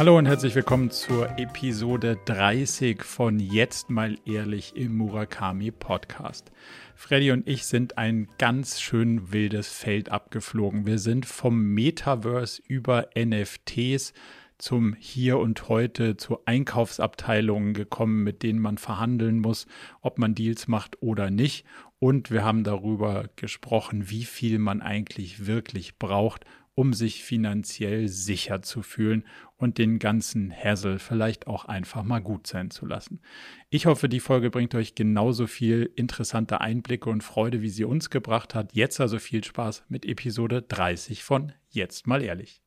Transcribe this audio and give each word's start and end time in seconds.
Hallo 0.00 0.16
und 0.16 0.24
herzlich 0.24 0.54
willkommen 0.54 0.90
zur 0.90 1.38
Episode 1.38 2.16
30 2.24 3.04
von 3.04 3.38
Jetzt 3.38 3.90
mal 3.90 4.16
ehrlich 4.24 4.74
im 4.74 4.96
Murakami 4.96 5.70
Podcast. 5.72 6.50
Freddy 6.94 7.32
und 7.32 7.46
ich 7.46 7.66
sind 7.66 7.98
ein 7.98 8.26
ganz 8.38 8.80
schön 8.80 9.30
wildes 9.30 9.68
Feld 9.68 10.10
abgeflogen. 10.10 10.86
Wir 10.86 10.98
sind 10.98 11.26
vom 11.26 11.74
Metaverse 11.74 12.62
über 12.66 13.08
NFTs 13.14 14.14
zum 14.56 14.94
Hier 14.98 15.38
und 15.38 15.68
Heute, 15.68 16.16
zu 16.16 16.38
Einkaufsabteilungen 16.46 17.74
gekommen, 17.74 18.22
mit 18.22 18.42
denen 18.42 18.58
man 18.58 18.78
verhandeln 18.78 19.38
muss, 19.38 19.66
ob 20.00 20.16
man 20.16 20.34
Deals 20.34 20.66
macht 20.66 21.02
oder 21.02 21.30
nicht. 21.30 21.66
Und 21.98 22.30
wir 22.30 22.42
haben 22.42 22.64
darüber 22.64 23.28
gesprochen, 23.36 24.08
wie 24.08 24.24
viel 24.24 24.58
man 24.58 24.80
eigentlich 24.80 25.46
wirklich 25.46 25.98
braucht, 25.98 26.46
um 26.74 26.92
sich 26.92 27.22
finanziell 27.24 28.08
sicher 28.08 28.62
zu 28.62 28.82
fühlen 28.82 29.24
und 29.56 29.78
den 29.78 29.98
ganzen 29.98 30.52
Hassel 30.52 30.98
vielleicht 30.98 31.46
auch 31.46 31.64
einfach 31.66 32.02
mal 32.02 32.20
gut 32.20 32.46
sein 32.46 32.70
zu 32.70 32.86
lassen. 32.86 33.20
Ich 33.68 33.86
hoffe, 33.86 34.08
die 34.08 34.20
Folge 34.20 34.50
bringt 34.50 34.74
euch 34.74 34.94
genauso 34.94 35.46
viel 35.46 35.90
interessante 35.96 36.60
Einblicke 36.60 37.10
und 37.10 37.22
Freude, 37.22 37.60
wie 37.60 37.68
sie 37.68 37.84
uns 37.84 38.10
gebracht 38.10 38.54
hat. 38.54 38.72
Jetzt 38.72 39.00
also 39.00 39.18
viel 39.18 39.44
Spaß 39.44 39.84
mit 39.88 40.06
Episode 40.06 40.62
30 40.62 41.22
von 41.22 41.52
Jetzt 41.68 42.06
mal 42.06 42.22
ehrlich. 42.22 42.62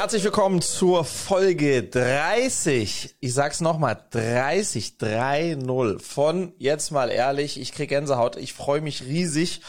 Herzlich 0.00 0.24
willkommen 0.24 0.62
zur 0.62 1.04
Folge 1.04 1.82
30. 1.82 3.16
Ich 3.20 3.34
sag's 3.34 3.60
nochmal, 3.60 4.02
30, 4.12 4.96
3-0 4.98 6.00
von 6.00 6.54
jetzt 6.56 6.90
mal 6.90 7.10
ehrlich. 7.10 7.60
Ich 7.60 7.72
krieg 7.72 7.90
Gänsehaut. 7.90 8.36
Ich 8.36 8.54
freue 8.54 8.80
mich 8.80 9.02
riesig, 9.02 9.60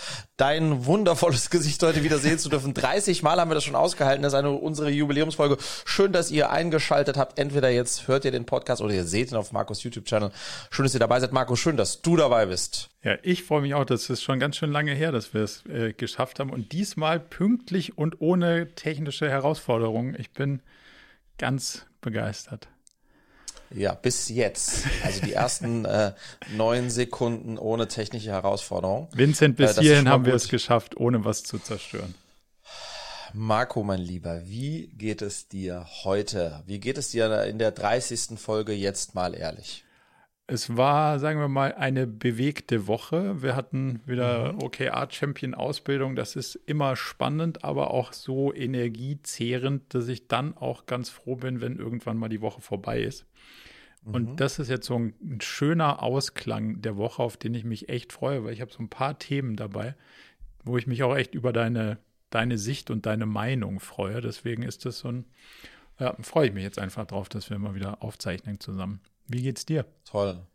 dein 0.41 0.87
wundervolles 0.87 1.51
Gesicht 1.51 1.83
heute 1.83 2.01
wieder 2.01 2.17
sehen 2.17 2.39
zu 2.39 2.49
dürfen. 2.49 2.73
30 2.73 3.21
Mal 3.21 3.39
haben 3.39 3.51
wir 3.51 3.55
das 3.55 3.63
schon 3.63 3.75
ausgehalten. 3.75 4.23
Das 4.23 4.33
ist 4.33 4.39
eine 4.39 4.49
unsere 4.49 4.89
Jubiläumsfolge. 4.89 5.57
Schön, 5.85 6.13
dass 6.13 6.31
ihr 6.31 6.49
eingeschaltet 6.49 7.15
habt. 7.15 7.37
Entweder 7.37 7.69
jetzt 7.69 8.07
hört 8.07 8.25
ihr 8.25 8.31
den 8.31 8.45
Podcast 8.45 8.81
oder 8.81 8.91
ihr 8.91 9.03
seht 9.03 9.31
ihn 9.31 9.37
auf 9.37 9.51
Markus 9.51 9.83
YouTube-Channel. 9.83 10.31
Schön, 10.71 10.83
dass 10.83 10.95
ihr 10.95 10.99
dabei 10.99 11.19
seid. 11.19 11.31
Markus, 11.31 11.59
schön, 11.59 11.77
dass 11.77 12.01
du 12.01 12.15
dabei 12.17 12.47
bist. 12.47 12.89
Ja, 13.03 13.19
ich 13.21 13.43
freue 13.43 13.61
mich 13.61 13.75
auch. 13.75 13.85
Das 13.85 14.09
ist 14.09 14.23
schon 14.23 14.39
ganz 14.39 14.55
schön 14.55 14.71
lange 14.71 14.95
her, 14.95 15.11
dass 15.11 15.35
wir 15.35 15.43
es 15.43 15.63
äh, 15.67 15.93
geschafft 15.93 16.39
haben. 16.39 16.49
Und 16.49 16.71
diesmal 16.71 17.19
pünktlich 17.19 17.99
und 17.99 18.19
ohne 18.19 18.73
technische 18.73 19.29
Herausforderungen. 19.29 20.15
Ich 20.17 20.31
bin 20.31 20.63
ganz 21.37 21.85
begeistert. 22.01 22.67
Ja, 23.73 23.93
bis 23.93 24.29
jetzt. 24.29 24.85
Also 25.03 25.21
die 25.21 25.33
ersten 25.33 25.85
äh, 25.85 26.13
neun 26.55 26.89
Sekunden 26.89 27.57
ohne 27.57 27.87
technische 27.87 28.31
Herausforderung. 28.31 29.07
Vincent, 29.13 29.57
bis 29.57 29.77
äh, 29.77 29.81
hierhin 29.81 30.09
haben 30.09 30.25
wir 30.25 30.33
es 30.33 30.49
geschafft, 30.49 30.97
ohne 30.97 31.23
was 31.23 31.43
zu 31.43 31.59
zerstören. 31.59 32.15
Marco, 33.33 33.81
mein 33.83 34.01
Lieber, 34.01 34.41
wie 34.45 34.87
geht 34.97 35.21
es 35.21 35.47
dir 35.47 35.85
heute? 36.03 36.63
Wie 36.65 36.79
geht 36.79 36.97
es 36.97 37.11
dir 37.11 37.45
in 37.45 37.59
der 37.59 37.71
30. 37.71 38.37
Folge 38.37 38.73
jetzt 38.73 39.15
mal 39.15 39.33
ehrlich? 39.33 39.85
Es 40.51 40.75
war, 40.75 41.17
sagen 41.19 41.39
wir 41.39 41.47
mal, 41.47 41.75
eine 41.75 42.05
bewegte 42.05 42.85
Woche. 42.85 43.41
Wir 43.41 43.55
hatten 43.55 44.01
wieder 44.05 44.51
mhm. 44.51 44.61
OKR-Champion-Ausbildung. 44.61 46.17
Das 46.17 46.35
ist 46.35 46.55
immer 46.55 46.97
spannend, 46.97 47.63
aber 47.63 47.91
auch 47.91 48.11
so 48.11 48.53
energiezehrend, 48.53 49.93
dass 49.93 50.09
ich 50.09 50.27
dann 50.27 50.57
auch 50.57 50.87
ganz 50.87 51.09
froh 51.09 51.37
bin, 51.37 51.61
wenn 51.61 51.77
irgendwann 51.77 52.17
mal 52.17 52.27
die 52.27 52.41
Woche 52.41 52.59
vorbei 52.59 52.99
ist. 52.99 53.25
Und 54.03 54.31
mhm. 54.31 54.35
das 54.35 54.59
ist 54.59 54.67
jetzt 54.67 54.87
so 54.87 54.99
ein, 54.99 55.13
ein, 55.21 55.39
schöner 55.39 56.03
Ausklang 56.03 56.81
der 56.81 56.97
Woche, 56.97 57.23
auf 57.23 57.37
den 57.37 57.53
ich 57.53 57.63
mich 57.63 57.87
echt 57.87 58.11
freue, 58.11 58.43
weil 58.43 58.51
ich 58.51 58.59
habe 58.59 58.73
so 58.73 58.83
ein 58.83 58.89
paar 58.89 59.17
Themen 59.19 59.55
dabei, 59.55 59.95
wo 60.65 60.77
ich 60.77 60.85
mich 60.85 61.01
auch 61.03 61.15
echt 61.15 61.33
über 61.33 61.53
deine, 61.53 61.97
deine 62.29 62.57
Sicht 62.57 62.91
und 62.91 63.05
deine 63.05 63.25
Meinung 63.25 63.79
freue. 63.79 64.19
Deswegen 64.19 64.63
ist 64.63 64.83
das 64.83 64.99
so 64.99 65.13
ein, 65.13 65.25
ja, 65.97 66.13
freue 66.19 66.47
ich 66.47 66.53
mich 66.53 66.63
jetzt 66.63 66.77
einfach 66.77 67.05
drauf, 67.05 67.29
dass 67.29 67.49
wir 67.49 67.57
mal 67.57 67.73
wieder 67.73 68.03
aufzeichnen 68.03 68.59
zusammen. 68.59 68.99
Wie 69.31 69.43
geht's 69.43 69.65
dir? 69.65 69.85
Toll. 70.03 70.45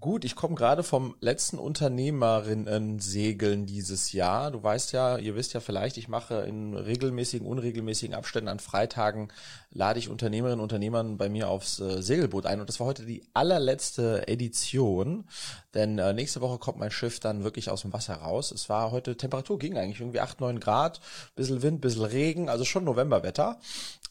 Gut, 0.00 0.24
ich 0.24 0.34
komme 0.34 0.54
gerade 0.54 0.82
vom 0.82 1.14
letzten 1.20 1.58
Unternehmerinnen-Segeln 1.58 3.66
dieses 3.66 4.12
Jahr. 4.12 4.50
Du 4.50 4.62
weißt 4.62 4.92
ja, 4.92 5.18
ihr 5.18 5.36
wisst 5.36 5.52
ja 5.52 5.60
vielleicht, 5.60 5.98
ich 5.98 6.08
mache 6.08 6.40
in 6.40 6.74
regelmäßigen, 6.74 7.46
unregelmäßigen 7.46 8.16
Abständen 8.16 8.48
an 8.48 8.58
Freitagen, 8.58 9.28
lade 9.70 10.00
ich 10.00 10.08
Unternehmerinnen 10.08 10.58
und 10.58 10.64
Unternehmern 10.64 11.18
bei 11.18 11.28
mir 11.28 11.50
aufs 11.50 11.78
äh, 11.78 12.02
Segelboot 12.02 12.46
ein. 12.46 12.60
Und 12.60 12.68
das 12.68 12.80
war 12.80 12.86
heute 12.86 13.04
die 13.04 13.22
allerletzte 13.34 14.26
Edition, 14.26 15.28
denn 15.74 15.98
äh, 15.98 16.14
nächste 16.14 16.40
Woche 16.40 16.58
kommt 16.58 16.78
mein 16.78 16.90
Schiff 16.90 17.20
dann 17.20 17.44
wirklich 17.44 17.70
aus 17.70 17.82
dem 17.82 17.92
Wasser 17.92 18.14
raus. 18.14 18.50
Es 18.50 18.68
war 18.68 18.90
heute, 18.90 19.16
Temperatur 19.16 19.58
ging 19.58 19.76
eigentlich 19.76 20.00
irgendwie 20.00 20.20
8, 20.20 20.40
9 20.40 20.58
Grad, 20.58 21.00
bisschen 21.36 21.62
Wind, 21.62 21.82
bisschen 21.82 22.06
Regen, 22.06 22.48
also 22.48 22.64
schon 22.64 22.84
Novemberwetter. 22.84 23.60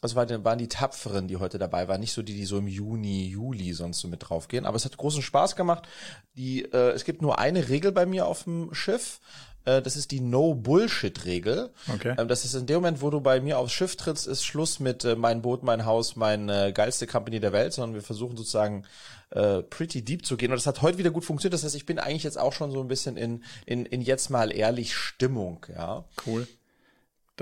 Das 0.01 0.15
waren 0.15 0.57
die 0.57 0.67
Tapferen, 0.67 1.27
die 1.27 1.37
heute 1.37 1.59
dabei 1.59 1.87
waren, 1.87 2.01
nicht 2.01 2.13
so 2.13 2.23
die, 2.23 2.33
die 2.33 2.45
so 2.45 2.57
im 2.57 2.67
Juni, 2.67 3.27
Juli 3.27 3.71
sonst 3.73 3.99
so 3.99 4.07
mit 4.07 4.27
draufgehen. 4.27 4.65
Aber 4.65 4.75
es 4.75 4.83
hat 4.83 4.97
großen 4.97 5.21
Spaß 5.21 5.55
gemacht. 5.55 5.87
Die, 6.35 6.63
äh, 6.63 6.89
es 6.91 7.05
gibt 7.05 7.21
nur 7.21 7.37
eine 7.37 7.69
Regel 7.69 7.91
bei 7.91 8.07
mir 8.07 8.25
auf 8.25 8.45
dem 8.45 8.73
Schiff. 8.73 9.19
Äh, 9.65 9.81
das 9.81 9.95
ist 9.95 10.09
die 10.09 10.19
No-Bullshit-Regel. 10.19 11.69
Okay. 11.93 12.15
Ähm, 12.17 12.27
das 12.27 12.45
ist 12.45 12.55
in 12.55 12.65
dem 12.65 12.77
Moment, 12.77 13.01
wo 13.01 13.11
du 13.11 13.21
bei 13.21 13.39
mir 13.41 13.59
aufs 13.59 13.73
Schiff 13.73 13.95
trittst, 13.95 14.27
ist 14.27 14.43
Schluss 14.43 14.79
mit 14.79 15.05
äh, 15.05 15.15
mein 15.15 15.43
Boot, 15.43 15.61
mein 15.61 15.85
Haus, 15.85 16.15
meine 16.15 16.69
äh, 16.69 16.71
geilste 16.71 17.05
Company 17.05 17.39
der 17.39 17.53
Welt, 17.53 17.73
sondern 17.73 17.93
wir 17.93 18.01
versuchen 18.01 18.37
sozusagen 18.37 18.85
äh, 19.29 19.61
pretty 19.61 20.03
deep 20.03 20.25
zu 20.25 20.35
gehen. 20.35 20.51
Und 20.51 20.57
das 20.57 20.65
hat 20.65 20.81
heute 20.81 20.97
wieder 20.97 21.11
gut 21.11 21.25
funktioniert. 21.25 21.53
Das 21.53 21.63
heißt, 21.63 21.75
ich 21.75 21.85
bin 21.85 21.99
eigentlich 21.99 22.23
jetzt 22.23 22.39
auch 22.39 22.53
schon 22.53 22.71
so 22.71 22.81
ein 22.81 22.87
bisschen 22.87 23.17
in, 23.17 23.43
in, 23.67 23.85
in 23.85 24.01
jetzt 24.01 24.29
mal 24.29 24.51
ehrlich 24.51 24.95
Stimmung, 24.95 25.65
ja. 25.71 26.05
Cool. 26.25 26.47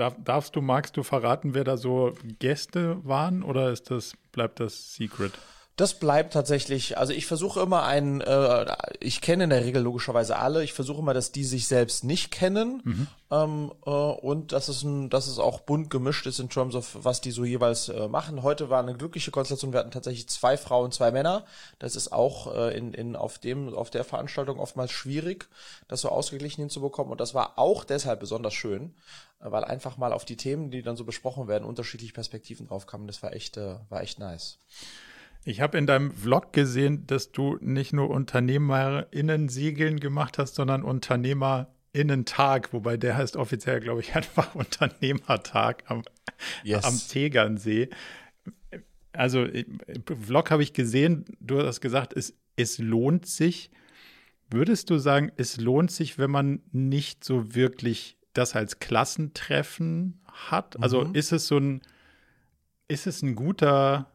Darf, 0.00 0.14
darfst 0.24 0.56
du, 0.56 0.62
magst 0.62 0.96
du 0.96 1.02
verraten, 1.02 1.52
wer 1.52 1.62
da 1.62 1.76
so 1.76 2.14
Gäste 2.38 3.04
waren 3.04 3.42
oder 3.42 3.70
ist 3.70 3.90
das, 3.90 4.14
bleibt 4.32 4.58
das 4.58 4.94
Secret? 4.94 5.32
Das 5.80 5.94
bleibt 5.94 6.34
tatsächlich, 6.34 6.98
also 6.98 7.14
ich 7.14 7.24
versuche 7.24 7.60
immer 7.60 7.84
einen, 7.84 8.20
äh, 8.20 8.76
ich 9.00 9.22
kenne 9.22 9.44
in 9.44 9.50
der 9.50 9.64
Regel 9.64 9.82
logischerweise 9.82 10.36
alle, 10.36 10.62
ich 10.62 10.74
versuche 10.74 10.98
immer, 10.98 11.14
dass 11.14 11.32
die 11.32 11.42
sich 11.42 11.68
selbst 11.68 12.04
nicht 12.04 12.30
kennen 12.30 12.82
mhm. 12.84 13.06
ähm, 13.30 13.72
äh, 13.86 13.90
und 13.90 14.52
dass 14.52 14.68
es, 14.68 14.82
ein, 14.82 15.08
dass 15.08 15.26
es 15.26 15.38
auch 15.38 15.60
bunt 15.60 15.88
gemischt 15.88 16.26
ist 16.26 16.38
in 16.38 16.50
terms 16.50 16.74
of, 16.74 16.98
was 17.00 17.22
die 17.22 17.30
so 17.30 17.46
jeweils 17.46 17.88
äh, 17.88 18.08
machen. 18.08 18.42
Heute 18.42 18.68
war 18.68 18.82
eine 18.82 18.94
glückliche 18.94 19.30
Konstellation, 19.30 19.72
wir 19.72 19.80
hatten 19.80 19.90
tatsächlich 19.90 20.28
zwei 20.28 20.58
Frauen, 20.58 20.92
zwei 20.92 21.12
Männer. 21.12 21.46
Das 21.78 21.96
ist 21.96 22.12
auch 22.12 22.54
äh, 22.54 22.76
in, 22.76 22.92
in, 22.92 23.16
auf, 23.16 23.38
dem, 23.38 23.72
auf 23.72 23.88
der 23.88 24.04
Veranstaltung 24.04 24.58
oftmals 24.58 24.90
schwierig, 24.90 25.48
das 25.88 26.02
so 26.02 26.10
ausgeglichen 26.10 26.60
hinzubekommen 26.60 27.10
und 27.10 27.22
das 27.22 27.32
war 27.32 27.58
auch 27.58 27.84
deshalb 27.84 28.20
besonders 28.20 28.52
schön, 28.52 28.92
weil 29.38 29.64
einfach 29.64 29.96
mal 29.96 30.12
auf 30.12 30.26
die 30.26 30.36
Themen, 30.36 30.70
die 30.70 30.82
dann 30.82 30.96
so 30.96 31.04
besprochen 31.04 31.48
werden, 31.48 31.64
unterschiedliche 31.64 32.12
Perspektiven 32.12 32.66
drauf 32.68 32.86
kamen. 32.86 33.06
Das 33.06 33.22
war 33.22 33.32
echt, 33.32 33.56
äh, 33.56 33.76
war 33.88 34.02
echt 34.02 34.18
nice. 34.18 34.58
Ich 35.44 35.60
habe 35.60 35.78
in 35.78 35.86
deinem 35.86 36.10
Vlog 36.12 36.52
gesehen, 36.52 37.06
dass 37.06 37.32
du 37.32 37.56
nicht 37.60 37.92
nur 37.92 38.10
UnternehmerInnen-Siegeln 38.10 39.98
gemacht 39.98 40.38
hast, 40.38 40.54
sondern 40.54 40.82
UnternehmerInnen-Tag, 40.82 42.72
wobei 42.72 42.96
der 42.96 43.16
heißt 43.16 43.36
offiziell, 43.36 43.80
glaube 43.80 44.00
ich, 44.00 44.14
einfach 44.16 44.54
Unternehmertag 44.54 45.84
am, 45.86 46.02
yes. 46.62 46.84
am 46.84 46.98
Tegernsee. 47.08 47.88
Also, 49.12 49.44
im 49.44 49.80
Vlog 50.06 50.50
habe 50.50 50.62
ich 50.62 50.72
gesehen, 50.72 51.24
du 51.40 51.62
hast 51.62 51.80
gesagt, 51.80 52.12
es, 52.14 52.34
es 52.56 52.78
lohnt 52.78 53.26
sich. 53.26 53.70
Würdest 54.50 54.90
du 54.90 54.98
sagen, 54.98 55.32
es 55.36 55.56
lohnt 55.58 55.90
sich, 55.90 56.18
wenn 56.18 56.30
man 56.30 56.60
nicht 56.72 57.24
so 57.24 57.54
wirklich 57.54 58.16
das 58.34 58.54
als 58.54 58.78
Klassentreffen 58.78 60.20
hat? 60.26 60.80
Also 60.82 61.04
mhm. 61.04 61.14
ist 61.14 61.32
es 61.32 61.46
so 61.46 61.58
ein, 61.58 61.82
ist 62.88 63.06
es 63.06 63.22
ein 63.22 63.36
guter 63.36 64.10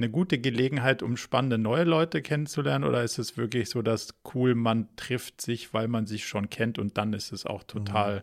eine 0.00 0.10
gute 0.10 0.38
Gelegenheit, 0.38 1.02
um 1.02 1.16
spannende 1.16 1.58
neue 1.58 1.84
Leute 1.84 2.22
kennenzulernen? 2.22 2.84
Oder 2.84 3.02
ist 3.02 3.18
es 3.18 3.36
wirklich 3.36 3.68
so, 3.68 3.82
dass 3.82 4.14
cool, 4.34 4.54
man 4.54 4.88
trifft 4.96 5.40
sich, 5.40 5.74
weil 5.74 5.88
man 5.88 6.06
sich 6.06 6.26
schon 6.26 6.50
kennt 6.50 6.78
und 6.78 6.96
dann 6.98 7.12
ist 7.12 7.32
es 7.32 7.46
auch 7.46 7.62
total 7.62 8.16
mhm. 8.16 8.22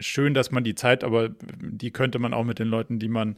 schön, 0.00 0.34
dass 0.34 0.50
man 0.50 0.64
die 0.64 0.74
Zeit, 0.74 1.04
aber 1.04 1.30
die 1.60 1.90
könnte 1.90 2.18
man 2.18 2.34
auch 2.34 2.44
mit 2.44 2.58
den 2.58 2.68
Leuten, 2.68 2.98
die 2.98 3.08
man 3.08 3.36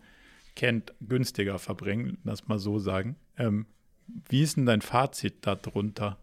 kennt, 0.56 0.92
günstiger 1.00 1.58
verbringen, 1.58 2.18
lass 2.24 2.48
mal 2.48 2.58
so 2.58 2.78
sagen. 2.78 3.16
Ähm, 3.38 3.66
wie 4.28 4.42
ist 4.42 4.56
denn 4.56 4.66
dein 4.66 4.82
Fazit 4.82 5.46
darunter? 5.46 6.18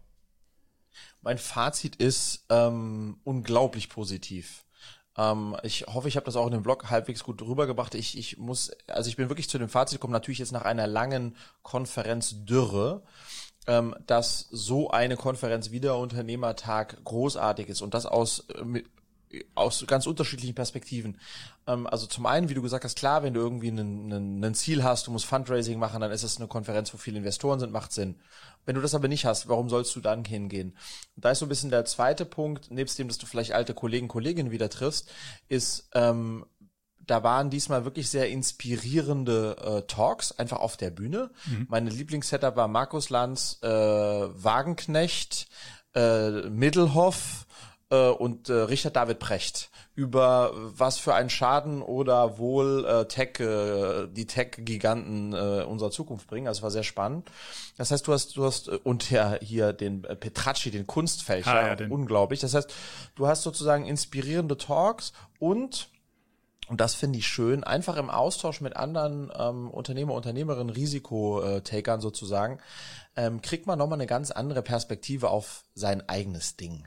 Mein 1.22 1.38
Fazit 1.38 1.96
ist 1.96 2.44
ähm, 2.50 3.18
unglaublich 3.24 3.88
positiv. 3.88 4.64
Ähm, 5.18 5.56
ich 5.64 5.86
hoffe, 5.88 6.08
ich 6.08 6.16
habe 6.16 6.24
das 6.24 6.36
auch 6.36 6.46
in 6.46 6.52
dem 6.52 6.62
Blog 6.62 6.88
halbwegs 6.88 7.24
gut 7.24 7.42
rübergebracht. 7.42 7.94
Ich, 7.94 8.16
ich 8.16 8.38
muss, 8.38 8.70
also 8.86 9.10
ich 9.10 9.16
bin 9.16 9.28
wirklich 9.28 9.50
zu 9.50 9.58
dem 9.58 9.68
Fazit 9.68 9.98
gekommen, 9.98 10.12
natürlich 10.12 10.38
jetzt 10.38 10.52
nach 10.52 10.62
einer 10.62 10.86
langen 10.86 11.36
Konferenz 11.62 12.44
Dürre, 12.44 13.02
ähm, 13.66 13.94
dass 14.06 14.48
so 14.50 14.90
eine 14.90 15.16
Konferenz 15.16 15.72
wie 15.72 15.80
der 15.80 15.96
Unternehmertag 15.96 17.04
großartig 17.04 17.68
ist 17.68 17.82
und 17.82 17.94
das 17.94 18.06
aus, 18.06 18.46
äh, 18.50 19.42
aus 19.56 19.84
ganz 19.86 20.06
unterschiedlichen 20.06 20.54
Perspektiven. 20.54 21.18
Ähm, 21.68 21.86
also 21.86 22.06
zum 22.06 22.26
einen, 22.26 22.48
wie 22.48 22.54
du 22.54 22.62
gesagt 22.62 22.84
hast, 22.84 22.98
klar, 22.98 23.22
wenn 23.22 23.34
du 23.34 23.40
irgendwie 23.40 23.68
ein 23.68 24.54
Ziel 24.54 24.82
hast, 24.82 25.06
du 25.06 25.12
musst 25.12 25.26
Fundraising 25.26 25.78
machen, 25.78 26.00
dann 26.00 26.10
ist 26.10 26.24
es 26.24 26.38
eine 26.38 26.48
Konferenz, 26.48 26.92
wo 26.92 26.96
viele 26.96 27.18
Investoren 27.18 27.60
sind, 27.60 27.72
macht 27.72 27.92
Sinn. 27.92 28.16
Wenn 28.64 28.74
du 28.74 28.80
das 28.80 28.94
aber 28.94 29.08
nicht 29.08 29.26
hast, 29.26 29.48
warum 29.48 29.68
sollst 29.68 29.94
du 29.94 30.00
dann 30.00 30.24
hingehen? 30.24 30.76
Und 31.14 31.24
da 31.24 31.30
ist 31.30 31.38
so 31.38 31.46
ein 31.46 31.50
bisschen 31.50 31.70
der 31.70 31.84
zweite 31.84 32.24
Punkt, 32.24 32.70
nebst 32.70 32.98
dem, 32.98 33.08
dass 33.08 33.18
du 33.18 33.26
vielleicht 33.26 33.52
alte 33.52 33.74
Kollegen, 33.74 34.08
Kolleginnen 34.08 34.50
wieder 34.50 34.70
triffst, 34.70 35.10
ist, 35.48 35.88
ähm, 35.94 36.44
da 36.98 37.22
waren 37.22 37.48
diesmal 37.48 37.84
wirklich 37.84 38.10
sehr 38.10 38.28
inspirierende 38.28 39.56
äh, 39.56 39.86
Talks, 39.86 40.32
einfach 40.32 40.58
auf 40.58 40.76
der 40.76 40.90
Bühne. 40.90 41.30
Mhm. 41.46 41.66
Meine 41.70 41.90
Lieblingssetup 41.90 42.56
war 42.56 42.68
Markus 42.68 43.08
Lanz, 43.08 43.58
äh, 43.62 43.68
Wagenknecht, 43.68 45.48
äh, 45.94 46.48
Middelhoff 46.50 47.46
äh, 47.90 48.08
und 48.08 48.48
äh, 48.48 48.52
Richard 48.52 48.96
David 48.96 49.18
Precht 49.18 49.70
über 49.94 50.52
was 50.54 50.98
für 50.98 51.14
einen 51.14 51.30
Schaden 51.30 51.82
oder 51.82 52.38
wohl 52.38 52.84
äh, 52.84 53.04
Tech, 53.06 53.40
äh, 53.40 54.06
die 54.08 54.26
Tech-Giganten 54.26 55.32
äh, 55.32 55.64
unserer 55.64 55.90
Zukunft 55.90 56.28
bringen. 56.28 56.46
Also 56.46 56.62
war 56.62 56.70
sehr 56.70 56.82
spannend. 56.82 57.30
Das 57.76 57.90
heißt, 57.90 58.06
du 58.06 58.12
hast, 58.12 58.36
du 58.36 58.44
hast, 58.44 58.68
äh, 58.68 58.78
und 58.84 59.10
ja, 59.10 59.36
hier 59.40 59.72
den 59.72 60.04
äh, 60.04 60.16
Petracci, 60.16 60.70
den 60.70 60.86
Kunstfälscher, 60.86 61.52
ah, 61.52 61.66
ja, 61.68 61.76
den. 61.76 61.90
unglaublich. 61.90 62.40
Das 62.40 62.54
heißt, 62.54 62.72
du 63.14 63.26
hast 63.26 63.42
sozusagen 63.42 63.86
inspirierende 63.86 64.56
Talks 64.56 65.12
und 65.38 65.88
und 66.68 66.82
das 66.82 66.94
finde 66.94 67.18
ich 67.18 67.26
schön, 67.26 67.64
einfach 67.64 67.96
im 67.96 68.10
Austausch 68.10 68.60
mit 68.60 68.76
anderen 68.76 69.32
ähm, 69.34 69.70
Unternehmer, 69.70 70.12
Unternehmerinnen, 70.12 70.68
Risikotakern 70.68 72.02
sozusagen, 72.02 72.58
ähm, 73.16 73.40
kriegt 73.40 73.66
man 73.66 73.78
nochmal 73.78 73.96
eine 73.96 74.06
ganz 74.06 74.30
andere 74.30 74.60
Perspektive 74.60 75.30
auf 75.30 75.64
sein 75.74 76.06
eigenes 76.10 76.58
Ding 76.58 76.86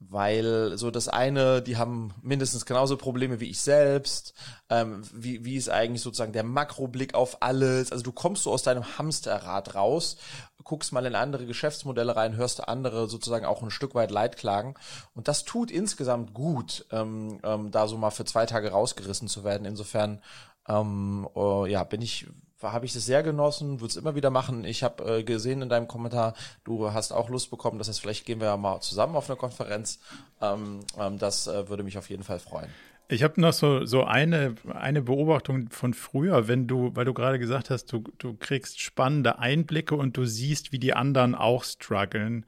weil 0.00 0.78
so 0.78 0.90
das 0.90 1.08
eine, 1.08 1.60
die 1.60 1.76
haben 1.76 2.14
mindestens 2.22 2.64
genauso 2.64 2.96
Probleme 2.96 3.38
wie 3.38 3.50
ich 3.50 3.60
selbst. 3.60 4.34
Ähm, 4.70 5.02
wie, 5.12 5.44
wie 5.44 5.56
ist 5.56 5.68
eigentlich 5.68 6.00
sozusagen 6.00 6.32
der 6.32 6.42
Makroblick 6.42 7.14
auf 7.14 7.42
alles? 7.42 7.92
Also 7.92 8.02
du 8.02 8.12
kommst 8.12 8.44
so 8.44 8.50
aus 8.50 8.62
deinem 8.62 8.98
Hamsterrad 8.98 9.74
raus, 9.74 10.16
guckst 10.64 10.92
mal 10.92 11.04
in 11.04 11.14
andere 11.14 11.44
Geschäftsmodelle 11.44 12.16
rein, 12.16 12.36
hörst 12.36 12.66
andere 12.66 13.08
sozusagen 13.08 13.44
auch 13.44 13.62
ein 13.62 13.70
Stück 13.70 13.94
weit 13.94 14.10
Leid 14.10 14.38
klagen. 14.38 14.74
Und 15.14 15.28
das 15.28 15.44
tut 15.44 15.70
insgesamt 15.70 16.32
gut, 16.32 16.86
ähm, 16.90 17.38
ähm, 17.44 17.70
da 17.70 17.86
so 17.86 17.98
mal 17.98 18.10
für 18.10 18.24
zwei 18.24 18.46
Tage 18.46 18.70
rausgerissen 18.70 19.28
zu 19.28 19.44
werden. 19.44 19.66
Insofern 19.66 20.22
ähm, 20.66 21.28
oh, 21.34 21.66
ja, 21.66 21.84
bin 21.84 22.00
ich 22.00 22.26
habe 22.62 22.86
ich 22.86 22.92
das 22.92 23.06
sehr 23.06 23.22
genossen, 23.22 23.80
würde 23.80 23.90
es 23.90 23.96
immer 23.96 24.14
wieder 24.14 24.30
machen. 24.30 24.64
Ich 24.64 24.82
habe 24.82 25.18
äh, 25.18 25.22
gesehen 25.22 25.62
in 25.62 25.68
deinem 25.68 25.88
Kommentar, 25.88 26.34
du 26.64 26.92
hast 26.92 27.12
auch 27.12 27.28
Lust 27.28 27.50
bekommen, 27.50 27.78
das 27.78 27.88
heißt, 27.88 28.00
vielleicht 28.00 28.26
gehen 28.26 28.40
wir 28.40 28.48
ja 28.48 28.56
mal 28.56 28.80
zusammen 28.80 29.16
auf 29.16 29.28
eine 29.28 29.36
Konferenz. 29.36 29.98
Ähm, 30.40 30.80
ähm, 30.98 31.18
das 31.18 31.46
äh, 31.46 31.68
würde 31.68 31.82
mich 31.82 31.98
auf 31.98 32.10
jeden 32.10 32.22
Fall 32.22 32.38
freuen. 32.38 32.68
Ich 33.08 33.24
habe 33.24 33.40
noch 33.40 33.52
so, 33.52 33.84
so 33.86 34.04
eine, 34.04 34.54
eine 34.72 35.02
Beobachtung 35.02 35.68
von 35.70 35.94
früher, 35.94 36.46
wenn 36.46 36.68
du, 36.68 36.94
weil 36.94 37.04
du 37.04 37.12
gerade 37.12 37.40
gesagt 37.40 37.68
hast, 37.68 37.86
du, 37.92 38.04
du 38.18 38.34
kriegst 38.34 38.80
spannende 38.80 39.40
Einblicke 39.40 39.96
und 39.96 40.16
du 40.16 40.24
siehst, 40.24 40.70
wie 40.70 40.78
die 40.78 40.94
anderen 40.94 41.34
auch 41.34 41.64
strugglen. 41.64 42.46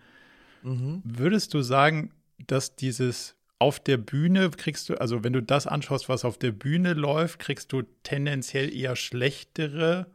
Mhm. 0.62 1.02
Würdest 1.04 1.52
du 1.54 1.62
sagen, 1.62 2.12
dass 2.46 2.76
dieses 2.76 3.34
auf 3.62 3.78
der 3.78 3.96
Bühne 3.96 4.50
kriegst 4.50 4.88
du, 4.88 4.96
also 4.96 5.22
wenn 5.22 5.32
du 5.32 5.40
das 5.40 5.68
anschaust, 5.68 6.08
was 6.08 6.24
auf 6.24 6.36
der 6.36 6.50
Bühne 6.50 6.94
läuft, 6.94 7.38
kriegst 7.38 7.72
du 7.72 7.82
tendenziell 8.02 8.74
eher 8.74 8.96
schlechtere, 8.96 10.08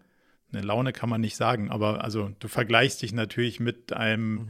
eine 0.51 0.61
Laune 0.61 0.91
kann 0.91 1.09
man 1.09 1.21
nicht 1.21 1.37
sagen, 1.37 1.71
aber 1.71 2.03
also 2.03 2.31
du 2.39 2.49
vergleichst 2.49 3.01
dich 3.01 3.13
natürlich 3.13 3.61
mit 3.61 3.93
einem, 3.93 4.49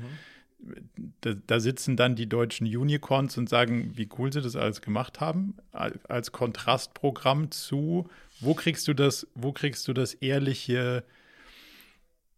mhm. 0.59 0.79
da, 1.21 1.35
da, 1.45 1.59
sitzen 1.59 1.95
dann 1.95 2.15
die 2.15 2.27
deutschen 2.27 2.65
Unicorns 2.65 3.37
und 3.37 3.47
sagen, 3.47 3.91
wie 3.95 4.09
cool 4.17 4.33
sie 4.33 4.41
das 4.41 4.55
alles 4.55 4.81
gemacht 4.81 5.19
haben, 5.19 5.57
als 5.71 6.31
Kontrastprogramm 6.31 7.51
zu, 7.51 8.09
wo 8.39 8.55
kriegst 8.55 8.87
du 8.87 8.95
das, 8.95 9.27
wo 9.35 9.51
kriegst 9.51 9.87
du 9.87 9.93
das 9.93 10.15
ehrliche, 10.15 11.03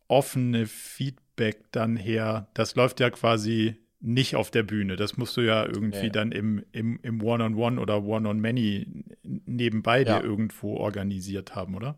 offene 0.10 0.68
Feedback 0.68 1.72
dann 1.72 1.96
her? 1.96 2.50
Das 2.54 2.76
läuft 2.76 3.00
ja 3.00 3.10
quasi 3.12 3.78
nicht 4.02 4.36
auf 4.36 4.50
der 4.52 4.64
Bühne. 4.64 4.96
Das 4.96 5.18
musst 5.18 5.36
du 5.38 5.42
ja 5.42 5.66
irgendwie 5.66 6.06
ja. 6.06 6.10
dann 6.10 6.32
im, 6.32 6.64
im, 6.72 7.00
im 7.02 7.22
One-on-One 7.22 7.56
-on 7.56 7.78
-One 7.78 7.82
oder 7.82 8.04
One-on-Many 8.04 9.06
nebenbei 9.24 10.04
ja. 10.04 10.20
dir 10.20 10.26
irgendwo 10.26 10.78
organisiert 10.78 11.56
haben, 11.56 11.76
oder? 11.76 11.98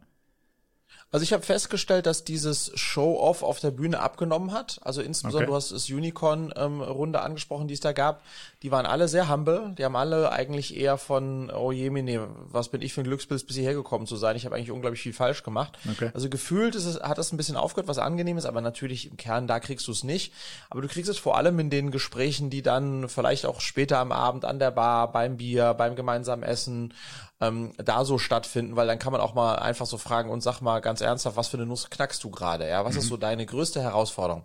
Also 1.12 1.24
ich 1.24 1.34
habe 1.34 1.44
festgestellt, 1.44 2.06
dass 2.06 2.24
dieses 2.24 2.72
Show-Off 2.76 3.44
auf 3.44 3.60
der 3.60 3.72
Bühne 3.72 4.00
abgenommen 4.00 4.54
hat. 4.54 4.80
Also 4.84 5.02
insbesondere, 5.02 5.44
okay. 5.44 5.52
du 5.52 5.56
hast 5.56 5.72
das 5.74 5.90
Unicorn-Runde 5.90 7.20
ähm, 7.20 7.26
angesprochen, 7.26 7.68
die 7.68 7.74
es 7.74 7.82
da 7.82 7.92
gab. 7.92 8.24
Die 8.64 8.72
waren 8.72 8.86
alle 8.86 9.10
sehr 9.10 9.30
humble. 9.30 9.76
Die 9.78 9.84
haben 9.84 9.98
alle 9.98 10.32
eigentlich 10.32 10.78
eher 10.78 10.98
von, 10.98 11.52
oh 11.52 11.74
je, 11.74 11.90
nee, 11.90 12.18
was 12.46 12.70
bin 12.70 12.82
ich 12.82 12.94
für 12.94 13.02
ein 13.02 13.06
Glückspilz, 13.06 13.44
bis 13.44 13.58
hierher 13.58 13.74
gekommen 13.74 14.08
zu 14.08 14.16
sein. 14.16 14.38
Ich 14.38 14.46
habe 14.46 14.56
eigentlich 14.56 14.72
unglaublich 14.72 15.02
viel 15.02 15.12
falsch 15.12 15.44
gemacht. 15.44 15.78
Okay. 15.92 16.12
Also 16.14 16.30
gefühlt 16.30 16.76
ist 16.76 16.86
es, 16.86 17.02
hat 17.02 17.18
das 17.18 17.34
ein 17.34 17.38
bisschen 17.38 17.58
aufgehört, 17.58 17.90
was 17.90 17.98
angenehm 17.98 18.38
ist, 18.38 18.46
aber 18.46 18.62
natürlich 18.62 19.10
im 19.10 19.18
Kern, 19.18 19.48
da 19.48 19.60
kriegst 19.60 19.88
du 19.90 19.92
es 19.92 20.06
nicht. 20.06 20.34
Aber 20.70 20.82
du 20.82 20.88
kriegst 20.88 21.10
es 21.10 21.18
vor 21.18 21.36
allem 21.36 21.60
in 21.60 21.70
den 21.70 21.92
Gesprächen, 21.92 22.50
die 22.50 22.62
dann 22.62 23.10
vielleicht 23.10 23.46
auch 23.46 23.60
später 23.60 24.00
am 24.00 24.14
Abend 24.14 24.46
an 24.46 24.60
der 24.60 24.72
Bar, 24.72 25.12
beim 25.12 25.36
Bier, 25.36 25.74
beim 25.74 25.98
gemeinsamen 25.98 26.44
Essen, 26.44 26.94
ähm, 27.42 27.74
da 27.78 28.06
so 28.06 28.18
stattfinden, 28.18 28.76
weil 28.76 28.88
dann 28.88 29.00
kann 29.00 29.12
man 29.12 29.20
auch 29.20 29.34
mal 29.34 29.56
einfach 29.56 29.88
so 29.88 29.98
fragen 29.98 30.30
und 30.30 30.42
sag 30.42 30.62
mal 30.62 30.80
ganz 30.80 31.02
ernsthaft, 31.02 31.36
was 31.36 31.48
für 31.50 31.58
eine 31.58 31.66
Nuss 31.66 31.90
knackst 31.90 32.24
du 32.24 32.30
gerade? 32.30 32.70
Ja, 32.70 32.86
was 32.86 32.94
mhm. 32.94 33.00
ist 33.00 33.08
so 33.08 33.18
deine 33.18 33.46
größte 33.46 33.82
Herausforderung? 33.82 34.44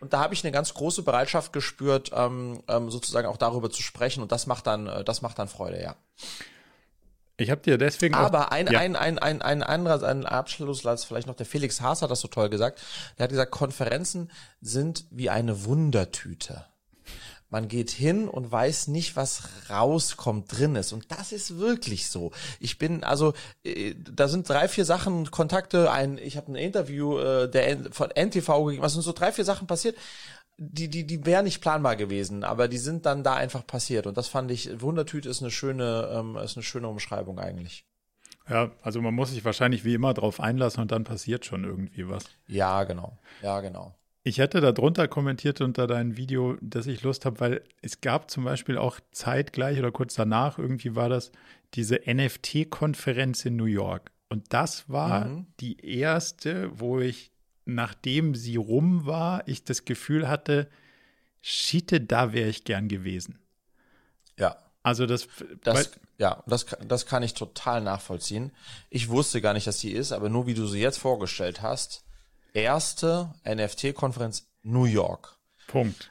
Und 0.00 0.12
da 0.12 0.20
habe 0.20 0.34
ich 0.34 0.44
eine 0.44 0.52
ganz 0.52 0.74
große 0.74 1.02
Bereitschaft 1.02 1.52
gespürt, 1.52 2.12
ähm, 2.14 2.62
ähm, 2.68 2.90
sozusagen 2.90 3.26
auch 3.26 3.36
darüber 3.36 3.70
zu 3.70 3.82
sprechen. 3.82 4.22
Und 4.22 4.30
das 4.30 4.46
macht 4.46 4.66
dann, 4.66 4.86
äh, 4.86 5.02
das 5.02 5.22
macht 5.22 5.38
dann 5.38 5.48
Freude, 5.48 5.82
ja. 5.82 5.96
Ich 7.36 7.50
habe 7.50 7.60
dir 7.60 7.78
deswegen. 7.78 8.14
Aber 8.14 8.52
ein, 8.52 8.66
ja. 8.66 8.80
ein, 8.80 8.96
ein, 8.96 9.18
ein, 9.18 9.42
ein 9.42 9.62
anderer, 9.62 10.02
ein 10.06 10.26
Abschlusssatz, 10.26 11.04
vielleicht 11.04 11.28
noch 11.28 11.36
der 11.36 11.46
Felix 11.46 11.80
Haas 11.80 12.02
hat 12.02 12.10
das 12.10 12.20
so 12.20 12.28
toll 12.28 12.48
gesagt. 12.48 12.80
Der 13.16 13.24
hat 13.24 13.30
gesagt, 13.30 13.52
Konferenzen 13.52 14.30
sind 14.60 15.04
wie 15.10 15.30
eine 15.30 15.64
Wundertüte. 15.64 16.66
Man 17.50 17.68
geht 17.68 17.90
hin 17.90 18.28
und 18.28 18.52
weiß 18.52 18.88
nicht, 18.88 19.16
was 19.16 19.42
rauskommt, 19.70 20.58
drin 20.58 20.76
ist. 20.76 20.92
Und 20.92 21.10
das 21.10 21.32
ist 21.32 21.58
wirklich 21.58 22.08
so. 22.08 22.30
Ich 22.60 22.78
bin, 22.78 23.04
also, 23.04 23.32
äh, 23.64 23.94
da 23.94 24.28
sind 24.28 24.48
drei, 24.48 24.68
vier 24.68 24.84
Sachen, 24.84 25.30
Kontakte, 25.30 25.90
ein, 25.90 26.18
ich 26.18 26.36
habe 26.36 26.52
ein 26.52 26.56
Interview 26.56 27.18
äh, 27.18 27.50
der, 27.50 27.92
von 27.92 28.10
NTV 28.10 28.64
gegeben, 28.64 28.82
was 28.82 28.92
sind 28.92 29.02
so 29.02 29.12
drei, 29.12 29.32
vier 29.32 29.44
Sachen 29.44 29.66
passiert, 29.66 29.96
die, 30.58 30.88
die, 30.88 31.06
die 31.06 31.24
wären 31.24 31.44
nicht 31.44 31.60
planbar 31.60 31.96
gewesen, 31.96 32.42
aber 32.42 32.66
die 32.68 32.78
sind 32.78 33.06
dann 33.06 33.22
da 33.22 33.34
einfach 33.34 33.66
passiert. 33.66 34.06
Und 34.06 34.18
das 34.18 34.28
fand 34.28 34.50
ich, 34.50 34.80
Wundertüte 34.80 35.28
ist 35.28 35.40
eine 35.40 35.52
schöne, 35.52 36.10
ähm, 36.12 36.36
ist 36.36 36.56
eine 36.56 36.64
schöne 36.64 36.88
Umschreibung 36.88 37.38
eigentlich. 37.38 37.86
Ja, 38.48 38.70
also 38.82 39.00
man 39.00 39.14
muss 39.14 39.30
sich 39.30 39.44
wahrscheinlich 39.44 39.84
wie 39.84 39.94
immer 39.94 40.14
drauf 40.14 40.40
einlassen 40.40 40.82
und 40.82 40.90
dann 40.90 41.04
passiert 41.04 41.44
schon 41.44 41.64
irgendwie 41.64 42.08
was. 42.08 42.24
Ja, 42.46 42.84
genau. 42.84 43.18
Ja, 43.42 43.60
genau. 43.60 43.94
Ich 44.24 44.38
hätte 44.38 44.60
darunter 44.60 45.08
kommentiert 45.08 45.60
unter 45.60 45.86
deinem 45.86 46.16
Video, 46.16 46.56
dass 46.60 46.86
ich 46.86 47.02
Lust 47.02 47.24
habe, 47.24 47.40
weil 47.40 47.64
es 47.82 48.00
gab 48.00 48.30
zum 48.30 48.44
Beispiel 48.44 48.76
auch 48.76 49.00
zeitgleich 49.12 49.78
oder 49.78 49.92
kurz 49.92 50.14
danach, 50.14 50.58
irgendwie 50.58 50.94
war 50.94 51.08
das 51.08 51.32
diese 51.74 52.00
NFT-Konferenz 52.06 53.44
in 53.44 53.56
New 53.56 53.64
York. 53.64 54.10
Und 54.28 54.52
das 54.52 54.88
war 54.88 55.26
mhm. 55.26 55.46
die 55.60 55.80
erste, 55.84 56.78
wo 56.78 57.00
ich, 57.00 57.32
nachdem 57.64 58.34
sie 58.34 58.56
rum 58.56 59.06
war, 59.06 59.46
ich 59.46 59.64
das 59.64 59.84
Gefühl 59.84 60.28
hatte, 60.28 60.68
Schiete, 61.40 62.00
da 62.00 62.32
wäre 62.32 62.48
ich 62.48 62.64
gern 62.64 62.88
gewesen. 62.88 63.38
Ja. 64.38 64.56
Also 64.82 65.06
das, 65.06 65.28
das 65.62 65.90
ja, 66.18 66.42
das, 66.46 66.66
das 66.86 67.06
kann 67.06 67.22
ich 67.22 67.34
total 67.34 67.80
nachvollziehen. 67.80 68.52
Ich 68.90 69.08
wusste 69.08 69.40
gar 69.40 69.54
nicht, 69.54 69.66
dass 69.66 69.78
die 69.78 69.92
ist, 69.92 70.12
aber 70.12 70.28
nur 70.28 70.46
wie 70.46 70.54
du 70.54 70.66
sie 70.66 70.80
jetzt 70.80 70.98
vorgestellt 70.98 71.62
hast, 71.62 72.04
erste 72.52 73.30
NFT-Konferenz 73.44 74.46
New 74.62 74.84
York. 74.84 75.36
Punkt. 75.66 76.10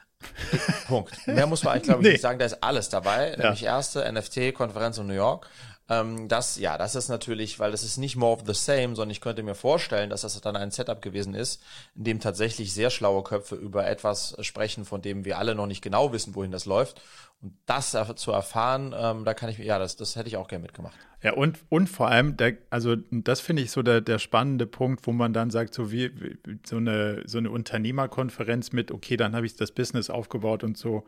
Punkt. 0.88 1.26
Mehr 1.26 1.46
muss 1.46 1.62
man 1.62 1.74
eigentlich, 1.74 1.84
glaube 1.84 2.02
ich, 2.02 2.06
nee. 2.06 2.12
nicht 2.12 2.22
sagen. 2.22 2.38
Da 2.38 2.44
ist 2.46 2.62
alles 2.62 2.88
dabei. 2.88 3.30
Ja. 3.30 3.36
Nämlich 3.36 3.64
erste 3.64 4.10
NFT-Konferenz 4.10 4.98
in 4.98 5.06
New 5.06 5.14
York. 5.14 5.48
Ähm, 5.90 6.28
das, 6.28 6.58
ja, 6.58 6.76
das 6.76 6.94
ist 6.94 7.08
natürlich, 7.08 7.58
weil 7.58 7.70
das 7.70 7.82
ist 7.82 7.96
nicht 7.96 8.16
more 8.16 8.32
of 8.32 8.42
the 8.46 8.54
same, 8.54 8.94
sondern 8.94 9.10
ich 9.10 9.20
könnte 9.20 9.42
mir 9.42 9.54
vorstellen, 9.54 10.10
dass 10.10 10.22
das 10.22 10.38
dann 10.40 10.56
ein 10.56 10.70
Setup 10.70 11.00
gewesen 11.00 11.34
ist, 11.34 11.62
in 11.94 12.04
dem 12.04 12.20
tatsächlich 12.20 12.74
sehr 12.74 12.90
schlaue 12.90 13.22
Köpfe 13.22 13.54
über 13.54 13.86
etwas 13.86 14.36
sprechen, 14.44 14.84
von 14.84 15.00
dem 15.00 15.24
wir 15.24 15.38
alle 15.38 15.54
noch 15.54 15.66
nicht 15.66 15.82
genau 15.82 16.12
wissen, 16.12 16.34
wohin 16.34 16.50
das 16.50 16.66
läuft. 16.66 17.00
Und 17.40 17.56
das 17.66 17.96
zu 18.16 18.32
erfahren, 18.32 18.94
ähm, 18.98 19.24
da 19.24 19.32
kann 19.32 19.48
ich, 19.48 19.58
ja, 19.58 19.78
das, 19.78 19.96
das 19.96 20.16
hätte 20.16 20.28
ich 20.28 20.36
auch 20.36 20.48
gerne 20.48 20.62
mitgemacht. 20.62 20.96
Ja, 21.22 21.34
und, 21.34 21.58
und 21.68 21.88
vor 21.88 22.08
allem, 22.08 22.36
der, 22.36 22.58
also 22.70 22.96
das 23.10 23.40
finde 23.40 23.62
ich 23.62 23.70
so 23.70 23.82
der, 23.82 24.00
der 24.00 24.18
spannende 24.18 24.66
Punkt, 24.66 25.06
wo 25.06 25.12
man 25.12 25.32
dann 25.32 25.50
sagt, 25.50 25.72
so 25.72 25.92
wie, 25.92 26.10
wie 26.20 26.38
so, 26.66 26.76
eine, 26.76 27.22
so 27.26 27.38
eine 27.38 27.50
Unternehmerkonferenz 27.50 28.72
mit, 28.72 28.90
okay, 28.90 29.16
dann 29.16 29.34
habe 29.36 29.46
ich 29.46 29.56
das 29.56 29.72
Business 29.72 30.10
aufgebaut 30.10 30.64
und 30.64 30.76
so. 30.76 31.04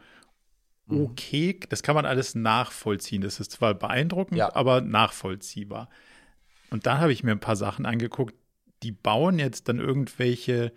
Okay, 0.90 1.58
das 1.68 1.82
kann 1.82 1.94
man 1.94 2.06
alles 2.06 2.34
nachvollziehen. 2.34 3.22
Das 3.22 3.40
ist 3.40 3.52
zwar 3.52 3.74
beeindruckend, 3.74 4.38
ja. 4.38 4.54
aber 4.54 4.80
nachvollziehbar. 4.80 5.88
Und 6.70 6.86
dann 6.86 7.00
habe 7.00 7.12
ich 7.12 7.24
mir 7.24 7.32
ein 7.32 7.40
paar 7.40 7.56
Sachen 7.56 7.86
angeguckt, 7.86 8.34
die 8.82 8.92
bauen 8.92 9.38
jetzt 9.38 9.68
dann 9.68 9.78
irgendwelche, 9.78 10.72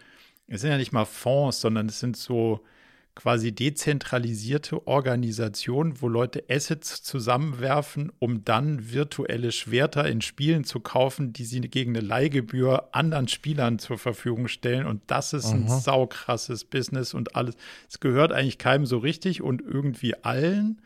es 0.48 0.62
sind 0.62 0.72
ja 0.72 0.78
nicht 0.78 0.92
mal 0.92 1.06
Fonds, 1.06 1.62
sondern 1.62 1.88
es 1.88 2.00
sind 2.00 2.18
so 2.18 2.64
quasi 3.16 3.52
dezentralisierte 3.52 4.88
Organisation, 4.88 6.02
wo 6.02 6.08
Leute 6.08 6.44
Assets 6.50 7.04
zusammenwerfen, 7.04 8.12
um 8.18 8.44
dann 8.44 8.92
virtuelle 8.92 9.52
Schwerter 9.52 10.08
in 10.08 10.22
Spielen 10.22 10.64
zu 10.64 10.80
kaufen, 10.80 11.32
die 11.32 11.46
sie 11.46 11.62
gegen 11.62 11.96
eine 11.96 12.06
Leihgebühr 12.06 12.90
anderen 12.92 13.28
Spielern 13.28 13.78
zur 13.78 14.00
Verfügung 14.00 14.48
stellen. 14.48 14.88
Und 14.88 15.02
das 15.08 15.34
ist 15.34 15.52
ein 15.52 15.64
mhm. 15.64 15.68
saukrasses 15.68 16.66
Business 16.66 17.14
und 17.14 17.36
alles. 17.36 17.56
Es 17.88 18.00
gehört 18.00 18.32
eigentlich 18.32 18.58
keinem 18.58 18.88
so 18.88 18.98
richtig 18.98 19.44
und 19.44 19.62
irgendwie 19.62 20.16
allen. 20.24 20.82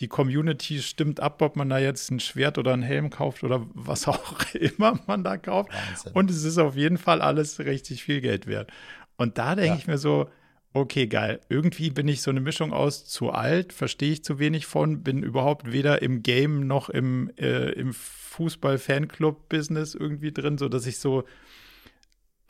Die 0.00 0.08
Community 0.08 0.82
stimmt 0.82 1.20
ab, 1.20 1.40
ob 1.40 1.56
man 1.56 1.70
da 1.70 1.78
jetzt 1.78 2.10
ein 2.10 2.20
Schwert 2.20 2.58
oder 2.58 2.74
einen 2.74 2.82
Helm 2.82 3.08
kauft 3.08 3.42
oder 3.42 3.64
was 3.72 4.06
auch 4.08 4.44
immer 4.52 4.98
man 5.06 5.24
da 5.24 5.38
kauft. 5.38 5.70
Wahnsinn. 5.72 6.12
Und 6.12 6.30
es 6.30 6.44
ist 6.44 6.58
auf 6.58 6.76
jeden 6.76 6.98
Fall 6.98 7.22
alles 7.22 7.58
richtig 7.58 8.04
viel 8.04 8.20
Geld 8.20 8.46
wert. 8.46 8.70
Und 9.16 9.38
da 9.38 9.54
denke 9.54 9.70
ja. 9.70 9.76
ich 9.76 9.86
mir 9.86 9.98
so, 9.98 10.28
okay, 10.74 11.06
geil. 11.06 11.40
Irgendwie 11.48 11.90
bin 11.90 12.08
ich 12.08 12.20
so 12.20 12.30
eine 12.30 12.40
Mischung 12.40 12.72
aus 12.72 13.06
zu 13.06 13.30
alt, 13.30 13.72
verstehe 13.72 14.12
ich 14.12 14.24
zu 14.24 14.38
wenig 14.38 14.66
von, 14.66 15.02
bin 15.02 15.22
überhaupt 15.22 15.72
weder 15.72 16.02
im 16.02 16.22
Game 16.22 16.66
noch 16.66 16.90
im, 16.90 17.30
äh, 17.38 17.70
im 17.70 17.94
Fußball-Fanclub-Business 17.94 19.94
irgendwie 19.94 20.32
drin, 20.32 20.58
so 20.58 20.68
dass 20.68 20.86
ich 20.86 20.98
so, 20.98 21.22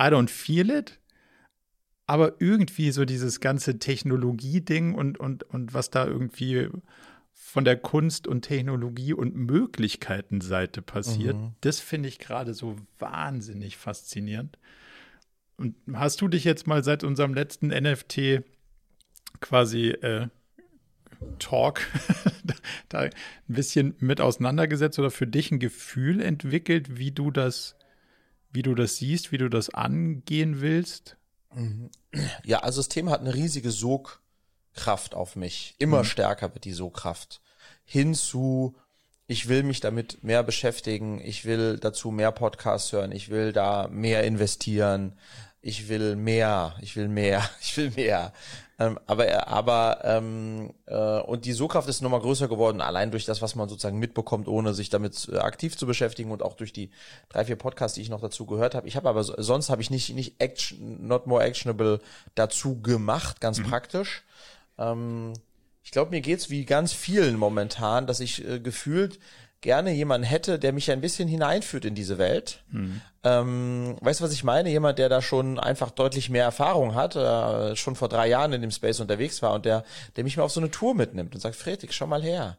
I 0.01 0.05
don't 0.05 0.31
feel 0.31 0.71
it. 0.71 0.99
Aber 2.07 2.35
irgendwie 2.39 2.91
so 2.91 3.05
dieses 3.05 3.41
ganze 3.41 3.79
Technologie-Ding 3.79 4.95
und, 4.95 5.21
und, 5.21 5.45
und 5.45 5.75
was 5.75 5.91
da 5.91 6.07
irgendwie 6.07 6.69
von 7.33 7.65
der 7.65 7.77
Kunst- 7.77 8.27
und 8.27 8.43
Technologie- 8.43 9.13
und 9.13 9.37
Möglichkeitenseite 9.37 10.83
passiert, 10.83 11.37
mhm. 11.37 11.55
das 11.61 11.81
finde 11.81 12.09
ich 12.09 12.19
gerade 12.19 12.55
so 12.55 12.77
wahnsinnig 12.99 13.77
faszinierend. 13.77 14.59
Und 15.57 15.77
hast 15.93 16.21
du 16.21 16.29
dich 16.29 16.45
jetzt 16.45 16.67
mal 16.67 16.83
seit 16.83 17.05
unserem 17.05 17.35
letzten 17.35 17.69
NFT 17.69 18.43
quasi 19.41 19.91
äh, 19.91 20.29
Talk 21.39 21.81
da 22.89 23.01
ein 23.01 23.11
bisschen 23.47 23.95
mit 23.99 24.21
auseinandergesetzt 24.21 24.99
oder 24.99 25.11
für 25.11 25.27
dich 25.27 25.51
ein 25.51 25.59
Gefühl 25.59 26.21
entwickelt, 26.21 26.99
wie 26.99 27.13
du 27.13 27.31
das, 27.31 27.77
wie 28.51 28.63
du 28.63 28.75
das 28.75 28.97
siehst, 28.97 29.33
wie 29.33 29.39
du 29.39 29.49
das 29.49 29.71
angehen 29.71 30.61
willst? 30.61 31.17
Mhm. 31.55 31.91
Ja, 32.45 32.61
also 32.61 32.81
das 32.81 32.89
Thema 32.89 33.13
hat 33.13 33.21
eine 33.21 33.35
riesige 33.35 33.71
Sogkraft 33.71 35.15
auf 35.15 35.37
mich. 35.37 35.75
Immer 35.79 36.01
mhm. 36.01 36.05
stärker 36.05 36.53
wird 36.55 36.65
die 36.65 36.73
Sogkraft. 36.73 37.41
Hinzu, 37.85 38.77
ich 39.27 39.49
will 39.49 39.63
mich 39.63 39.81
damit 39.81 40.23
mehr 40.23 40.43
beschäftigen, 40.43 41.21
ich 41.25 41.45
will 41.45 41.79
dazu 41.79 42.11
mehr 42.11 42.33
Podcasts 42.33 42.93
hören, 42.93 43.13
ich 43.13 43.31
will 43.31 43.53
da 43.53 43.89
mehr 43.89 44.25
investieren, 44.25 45.13
ich 45.63 45.89
will 45.89 46.15
mehr, 46.15 46.75
ich 46.83 46.95
will 46.97 47.09
mehr, 47.09 47.49
ich 47.61 47.77
will 47.77 47.91
mehr. 47.97 48.33
Ähm, 48.77 48.99
aber 49.07 49.47
aber 49.47 50.01
ähm, 50.03 50.75
äh, 50.87 51.21
und 51.21 51.45
die 51.45 51.53
Sogkraft 51.53 51.89
ist 51.89 52.03
nochmal 52.03 52.21
größer 52.21 52.49
geworden, 52.49 52.81
allein 52.81 53.13
durch 53.13 53.25
das, 53.25 53.41
was 53.41 53.55
man 53.55 53.69
sozusagen 53.69 54.01
mitbekommt, 54.01 54.49
ohne 54.49 54.75
sich 54.75 54.91
damit 54.91 55.29
äh, 55.33 55.39
aktiv 55.39 55.77
zu 55.77 55.87
beschäftigen 55.87 56.33
und 56.33 56.43
auch 56.43 56.55
durch 56.55 56.73
die 56.73 56.91
drei, 57.29 57.45
vier 57.45 57.57
Podcasts, 57.57 57.95
die 57.95 58.03
ich 58.03 58.11
noch 58.11 58.21
dazu 58.21 58.47
gehört 58.47 58.75
habe. 58.75 58.89
Ich 58.89 58.97
habe 58.97 59.09
aber 59.09 59.23
sonst 59.23 59.71
habe 59.71 59.81
ich 59.81 59.91
nicht, 59.91 60.13
nicht 60.15 60.41
action, 60.41 61.07
not 61.07 61.29
more 61.29 61.43
actionable 61.45 62.01
dazu 62.35 62.81
gemacht, 62.83 63.41
ganz 63.41 63.61
mhm. 63.61 63.65
praktisch. 63.65 64.25
Ähm, 64.77 65.35
ich 65.85 65.91
glaube, 65.91 66.11
mir 66.11 66.23
geht's 66.23 66.51
wie 66.51 66.65
ganz 66.65 66.93
vielen 66.93 67.37
momentan, 67.37 68.07
dass 68.07 68.21
ich 68.21 68.45
äh, 68.49 68.59
gefühlt 68.59 69.21
gerne 69.61 69.93
jemanden 69.93 70.27
hätte, 70.27 70.59
der 70.59 70.73
mich 70.73 70.91
ein 70.91 71.01
bisschen 71.01 71.29
hineinführt 71.29 71.85
in 71.85 71.95
diese 71.95 72.19
Welt. 72.19 72.63
Mhm. 72.71 73.01
Ähm, 73.23 73.97
weißt 74.01 74.21
du, 74.21 74.25
was 74.25 74.33
ich 74.33 74.45
meine? 74.45 74.71
Jemand, 74.71 74.99
der 74.99 75.09
da 75.09 75.23
schon 75.23 75.59
einfach 75.59 75.91
deutlich 75.91 76.29
mehr 76.29 76.45
Erfahrung 76.45 76.95
hat, 76.95 77.17
äh, 77.17 77.77
schon 77.77 77.97
vor 77.97 78.09
drei 78.09 78.29
Jahren 78.29 78.53
in 78.53 78.61
dem 78.61 78.71
Space 78.71 79.01
unterwegs 79.01 79.41
war 79.41 79.55
und 79.55 79.65
der, 79.65 79.85
der 80.17 80.25
mich 80.25 80.37
mal 80.37 80.43
auf 80.43 80.53
so 80.53 80.61
eine 80.61 80.71
Tour 80.71 80.95
mitnimmt 80.95 81.35
und 81.35 81.41
sagt, 81.41 81.57
Fredrik, 81.57 81.95
schau 81.95 82.07
mal 82.07 82.23
her. 82.23 82.59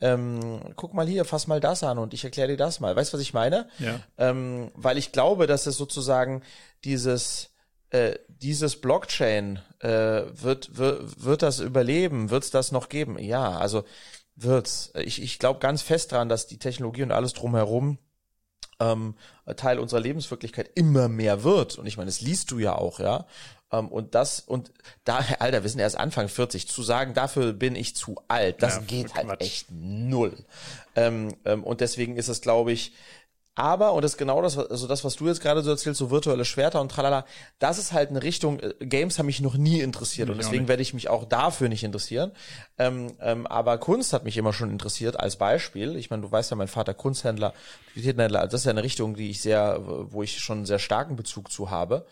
Ähm, 0.00 0.60
guck 0.76 0.94
mal 0.94 1.06
hier, 1.06 1.24
fass 1.24 1.48
mal 1.48 1.60
das 1.60 1.82
an 1.82 1.98
und 1.98 2.14
ich 2.14 2.24
erkläre 2.24 2.48
dir 2.48 2.56
das 2.56 2.80
mal. 2.80 2.94
Weißt 2.94 3.12
du, 3.12 3.16
was 3.16 3.22
ich 3.22 3.34
meine? 3.34 3.68
Ja. 3.78 4.00
Ähm, 4.16 4.70
weil 4.74 4.96
ich 4.96 5.12
glaube, 5.12 5.46
dass 5.46 5.66
es 5.66 5.76
sozusagen 5.76 6.42
dieses 6.84 7.50
äh, 7.90 8.14
dieses 8.28 8.80
Blockchain 8.80 9.60
äh, 9.80 9.88
wird, 9.88 10.76
wird 10.76 11.24
wird 11.24 11.42
das 11.42 11.60
überleben, 11.60 12.30
wird 12.30 12.44
es 12.44 12.50
das 12.50 12.72
noch 12.72 12.88
geben? 12.88 13.18
Ja, 13.18 13.58
also 13.58 13.84
wird's. 14.36 14.92
Ich, 14.96 15.22
ich 15.22 15.38
glaube 15.38 15.60
ganz 15.60 15.82
fest 15.82 16.12
dran, 16.12 16.28
dass 16.28 16.46
die 16.46 16.58
Technologie 16.58 17.02
und 17.02 17.12
alles 17.12 17.32
drumherum 17.32 17.98
ähm, 18.80 19.14
Teil 19.56 19.78
unserer 19.78 20.00
Lebenswirklichkeit 20.00 20.70
immer 20.74 21.08
mehr 21.08 21.42
wird. 21.42 21.78
Und 21.78 21.86
ich 21.86 21.96
meine, 21.96 22.06
das 22.06 22.20
liest 22.20 22.50
du 22.50 22.58
ja 22.58 22.74
auch, 22.74 23.00
ja. 23.00 23.26
Ähm, 23.72 23.88
und 23.88 24.14
das, 24.14 24.40
und 24.40 24.72
da, 25.04 25.24
Alter, 25.38 25.62
wir 25.62 25.70
sind 25.70 25.80
erst 25.80 25.98
Anfang 25.98 26.28
40, 26.28 26.68
zu 26.68 26.82
sagen, 26.82 27.14
dafür 27.14 27.52
bin 27.52 27.74
ich 27.74 27.96
zu 27.96 28.16
alt, 28.28 28.62
das 28.62 28.76
ja, 28.76 28.82
geht 28.82 29.14
halt 29.14 29.40
echt 29.40 29.70
null. 29.70 30.36
Ähm, 30.96 31.34
ähm, 31.44 31.64
und 31.64 31.80
deswegen 31.80 32.16
ist 32.16 32.28
es, 32.28 32.40
glaube 32.40 32.72
ich, 32.72 32.92
aber, 33.58 33.92
und 33.92 34.02
das 34.02 34.12
ist 34.12 34.18
genau 34.18 34.40
das, 34.40 34.56
also 34.56 34.86
das, 34.86 35.04
was 35.04 35.16
du 35.16 35.26
jetzt 35.26 35.40
gerade 35.40 35.62
so 35.62 35.70
erzählst, 35.70 35.98
so 35.98 36.12
virtuelle 36.12 36.44
Schwerter 36.44 36.80
und 36.80 36.92
tralala, 36.92 37.24
das 37.58 37.78
ist 37.78 37.92
halt 37.92 38.10
eine 38.10 38.22
Richtung, 38.22 38.60
äh, 38.60 38.74
Games 38.78 39.18
haben 39.18 39.26
mich 39.26 39.40
noch 39.40 39.56
nie 39.56 39.80
interessiert 39.80 40.30
und 40.30 40.38
deswegen 40.38 40.68
werde 40.68 40.82
ich 40.82 40.94
mich 40.94 41.08
auch 41.08 41.24
dafür 41.24 41.68
nicht 41.68 41.82
interessieren. 41.82 42.30
Ähm, 42.78 43.14
ähm, 43.20 43.48
aber 43.48 43.78
Kunst 43.78 44.12
hat 44.12 44.22
mich 44.22 44.36
immer 44.36 44.52
schon 44.52 44.70
interessiert 44.70 45.18
als 45.18 45.36
Beispiel. 45.36 45.96
Ich 45.96 46.08
meine, 46.08 46.22
du 46.22 46.30
weißt 46.30 46.52
ja, 46.52 46.56
mein 46.56 46.68
Vater 46.68 46.94
Kunsthändler, 46.94 47.52
Aktivitätenhändler, 47.88 48.46
das 48.46 48.60
ist 48.60 48.66
ja 48.66 48.70
eine 48.70 48.84
Richtung, 48.84 49.16
die 49.16 49.30
ich 49.30 49.42
sehr, 49.42 49.80
wo 49.82 50.22
ich 50.22 50.38
schon 50.38 50.58
einen 50.58 50.66
sehr 50.66 50.78
starken 50.78 51.16
Bezug 51.16 51.50
zu 51.50 51.70
habe. 51.70 52.06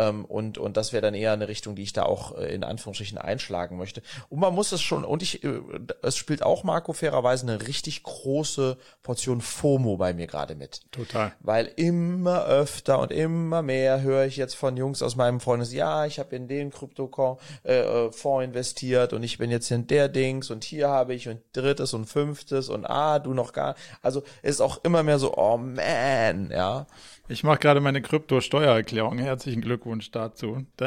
Ähm, 0.00 0.24
und, 0.24 0.56
und 0.56 0.76
das 0.76 0.92
wäre 0.92 1.02
dann 1.02 1.14
eher 1.14 1.32
eine 1.32 1.48
Richtung, 1.48 1.74
die 1.74 1.82
ich 1.82 1.92
da 1.92 2.04
auch 2.04 2.36
äh, 2.36 2.54
in 2.54 2.64
Anführungsstrichen 2.64 3.18
einschlagen 3.18 3.76
möchte. 3.76 4.02
Und 4.30 4.40
man 4.40 4.54
muss 4.54 4.72
es 4.72 4.80
schon, 4.80 5.04
und 5.04 5.22
ich, 5.22 5.44
äh, 5.44 5.60
es 6.02 6.16
spielt 6.16 6.42
auch 6.42 6.64
Marco 6.64 6.92
fairerweise 6.94 7.46
eine 7.46 7.66
richtig 7.66 8.02
große 8.02 8.78
Portion 9.02 9.42
FOMO 9.42 9.96
bei 9.96 10.14
mir 10.14 10.26
gerade 10.26 10.54
mit. 10.54 10.80
Total. 10.90 11.32
Weil 11.40 11.70
immer 11.76 12.46
öfter 12.46 12.98
und 13.00 13.12
immer 13.12 13.60
mehr 13.60 14.00
höre 14.00 14.24
ich 14.24 14.36
jetzt 14.36 14.54
von 14.54 14.76
Jungs 14.76 15.02
aus 15.02 15.16
meinem 15.16 15.40
Freundes, 15.40 15.72
ja, 15.72 16.06
ich 16.06 16.18
habe 16.18 16.34
in 16.34 16.48
den 16.48 16.70
Krypto-Fonds 16.70 17.42
äh, 17.64 17.80
äh 17.80 18.44
investiert 18.44 19.12
und 19.12 19.22
ich 19.22 19.36
bin 19.38 19.50
jetzt 19.50 19.70
in 19.70 19.86
der 19.86 20.08
Dings 20.08 20.50
und 20.50 20.64
hier 20.64 20.88
habe 20.88 21.14
ich 21.14 21.28
und 21.28 21.40
drittes 21.52 21.92
und 21.92 22.06
fünftes 22.06 22.70
und 22.70 22.86
ah, 22.86 23.18
du 23.18 23.34
noch 23.34 23.52
gar. 23.52 23.74
Also 24.00 24.22
ist 24.42 24.62
auch 24.62 24.82
immer 24.82 25.02
mehr 25.02 25.18
so, 25.18 25.36
oh 25.36 25.58
man, 25.58 26.50
ja. 26.50 26.86
Ich 27.30 27.44
mache 27.44 27.60
gerade 27.60 27.80
meine 27.80 28.02
Krypto-Steuererklärung. 28.02 29.18
Herzlichen 29.18 29.60
Glückwunsch 29.60 30.10
dazu. 30.10 30.66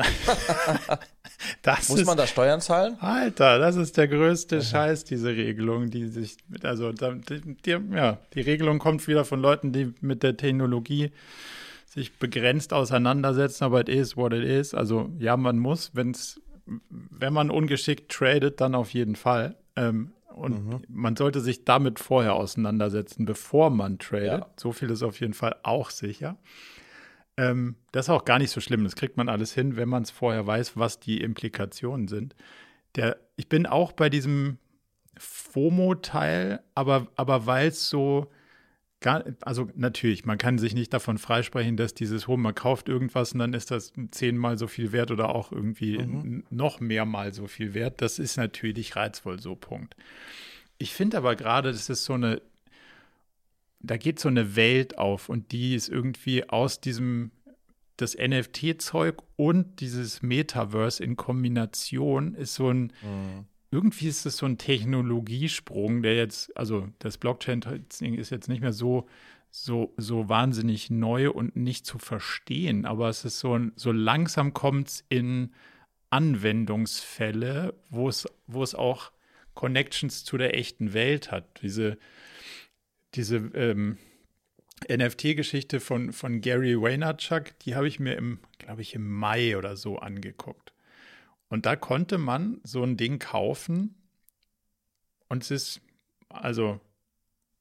Muss 1.88 1.90
ist, 1.90 2.06
man 2.06 2.18
da 2.18 2.28
Steuern 2.28 2.60
zahlen? 2.60 2.98
Alter, 3.00 3.60
das 3.60 3.78
ist 3.78 3.96
der 3.96 4.10
größte 4.10 4.58
Aha. 4.58 4.64
Scheiß, 4.64 5.06
diese 5.06 5.30
Regelung, 5.30 5.90
die 5.90 6.08
sich, 6.08 6.36
also 6.64 6.92
die, 6.92 7.56
die, 7.66 7.78
ja, 7.96 8.18
die 8.34 8.42
Regelung 8.42 8.80
kommt 8.80 9.08
wieder 9.08 9.24
von 9.24 9.40
Leuten, 9.40 9.72
die 9.72 9.94
mit 10.02 10.22
der 10.22 10.36
Technologie 10.36 11.12
sich 11.86 12.12
begrenzt 12.20 12.74
auseinandersetzen, 12.74 13.64
aber 13.64 13.80
it 13.80 13.88
is 13.88 14.18
what 14.18 14.34
it 14.34 14.44
is. 14.44 14.74
Also 14.74 15.10
ja, 15.20 15.38
man 15.38 15.58
muss, 15.60 15.92
wenn's, 15.94 16.42
wenn 16.90 17.32
man 17.32 17.52
ungeschickt 17.52 18.12
tradet, 18.12 18.60
dann 18.60 18.76
auf 18.76 18.94
jeden 18.94 19.16
Fall. 19.16 19.56
Ähm, 19.78 20.12
und 20.36 20.68
mhm. 20.68 20.82
man 20.88 21.16
sollte 21.16 21.40
sich 21.40 21.66
damit 21.66 22.00
vorher 22.00 22.34
auseinandersetzen, 22.34 23.26
bevor 23.26 23.70
man 23.70 24.00
tradet. 24.00 24.42
Ja. 24.42 24.50
So 24.58 24.72
viel 24.72 24.90
ist 24.90 25.04
auf 25.04 25.20
jeden 25.20 25.34
Fall 25.34 25.56
auch 25.64 25.90
sicher. 25.90 26.38
Ähm, 27.38 27.76
das 27.92 28.06
ist 28.06 28.10
auch 28.10 28.26
gar 28.26 28.40
nicht 28.40 28.52
so 28.52 28.62
schlimm. 28.62 28.84
Das 28.84 28.96
kriegt 28.96 29.18
man 29.18 29.30
alles 29.30 29.54
hin, 29.54 29.76
wenn 29.76 29.90
man 29.90 30.04
es 30.04 30.12
vorher 30.12 30.46
weiß, 30.46 30.78
was 30.78 31.00
die 31.00 31.22
Implikationen 31.22 32.08
sind. 32.08 32.36
Der, 32.96 33.18
ich 33.36 33.50
bin 33.50 33.66
auch 33.66 33.92
bei 33.92 34.10
diesem 34.10 34.58
FOMO-Teil, 35.18 36.62
aber, 36.76 37.08
aber 37.16 37.46
weil 37.46 37.70
es 37.70 37.90
so 37.90 38.28
Gar, 39.04 39.26
also 39.42 39.70
natürlich, 39.76 40.24
man 40.24 40.38
kann 40.38 40.58
sich 40.58 40.74
nicht 40.74 40.94
davon 40.94 41.18
freisprechen, 41.18 41.76
dass 41.76 41.94
dieses 41.94 42.30
Home, 42.30 42.42
man 42.42 42.56
kauft 42.56 42.88
irgendwas 42.88 43.34
und 43.34 43.40
dann 43.40 43.52
ist 43.52 43.70
das 43.70 43.92
zehnmal 44.12 44.58
so 44.58 44.66
viel 44.68 44.94
wert 44.94 45.12
oder 45.12 45.36
auch 45.36 45.52
irgendwie 45.52 45.98
mhm. 45.98 46.46
noch 46.50 46.80
mehrmal 46.80 47.34
so 47.34 47.48
viel 47.48 47.74
wert. 47.74 48.02
Das 48.02 48.18
ist 48.18 48.38
natürlich 48.38 48.96
reizvoll, 48.96 49.42
so 49.42 49.56
Punkt. 49.56 49.98
Ich 50.78 50.94
finde 50.94 51.18
aber 51.18 51.36
gerade, 51.36 51.74
das 51.74 51.90
ist 51.90 52.06
so 52.06 52.14
eine, 52.14 52.42
da 53.82 53.98
geht 53.98 54.20
so 54.20 54.30
eine 54.30 54.56
Welt 54.56 54.98
auf 54.98 55.28
und 55.28 55.52
die 55.52 55.76
ist 55.76 55.90
irgendwie 55.90 56.48
aus 56.48 56.80
diesem, 56.80 57.32
das 57.98 58.18
NFT-Zeug 58.18 59.22
und 59.36 59.82
dieses 59.82 60.22
Metaverse 60.22 61.04
in 61.04 61.18
Kombination 61.18 62.36
ist 62.36 62.56
so 62.56 62.70
ein, 62.70 62.94
mhm 63.02 63.48
irgendwie 63.74 64.08
ist 64.08 64.28
es 64.28 64.38
so 64.38 64.46
ein 64.46 64.60
Technologiesprung, 64.60 66.04
der 66.04 66.16
jetzt, 66.16 66.56
also 66.56 66.88
das 67.00 67.18
Blockchain-Ding 67.18 68.14
ist 68.14 68.30
jetzt 68.30 68.48
nicht 68.48 68.62
mehr 68.62 68.72
so, 68.72 69.08
so, 69.50 69.94
so 69.98 70.30
wahnsinnig 70.30 70.92
neu 70.92 71.32
und 71.32 71.56
nicht 71.56 71.86
zu 71.86 71.98
verstehen, 71.98 72.86
aber 72.86 73.10
es 73.10 73.26
ist 73.26 73.40
so, 73.40 73.60
so 73.76 73.92
langsam 73.92 74.54
kommt 74.54 74.90
es 74.90 75.06
in 75.10 75.54
Anwendungsfälle, 76.12 77.74
wo 77.90 78.10
es, 78.10 78.76
auch 78.76 79.12
Connections 79.56 80.24
zu 80.24 80.38
der 80.38 80.56
echten 80.56 80.94
Welt 80.94 81.32
hat. 81.32 81.62
Diese, 81.64 81.98
diese 83.16 83.38
ähm, 83.56 83.98
NFT-Geschichte 84.88 85.80
von, 85.80 86.14
von 86.14 86.42
Gary 86.42 86.80
Vaynerchuk, 86.80 87.58
die 87.60 87.76
habe 87.76 87.88
ich 87.88 88.00
mir 88.00 88.16
im, 88.18 88.38
glaube 88.60 88.84
ich, 88.84 88.94
im 88.94 89.12
Mai 89.12 89.58
oder 89.58 89.76
so 89.76 89.98
angeguckt. 89.98 90.73
Und 91.54 91.68
da 91.68 91.76
konnte 91.76 92.18
man 92.18 92.60
so 92.64 92.82
ein 92.82 92.98
Ding 92.98 93.20
kaufen 93.20 93.94
und 95.30 95.44
es 95.44 95.52
ist, 95.52 95.82
also 96.28 96.82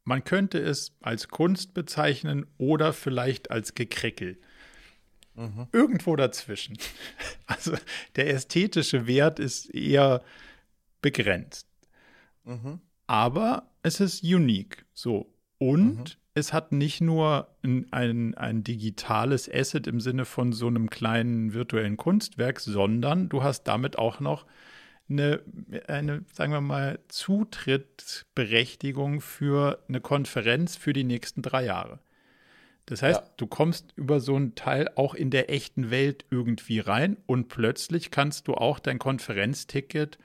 man 0.04 0.24
könnte 0.24 0.58
es 0.60 0.96
als 1.02 1.28
Kunst 1.28 1.74
bezeichnen 1.74 2.46
oder 2.56 2.94
vielleicht 2.94 3.50
als 3.50 3.74
Gekrickel. 3.74 4.40
Mhm. 5.34 5.66
Irgendwo 5.72 6.16
dazwischen. 6.16 6.78
Also 7.46 7.76
der 8.16 8.30
ästhetische 8.30 9.06
Wert 9.06 9.38
ist 9.38 9.66
eher 9.74 10.22
begrenzt. 11.02 11.68
Mhm. 12.44 12.80
Aber 13.06 13.70
es 13.82 14.00
ist 14.00 14.22
unique. 14.24 14.86
So. 14.94 15.34
Und 15.58 15.98
mhm. 15.98 16.21
Es 16.34 16.52
hat 16.52 16.72
nicht 16.72 17.00
nur 17.00 17.48
ein, 17.62 17.86
ein, 17.92 18.34
ein 18.34 18.64
digitales 18.64 19.48
Asset 19.52 19.86
im 19.86 20.00
Sinne 20.00 20.24
von 20.24 20.52
so 20.52 20.66
einem 20.66 20.90
kleinen 20.90 21.52
virtuellen 21.52 21.96
Kunstwerk, 21.96 22.58
sondern 22.60 23.28
du 23.28 23.42
hast 23.42 23.64
damit 23.64 23.98
auch 23.98 24.20
noch 24.20 24.46
eine, 25.10 25.42
eine, 25.88 26.24
sagen 26.32 26.52
wir 26.52 26.62
mal, 26.62 27.00
Zutrittsberechtigung 27.08 29.20
für 29.20 29.82
eine 29.88 30.00
Konferenz 30.00 30.76
für 30.76 30.92
die 30.92 31.02
nächsten 31.04 31.42
drei 31.42 31.64
Jahre. 31.64 31.98
Das 32.86 33.02
heißt, 33.02 33.20
ja. 33.20 33.30
du 33.36 33.46
kommst 33.46 33.92
über 33.96 34.18
so 34.18 34.34
einen 34.34 34.54
Teil 34.54 34.88
auch 34.96 35.14
in 35.14 35.30
der 35.30 35.50
echten 35.50 35.90
Welt 35.90 36.24
irgendwie 36.30 36.80
rein 36.80 37.18
und 37.26 37.48
plötzlich 37.48 38.10
kannst 38.10 38.48
du 38.48 38.54
auch 38.54 38.78
dein 38.78 38.98
Konferenzticket 38.98 40.18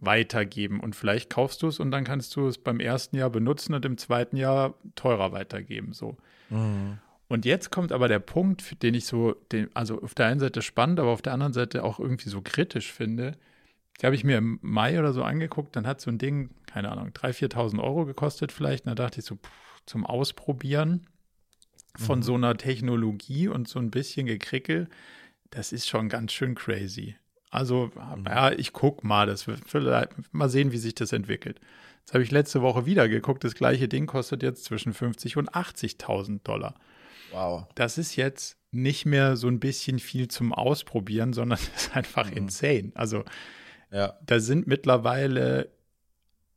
weitergeben 0.00 0.80
und 0.80 0.96
vielleicht 0.96 1.30
kaufst 1.30 1.62
du 1.62 1.68
es 1.68 1.78
und 1.78 1.90
dann 1.90 2.04
kannst 2.04 2.34
du 2.36 2.46
es 2.46 2.58
beim 2.58 2.80
ersten 2.80 3.16
Jahr 3.16 3.30
benutzen 3.30 3.74
und 3.74 3.84
im 3.84 3.98
zweiten 3.98 4.36
Jahr 4.36 4.74
teurer 4.94 5.32
weitergeben. 5.32 5.92
So. 5.92 6.16
Mhm. 6.48 6.98
Und 7.28 7.44
jetzt 7.44 7.70
kommt 7.70 7.92
aber 7.92 8.08
der 8.08 8.18
Punkt, 8.18 8.82
den 8.82 8.94
ich 8.94 9.04
so, 9.04 9.34
den, 9.52 9.68
also 9.74 10.00
auf 10.02 10.14
der 10.14 10.26
einen 10.26 10.40
Seite 10.40 10.62
spannend, 10.62 10.98
aber 10.98 11.10
auf 11.10 11.22
der 11.22 11.32
anderen 11.32 11.52
Seite 11.52 11.84
auch 11.84 12.00
irgendwie 12.00 12.28
so 12.28 12.40
kritisch 12.40 12.92
finde. 12.92 13.32
Die 14.00 14.06
habe 14.06 14.16
ich 14.16 14.24
mir 14.24 14.38
im 14.38 14.58
Mai 14.62 14.98
oder 14.98 15.12
so 15.12 15.22
angeguckt, 15.22 15.76
dann 15.76 15.86
hat 15.86 16.00
so 16.00 16.10
ein 16.10 16.18
Ding, 16.18 16.50
keine 16.66 16.90
Ahnung, 16.90 17.10
3.000, 17.10 17.52
4.000 17.52 17.82
Euro 17.82 18.06
gekostet 18.06 18.50
vielleicht. 18.50 18.86
Und 18.86 18.98
da 18.98 19.04
dachte 19.04 19.20
ich 19.20 19.26
so, 19.26 19.36
pff, 19.36 19.82
zum 19.86 20.06
Ausprobieren 20.06 21.06
von 21.96 22.20
mhm. 22.20 22.22
so 22.22 22.34
einer 22.34 22.56
Technologie 22.56 23.48
und 23.48 23.68
so 23.68 23.78
ein 23.78 23.90
bisschen 23.90 24.26
gekrickel, 24.26 24.88
das 25.50 25.72
ist 25.72 25.88
schon 25.88 26.08
ganz 26.08 26.32
schön 26.32 26.54
crazy. 26.54 27.16
Also, 27.50 27.90
mhm. 28.16 28.24
ja, 28.26 28.52
ich 28.52 28.72
guck 28.72 29.04
mal, 29.04 29.26
das 29.26 29.42
vielleicht 29.42 30.12
mal 30.32 30.48
sehen, 30.48 30.72
wie 30.72 30.78
sich 30.78 30.94
das 30.94 31.12
entwickelt. 31.12 31.60
Jetzt 32.00 32.14
habe 32.14 32.22
ich 32.22 32.30
letzte 32.30 32.62
Woche 32.62 32.86
wieder 32.86 33.08
geguckt, 33.08 33.44
das 33.44 33.54
gleiche 33.54 33.88
Ding 33.88 34.06
kostet 34.06 34.42
jetzt 34.42 34.64
zwischen 34.64 34.94
50 34.94 35.36
und 35.36 35.52
80.000 35.52 36.42
Dollar. 36.42 36.74
Wow. 37.32 37.66
Das 37.74 37.98
ist 37.98 38.16
jetzt 38.16 38.56
nicht 38.72 39.04
mehr 39.04 39.36
so 39.36 39.48
ein 39.48 39.60
bisschen 39.60 39.98
viel 39.98 40.28
zum 40.28 40.52
Ausprobieren, 40.52 41.32
sondern 41.32 41.58
das 41.74 41.84
ist 41.84 41.96
einfach 41.96 42.30
mhm. 42.30 42.36
insane. 42.36 42.92
Also, 42.94 43.24
ja. 43.90 44.16
da 44.24 44.40
sind 44.40 44.66
mittlerweile 44.66 45.70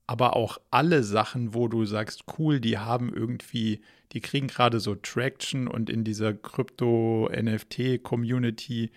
aber 0.05 0.35
auch 0.35 0.59
alle 0.69 1.01
Sachen, 1.03 1.53
wo 1.53 1.67
du 1.67 1.85
sagst, 1.85 2.23
cool, 2.37 2.59
die 2.59 2.77
haben 2.77 3.13
irgendwie, 3.13 3.81
die 4.11 4.21
kriegen 4.21 4.47
gerade 4.47 4.79
so 4.79 4.95
Traction 4.95 5.67
und 5.67 5.89
in 5.89 6.03
dieser 6.03 6.33
Krypto-NFT-Community 6.33 8.91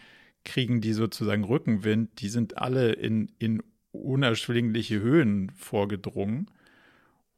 kriegen 0.47 0.81
die 0.81 0.95
sozusagen 0.95 1.45
Rückenwind, 1.45 2.23
die 2.23 2.31
sind 2.31 2.57
alle 2.57 2.93
in, 2.93 3.31
in 3.38 3.62
unerschwingliche 3.93 5.00
Höhen 5.00 5.50
vorgedrungen. 5.50 6.50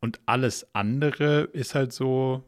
Und 0.01 0.21
alles 0.27 0.75
andere 0.75 1.43
ist 1.53 1.75
halt 1.75 1.93
so, 1.93 2.45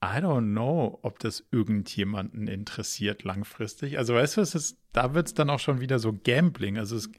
I 0.00 0.18
don't 0.18 0.52
know, 0.52 0.98
ob 1.02 1.18
das 1.18 1.44
irgendjemanden 1.50 2.46
interessiert 2.46 3.24
langfristig. 3.24 3.98
Also 3.98 4.14
weißt 4.14 4.36
du, 4.36 4.42
ist, 4.42 4.76
da 4.92 5.14
wird 5.14 5.28
es 5.28 5.34
dann 5.34 5.50
auch 5.50 5.58
schon 5.58 5.80
wieder 5.80 5.98
so 5.98 6.12
Gambling. 6.12 6.78
Also 6.78 6.96
es, 6.96 7.10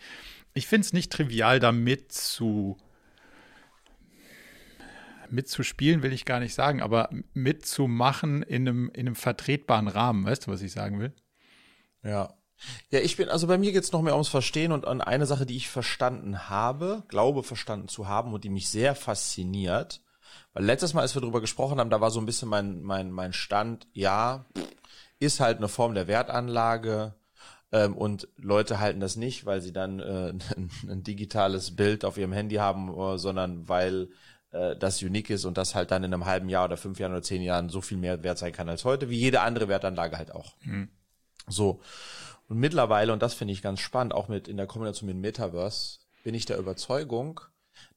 ich 0.53 0.67
finde 0.67 0.85
es 0.85 0.93
nicht 0.93 1.11
trivial, 1.11 1.59
da 1.59 1.71
mitzu, 1.71 2.77
mitzuspielen, 5.29 6.03
will 6.03 6.13
ich 6.13 6.25
gar 6.25 6.39
nicht 6.39 6.53
sagen, 6.53 6.81
aber 6.81 7.09
mitzumachen 7.33 8.43
in 8.43 8.67
einem, 8.67 8.89
in 8.93 9.07
einem 9.07 9.15
vertretbaren 9.15 9.87
Rahmen. 9.87 10.23
Weißt 10.23 10.47
du, 10.47 10.51
was 10.51 10.61
ich 10.61 10.71
sagen 10.71 10.99
will? 10.99 11.11
Ja. 12.05 12.33
Ja, 12.89 12.99
ich 12.99 13.17
bin, 13.17 13.27
also 13.27 13.47
bei 13.47 13.57
mir 13.57 13.73
geht's 13.73 13.91
noch 13.91 14.01
mehr 14.01 14.13
ums 14.13 14.29
Verstehen 14.29 14.71
und 14.71 14.87
an 14.87 15.01
eine 15.01 15.25
Sache, 15.25 15.45
die 15.45 15.57
ich 15.57 15.69
verstanden 15.69 16.49
habe, 16.49 17.03
glaube 17.09 17.43
verstanden 17.43 17.89
zu 17.89 18.07
haben 18.07 18.33
und 18.33 18.45
die 18.45 18.49
mich 18.49 18.69
sehr 18.69 18.95
fasziniert. 18.95 20.01
Weil 20.53 20.63
letztes 20.63 20.93
Mal, 20.93 21.01
als 21.01 21.15
wir 21.15 21.21
darüber 21.21 21.41
gesprochen 21.41 21.79
haben, 21.79 21.89
da 21.89 21.99
war 21.99 22.11
so 22.11 22.19
ein 22.21 22.25
bisschen 22.25 22.47
mein, 22.47 22.81
mein, 22.81 23.11
mein 23.11 23.33
Stand, 23.33 23.87
ja, 23.91 24.45
ist 25.19 25.41
halt 25.41 25.57
eine 25.57 25.67
Form 25.67 25.95
der 25.95 26.07
Wertanlage, 26.07 27.13
ähm, 27.75 27.97
und 27.97 28.29
Leute 28.37 28.79
halten 28.79 29.01
das 29.01 29.17
nicht, 29.17 29.45
weil 29.45 29.61
sie 29.61 29.73
dann 29.73 29.99
äh, 29.99 30.29
ein, 30.29 30.41
ein, 30.89 31.03
digitales 31.03 31.75
Bild 31.75 32.05
auf 32.05 32.17
ihrem 32.17 32.31
Handy 32.31 32.55
haben, 32.55 32.97
äh, 32.97 33.17
sondern 33.17 33.67
weil 33.67 34.09
äh, 34.51 34.75
das 34.77 35.01
unique 35.01 35.29
ist 35.29 35.43
und 35.43 35.57
das 35.57 35.75
halt 35.75 35.91
dann 35.91 36.03
in 36.03 36.13
einem 36.13 36.25
halben 36.25 36.47
Jahr 36.47 36.65
oder 36.65 36.77
fünf 36.77 36.99
Jahren 36.99 37.11
oder 37.11 37.21
zehn 37.21 37.41
Jahren 37.41 37.69
so 37.69 37.81
viel 37.81 37.97
mehr 37.97 38.23
wert 38.23 38.37
sein 38.37 38.53
kann 38.53 38.69
als 38.69 38.85
heute, 38.85 39.09
wie 39.09 39.17
jede 39.17 39.41
andere 39.41 39.67
Wertanlage 39.67 40.17
halt 40.17 40.31
auch. 40.33 40.53
Mhm. 40.61 40.89
So. 41.47 41.81
Und 42.47 42.59
mittlerweile, 42.59 43.11
und 43.13 43.21
das 43.21 43.33
finde 43.33 43.53
ich 43.53 43.61
ganz 43.61 43.79
spannend, 43.79 44.13
auch 44.13 44.27
mit 44.27 44.47
in 44.47 44.57
der 44.57 44.67
Kombination 44.67 45.07
mit 45.07 45.17
Metaverse, 45.17 45.99
bin 46.23 46.35
ich 46.35 46.45
der 46.45 46.57
Überzeugung, 46.57 47.41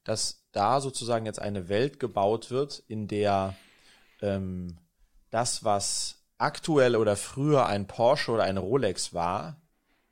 dass 0.03 0.43
da 0.51 0.81
sozusagen 0.81 1.25
jetzt 1.25 1.41
eine 1.41 1.69
Welt 1.69 1.99
gebaut 1.99 2.51
wird, 2.51 2.83
in 2.87 3.07
der 3.07 3.55
ähm, 4.21 4.77
das, 5.29 5.63
was 5.63 6.23
aktuell 6.37 6.95
oder 6.95 7.15
früher 7.15 7.65
ein 7.67 7.87
Porsche 7.87 8.31
oder 8.31 8.43
eine 8.43 8.59
Rolex 8.59 9.13
war, 9.13 9.61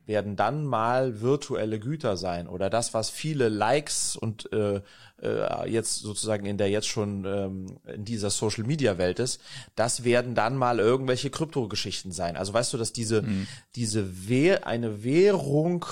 werden 0.07 0.35
dann 0.35 0.65
mal 0.65 1.21
virtuelle 1.21 1.79
Güter 1.79 2.17
sein 2.17 2.47
oder 2.47 2.69
das, 2.69 2.93
was 2.93 3.09
viele 3.09 3.49
Likes 3.49 4.15
und 4.15 4.51
äh, 4.53 4.81
äh, 5.21 5.69
jetzt 5.69 5.99
sozusagen 5.99 6.45
in 6.45 6.57
der 6.57 6.69
jetzt 6.69 6.87
schon 6.87 7.25
ähm, 7.25 7.79
in 7.85 8.05
dieser 8.05 8.29
Social 8.29 8.63
Media 8.63 8.97
Welt 8.97 9.19
ist, 9.19 9.41
das 9.75 10.03
werden 10.03 10.33
dann 10.33 10.55
mal 10.55 10.79
irgendwelche 10.79 11.29
Kryptogeschichten 11.29 12.11
sein. 12.11 12.37
Also 12.37 12.53
weißt 12.53 12.73
du, 12.73 12.77
dass 12.77 12.93
diese 12.93 13.21
mhm. 13.21 13.47
diese 13.75 14.27
Wäh 14.27 14.63
eine 14.63 15.03
Währung, 15.03 15.85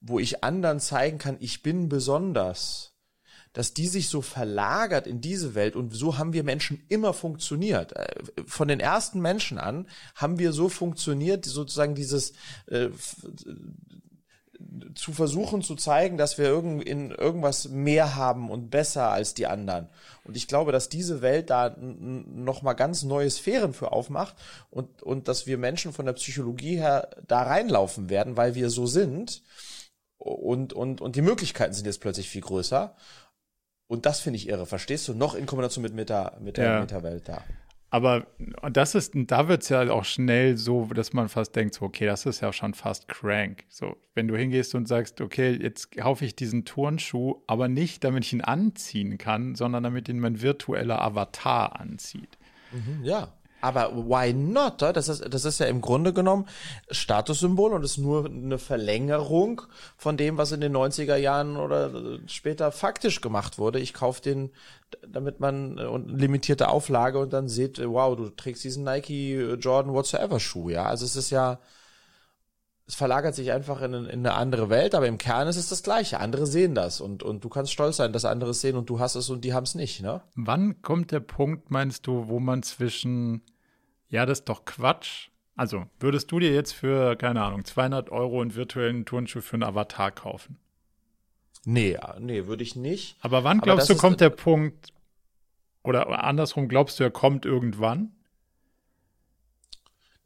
wo 0.00 0.18
ich 0.18 0.44
anderen 0.44 0.80
zeigen 0.80 1.18
kann, 1.18 1.36
ich 1.40 1.62
bin 1.62 1.88
besonders 1.88 2.95
dass 3.56 3.72
die 3.72 3.88
sich 3.88 4.10
so 4.10 4.20
verlagert 4.20 5.06
in 5.06 5.22
diese 5.22 5.54
Welt 5.54 5.76
und 5.76 5.94
so 5.94 6.18
haben 6.18 6.34
wir 6.34 6.44
Menschen 6.44 6.84
immer 6.90 7.14
funktioniert. 7.14 7.96
Äh, 7.96 8.06
von 8.44 8.68
den 8.68 8.80
ersten 8.80 9.22
Menschen 9.22 9.56
an 9.56 9.88
haben 10.14 10.38
wir 10.38 10.52
so 10.52 10.68
funktioniert, 10.68 11.46
sozusagen 11.46 11.94
dieses 11.94 12.34
äh, 12.66 12.90
zu 14.94 15.12
versuchen 15.12 15.62
zu 15.62 15.74
zeigen, 15.74 16.18
dass 16.18 16.36
wir 16.36 16.44
irgend 16.44 16.84
in 16.84 17.12
irgendwas 17.12 17.70
mehr 17.70 18.14
haben 18.14 18.50
und 18.50 18.68
besser 18.68 19.10
als 19.10 19.32
die 19.32 19.46
anderen. 19.46 19.88
Und 20.24 20.36
ich 20.36 20.48
glaube, 20.48 20.70
dass 20.70 20.90
diese 20.90 21.22
Welt 21.22 21.48
da 21.48 21.74
noch 21.78 22.60
mal 22.60 22.74
ganz 22.74 23.04
neue 23.04 23.30
Sphären 23.30 23.72
für 23.72 23.90
aufmacht 23.90 24.36
und 24.68 25.02
und 25.02 25.28
dass 25.28 25.46
wir 25.46 25.56
Menschen 25.56 25.94
von 25.94 26.04
der 26.04 26.12
Psychologie 26.12 26.76
her 26.76 27.08
da 27.26 27.42
reinlaufen 27.42 28.10
werden, 28.10 28.36
weil 28.36 28.54
wir 28.54 28.68
so 28.68 28.84
sind 28.84 29.42
und 30.18 30.74
und 30.74 31.00
und 31.00 31.16
die 31.16 31.22
Möglichkeiten 31.22 31.72
sind 31.72 31.86
jetzt 31.86 32.02
plötzlich 32.02 32.28
viel 32.28 32.42
größer 32.42 32.94
und 33.88 34.06
das 34.06 34.20
finde 34.20 34.38
ich 34.38 34.48
irre, 34.48 34.66
verstehst 34.66 35.08
du? 35.08 35.14
Noch 35.14 35.34
in 35.34 35.46
Kombination 35.46 35.82
mit, 35.82 35.94
Meta, 35.94 36.36
mit 36.40 36.56
der 36.56 36.64
ja. 36.64 36.80
Meta-Welt 36.80 37.28
da. 37.28 37.42
Aber 37.88 38.26
das 38.72 38.94
ist, 38.94 39.12
da 39.14 39.48
wird 39.48 39.62
es 39.62 39.68
ja 39.68 39.88
auch 39.90 40.04
schnell 40.04 40.56
so, 40.56 40.86
dass 40.86 41.12
man 41.12 41.28
fast 41.28 41.54
denkt, 41.54 41.74
so, 41.74 41.84
okay, 41.84 42.04
das 42.04 42.26
ist 42.26 42.40
ja 42.40 42.52
schon 42.52 42.74
fast 42.74 43.06
crank. 43.06 43.64
So, 43.68 43.96
wenn 44.14 44.26
du 44.26 44.36
hingehst 44.36 44.74
und 44.74 44.88
sagst, 44.88 45.20
okay, 45.20 45.52
jetzt 45.52 45.92
kaufe 45.92 46.24
ich 46.24 46.34
diesen 46.34 46.64
Turnschuh, 46.64 47.36
aber 47.46 47.68
nicht, 47.68 48.02
damit 48.02 48.24
ich 48.24 48.32
ihn 48.32 48.40
anziehen 48.40 49.18
kann, 49.18 49.54
sondern 49.54 49.84
damit 49.84 50.08
ihn 50.08 50.18
mein 50.18 50.42
virtueller 50.42 51.00
Avatar 51.00 51.80
anzieht. 51.80 52.38
Mhm, 52.72 53.04
ja. 53.04 53.32
Aber 53.66 53.96
why 53.96 54.32
not? 54.32 54.80
Das 54.80 55.08
ist, 55.08 55.24
das 55.28 55.44
ist 55.44 55.58
ja 55.58 55.66
im 55.66 55.80
Grunde 55.80 56.12
genommen 56.12 56.46
Statussymbol 56.88 57.72
und 57.72 57.82
ist 57.82 57.98
nur 57.98 58.26
eine 58.26 58.58
Verlängerung 58.58 59.62
von 59.96 60.16
dem, 60.16 60.38
was 60.38 60.52
in 60.52 60.60
den 60.60 60.76
90er 60.76 61.16
Jahren 61.16 61.56
oder 61.56 62.20
später 62.28 62.70
faktisch 62.70 63.20
gemacht 63.20 63.58
wurde. 63.58 63.80
Ich 63.80 63.92
kaufe 63.92 64.22
den, 64.22 64.50
damit 65.04 65.40
man 65.40 65.80
und 65.80 66.08
limitierte 66.08 66.68
Auflage 66.68 67.18
und 67.18 67.32
dann 67.32 67.48
seht, 67.48 67.84
wow, 67.84 68.16
du 68.16 68.28
trägst 68.28 68.62
diesen 68.62 68.84
Nike 68.84 69.56
Jordan 69.58 69.92
Whatsoever 69.92 70.38
Schuh, 70.38 70.68
ja. 70.68 70.86
Also 70.86 71.04
es 71.04 71.16
ist 71.16 71.30
ja, 71.30 71.58
es 72.86 72.94
verlagert 72.94 73.34
sich 73.34 73.50
einfach 73.50 73.82
in, 73.82 73.94
in, 73.94 74.08
eine 74.08 74.34
andere 74.34 74.70
Welt, 74.70 74.94
aber 74.94 75.08
im 75.08 75.18
Kern 75.18 75.48
ist 75.48 75.56
es 75.56 75.68
das 75.68 75.82
Gleiche. 75.82 76.20
Andere 76.20 76.46
sehen 76.46 76.76
das 76.76 77.00
und, 77.00 77.24
und 77.24 77.42
du 77.42 77.48
kannst 77.48 77.72
stolz 77.72 77.96
sein, 77.96 78.12
dass 78.12 78.24
andere 78.24 78.50
es 78.50 78.60
sehen 78.60 78.76
und 78.76 78.88
du 78.88 79.00
hast 79.00 79.16
es 79.16 79.28
und 79.28 79.44
die 79.44 79.54
haben 79.54 79.64
es 79.64 79.74
nicht, 79.74 80.02
ne? 80.02 80.22
Wann 80.36 80.82
kommt 80.82 81.10
der 81.10 81.20
Punkt, 81.20 81.70
meinst 81.72 82.06
du, 82.06 82.28
wo 82.28 82.38
man 82.38 82.62
zwischen, 82.62 83.42
ja, 84.08 84.26
das 84.26 84.40
ist 84.40 84.48
doch 84.48 84.64
Quatsch. 84.64 85.28
Also, 85.56 85.86
würdest 86.00 86.30
du 86.30 86.38
dir 86.38 86.52
jetzt 86.52 86.72
für, 86.72 87.16
keine 87.16 87.42
Ahnung, 87.42 87.64
200 87.64 88.10
Euro 88.10 88.42
einen 88.42 88.54
virtuellen 88.54 89.06
Turnschuh 89.06 89.40
für 89.40 89.54
einen 89.54 89.62
Avatar 89.62 90.10
kaufen? 90.10 90.58
Nee, 91.64 91.98
nee, 92.20 92.46
würde 92.46 92.62
ich 92.62 92.76
nicht. 92.76 93.16
Aber 93.22 93.42
wann 93.42 93.60
glaubst 93.60 93.90
aber 93.90 93.96
du, 93.96 94.00
kommt 94.00 94.20
der 94.20 94.30
Punkt, 94.30 94.92
oder 95.82 96.22
andersrum, 96.24 96.68
glaubst 96.68 97.00
du, 97.00 97.04
er 97.04 97.10
kommt 97.10 97.46
irgendwann? 97.46 98.15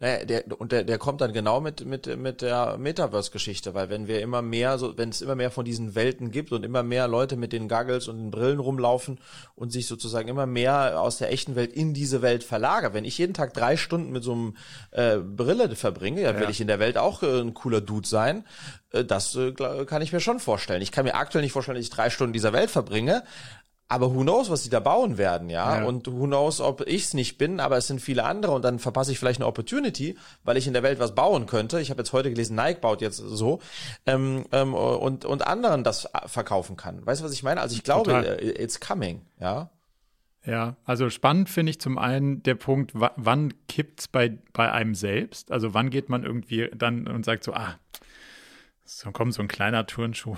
Naja, 0.03 0.25
der, 0.25 0.45
und 0.59 0.73
der, 0.73 0.83
der 0.83 0.97
kommt 0.97 1.21
dann 1.21 1.35
genau 1.35 1.61
mit, 1.61 1.85
mit, 1.85 2.17
mit 2.17 2.41
der 2.41 2.79
Metaverse-Geschichte, 2.79 3.75
weil 3.75 3.91
wenn 3.91 4.09
wir 4.09 4.23
immer 4.23 4.41
mehr, 4.41 4.79
so, 4.79 4.97
wenn 4.97 5.11
es 5.11 5.21
immer 5.21 5.35
mehr 5.35 5.51
von 5.51 5.67
diesen 5.67 5.95
Welten 5.95 6.31
gibt 6.31 6.53
und 6.53 6.65
immer 6.65 6.83
mehr 6.83 7.07
Leute 7.07 7.37
mit 7.37 7.53
den 7.53 7.69
Goggles 7.69 8.09
und 8.09 8.17
den 8.17 8.31
Brillen 8.31 8.61
rumlaufen 8.61 9.21
und 9.57 9.73
sich 9.73 9.87
sozusagen 9.87 10.29
immer 10.29 10.47
mehr 10.47 10.99
aus 11.03 11.19
der 11.19 11.31
echten 11.31 11.55
Welt 11.55 11.75
in 11.75 11.93
diese 11.93 12.23
Welt 12.23 12.45
verlagern. 12.45 12.95
Wenn 12.95 13.05
ich 13.05 13.19
jeden 13.19 13.35
Tag 13.35 13.53
drei 13.53 13.77
Stunden 13.77 14.11
mit 14.11 14.25
so 14.25 14.33
einem 14.33 14.57
äh, 14.91 15.19
Brille 15.19 15.77
verbringe, 15.77 16.23
ja, 16.23 16.33
ja. 16.33 16.41
will 16.41 16.49
ich 16.49 16.63
in 16.63 16.67
der 16.67 16.79
Welt 16.79 16.97
auch 16.97 17.23
äh, 17.23 17.41
ein 17.41 17.53
cooler 17.53 17.83
Dude 17.83 18.09
sein. 18.09 18.47
Äh, 18.93 19.05
das 19.05 19.37
äh, 19.37 19.53
kann 19.53 20.01
ich 20.01 20.15
mir 20.15 20.21
schon 20.21 20.41
vorstellen. 20.41 20.81
Ich 20.81 20.93
kann 20.93 21.05
mir 21.05 21.15
aktuell 21.15 21.45
nicht 21.45 21.53
vorstellen, 21.53 21.77
dass 21.77 21.85
ich 21.85 21.91
drei 21.91 22.09
Stunden 22.09 22.33
dieser 22.33 22.55
Welt 22.55 22.71
verbringe, 22.71 23.23
aber 23.91 24.15
who 24.15 24.23
knows, 24.23 24.49
was 24.51 24.63
die 24.63 24.71
da 24.71 24.79
bauen 24.79 25.19
werden, 25.19 25.51
ja? 25.51 25.81
ja. 25.81 25.85
Und 25.85 26.07
who 26.07 26.27
knows, 26.27 26.61
ob 26.61 26.87
ich's 26.87 27.13
nicht 27.13 27.39
bin, 27.39 27.59
aber 27.59 27.77
es 27.77 27.89
sind 27.89 28.01
viele 28.01 28.25
andere 28.25 28.53
und 28.53 28.65
dann 28.65 28.79
verpasse 28.79 29.11
ich 29.11 29.19
vielleicht 29.19 29.41
eine 29.41 29.49
Opportunity, 29.49 30.17
weil 30.45 30.57
ich 30.57 30.69
in 30.69 30.73
der 30.75 30.85
Welt 30.85 31.01
was 31.01 31.17
bauen 31.17 31.47
könnte. 31.47 31.81
Ich 31.81 31.91
habe 31.91 32.01
jetzt 32.01 32.13
heute 32.13 32.31
gelesen, 32.31 32.55
Nike 32.55 32.81
baut 32.81 33.01
jetzt 33.01 33.17
so 33.17 33.61
ähm, 34.07 34.45
ähm, 34.53 34.75
und 34.75 35.25
und 35.25 35.45
anderen 35.45 35.83
das 35.83 36.09
verkaufen 36.27 36.77
kann. 36.77 37.05
Weißt 37.05 37.21
du, 37.21 37.25
was 37.25 37.33
ich 37.33 37.43
meine? 37.43 37.61
Also 37.61 37.75
ich 37.75 37.83
glaube, 37.83 38.13
Total. 38.13 38.39
Äh, 38.39 38.63
it's 38.63 38.79
coming, 38.79 39.23
ja. 39.41 39.71
Ja, 40.47 40.77
also 40.85 41.11
spannend 41.11 41.51
finde 41.51 41.71
ich 41.71 41.81
zum 41.81 41.99
einen 41.99 42.45
der 42.45 42.55
Punkt, 42.55 42.93
wann 42.95 43.53
kippt's 43.67 44.07
bei 44.07 44.39
bei 44.53 44.71
einem 44.71 44.95
selbst? 44.95 45.51
Also 45.51 45.75
wann 45.75 45.91
geht 45.91 46.09
man 46.09 46.23
irgendwie 46.23 46.71
dann 46.75 47.09
und 47.09 47.25
sagt 47.25 47.43
so, 47.43 47.53
ah, 47.55 47.75
so 48.85 49.11
kommt 49.11 49.35
so 49.35 49.43
ein 49.43 49.49
kleiner 49.49 49.87
Turnschuh 49.87 50.37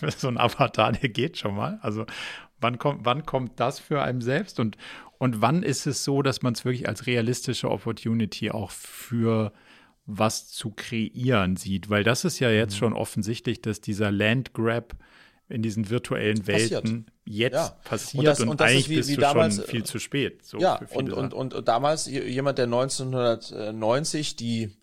so 0.16 0.28
ein 0.28 0.38
Avatar, 0.38 0.92
der 0.92 1.08
geht 1.08 1.38
schon 1.38 1.54
mal. 1.54 1.78
Also 1.82 2.06
Wann 2.60 2.78
kommt, 2.78 3.04
wann 3.04 3.26
kommt 3.26 3.60
das 3.60 3.78
für 3.78 4.02
einen 4.02 4.20
selbst 4.20 4.60
und, 4.60 4.76
und 5.18 5.40
wann 5.40 5.62
ist 5.62 5.86
es 5.86 6.04
so, 6.04 6.22
dass 6.22 6.42
man 6.42 6.54
es 6.54 6.64
wirklich 6.64 6.88
als 6.88 7.06
realistische 7.06 7.70
Opportunity 7.70 8.50
auch 8.50 8.70
für 8.70 9.52
was 10.06 10.48
zu 10.48 10.70
kreieren 10.70 11.56
sieht? 11.56 11.90
Weil 11.90 12.04
das 12.04 12.24
ist 12.24 12.38
ja 12.38 12.50
jetzt 12.50 12.74
mhm. 12.74 12.78
schon 12.78 12.92
offensichtlich, 12.92 13.60
dass 13.60 13.80
dieser 13.80 14.10
Landgrab 14.10 14.96
in 15.48 15.62
diesen 15.62 15.90
virtuellen 15.90 16.46
Welten 16.46 17.04
passiert. 17.04 17.12
jetzt 17.24 17.54
ja. 17.54 17.76
passiert 17.84 18.18
und, 18.18 18.24
das, 18.24 18.40
und, 18.40 18.48
und 18.48 18.60
das 18.60 18.70
eigentlich 18.70 18.88
wie, 18.88 18.96
bist 18.96 19.08
wie 19.10 19.14
du 19.14 19.20
damals, 19.20 19.56
schon 19.56 19.64
viel 19.66 19.84
zu 19.84 19.98
spät. 19.98 20.44
So 20.44 20.58
ja, 20.58 20.80
und, 20.92 21.12
und, 21.12 21.34
und, 21.34 21.68
damals 21.68 22.06
jemand, 22.06 22.58
der 22.58 22.64
1990 22.64 24.36
die 24.36 24.76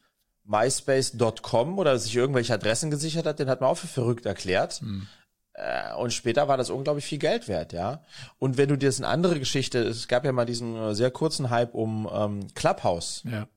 MySpace.com 0.45 1.79
oder 1.79 1.97
sich 1.99 2.15
irgendwelche 2.15 2.53
Adressen 2.53 2.91
gesichert 2.91 3.25
hat, 3.25 3.39
den 3.39 3.49
hat 3.49 3.61
man 3.61 3.69
auch 3.69 3.77
für 3.77 3.87
verrückt 3.87 4.25
erklärt. 4.25 4.75
Hm. 4.75 5.07
Äh, 5.53 5.93
und 5.95 6.11
später 6.11 6.47
war 6.47 6.57
das 6.57 6.69
unglaublich 6.69 7.05
viel 7.05 7.19
Geld 7.19 7.47
wert, 7.47 7.73
ja. 7.73 8.03
Und 8.39 8.57
wenn 8.57 8.69
du 8.69 8.77
dir 8.77 8.89
das 8.89 8.99
eine 8.99 9.07
andere 9.07 9.39
Geschichte, 9.39 9.79
es 9.79 10.07
gab 10.07 10.25
ja 10.25 10.31
mal 10.31 10.45
diesen 10.45 10.75
äh, 10.75 10.95
sehr 10.95 11.11
kurzen 11.11 11.49
Hype 11.49 11.73
um 11.73 12.09
ähm, 12.11 12.47
Clubhouse. 12.55 13.23
Ja. 13.29 13.47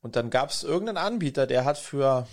Und 0.00 0.16
dann 0.16 0.30
gab 0.30 0.50
es 0.50 0.62
irgendeinen 0.62 0.98
Anbieter, 0.98 1.46
der 1.46 1.64
hat 1.64 1.78
für 1.78 2.26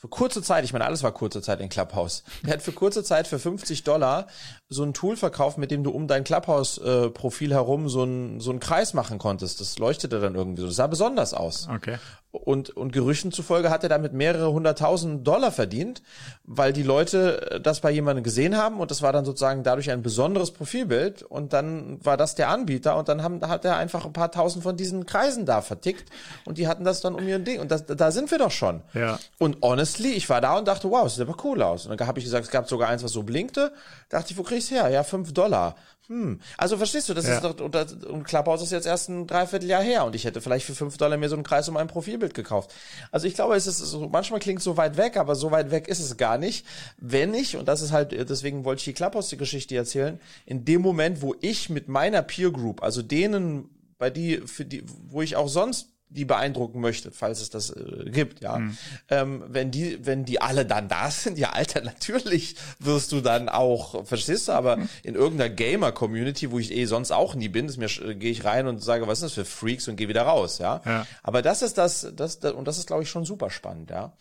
für 0.00 0.08
kurze 0.08 0.40
Zeit, 0.40 0.64
ich 0.64 0.72
meine, 0.72 0.86
alles 0.86 1.02
war 1.02 1.12
kurze 1.12 1.42
Zeit 1.42 1.60
in 1.60 1.68
Clubhouse. 1.68 2.24
Der 2.42 2.54
hat 2.54 2.62
für 2.62 2.72
kurze 2.72 3.04
Zeit 3.04 3.26
für 3.26 3.38
50 3.38 3.84
Dollar 3.84 4.28
so 4.70 4.82
ein 4.82 4.94
Tool 4.94 5.14
verkauft, 5.14 5.58
mit 5.58 5.70
dem 5.70 5.84
du 5.84 5.90
um 5.90 6.08
dein 6.08 6.24
Clubhouse-Profil 6.24 7.52
herum 7.52 7.90
so 7.90 8.04
einen 8.04 8.40
so 8.40 8.48
einen 8.48 8.60
Kreis 8.60 8.94
machen 8.94 9.18
konntest. 9.18 9.60
Das 9.60 9.78
leuchtete 9.78 10.18
dann 10.18 10.36
irgendwie 10.36 10.62
so. 10.62 10.68
Das 10.68 10.76
sah 10.76 10.86
besonders 10.86 11.34
aus. 11.34 11.68
Okay. 11.70 11.98
Und, 12.32 12.70
und 12.70 12.92
Gerüchten 12.92 13.32
zufolge 13.32 13.70
hat 13.70 13.82
er 13.82 13.88
damit 13.88 14.12
mehrere 14.12 14.52
hunderttausend 14.52 15.26
Dollar 15.26 15.50
verdient, 15.50 16.00
weil 16.44 16.72
die 16.72 16.84
Leute 16.84 17.50
äh, 17.50 17.60
das 17.60 17.80
bei 17.80 17.90
jemandem 17.90 18.22
gesehen 18.22 18.56
haben 18.56 18.78
und 18.78 18.92
das 18.92 19.02
war 19.02 19.12
dann 19.12 19.24
sozusagen 19.24 19.64
dadurch 19.64 19.90
ein 19.90 20.02
besonderes 20.02 20.52
Profilbild 20.52 21.24
und 21.24 21.52
dann 21.52 21.98
war 22.04 22.16
das 22.16 22.36
der 22.36 22.48
Anbieter 22.48 22.96
und 22.96 23.08
dann 23.08 23.24
haben, 23.24 23.40
hat 23.48 23.64
er 23.64 23.76
einfach 23.76 24.04
ein 24.04 24.12
paar 24.12 24.30
tausend 24.30 24.62
von 24.62 24.76
diesen 24.76 25.06
Kreisen 25.06 25.44
da 25.44 25.60
vertickt 25.60 26.08
und 26.44 26.58
die 26.58 26.68
hatten 26.68 26.84
das 26.84 27.00
dann 27.00 27.16
um 27.16 27.26
ihr 27.26 27.40
Ding 27.40 27.60
und 27.60 27.72
das, 27.72 27.84
da 27.86 28.12
sind 28.12 28.30
wir 28.30 28.38
doch 28.38 28.52
schon. 28.52 28.82
Ja. 28.94 29.18
Und 29.38 29.58
honestly, 29.62 30.12
ich 30.12 30.28
war 30.30 30.40
da 30.40 30.56
und 30.56 30.68
dachte, 30.68 30.88
wow, 30.88 31.02
das 31.02 31.16
sieht 31.16 31.26
aber 31.26 31.36
cool 31.44 31.60
aus. 31.62 31.86
Und 31.86 32.00
dann 32.00 32.06
habe 32.06 32.20
ich 32.20 32.24
gesagt, 32.24 32.44
es 32.44 32.50
gab 32.52 32.68
sogar 32.68 32.88
eins, 32.88 33.02
was 33.02 33.12
so 33.12 33.24
blinkte. 33.24 33.72
Dachte 34.08 34.30
ich, 34.30 34.38
wo 34.38 34.44
kriegst 34.44 34.70
du 34.70 34.76
her? 34.76 34.88
Ja, 34.88 35.02
fünf 35.02 35.32
Dollar. 35.32 35.74
Hm. 36.10 36.40
Also 36.56 36.76
verstehst 36.76 37.08
du, 37.08 37.14
das 37.14 37.28
ja. 37.28 37.36
ist 37.36 37.44
doch, 37.44 37.60
und, 37.60 38.04
und 38.06 38.24
Clubhouse 38.24 38.62
ist 38.62 38.72
jetzt 38.72 38.86
erst 38.86 39.08
ein 39.08 39.28
Dreivierteljahr 39.28 39.80
her 39.80 40.04
und 40.04 40.16
ich 40.16 40.24
hätte 40.24 40.40
vielleicht 40.40 40.66
für 40.66 40.74
fünf 40.74 40.96
Dollar 40.96 41.16
mir 41.16 41.28
so 41.28 41.36
einen 41.36 41.44
Kreis 41.44 41.68
um 41.68 41.76
ein 41.76 41.86
Profilbild 41.86 42.34
gekauft. 42.34 42.74
Also 43.12 43.28
ich 43.28 43.34
glaube, 43.34 43.54
es 43.54 43.68
ist 43.68 43.78
so, 43.78 44.08
manchmal 44.08 44.40
klingt 44.40 44.58
es 44.58 44.64
so 44.64 44.76
weit 44.76 44.96
weg, 44.96 45.16
aber 45.16 45.36
so 45.36 45.52
weit 45.52 45.70
weg 45.70 45.86
ist 45.86 46.00
es 46.00 46.16
gar 46.16 46.36
nicht. 46.36 46.66
Wenn 46.98 47.32
ich, 47.32 47.56
und 47.56 47.68
das 47.68 47.80
ist 47.80 47.92
halt, 47.92 48.10
deswegen 48.28 48.64
wollte 48.64 48.80
ich 48.80 48.86
die 48.86 48.92
Clubhouse 48.92 49.28
die 49.28 49.36
Geschichte 49.36 49.76
erzählen, 49.76 50.18
in 50.46 50.64
dem 50.64 50.82
Moment, 50.82 51.22
wo 51.22 51.36
ich 51.40 51.70
mit 51.70 51.86
meiner 51.86 52.22
Peer 52.22 52.50
Group, 52.50 52.82
also 52.82 53.02
denen, 53.02 53.70
bei 53.96 54.10
die, 54.10 54.38
für 54.38 54.64
die, 54.64 54.82
wo 55.06 55.22
ich 55.22 55.36
auch 55.36 55.48
sonst 55.48 55.90
die 56.10 56.24
beeindrucken 56.24 56.80
möchte, 56.80 57.12
falls 57.12 57.40
es 57.40 57.50
das 57.50 57.70
äh, 57.70 58.10
gibt, 58.10 58.42
ja. 58.42 58.58
Mhm. 58.58 58.78
Ähm, 59.08 59.44
wenn 59.48 59.70
die, 59.70 60.04
wenn 60.04 60.24
die 60.24 60.40
alle 60.40 60.66
dann 60.66 60.88
da 60.88 61.10
sind, 61.10 61.38
ja, 61.38 61.50
Alter, 61.50 61.80
natürlich 61.84 62.56
wirst 62.78 63.12
du 63.12 63.20
dann 63.20 63.48
auch, 63.48 64.04
verstehst 64.04 64.48
du, 64.48 64.52
aber 64.52 64.76
mhm. 64.76 64.88
in 65.04 65.14
irgendeiner 65.14 65.50
Gamer-Community, 65.54 66.50
wo 66.50 66.58
ich 66.58 66.72
eh 66.72 66.84
sonst 66.86 67.12
auch 67.12 67.34
nie 67.34 67.48
bin, 67.48 67.66
ist 67.66 67.78
mir 67.78 67.86
äh, 67.86 68.14
gehe 68.14 68.32
ich 68.32 68.44
rein 68.44 68.66
und 68.66 68.82
sage, 68.82 69.06
was 69.06 69.18
ist 69.18 69.24
das 69.24 69.32
für 69.32 69.44
Freaks 69.44 69.88
und 69.88 69.96
gehe 69.96 70.08
wieder 70.08 70.22
raus, 70.22 70.58
ja? 70.58 70.82
ja. 70.84 71.06
Aber 71.22 71.42
das 71.42 71.62
ist 71.62 71.78
das, 71.78 72.12
das, 72.14 72.40
das 72.40 72.52
und 72.52 72.66
das 72.66 72.78
ist, 72.78 72.88
glaube 72.88 73.04
ich, 73.04 73.10
schon 73.10 73.24
super 73.24 73.50
spannend, 73.50 73.90
ja. 73.90 74.12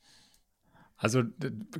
Also 1.02 1.23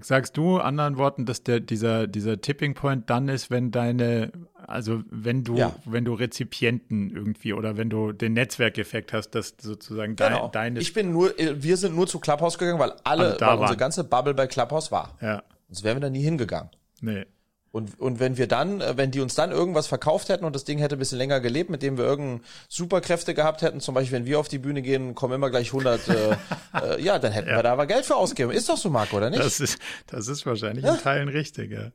sagst 0.02 0.38
du 0.38 0.60
anderen 0.60 0.98
Worten, 0.98 1.26
dass 1.26 1.44
der 1.44 1.60
dieser 1.60 2.08
dieser 2.08 2.40
Tipping 2.40 2.74
Point 2.74 3.10
dann 3.10 3.28
ist, 3.28 3.52
wenn 3.52 3.70
deine 3.70 4.32
also 4.70 5.04
wenn 5.10 5.44
du 5.44 5.56
ja. 5.56 5.76
wenn 5.86 6.06
du 6.06 6.14
Rezipienten 6.14 7.10
irgendwie 7.10 7.54
oder 7.54 7.78
wenn 7.78 7.90
du 7.90 8.12
den 8.12 8.34
Netzwerkeffekt 8.34 9.14
hast, 9.14 9.32
dass 9.32 9.56
sozusagen 9.60 10.16
genau. 10.16 10.50
dein, 10.50 10.76
deine 10.76 10.80
Ich 10.80 10.94
bin 10.94 11.12
nur 11.12 11.34
wir 11.38 11.78
sind 11.78 11.96
nur 11.96 12.08
zu 12.08 12.20
Clubhouse 12.20 12.58
gegangen, 12.58 12.80
weil 12.80 12.94
alle 13.04 13.38
weil 13.40 13.58
unsere 13.58 13.78
ganze 13.78 14.04
Bubble 14.04 14.34
bei 14.34 14.48
Clubhouse 14.48 14.92
war. 14.92 15.18
Ja. 15.22 15.44
Sonst 15.68 15.84
wären 15.84 15.98
wir 15.98 16.02
da 16.02 16.10
nie 16.10 16.24
hingegangen. 16.24 16.70
Nee. 17.02 17.26
Und, 17.72 18.00
und 18.00 18.20
wenn 18.20 18.38
wir 18.38 18.48
dann, 18.48 18.82
äh, 18.82 18.98
wenn 18.98 19.12
die 19.12 19.20
uns 19.20 19.36
dann 19.36 19.52
irgendwas 19.52 19.86
verkauft 19.86 20.30
hätten 20.30 20.44
und 20.44 20.56
das 20.56 20.64
Ding 20.64 20.80
hätte 20.80 20.96
ein 20.96 21.00
bisschen 21.00 21.20
länger 21.20 21.40
gelebt, 21.40 21.70
mit 21.70 21.84
dem 21.84 21.98
wir 21.98 22.06
irgendeine 22.06 22.42
Superkräfte 22.68 23.36
gehabt 23.36 23.62
hätten, 23.62 23.80
zum 23.80 23.94
Beispiel 23.94 24.18
wenn 24.18 24.26
wir 24.26 24.40
auf 24.40 24.48
die 24.48 24.58
Bühne 24.58 24.82
gehen, 24.82 25.14
kommen 25.14 25.36
immer 25.36 25.52
gleich 25.52 25.68
100, 25.68 26.08
äh, 26.08 26.14
äh, 26.74 27.02
ja, 27.02 27.20
dann 27.20 27.32
hätten 27.32 27.50
ja. 27.50 27.58
wir 27.58 27.64
da 27.64 27.74
aber 27.74 27.86
Geld 27.86 28.06
für 28.06 28.16
ausgegeben. 28.16 28.52
Ist 28.52 28.70
doch 28.70 28.78
so, 28.78 28.90
Marco, 28.90 29.18
oder 29.18 29.30
nicht? 29.30 29.44
Das 29.44 29.60
ist, 29.60 29.78
das 30.08 30.28
ist 30.28 30.48
wahrscheinlich 30.48 30.84
in 30.84 30.98
Teilen 30.98 31.30
richtig, 31.30 31.72
ja. 31.72 31.92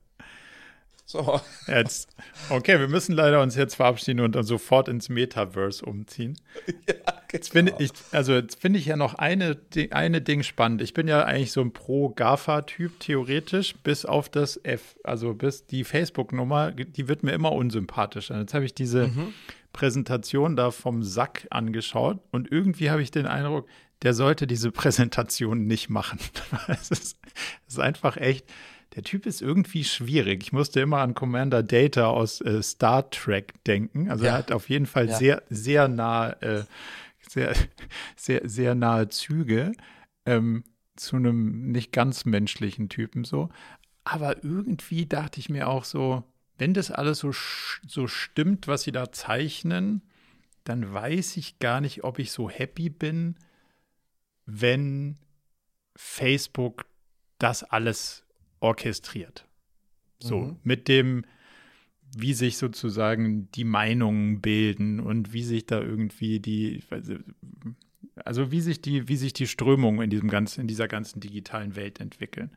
So. 1.06 1.38
Jetzt, 1.66 2.08
okay, 2.48 2.80
wir 2.80 2.88
müssen 2.88 3.12
leider 3.12 3.42
uns 3.42 3.56
jetzt 3.56 3.74
verabschieden 3.74 4.20
und 4.20 4.34
dann 4.34 4.44
sofort 4.44 4.88
ins 4.88 5.08
Metaverse 5.08 5.84
umziehen. 5.84 6.36
Ja, 6.86 6.94
genau. 6.94 7.14
Jetzt 7.32 7.52
finde 7.52 7.74
ich, 7.78 7.90
also 8.12 8.34
jetzt 8.34 8.60
finde 8.60 8.78
ich 8.78 8.86
ja 8.86 8.96
noch 8.96 9.14
eine, 9.14 9.56
eine 9.90 10.20
Ding 10.20 10.42
spannend. 10.42 10.82
Ich 10.82 10.94
bin 10.94 11.08
ja 11.08 11.24
eigentlich 11.24 11.50
so 11.52 11.62
ein 11.62 11.72
Pro-GAFA-Typ 11.72 13.00
theoretisch, 13.00 13.74
bis 13.82 14.04
auf 14.04 14.28
das 14.28 14.60
F. 14.62 14.96
Also 15.02 15.34
bis 15.34 15.66
die 15.66 15.84
Facebook-Nummer, 15.84 16.70
die 16.70 17.08
wird 17.08 17.22
mir 17.22 17.32
immer 17.32 17.52
unsympathischer. 17.52 18.38
Jetzt 18.38 18.54
habe 18.54 18.64
ich 18.64 18.74
diese 18.74 19.08
mhm. 19.08 19.34
Präsentation 19.72 20.56
da 20.56 20.70
vom 20.70 21.02
Sack 21.02 21.46
angeschaut 21.50 22.20
und 22.30 22.50
irgendwie 22.52 22.90
habe 22.90 23.02
ich 23.02 23.10
den 23.10 23.26
Eindruck, 23.26 23.66
der 24.02 24.14
sollte 24.14 24.46
diese 24.46 24.70
Präsentation 24.70 25.66
nicht 25.66 25.90
machen. 25.90 26.18
es, 26.68 26.90
ist, 26.90 27.18
es 27.66 27.74
ist 27.74 27.80
einfach 27.80 28.16
echt 28.16 28.46
der 28.94 29.02
Typ 29.02 29.26
ist 29.26 29.42
irgendwie 29.42 29.84
schwierig. 29.84 30.42
Ich 30.42 30.52
musste 30.52 30.80
immer 30.80 30.98
an 30.98 31.14
Commander 31.14 31.62
Data 31.62 32.06
aus 32.06 32.40
äh, 32.40 32.62
Star 32.62 33.10
Trek 33.10 33.54
denken. 33.64 34.10
Also 34.10 34.24
ja. 34.24 34.32
er 34.32 34.38
hat 34.38 34.52
auf 34.52 34.68
jeden 34.68 34.86
Fall 34.86 35.08
ja. 35.08 35.16
sehr, 35.16 35.42
sehr 35.50 35.88
nah, 35.88 36.30
äh, 36.40 36.64
sehr, 37.28 37.54
sehr, 38.16 38.42
sehr 38.48 38.74
nahe 38.74 39.08
Züge 39.08 39.72
ähm, 40.26 40.64
zu 40.96 41.16
einem 41.16 41.72
nicht 41.72 41.92
ganz 41.92 42.24
menschlichen 42.24 42.88
Typen 42.88 43.24
so. 43.24 43.48
Aber 44.04 44.44
irgendwie 44.44 45.06
dachte 45.06 45.40
ich 45.40 45.48
mir 45.48 45.68
auch 45.68 45.84
so, 45.84 46.22
wenn 46.58 46.74
das 46.74 46.90
alles 46.90 47.18
so, 47.18 47.32
so 47.86 48.06
stimmt, 48.06 48.68
was 48.68 48.82
sie 48.82 48.92
da 48.92 49.10
zeichnen, 49.10 50.02
dann 50.62 50.92
weiß 50.92 51.36
ich 51.36 51.58
gar 51.58 51.80
nicht, 51.80 52.04
ob 52.04 52.18
ich 52.18 52.30
so 52.30 52.48
happy 52.48 52.90
bin, 52.90 53.36
wenn 54.46 55.18
Facebook 55.96 56.86
das 57.38 57.64
alles 57.64 58.23
orchestriert. 58.64 59.46
So, 60.18 60.38
mhm. 60.38 60.56
mit 60.62 60.88
dem, 60.88 61.24
wie 62.16 62.32
sich 62.32 62.56
sozusagen 62.56 63.50
die 63.52 63.64
Meinungen 63.64 64.40
bilden 64.40 65.00
und 65.00 65.32
wie 65.32 65.42
sich 65.42 65.66
da 65.66 65.80
irgendwie 65.80 66.40
die, 66.40 66.82
also 68.24 68.50
wie 68.50 68.60
sich 68.60 68.80
die, 68.80 69.08
wie 69.08 69.16
sich 69.16 69.32
die 69.32 69.46
Strömungen 69.46 70.02
in 70.02 70.10
diesem 70.10 70.30
ganzen, 70.30 70.62
in 70.62 70.66
dieser 70.66 70.88
ganzen 70.88 71.20
digitalen 71.20 71.76
Welt 71.76 72.00
entwickeln. 72.00 72.56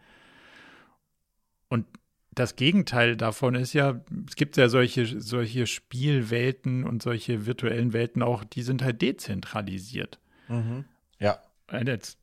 Und 1.67 1.85
das 2.33 2.55
Gegenteil 2.55 3.17
davon 3.17 3.55
ist 3.55 3.73
ja, 3.73 3.99
es 4.29 4.35
gibt 4.35 4.55
ja 4.57 4.69
solche, 4.69 5.19
solche 5.19 5.67
Spielwelten 5.67 6.85
und 6.85 7.01
solche 7.01 7.45
virtuellen 7.45 7.91
Welten 7.93 8.21
auch, 8.21 8.43
die 8.43 8.61
sind 8.61 8.83
halt 8.83 9.01
dezentralisiert. 9.01 10.19
Mhm. 10.47 10.85
Ja. 11.19 11.39
Und 11.71 11.87
jetzt 11.87 12.19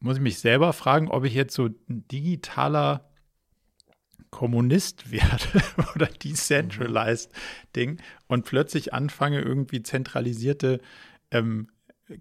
muss 0.00 0.16
ich 0.16 0.22
mich 0.22 0.38
selber 0.38 0.72
fragen, 0.72 1.08
ob 1.08 1.24
ich 1.24 1.34
jetzt 1.34 1.54
so 1.54 1.66
ein 1.66 2.08
digitaler 2.08 3.09
Kommunist 4.30 5.10
werde 5.10 5.62
oder 5.94 6.06
decentralized 6.06 7.30
Ding 7.74 8.00
und 8.26 8.44
plötzlich 8.44 8.94
anfange, 8.94 9.40
irgendwie 9.40 9.82
zentralisierte 9.82 10.80
ähm, 11.30 11.68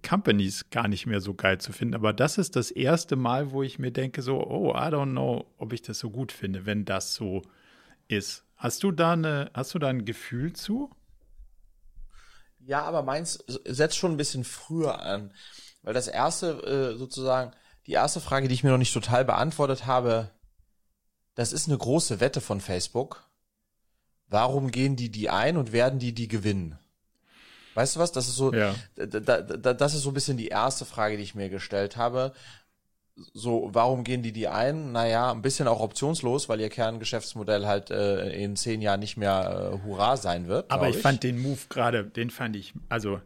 Companies 0.08 0.70
gar 0.70 0.88
nicht 0.88 1.06
mehr 1.06 1.22
so 1.22 1.34
geil 1.34 1.60
zu 1.60 1.72
finden. 1.72 1.96
Aber 1.96 2.14
das 2.14 2.38
ist 2.38 2.56
das 2.56 2.72
erste 2.72 3.16
Mal, 3.16 3.52
wo 3.52 3.64
ich 3.64 3.80
mir 3.80 3.92
denke, 3.92 4.22
so, 4.22 4.40
oh, 4.46 4.72
I 4.72 4.90
don't 4.90 5.12
know, 5.12 5.46
ob 5.58 5.74
ich 5.74 5.82
das 5.82 6.00
so 6.00 6.10
gut 6.10 6.32
finde, 6.32 6.66
wenn 6.66 6.86
das 6.86 7.16
so 7.16 7.42
ist. 8.08 8.44
Hast 8.56 8.84
du 8.84 8.92
da 8.92 9.14
eine, 9.14 9.52
hast 9.54 9.74
du 9.74 9.80
da 9.80 9.88
ein 9.88 10.06
Gefühl 10.06 10.54
zu? 10.54 10.92
Ja, 12.60 12.84
aber 12.84 13.04
meins 13.04 13.44
setzt 13.66 13.98
schon 13.98 14.12
ein 14.12 14.18
bisschen 14.18 14.44
früher 14.44 15.02
an. 15.02 15.34
Weil 15.82 15.94
das 15.94 16.08
erste, 16.08 16.94
äh, 16.94 16.98
sozusagen, 16.98 17.52
die 17.88 17.94
erste 17.94 18.20
Frage, 18.20 18.48
die 18.48 18.54
ich 18.54 18.64
mir 18.64 18.72
noch 18.72 18.78
nicht 18.78 18.94
total 18.94 19.26
beantwortet 19.26 19.86
habe, 19.86 20.30
das 21.36 21.54
ist 21.54 21.68
eine 21.68 21.78
große 21.78 22.20
Wette 22.20 22.42
von 22.42 22.62
Facebook. 22.62 23.30
Warum 24.28 24.72
gehen 24.72 24.96
die 24.96 25.10
die 25.10 25.30
ein 25.30 25.58
und 25.58 25.72
werden 25.72 26.00
die 26.00 26.14
die 26.14 26.28
gewinnen? 26.28 26.78
Weißt 27.74 27.96
du 27.96 28.00
was? 28.00 28.12
Das 28.12 28.28
ist 28.28 28.36
so, 28.36 28.54
ja. 28.54 28.76
da, 28.96 29.42
da, 29.42 29.74
das 29.74 29.94
ist 29.94 30.02
so 30.02 30.12
ein 30.12 30.14
bisschen 30.14 30.38
die 30.38 30.48
erste 30.50 30.86
Frage, 30.86 31.18
die 31.18 31.24
ich 31.24 31.36
mir 31.36 31.50
gestellt 31.50 31.98
habe. 31.98 32.34
So, 33.34 33.70
warum 33.74 34.04
gehen 34.04 34.24
die 34.24 34.32
die 34.32 34.48
ein? 34.48 34.92
Naja, 34.92 35.32
ein 35.32 35.42
bisschen 35.42 35.68
auch 35.68 35.82
optionslos, 35.82 36.48
weil 36.48 36.62
ihr 36.62 36.70
Kerngeschäftsmodell 36.70 37.66
halt 37.66 37.92
äh, 37.92 38.30
in 38.32 38.56
zehn 38.56 38.82
Jahren 38.82 39.00
nicht 39.00 39.18
mehr 39.18 39.74
äh, 39.74 39.86
Hurra 39.86 40.18
sein 40.18 40.48
wird. 40.48 40.72
Aber 40.72 40.90
ich, 40.90 40.98
ich 40.98 41.02
fand 41.02 41.24
den 41.24 41.42
Move 41.42 41.60
gerade, 41.70 42.06
den 42.06 42.30
fand 42.30 42.56
ich, 42.56 42.74
also 42.88 43.20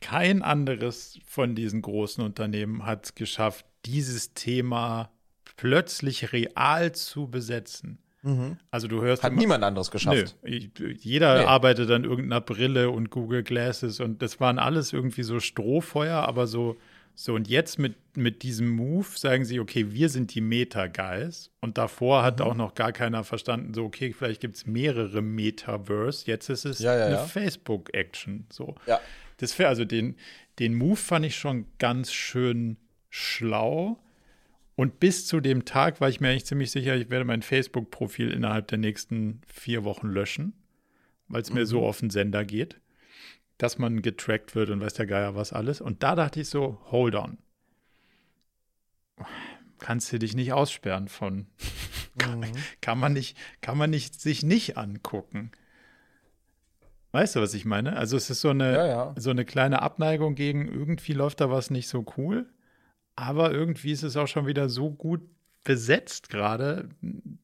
kein 0.00 0.42
anderes 0.42 1.18
von 1.26 1.54
diesen 1.54 1.80
großen 1.80 2.22
Unternehmen 2.22 2.84
hat 2.84 3.06
es 3.06 3.14
geschafft, 3.14 3.64
dieses 3.84 4.34
Thema 4.34 5.10
plötzlich 5.56 6.32
real 6.32 6.92
zu 6.92 7.28
besetzen. 7.28 7.98
Mhm. 8.22 8.56
Also 8.70 8.88
du 8.88 9.02
hörst. 9.02 9.22
Hat 9.22 9.32
immer, 9.32 9.40
niemand 9.40 9.64
anderes 9.64 9.90
geschafft. 9.90 10.36
Nö, 10.42 10.58
jeder 10.98 11.38
nee. 11.38 11.44
arbeitet 11.44 11.90
an 11.90 12.04
irgendeiner 12.04 12.40
Brille 12.40 12.90
und 12.90 13.10
Google 13.10 13.42
Glasses 13.42 14.00
und 14.00 14.22
das 14.22 14.40
waren 14.40 14.58
alles 14.58 14.92
irgendwie 14.92 15.24
so 15.24 15.40
Strohfeuer, 15.40 16.18
aber 16.18 16.46
so, 16.46 16.76
so 17.14 17.34
und 17.34 17.48
jetzt 17.48 17.78
mit, 17.78 17.96
mit 18.16 18.44
diesem 18.44 18.70
Move 18.70 19.06
sagen 19.16 19.44
sie, 19.44 19.58
okay, 19.58 19.90
wir 19.90 20.08
sind 20.08 20.34
die 20.34 20.40
Meta-Guys 20.40 21.50
und 21.60 21.78
davor 21.78 22.22
hat 22.22 22.38
mhm. 22.38 22.46
auch 22.46 22.54
noch 22.54 22.74
gar 22.74 22.92
keiner 22.92 23.24
verstanden, 23.24 23.74
so 23.74 23.84
okay, 23.84 24.12
vielleicht 24.12 24.40
gibt 24.40 24.56
es 24.56 24.66
mehrere 24.66 25.20
Metaverse, 25.20 26.26
jetzt 26.26 26.48
ist 26.48 26.64
es 26.64 26.78
ja, 26.78 26.96
ja, 26.96 27.06
eine 27.06 27.14
ja. 27.16 27.24
Facebook-Action. 27.24 28.46
So. 28.50 28.76
Ja. 28.86 29.00
Das 29.38 29.58
wäre 29.58 29.68
also 29.68 29.84
den, 29.84 30.14
den 30.60 30.74
Move 30.74 30.96
fand 30.96 31.26
ich 31.26 31.36
schon 31.36 31.66
ganz 31.78 32.12
schön 32.12 32.76
schlau. 33.10 33.98
Und 34.74 35.00
bis 35.00 35.26
zu 35.26 35.40
dem 35.40 35.64
Tag 35.64 36.00
war 36.00 36.08
ich 36.08 36.20
mir 36.20 36.28
eigentlich 36.28 36.46
ziemlich 36.46 36.70
sicher, 36.70 36.96
ich 36.96 37.10
werde 37.10 37.24
mein 37.24 37.42
Facebook-Profil 37.42 38.30
innerhalb 38.30 38.68
der 38.68 38.78
nächsten 38.78 39.42
vier 39.46 39.84
Wochen 39.84 40.08
löschen, 40.08 40.54
weil 41.28 41.42
es 41.42 41.50
mhm. 41.50 41.56
mir 41.56 41.66
so 41.66 41.80
mhm. 41.80 41.86
auf 41.86 42.00
den 42.00 42.10
Sender 42.10 42.44
geht, 42.44 42.80
dass 43.58 43.78
man 43.78 44.02
getrackt 44.02 44.54
wird 44.54 44.70
und 44.70 44.80
weiß 44.80 44.94
der 44.94 45.06
Geier 45.06 45.34
was 45.34 45.52
alles. 45.52 45.80
Und 45.80 46.02
da 46.02 46.14
dachte 46.14 46.40
ich 46.40 46.48
so, 46.48 46.80
hold 46.90 47.14
on. 47.14 47.38
Kannst 49.78 50.12
du 50.12 50.18
dich 50.18 50.34
nicht 50.34 50.52
aussperren 50.52 51.08
von. 51.08 51.46
Mhm. 52.14 52.44
kann, 52.80 52.98
man 52.98 53.12
nicht, 53.12 53.36
kann 53.60 53.76
man 53.76 53.90
nicht 53.90 54.20
sich 54.20 54.42
nicht 54.42 54.78
angucken. 54.78 55.50
Weißt 57.12 57.36
du, 57.36 57.40
was 57.40 57.52
ich 57.52 57.66
meine? 57.66 57.96
Also 57.96 58.16
es 58.16 58.30
ist 58.30 58.40
so 58.40 58.48
eine, 58.48 58.72
ja, 58.72 58.86
ja. 58.86 59.14
so 59.18 59.28
eine 59.28 59.44
kleine 59.44 59.82
Abneigung 59.82 60.34
gegen 60.34 60.66
irgendwie 60.66 61.12
läuft 61.12 61.42
da 61.42 61.50
was 61.50 61.68
nicht 61.68 61.88
so 61.88 62.06
cool. 62.16 62.48
Aber 63.22 63.52
irgendwie 63.52 63.92
ist 63.92 64.02
es 64.02 64.16
auch 64.16 64.26
schon 64.26 64.48
wieder 64.48 64.68
so 64.68 64.90
gut 64.90 65.20
besetzt 65.62 66.28
gerade, 66.28 66.88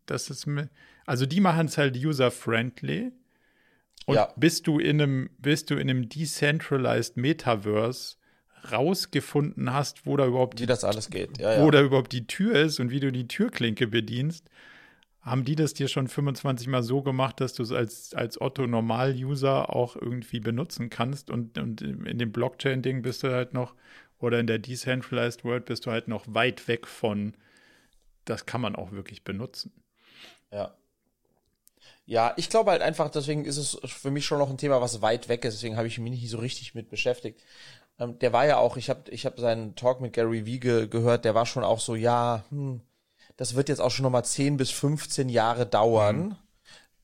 dass 0.06 0.28
es 0.28 0.44
mir. 0.44 0.70
Also 1.06 1.24
die 1.24 1.40
machen 1.40 1.66
es 1.66 1.78
halt 1.78 1.96
user-friendly. 1.96 3.12
Und 4.06 4.14
ja. 4.16 4.32
bist 4.34 4.66
du 4.66 4.80
in 4.80 5.00
einem, 5.00 5.30
bist 5.38 5.70
du 5.70 5.76
in 5.76 5.88
einem 5.88 6.08
decentralized 6.08 7.16
Metaverse 7.16 8.16
rausgefunden 8.72 9.72
hast, 9.72 10.04
wo 10.04 10.16
da 10.16 10.26
überhaupt 10.26 10.60
wie 10.60 10.66
das 10.66 10.82
alles 10.82 11.10
geht, 11.10 11.38
ja, 11.38 11.60
wo 11.60 11.66
ja. 11.66 11.70
da 11.70 11.82
überhaupt 11.82 12.12
die 12.12 12.26
Tür 12.26 12.56
ist 12.56 12.80
und 12.80 12.90
wie 12.90 12.98
du 12.98 13.12
die 13.12 13.28
Türklinke 13.28 13.86
bedienst, 13.86 14.50
haben 15.20 15.44
die 15.44 15.54
das 15.54 15.74
dir 15.74 15.86
schon 15.86 16.08
25 16.08 16.66
Mal 16.66 16.82
so 16.82 17.02
gemacht, 17.02 17.40
dass 17.40 17.52
du 17.52 17.62
es 17.62 17.70
als, 17.70 18.14
als 18.14 18.40
Otto-Normal-User 18.40 19.72
auch 19.72 19.94
irgendwie 19.94 20.40
benutzen 20.40 20.90
kannst 20.90 21.30
und, 21.30 21.56
und 21.56 21.82
in 21.82 22.18
dem 22.18 22.32
Blockchain-Ding 22.32 23.02
bist 23.02 23.22
du 23.22 23.30
halt 23.30 23.54
noch, 23.54 23.74
oder 24.20 24.40
in 24.40 24.46
der 24.46 24.58
Decentralized 24.58 25.44
World 25.44 25.66
bist 25.66 25.86
du 25.86 25.90
halt 25.90 26.08
noch 26.08 26.24
weit 26.28 26.68
weg 26.68 26.86
von, 26.86 27.34
das 28.24 28.46
kann 28.46 28.60
man 28.60 28.76
auch 28.76 28.92
wirklich 28.92 29.24
benutzen. 29.24 29.72
Ja. 30.50 30.74
Ja, 32.06 32.32
ich 32.36 32.48
glaube 32.48 32.70
halt 32.70 32.80
einfach, 32.80 33.10
deswegen 33.10 33.44
ist 33.44 33.58
es 33.58 33.78
für 33.84 34.10
mich 34.10 34.24
schon 34.24 34.38
noch 34.38 34.48
ein 34.48 34.56
Thema, 34.56 34.80
was 34.80 35.02
weit 35.02 35.28
weg 35.28 35.44
ist, 35.44 35.54
deswegen 35.54 35.76
habe 35.76 35.88
ich 35.88 35.98
mich 35.98 36.10
nicht 36.10 36.30
so 36.30 36.38
richtig 36.38 36.74
mit 36.74 36.88
beschäftigt. 36.88 37.42
Ähm, 37.98 38.18
der 38.18 38.32
war 38.32 38.46
ja 38.46 38.56
auch, 38.56 38.76
ich 38.76 38.88
habe 38.88 39.10
ich 39.10 39.26
hab 39.26 39.38
seinen 39.38 39.74
Talk 39.74 40.00
mit 40.00 40.14
Gary 40.14 40.46
Vee 40.46 40.58
ge 40.58 40.88
gehört, 40.88 41.24
der 41.24 41.34
war 41.34 41.44
schon 41.44 41.64
auch 41.64 41.80
so, 41.80 41.94
ja, 41.94 42.44
hm, 42.48 42.80
das 43.36 43.54
wird 43.54 43.68
jetzt 43.68 43.80
auch 43.80 43.90
schon 43.90 44.04
nochmal 44.04 44.24
10 44.24 44.56
bis 44.56 44.70
15 44.70 45.28
Jahre 45.28 45.66
dauern, 45.66 46.16
mhm. 46.16 46.36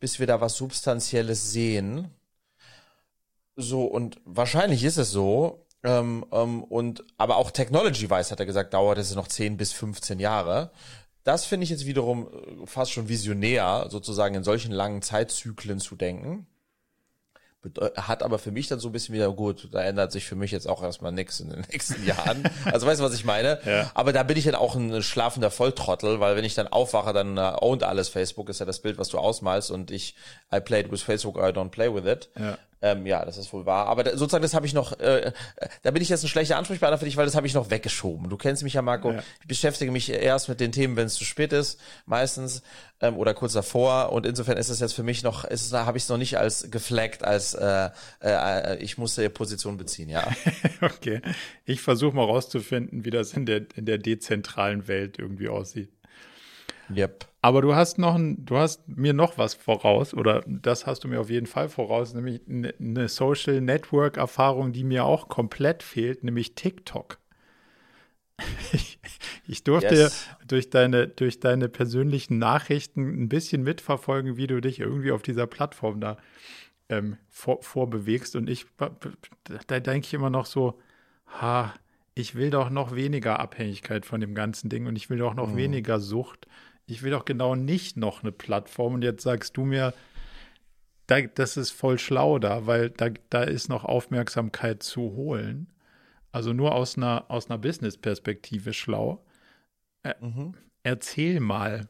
bis 0.01 0.19
wir 0.19 0.27
da 0.27 0.41
was 0.41 0.57
Substanzielles 0.57 1.53
sehen. 1.53 2.11
So, 3.57 3.85
und 3.85 4.21
wahrscheinlich 4.25 4.83
ist 4.83 4.97
es 4.97 5.11
so. 5.11 5.64
Ähm, 5.85 6.25
ähm, 6.33 6.65
und 6.65 7.05
aber 7.19 7.37
auch 7.37 7.51
Technology-wise 7.51 8.31
hat 8.31 8.41
er 8.41 8.47
gesagt, 8.47 8.75
dauert 8.75 8.99
es 8.99 9.15
noch 9.15 9.29
10 9.29 9.57
bis 9.57 9.73
15 9.73 10.19
Jahre. 10.19 10.71
Das 11.25 11.45
finde 11.45 11.65
ich 11.65 11.71
jetzt 11.71 11.87
wiederum 11.87 12.29
äh, 12.29 12.67
fast 12.67 12.93
schon 12.93 13.09
visionär, 13.09 13.87
sozusagen 13.91 14.35
in 14.35 14.45
solchen 14.45 14.73
langen 14.73 15.03
Zeitzyklen 15.03 15.81
zu 15.81 15.97
denken 15.97 16.47
hat 17.97 18.23
aber 18.23 18.39
für 18.39 18.51
mich 18.51 18.69
dann 18.69 18.79
so 18.79 18.89
ein 18.89 18.93
bisschen 18.93 19.15
wieder 19.15 19.33
gut, 19.33 19.69
da 19.73 19.83
ändert 19.83 20.13
sich 20.13 20.25
für 20.25 20.37
mich 20.37 20.51
jetzt 20.51 20.69
auch 20.69 20.83
erstmal 20.83 21.13
nichts 21.13 21.41
in 21.41 21.51
den 21.51 21.65
nächsten 21.71 22.05
Jahren. 22.07 22.49
Also 22.71 22.87
weißt 22.87 23.01
du, 23.01 23.05
was 23.05 23.15
ich 23.15 23.25
meine? 23.25 23.59
Ja. 23.65 23.91
Aber 23.95 24.13
da 24.13 24.23
bin 24.23 24.37
ich 24.37 24.45
dann 24.45 24.55
auch 24.55 24.75
ein 24.75 25.03
schlafender 25.03 25.51
Volltrottel, 25.51 26.21
weil 26.21 26.37
wenn 26.37 26.45
ich 26.45 26.55
dann 26.55 26.69
aufwache, 26.69 27.13
dann 27.13 27.39
uh, 27.39 27.57
owned 27.61 27.83
alles 27.83 28.09
Facebook, 28.09 28.49
ist 28.49 28.61
ja 28.61 28.67
das 28.67 28.81
Bild, 28.81 28.99
was 28.99 29.09
du 29.09 29.19
ausmalst 29.19 29.71
und 29.71 29.91
ich 29.91 30.15
I 30.55 30.61
played 30.61 30.91
with 30.91 31.03
Facebook, 31.03 31.37
I 31.37 31.53
don't 31.53 31.71
play 31.71 31.93
with 31.93 32.07
it. 32.07 32.31
Ja. 32.39 32.59
Ähm, 32.83 33.07
ja, 33.07 33.25
das 33.25 33.39
ist 33.39 33.53
wohl 33.53 33.67
wahr. 33.67 33.87
Aber 33.87 34.05
da, 34.05 34.17
sozusagen, 34.17 34.43
das 34.43 34.55
habe 34.55 34.67
ich 34.67 34.75
noch, 34.75 34.99
äh, 34.99 35.33
da 35.83 35.91
bin 35.91 36.03
ich 36.03 36.09
jetzt 36.09 36.23
ein 36.23 36.29
schlechter 36.29 36.57
Ansprechpartner 36.57 36.99
für 36.99 37.05
dich, 37.05 37.17
weil 37.17 37.25
das 37.25 37.35
habe 37.35 37.47
ich 37.47 37.55
noch 37.55 37.71
weggeschoben. 37.71 38.29
Du 38.29 38.37
kennst 38.37 38.63
mich 38.63 38.75
ja, 38.75 38.83
Marco. 38.83 39.13
Ja. 39.13 39.23
Ich 39.41 39.49
beschäftige 39.49 39.91
mich 39.91 40.11
erst 40.11 40.49
mit 40.49 40.61
den 40.61 40.73
Themen, 40.73 40.97
wenn 40.97 41.07
es 41.07 41.15
zu 41.15 41.25
spät 41.25 41.53
ist, 41.53 41.81
meistens, 42.07 42.63
ähm, 43.01 43.17
oder 43.17 43.35
kurz 43.35 43.53
davor. 43.53 44.13
Und 44.13 44.27
insofern 44.27 44.57
ist 44.57 44.69
es 44.69 44.81
jetzt 44.81 44.95
für 44.95 45.03
mich 45.03 45.23
noch, 45.23 45.45
ist 45.45 45.67
es, 45.67 45.73
habe 45.73 45.99
ich 45.99 46.05
es 46.05 46.09
noch 46.09 46.19
nicht 46.19 46.39
als 46.39 46.71
geflaggt, 46.71 47.25
als 47.25 47.55
äh, 47.55 47.91
äh, 48.21 48.77
ich 48.79 48.99
musste 48.99 49.29
Position 49.31 49.77
beziehen, 49.77 50.09
ja. 50.09 50.27
okay. 50.81 51.21
Ich 51.65 51.81
versuche 51.81 52.15
mal 52.15 52.25
rauszufinden, 52.25 53.05
wie 53.05 53.11
das 53.11 53.33
in 53.33 53.47
der, 53.47 53.63
in 53.77 53.87
der 53.87 53.99
dezentralen 53.99 54.89
Welt 54.89 55.19
irgendwie 55.19 55.49
aussieht. 55.49 55.91
Yep. 56.95 57.27
Aber 57.45 57.61
du 57.61 57.75
hast 57.75 57.99
noch 57.99 58.15
ein, 58.15 58.43
du 58.47 58.57
hast 58.57 58.89
mir 58.89 59.13
noch 59.13 59.37
was 59.37 59.53
voraus, 59.53 60.15
oder 60.15 60.43
das 60.47 60.87
hast 60.87 61.05
du 61.05 61.09
mir 61.09 61.21
auf 61.21 61.29
jeden 61.29 61.47
Fall 61.47 61.69
voraus, 61.69 62.15
nämlich 62.15 62.41
eine 62.49 63.07
Social 63.11 63.61
Network 63.61 64.17
Erfahrung, 64.17 64.73
die 64.73 64.83
mir 64.83 65.05
auch 65.05 65.29
komplett 65.29 65.83
fehlt, 65.83 66.25
nämlich 66.25 66.55
TikTok. 66.55 67.19
Ich, 68.73 68.99
ich 69.47 69.63
durfte 69.63 69.95
yes. 69.95 70.27
durch 70.49 70.71
deine, 70.71 71.07
durch 71.07 71.39
deine 71.39 71.69
persönlichen 71.69 72.39
Nachrichten 72.39 73.25
ein 73.25 73.29
bisschen 73.29 73.63
mitverfolgen, 73.63 74.39
wie 74.39 74.47
du 74.47 74.63
dich 74.63 74.81
irgendwie 74.81 75.13
auf 75.13 75.21
dieser 75.21 75.47
Plattform 75.47 76.01
da 76.01 76.17
ähm, 76.89 77.19
vor, 77.29 77.63
vorbewegst. 77.63 78.37
Und 78.37 78.49
ich, 78.49 78.65
da 79.67 79.81
denke 79.81 80.07
ich 80.07 80.15
immer 80.15 80.31
noch 80.31 80.47
so, 80.47 80.81
ha, 81.27 81.75
ich 82.15 82.37
will 82.37 82.49
doch 82.49 82.71
noch 82.71 82.95
weniger 82.95 83.39
Abhängigkeit 83.39 84.07
von 84.07 84.23
dem 84.23 84.35
ganzen 84.35 84.71
Ding 84.71 84.87
und 84.87 84.97
ich 84.97 85.11
will 85.11 85.19
doch 85.19 85.35
noch 85.35 85.51
mhm. 85.51 85.57
weniger 85.59 86.01
Sucht 86.01 86.47
ich 86.87 87.03
will 87.03 87.11
doch 87.11 87.25
genau 87.25 87.55
nicht 87.55 87.97
noch 87.97 88.23
eine 88.23 88.33
Plattform. 88.33 88.95
Und 88.95 89.03
jetzt 89.03 89.23
sagst 89.23 89.57
du 89.57 89.65
mir, 89.65 89.95
da, 91.07 91.21
das 91.21 91.57
ist 91.57 91.71
voll 91.71 91.99
schlau 91.99 92.39
da, 92.39 92.67
weil 92.67 92.91
da, 92.91 93.11
da 93.31 93.43
ist 93.43 93.69
noch 93.69 93.85
Aufmerksamkeit 93.85 94.83
zu 94.83 95.01
holen. 95.15 95.69
Also 96.33 96.53
nur 96.53 96.75
aus 96.75 96.97
einer, 96.97 97.27
aus 97.29 97.49
einer 97.49 97.59
Business-Perspektive 97.59 98.73
schlau. 98.73 99.25
Äh, 100.03 100.15
mhm. 100.21 100.55
Erzähl 100.83 101.41
mal, 101.41 101.89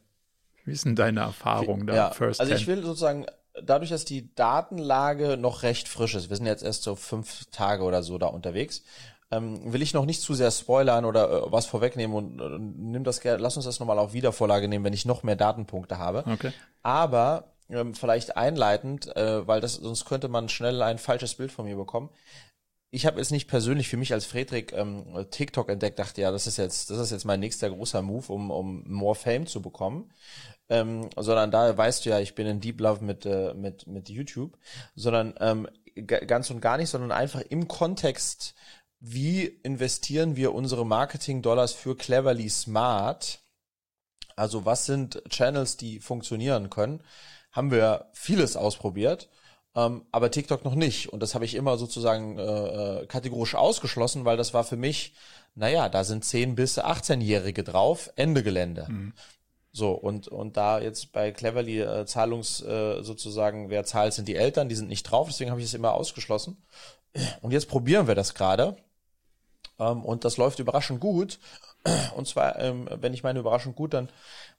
wie 0.64 0.72
ist 0.72 0.84
denn 0.84 0.96
deine 0.96 1.20
Erfahrung 1.20 1.86
da? 1.86 1.94
Ja, 1.94 2.10
first 2.10 2.40
also 2.40 2.54
ich 2.54 2.66
will 2.66 2.82
sozusagen, 2.82 3.26
dadurch, 3.62 3.90
dass 3.90 4.04
die 4.04 4.34
Datenlage 4.34 5.36
noch 5.36 5.62
recht 5.62 5.88
frisch 5.88 6.14
ist, 6.14 6.30
wir 6.30 6.36
sind 6.36 6.46
jetzt 6.46 6.62
erst 6.62 6.82
so 6.82 6.94
fünf 6.94 7.46
Tage 7.50 7.82
oder 7.84 8.02
so 8.02 8.18
da 8.18 8.26
unterwegs, 8.26 8.82
ähm, 9.30 9.72
will 9.72 9.82
ich 9.82 9.94
noch 9.94 10.06
nicht 10.06 10.20
zu 10.20 10.34
sehr 10.34 10.50
spoilern 10.50 11.04
oder 11.04 11.30
äh, 11.30 11.52
was 11.52 11.66
vorwegnehmen 11.66 12.16
und 12.16 12.40
äh, 12.40 12.58
nimm 12.58 13.04
das 13.04 13.20
gerne, 13.20 13.42
lass 13.42 13.56
uns 13.56 13.64
das 13.64 13.80
nochmal 13.80 13.98
auf 13.98 14.12
Wiedervorlage 14.12 14.68
nehmen, 14.68 14.84
wenn 14.84 14.92
ich 14.92 15.06
noch 15.06 15.22
mehr 15.22 15.36
Datenpunkte 15.36 15.98
habe. 15.98 16.24
Okay. 16.26 16.52
Aber 16.82 17.54
ähm, 17.70 17.94
vielleicht 17.94 18.36
einleitend, 18.36 19.14
äh, 19.16 19.46
weil 19.46 19.60
das 19.60 19.74
sonst 19.74 20.04
könnte 20.04 20.28
man 20.28 20.48
schnell 20.48 20.82
ein 20.82 20.98
falsches 20.98 21.34
Bild 21.34 21.52
von 21.52 21.64
mir 21.64 21.76
bekommen. 21.76 22.10
Ich 22.90 23.06
habe 23.06 23.18
jetzt 23.18 23.32
nicht 23.32 23.48
persönlich 23.48 23.88
für 23.88 23.96
mich 23.96 24.12
als 24.12 24.24
Friedrich 24.24 24.72
ähm, 24.72 25.26
TikTok 25.30 25.68
entdeckt, 25.68 25.98
dachte 25.98 26.20
ja, 26.20 26.30
das 26.30 26.46
ist 26.46 26.58
jetzt, 26.58 26.90
das 26.90 26.98
ist 26.98 27.10
jetzt 27.10 27.24
mein 27.24 27.40
nächster 27.40 27.68
großer 27.68 28.02
Move, 28.02 28.32
um, 28.32 28.50
um 28.52 28.84
more 28.86 29.16
Fame 29.16 29.46
zu 29.46 29.60
bekommen. 29.60 30.12
Ähm, 30.68 31.10
sondern 31.16 31.50
da 31.50 31.76
weißt 31.76 32.04
du 32.06 32.10
ja, 32.10 32.20
ich 32.20 32.34
bin 32.34 32.46
in 32.46 32.60
Deep 32.60 32.80
Love 32.80 33.04
mit, 33.04 33.26
äh, 33.26 33.52
mit, 33.52 33.86
mit 33.86 34.08
YouTube, 34.08 34.56
sondern 34.94 35.34
ähm, 35.40 35.68
ganz 36.06 36.50
und 36.50 36.60
gar 36.60 36.78
nicht, 36.78 36.88
sondern 36.88 37.12
einfach 37.12 37.40
im 37.40 37.68
Kontext 37.68 38.54
wie 39.06 39.44
investieren 39.62 40.34
wir 40.34 40.54
unsere 40.54 40.86
Marketing-Dollars 40.86 41.74
für 41.74 41.94
Cleverly 41.94 42.48
Smart? 42.48 43.40
Also 44.34 44.64
was 44.64 44.86
sind 44.86 45.22
Channels, 45.28 45.76
die 45.76 46.00
funktionieren 46.00 46.70
können? 46.70 47.02
Haben 47.52 47.70
wir 47.70 48.06
vieles 48.14 48.56
ausprobiert, 48.56 49.28
ähm, 49.76 50.06
aber 50.10 50.30
TikTok 50.30 50.64
noch 50.64 50.74
nicht. 50.74 51.12
Und 51.12 51.20
das 51.20 51.34
habe 51.34 51.44
ich 51.44 51.54
immer 51.54 51.76
sozusagen 51.76 52.38
äh, 52.38 53.02
äh 53.02 53.06
kategorisch 53.06 53.54
ausgeschlossen, 53.54 54.24
weil 54.24 54.38
das 54.38 54.54
war 54.54 54.64
für 54.64 54.78
mich, 54.78 55.12
naja, 55.54 55.90
da 55.90 56.02
sind 56.02 56.24
10 56.24 56.54
bis 56.54 56.78
18-Jährige 56.78 57.62
drauf, 57.62 58.10
Ende 58.16 58.42
Gelände. 58.42 58.86
Mhm. 58.88 59.12
So, 59.70 59.92
und, 59.92 60.28
und 60.28 60.56
da 60.56 60.80
jetzt 60.80 61.12
bei 61.12 61.30
Cleverly 61.30 61.82
äh, 61.82 62.06
Zahlungs 62.06 62.62
äh, 62.62 63.02
sozusagen, 63.02 63.68
wer 63.68 63.84
zahlt, 63.84 64.14
sind 64.14 64.28
die 64.28 64.36
Eltern, 64.36 64.70
die 64.70 64.76
sind 64.76 64.88
nicht 64.88 65.02
drauf, 65.02 65.28
deswegen 65.28 65.50
habe 65.50 65.60
ich 65.60 65.66
es 65.66 65.74
immer 65.74 65.92
ausgeschlossen. 65.92 66.56
Und 67.42 67.50
jetzt 67.52 67.68
probieren 67.68 68.08
wir 68.08 68.14
das 68.14 68.32
gerade. 68.32 68.76
Ähm, 69.78 70.04
und 70.04 70.24
das 70.24 70.36
läuft 70.36 70.58
überraschend 70.58 71.00
gut. 71.00 71.38
Und 72.16 72.26
zwar, 72.26 72.58
ähm, 72.60 72.88
wenn 73.00 73.12
ich 73.12 73.22
meine 73.22 73.40
überraschend 73.40 73.76
gut, 73.76 73.92
dann 73.92 74.08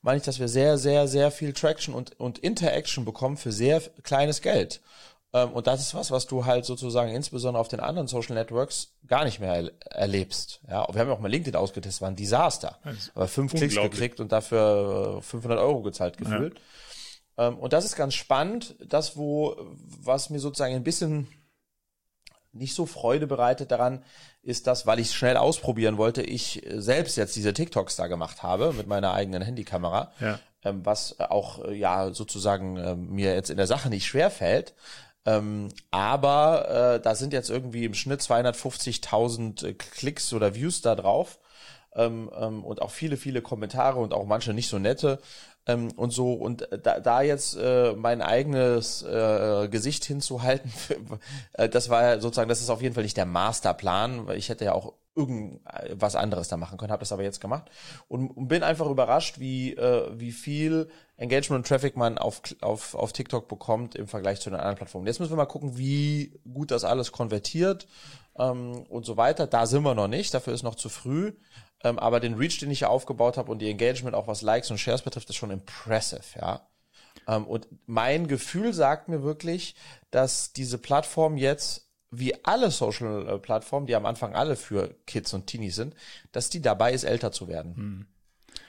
meine 0.01 0.17
ich, 0.17 0.23
dass 0.23 0.39
wir 0.39 0.47
sehr, 0.47 0.77
sehr, 0.77 1.07
sehr 1.07 1.31
viel 1.31 1.53
Traction 1.53 1.95
und, 1.95 2.19
und 2.19 2.37
Interaction 2.37 3.03
bekommen 3.03 3.37
für 3.37 3.51
sehr 3.51 3.81
kleines 4.03 4.43
Geld. 4.43 4.81
Ähm, 5.33 5.51
und 5.51 5.67
das 5.67 5.81
ist 5.81 5.95
was, 5.95 6.11
was 6.11 6.27
du 6.27 6.45
halt 6.45 6.65
sozusagen 6.65 7.11
insbesondere 7.11 7.59
auf 7.59 7.67
den 7.67 7.79
anderen 7.79 8.07
Social 8.07 8.35
Networks 8.35 8.93
gar 9.07 9.25
nicht 9.25 9.39
mehr 9.39 9.55
er 9.55 9.71
erlebst. 9.91 10.61
Ja, 10.69 10.87
wir 10.91 11.01
haben 11.01 11.07
ja 11.07 11.13
auch 11.13 11.19
mal 11.19 11.31
LinkedIn 11.31 11.55
ausgetestet, 11.55 12.01
war 12.01 12.09
ein 12.09 12.15
Desaster. 12.15 12.77
Aber 13.15 13.27
fünf 13.27 13.53
Klicks 13.53 13.75
gekriegt 13.75 14.19
und 14.19 14.31
dafür 14.31 15.19
500 15.21 15.57
äh, 15.57 15.61
Euro 15.61 15.81
gezahlt 15.81 16.17
gefühlt. 16.17 16.59
Ja. 17.37 17.47
Und 17.47 17.73
das 17.73 17.83
ist 17.83 17.97
ganz 17.97 18.13
spannend, 18.13 18.75
das 18.79 19.17
wo, 19.17 19.57
was 20.01 20.29
mir 20.29 20.39
sozusagen 20.39 20.73
ein 20.73 20.85
bisschen 20.85 21.27
nicht 22.53 22.73
so 22.73 22.85
Freude 22.85 23.27
bereitet 23.27 23.71
daran, 23.71 24.03
ist 24.45 24.67
das, 24.67 24.85
weil 24.85 24.99
ich 24.99 25.07
es 25.07 25.15
schnell 25.15 25.37
ausprobieren 25.37 25.97
wollte, 25.97 26.21
ich 26.21 26.61
selbst 26.69 27.17
jetzt 27.17 27.35
diese 27.35 27.53
TikToks 27.53 27.95
da 27.95 28.05
gemacht 28.05 28.43
habe 28.43 28.73
mit 28.73 28.85
meiner 28.85 29.13
eigenen 29.13 29.41
Handykamera, 29.41 30.11
ja. 30.19 30.39
ähm, 30.63 30.85
was 30.85 31.19
auch 31.19 31.65
äh, 31.65 31.73
ja 31.73 32.13
sozusagen 32.13 32.77
äh, 32.77 32.95
mir 32.95 33.33
jetzt 33.33 33.49
in 33.49 33.57
der 33.57 33.65
Sache 33.65 33.89
nicht 33.89 34.05
schwer 34.05 34.29
fällt. 34.29 34.75
Ähm, 35.25 35.69
aber 35.89 36.95
äh, 36.95 37.01
da 37.01 37.15
sind 37.15 37.33
jetzt 37.33 37.49
irgendwie 37.49 37.85
im 37.85 37.95
Schnitt 37.95 38.21
250.000 38.21 39.65
äh, 39.65 39.73
Klicks 39.73 40.31
oder 40.31 40.53
Views 40.53 40.81
da 40.81 40.93
drauf 40.93 41.39
ähm, 41.95 42.29
ähm, 42.39 42.63
und 42.63 42.83
auch 42.83 42.91
viele, 42.91 43.17
viele 43.17 43.41
Kommentare 43.41 43.99
und 43.99 44.13
auch 44.13 44.25
manche 44.25 44.53
nicht 44.53 44.69
so 44.69 44.77
nette 44.77 45.19
ähm, 45.67 45.91
und 45.95 46.11
so. 46.11 46.33
Und 46.33 46.67
da, 46.83 46.99
da 46.99 47.21
jetzt 47.21 47.55
äh, 47.55 47.93
mein 47.93 48.21
eigenes 48.21 49.03
äh, 49.03 49.67
Gesicht 49.69 50.05
hinzuhalten, 50.05 50.71
äh, 51.53 51.69
das 51.69 51.89
war 51.89 52.19
sozusagen, 52.19 52.49
das 52.49 52.61
ist 52.61 52.69
auf 52.69 52.81
jeden 52.81 52.95
Fall 52.95 53.03
nicht 53.03 53.17
der 53.17 53.25
Masterplan, 53.25 54.27
weil 54.27 54.37
ich 54.37 54.49
hätte 54.49 54.65
ja 54.65 54.73
auch 54.73 54.93
irgendwas 55.15 56.15
anderes 56.15 56.49
da 56.49 56.57
machen 56.57 56.77
können, 56.77 56.91
habe 56.91 56.99
das 56.99 57.13
aber 57.13 57.23
jetzt 57.23 57.39
gemacht 57.39 57.71
und, 58.09 58.29
und 58.31 58.49
bin 58.49 58.63
einfach 58.63 58.87
überrascht, 58.87 59.39
wie, 59.39 59.73
äh, 59.73 60.09
wie 60.19 60.33
viel 60.33 60.89
Engagement 61.15 61.59
und 61.59 61.67
Traffic 61.67 61.95
man 61.95 62.17
auf, 62.17 62.41
auf, 62.59 62.95
auf 62.95 63.13
TikTok 63.13 63.47
bekommt 63.47 63.95
im 63.95 64.07
Vergleich 64.07 64.41
zu 64.41 64.49
den 64.49 64.59
anderen 64.59 64.75
Plattformen. 64.75 65.07
Jetzt 65.07 65.19
müssen 65.19 65.31
wir 65.31 65.37
mal 65.37 65.45
gucken, 65.45 65.77
wie 65.77 66.37
gut 66.53 66.71
das 66.71 66.83
alles 66.83 67.13
konvertiert 67.13 67.87
ähm, 68.37 68.83
und 68.89 69.05
so 69.05 69.15
weiter. 69.15 69.47
Da 69.47 69.65
sind 69.65 69.83
wir 69.83 69.95
noch 69.95 70.09
nicht, 70.09 70.33
dafür 70.33 70.53
ist 70.53 70.63
noch 70.63 70.75
zu 70.75 70.89
früh. 70.89 71.31
Ähm, 71.85 71.99
aber 71.99 72.19
den 72.19 72.33
Reach, 72.33 72.57
den 72.57 72.71
ich 72.71 72.79
hier 72.79 72.89
aufgebaut 72.89 73.37
habe 73.37 73.51
und 73.51 73.59
die 73.59 73.69
Engagement, 73.69 74.15
auch 74.15 74.27
was 74.27 74.41
Likes 74.41 74.71
und 74.71 74.79
Shares 74.79 75.03
betrifft, 75.03 75.29
ist 75.29 75.35
schon 75.35 75.51
impressive, 75.51 76.23
ja. 76.41 76.67
Ähm, 77.27 77.45
und 77.45 77.67
mein 77.85 78.27
Gefühl 78.27 78.73
sagt 78.73 79.07
mir 79.07 79.21
wirklich, 79.21 79.75
dass 80.09 80.51
diese 80.51 80.79
Plattform 80.79 81.37
jetzt, 81.37 81.87
wie 82.09 82.43
alle 82.43 82.71
Social-Plattformen, 82.71 83.85
die 83.85 83.95
am 83.95 84.07
Anfang 84.07 84.33
alle 84.33 84.55
für 84.55 84.95
Kids 85.05 85.31
und 85.35 85.45
Teenies 85.45 85.75
sind, 85.75 85.95
dass 86.31 86.49
die 86.49 86.61
dabei 86.61 86.91
ist, 86.91 87.03
älter 87.03 87.31
zu 87.31 87.47
werden. 87.47 87.75
Hm. 87.75 88.07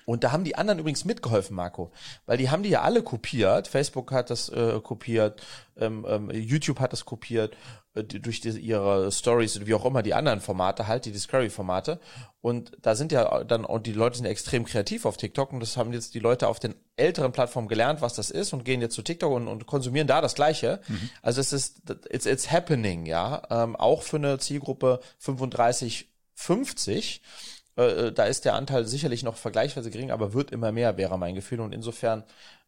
Und 0.04 0.22
da 0.24 0.32
haben 0.32 0.44
die 0.44 0.56
anderen 0.56 0.78
übrigens 0.78 1.04
mitgeholfen, 1.04 1.56
Marco, 1.56 1.90
weil 2.26 2.38
die 2.38 2.50
haben 2.50 2.62
die 2.62 2.68
ja 2.70 2.82
alle 2.82 3.02
kopiert. 3.02 3.68
Facebook 3.68 4.12
hat 4.12 4.30
das 4.30 4.48
äh, 4.48 4.80
kopiert, 4.80 5.42
ähm, 5.76 6.06
ähm, 6.08 6.30
YouTube 6.30 6.78
hat 6.80 6.92
das 6.92 7.04
kopiert, 7.04 7.56
äh, 7.94 8.04
durch 8.04 8.40
die, 8.40 8.50
ihre 8.50 9.10
Stories, 9.10 9.66
wie 9.66 9.74
auch 9.74 9.84
immer 9.84 10.02
die 10.02 10.14
anderen 10.14 10.40
Formate 10.40 10.86
halt, 10.86 11.06
die 11.06 11.12
Discovery-Formate. 11.12 11.98
Und 12.40 12.72
da 12.80 12.94
sind 12.94 13.10
ja 13.10 13.42
dann, 13.42 13.64
und 13.64 13.86
die 13.86 13.92
Leute 13.92 14.16
sind 14.16 14.26
ja 14.26 14.30
extrem 14.30 14.64
kreativ 14.64 15.04
auf 15.06 15.16
TikTok 15.16 15.52
und 15.52 15.60
das 15.60 15.76
haben 15.76 15.92
jetzt 15.92 16.14
die 16.14 16.20
Leute 16.20 16.46
auf 16.46 16.60
den 16.60 16.76
älteren 16.94 17.32
Plattformen 17.32 17.66
gelernt, 17.66 18.00
was 18.00 18.14
das 18.14 18.30
ist 18.30 18.52
und 18.52 18.64
gehen 18.64 18.80
jetzt 18.80 18.94
zu 18.94 19.02
TikTok 19.02 19.32
und, 19.32 19.48
und 19.48 19.66
konsumieren 19.66 20.06
da 20.06 20.20
das 20.20 20.36
Gleiche. 20.36 20.80
Mhm. 20.86 21.10
Also 21.22 21.40
es 21.40 21.52
ist, 21.52 21.82
it's, 22.08 22.26
it's 22.26 22.52
happening, 22.52 23.06
ja, 23.06 23.42
ähm, 23.50 23.74
auch 23.74 24.02
für 24.02 24.18
eine 24.18 24.38
Zielgruppe 24.38 25.00
35, 25.18 26.08
50 26.34 27.22
äh, 27.76 28.06
äh, 28.06 28.12
da 28.12 28.24
ist 28.24 28.44
der 28.44 28.54
Anteil 28.54 28.86
sicherlich 28.86 29.22
noch 29.22 29.36
vergleichsweise 29.36 29.90
gering, 29.90 30.10
aber 30.10 30.32
wird 30.32 30.50
immer 30.50 30.72
mehr, 30.72 30.96
wäre 30.96 31.18
mein 31.18 31.34
Gefühl. 31.34 31.60
Und 31.60 31.72
insofern 31.72 32.24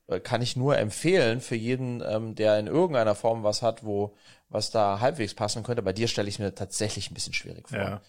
äh, 0.06 0.20
kann 0.20 0.42
ich 0.42 0.56
nur 0.56 0.76
empfehlen 0.78 1.40
für 1.40 1.54
jeden, 1.54 2.02
ähm, 2.06 2.34
der 2.34 2.58
in 2.58 2.66
irgendeiner 2.66 3.14
Form 3.14 3.42
was 3.42 3.62
hat, 3.62 3.84
wo 3.84 4.14
was 4.50 4.70
da 4.70 5.00
halbwegs 5.00 5.34
passen 5.34 5.62
könnte. 5.62 5.82
Bei 5.82 5.92
dir 5.92 6.08
stelle 6.08 6.28
ich 6.28 6.38
mir 6.38 6.54
tatsächlich 6.54 7.10
ein 7.10 7.14
bisschen 7.14 7.34
schwierig 7.34 7.68
vor. 7.68 7.78
Ja. 7.78 8.00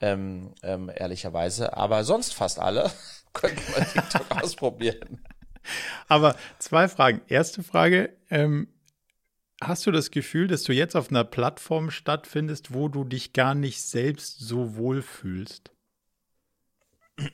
Ähm, 0.00 0.52
ähm, 0.62 0.90
ehrlicherweise. 0.94 1.74
Aber 1.76 2.04
sonst 2.04 2.34
fast 2.34 2.58
alle 2.58 2.90
könnten 3.32 3.72
mal 3.72 3.84
TikTok 3.84 4.26
ausprobieren. 4.42 5.24
Aber 6.06 6.36
zwei 6.58 6.88
Fragen. 6.88 7.22
Erste 7.28 7.62
Frage, 7.62 8.14
ähm, 8.30 8.68
hast 9.60 9.86
du 9.86 9.90
das 9.90 10.10
Gefühl, 10.10 10.48
dass 10.48 10.64
du 10.64 10.72
jetzt 10.72 10.96
auf 10.96 11.10
einer 11.10 11.24
Plattform 11.24 11.90
stattfindest, 11.90 12.74
wo 12.74 12.88
du 12.88 13.04
dich 13.04 13.32
gar 13.32 13.54
nicht 13.54 13.82
selbst 13.82 14.38
so 14.38 14.76
wohl 14.76 15.02
fühlst? 15.02 15.70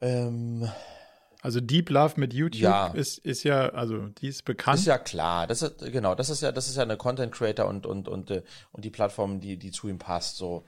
ähm, 0.00 0.68
also 1.44 1.60
Deep 1.60 1.90
Love 1.90 2.14
mit 2.16 2.32
YouTube 2.32 2.62
ja. 2.62 2.86
ist, 2.86 3.18
ist 3.18 3.42
ja, 3.42 3.68
also 3.68 4.06
die 4.08 4.28
ist 4.28 4.46
bekannt. 4.46 4.78
Ist 4.78 4.86
ja 4.86 4.96
klar. 4.96 5.46
Das 5.46 5.60
ist, 5.60 5.78
genau, 5.92 6.14
das 6.14 6.30
ist 6.30 6.40
ja, 6.40 6.52
das 6.52 6.68
ist 6.68 6.76
ja 6.76 6.82
eine 6.84 6.96
Content 6.96 7.32
Creator 7.32 7.66
und, 7.66 7.84
und, 7.84 8.08
und, 8.08 8.30
äh, 8.30 8.42
und 8.72 8.84
die 8.84 8.90
Plattform, 8.90 9.40
die, 9.40 9.58
die 9.58 9.70
zu 9.70 9.88
ihm 9.88 9.98
passt, 9.98 10.38
so. 10.38 10.64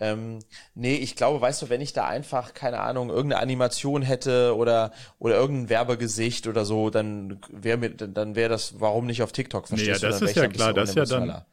Ähm, 0.00 0.38
nee, 0.74 0.96
ich 0.96 1.14
glaube, 1.14 1.42
weißt 1.42 1.62
du, 1.62 1.68
wenn 1.68 1.80
ich 1.80 1.92
da 1.92 2.06
einfach, 2.06 2.54
keine 2.54 2.80
Ahnung, 2.80 3.10
irgendeine 3.10 3.42
Animation 3.42 4.00
hätte 4.00 4.56
oder, 4.56 4.92
oder 5.18 5.36
irgendein 5.36 5.68
Werbegesicht 5.68 6.46
oder 6.46 6.64
so, 6.64 6.88
dann 6.90 7.38
wäre 7.50 7.76
mir, 7.76 7.90
dann 7.90 8.34
wäre 8.34 8.48
das, 8.48 8.80
warum 8.80 9.06
nicht 9.06 9.22
auf 9.22 9.30
TikTok, 9.30 9.68
verstehst 9.68 10.02
nee, 10.02 10.08
ja, 10.08 10.18
das 10.18 10.22
ist 10.22 10.36
ja 10.36 10.48
klar, 10.48 10.72
das 10.72 10.88
ist 10.88 10.96
ja 10.96 11.04
dann, 11.04 11.44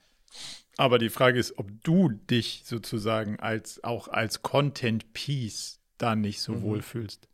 aber 0.77 0.99
die 0.99 1.09
Frage 1.09 1.39
ist, 1.39 1.57
ob 1.57 1.67
du 1.83 2.09
dich 2.09 2.63
sozusagen 2.65 3.39
als 3.39 3.83
auch 3.83 4.07
als 4.07 4.41
Content 4.41 5.13
Piece 5.13 5.79
da 5.97 6.15
nicht 6.15 6.41
so 6.41 6.53
mhm. 6.53 6.61
wohl 6.63 6.81
fühlst. 6.81 7.27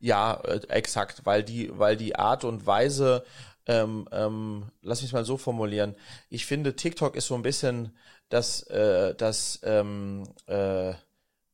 Ja, 0.00 0.34
äh, 0.44 0.60
exakt, 0.68 1.22
weil 1.24 1.42
die, 1.42 1.70
weil 1.78 1.96
die 1.96 2.16
Art 2.16 2.44
und 2.44 2.66
Weise, 2.66 3.24
ähm, 3.66 4.08
ähm, 4.12 4.70
lass 4.82 5.02
mich 5.02 5.12
mal 5.12 5.24
so 5.24 5.36
formulieren. 5.36 5.94
Ich 6.28 6.46
finde, 6.46 6.76
TikTok 6.76 7.16
ist 7.16 7.26
so 7.26 7.34
ein 7.34 7.42
bisschen 7.42 7.96
das, 8.28 8.62
äh, 8.64 9.14
das 9.14 9.60
ähm, 9.62 10.24
äh, 10.46 10.92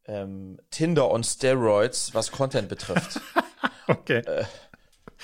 ähm, 0.06 0.58
Tinder 0.70 1.10
on 1.10 1.22
Steroids, 1.22 2.14
was 2.14 2.32
Content 2.32 2.68
betrifft. 2.68 3.20
okay. 3.86 4.22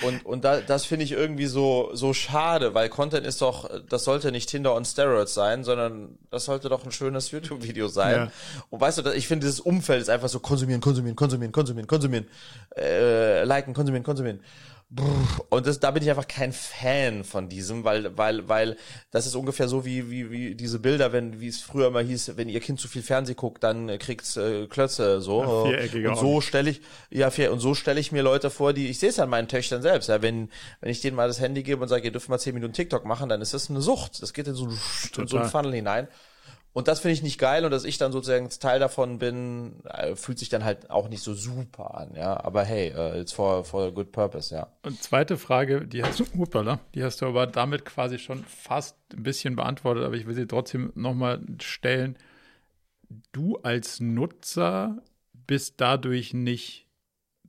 Und, 0.03 0.25
und 0.25 0.45
da, 0.45 0.61
das 0.61 0.85
finde 0.85 1.05
ich 1.05 1.13
irgendwie 1.13 1.47
so, 1.47 1.91
so 1.93 2.13
schade, 2.13 2.75
weil 2.75 2.89
Content 2.89 3.27
ist 3.27 3.43
doch, 3.43 3.69
das 3.89 4.05
sollte 4.05 4.31
nicht 4.31 4.49
Tinder 4.49 4.75
on 4.75 4.85
Steroids 4.85 5.35
sein, 5.35 5.65
sondern 5.65 6.19
das 6.31 6.45
sollte 6.45 6.69
doch 6.69 6.85
ein 6.85 6.93
schönes 6.93 7.31
YouTube-Video 7.31 7.89
sein. 7.89 8.17
Ja. 8.17 8.33
Und 8.71 8.81
weißt 8.81 8.99
du, 8.99 9.11
ich 9.13 9.27
finde 9.27 9.47
dieses 9.47 9.61
Umfeld 9.61 10.01
ist 10.01 10.11
einfach 10.11 10.29
so 10.29 10.41
konsumieren, 10.41 10.81
konsumieren, 10.81 11.17
konsumieren, 11.17 11.53
konsumieren, 11.53 11.89
konsumieren, 11.89 12.27
äh, 12.77 13.45
liken, 13.45 13.75
konsumieren, 13.75 14.05
konsumieren. 14.05 14.41
Und 15.51 15.67
das, 15.67 15.81
da 15.81 15.91
bin 15.91 16.03
ich 16.03 16.09
einfach 16.09 16.27
kein 16.27 16.55
Fan 16.55 17.23
von 17.23 17.51
diesem, 17.51 17.85
weil, 17.85 18.17
weil, 18.17 18.49
weil 18.49 18.77
das 19.11 19.27
ist 19.27 19.35
ungefähr 19.35 19.69
so 19.69 19.85
wie, 19.85 20.11
wie, 20.11 20.31
wie 20.31 20.55
diese 20.55 20.79
Bilder, 20.79 21.13
wenn, 21.13 21.41
wie 21.41 21.49
es 21.49 21.61
früher 21.61 21.89
immer 21.89 22.01
hieß, 22.01 22.33
wenn 22.37 22.49
ihr 22.49 22.61
Kind 22.61 22.81
zu 22.81 22.89
viel 22.89 23.03
Fernseh 23.03 23.35
guckt, 23.35 23.63
dann 23.63 23.99
kriegt's 23.99 24.39
äh, 24.39 24.67
Klötze 24.67 25.21
so. 25.21 25.67
Ja, 25.67 26.11
und 26.11 26.17
so 26.17 26.41
stelle 26.41 26.71
ich, 26.71 26.81
ja, 27.11 27.31
vier, 27.31 27.53
und 27.53 27.61
so 27.61 27.75
stelle 27.75 28.01
ich 28.01 28.13
mir 28.13 28.23
Leute 28.23 28.49
vor, 28.49 28.73
die, 28.73 28.89
ich 28.89 28.99
sehe 28.99 29.11
es 29.11 29.19
an 29.19 29.29
meinen 29.29 29.49
Töchtern 29.49 29.83
selbst, 29.83 30.09
ja, 30.09 30.23
wenn, 30.23 30.49
wenn 30.81 30.91
ich 30.91 31.03
denen 31.03 31.17
mal 31.17 31.29
das 31.29 31.39
Handy 31.39 31.63
gebe 31.63 31.83
und 31.83 31.89
sage, 31.89 32.05
ihr 32.05 32.13
dürft 32.13 32.31
mal 32.31 32.39
zehn 32.39 32.55
Minuten 32.55 32.73
TikTok 32.73 33.05
machen, 33.05 33.29
dann 33.29 33.43
ist 33.43 33.53
das 33.53 33.69
eine 33.69 33.83
Sucht. 33.83 34.23
Das 34.23 34.33
geht 34.33 34.47
in 34.47 34.55
so, 34.55 34.69
in 35.19 35.27
so 35.27 35.37
einen 35.37 35.51
Funnel 35.51 35.75
hinein. 35.75 36.09
Und 36.73 36.87
das 36.87 37.01
finde 37.01 37.15
ich 37.15 37.23
nicht 37.23 37.39
geil 37.39 37.65
und 37.65 37.71
dass 37.71 37.85
ich 37.85 37.99
dann 37.99 38.13
sozusagen 38.13 38.49
Teil 38.51 38.79
davon 38.79 39.19
bin, 39.19 39.83
äh, 39.85 40.15
fühlt 40.15 40.39
sich 40.39 40.49
dann 40.49 40.65
halt 40.65 40.91
auch 40.91 41.09
nicht 41.09 41.23
so 41.23 41.35
super 41.35 41.97
an, 41.97 42.15
ja. 42.15 42.45
Aber 42.45 42.63
hey, 42.63 42.95
uh, 42.95 43.19
it's 43.19 43.33
for, 43.33 43.65
for 43.65 43.87
a 43.87 43.91
good 43.91 44.13
purpose, 44.13 44.55
ja. 44.55 44.69
Und 44.85 45.03
zweite 45.03 45.39
Frage, 45.39 45.87
die 45.87 46.03
hast 46.05 46.21
du, 46.21 46.25
upala, 46.35 46.79
die 46.95 47.03
hast 47.03 47.21
du 47.21 47.27
aber 47.27 47.47
damit 47.47 47.85
quasi 47.85 48.19
schon 48.19 48.45
fast 48.45 48.97
ein 49.13 49.23
bisschen 49.23 49.57
beantwortet, 49.57 50.05
aber 50.05 50.15
ich 50.15 50.27
will 50.27 50.35
sie 50.35 50.47
trotzdem 50.47 50.93
nochmal 50.95 51.41
stellen. 51.61 52.17
Du 53.33 53.57
als 53.57 54.01
Nutzer 54.01 54.99
bist 55.33 55.75
dadurch 55.79 56.35
nicht 56.35 56.88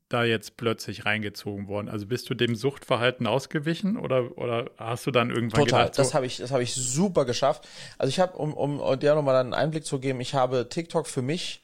da 0.09 0.23
jetzt 0.23 0.57
plötzlich 0.57 1.05
reingezogen 1.05 1.67
worden? 1.67 1.87
Also 1.87 2.05
bist 2.07 2.29
du 2.29 2.33
dem 2.33 2.55
Suchtverhalten 2.55 3.27
ausgewichen 3.27 3.97
oder, 3.97 4.37
oder 4.37 4.69
hast 4.77 5.05
du 5.07 5.11
dann 5.11 5.29
irgendwann 5.29 5.65
Total, 5.65 5.83
gedacht, 5.83 5.95
so, 5.95 6.01
das 6.01 6.13
habe 6.13 6.25
ich, 6.25 6.37
das 6.37 6.51
habe 6.51 6.63
ich 6.63 6.73
super 6.73 7.25
geschafft. 7.25 7.67
Also 7.97 8.09
ich 8.09 8.19
habe, 8.19 8.37
um, 8.37 8.53
um 8.53 8.99
dir 8.99 9.15
nochmal 9.15 9.35
einen 9.37 9.53
Einblick 9.53 9.85
zu 9.85 9.99
geben, 9.99 10.19
ich 10.19 10.33
habe 10.33 10.67
TikTok 10.67 11.07
für 11.07 11.21
mich, 11.21 11.63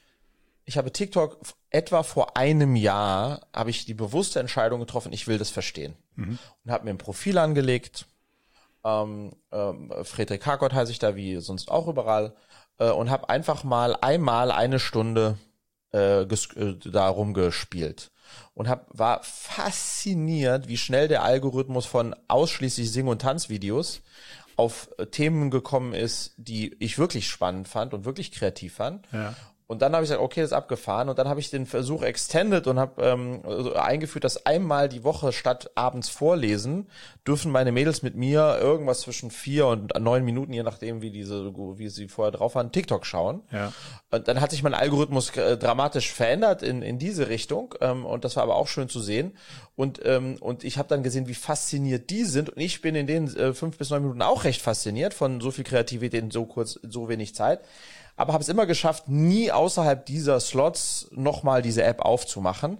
ich 0.63 0.77
habe 0.77 0.91
TikTok 0.91 1.39
etwa 1.69 2.03
vor 2.03 2.37
einem 2.37 2.75
Jahr, 2.75 3.47
habe 3.53 3.69
ich 3.69 3.85
die 3.85 3.93
bewusste 3.93 4.39
Entscheidung 4.39 4.79
getroffen, 4.79 5.11
ich 5.11 5.27
will 5.27 5.37
das 5.37 5.49
verstehen. 5.49 5.95
Und 6.63 6.71
habe 6.71 6.85
mir 6.85 6.91
ein 6.91 6.97
Profil 6.97 7.37
angelegt, 7.37 8.05
ähm, 8.83 9.33
ähm, 9.51 9.91
Friedrich 10.03 10.45
Harkott 10.45 10.73
heiße 10.73 10.91
ich 10.91 10.99
da, 10.99 11.15
wie 11.15 11.37
sonst 11.37 11.69
auch 11.69 11.87
überall, 11.87 12.35
äh, 12.77 12.89
und 12.89 13.09
habe 13.09 13.29
einfach 13.29 13.63
mal 13.63 13.95
einmal 13.99 14.51
eine 14.51 14.79
Stunde 14.79 15.37
äh, 15.91 16.21
ges- 16.21 16.55
äh, 16.57 16.77
darum 16.89 17.33
gespielt 17.33 18.11
und 18.53 18.67
hab, 18.67 18.87
war 18.97 19.21
fasziniert, 19.23 20.67
wie 20.67 20.77
schnell 20.77 21.07
der 21.07 21.23
Algorithmus 21.23 21.85
von 21.85 22.15
ausschließlich 22.27 22.91
Sing- 22.91 23.07
und 23.07 23.21
Tanzvideos 23.21 24.01
auf 24.55 24.89
äh, 24.97 25.05
Themen 25.07 25.51
gekommen 25.51 25.93
ist, 25.93 26.33
die 26.37 26.75
ich 26.79 26.97
wirklich 26.97 27.27
spannend 27.27 27.67
fand 27.67 27.93
und 27.93 28.05
wirklich 28.05 28.31
kreativ 28.31 28.75
fand. 28.75 29.07
Ja. 29.11 29.35
Und 29.67 29.81
dann 29.81 29.93
habe 29.93 30.03
ich 30.03 30.09
gesagt, 30.09 30.21
okay, 30.23 30.41
das 30.41 30.51
ist 30.51 30.55
abgefahren. 30.55 31.09
Und 31.09 31.17
dann 31.17 31.27
habe 31.27 31.39
ich 31.39 31.49
den 31.49 31.65
Versuch 31.65 32.03
extended 32.03 32.67
und 32.67 32.77
habe 32.77 33.01
ähm, 33.01 33.41
also 33.43 33.73
eingeführt, 33.73 34.23
dass 34.23 34.45
einmal 34.45 34.89
die 34.89 35.03
Woche 35.03 35.33
statt 35.33 35.71
abends 35.73 36.07
vorlesen, 36.07 36.87
dürfen 37.27 37.51
meine 37.51 37.71
Mädels 37.71 38.03
mit 38.03 38.15
mir 38.15 38.59
irgendwas 38.61 39.01
zwischen 39.01 39.31
vier 39.31 39.65
und 39.65 39.99
neun 39.99 40.23
Minuten, 40.23 40.53
je 40.53 40.61
nachdem, 40.61 41.01
wie 41.01 41.09
diese, 41.09 41.51
wie 41.55 41.89
sie 41.89 42.07
vorher 42.07 42.31
drauf 42.31 42.53
waren, 42.53 42.71
TikTok 42.71 43.07
schauen. 43.07 43.41
Ja. 43.51 43.73
Und 44.11 44.27
dann 44.27 44.39
hat 44.39 44.51
sich 44.51 44.61
mein 44.61 44.75
Algorithmus 44.75 45.35
äh, 45.35 45.57
dramatisch 45.57 46.11
verändert 46.11 46.61
in, 46.61 46.83
in 46.83 46.99
diese 46.99 47.27
Richtung. 47.29 47.73
Ähm, 47.81 48.05
und 48.05 48.23
das 48.23 48.35
war 48.35 48.43
aber 48.43 48.57
auch 48.57 48.67
schön 48.67 48.87
zu 48.87 48.99
sehen. 48.99 49.35
Und, 49.75 49.99
ähm, 50.05 50.37
und 50.41 50.63
ich 50.63 50.77
habe 50.77 50.89
dann 50.89 51.01
gesehen, 51.01 51.27
wie 51.27 51.33
fasziniert 51.33 52.11
die 52.11 52.25
sind. 52.25 52.51
Und 52.51 52.61
ich 52.61 52.81
bin 52.81 52.93
in 52.93 53.07
den 53.07 53.35
äh, 53.35 53.53
fünf 53.55 53.79
bis 53.79 53.89
neun 53.89 54.03
Minuten 54.03 54.21
auch 54.21 54.43
recht 54.43 54.61
fasziniert 54.61 55.15
von 55.15 55.41
so 55.41 55.49
viel 55.49 55.63
Kreativität 55.63 56.21
in 56.21 56.29
so 56.29 56.45
kurz, 56.45 56.79
so 56.83 57.09
wenig 57.09 57.33
Zeit. 57.33 57.61
Aber 58.15 58.33
habe 58.33 58.41
es 58.41 58.49
immer 58.49 58.65
geschafft, 58.65 59.09
nie 59.09 59.51
außerhalb 59.51 60.05
dieser 60.05 60.39
Slots 60.39 61.07
nochmal 61.11 61.61
diese 61.61 61.83
App 61.83 62.01
aufzumachen. 62.01 62.79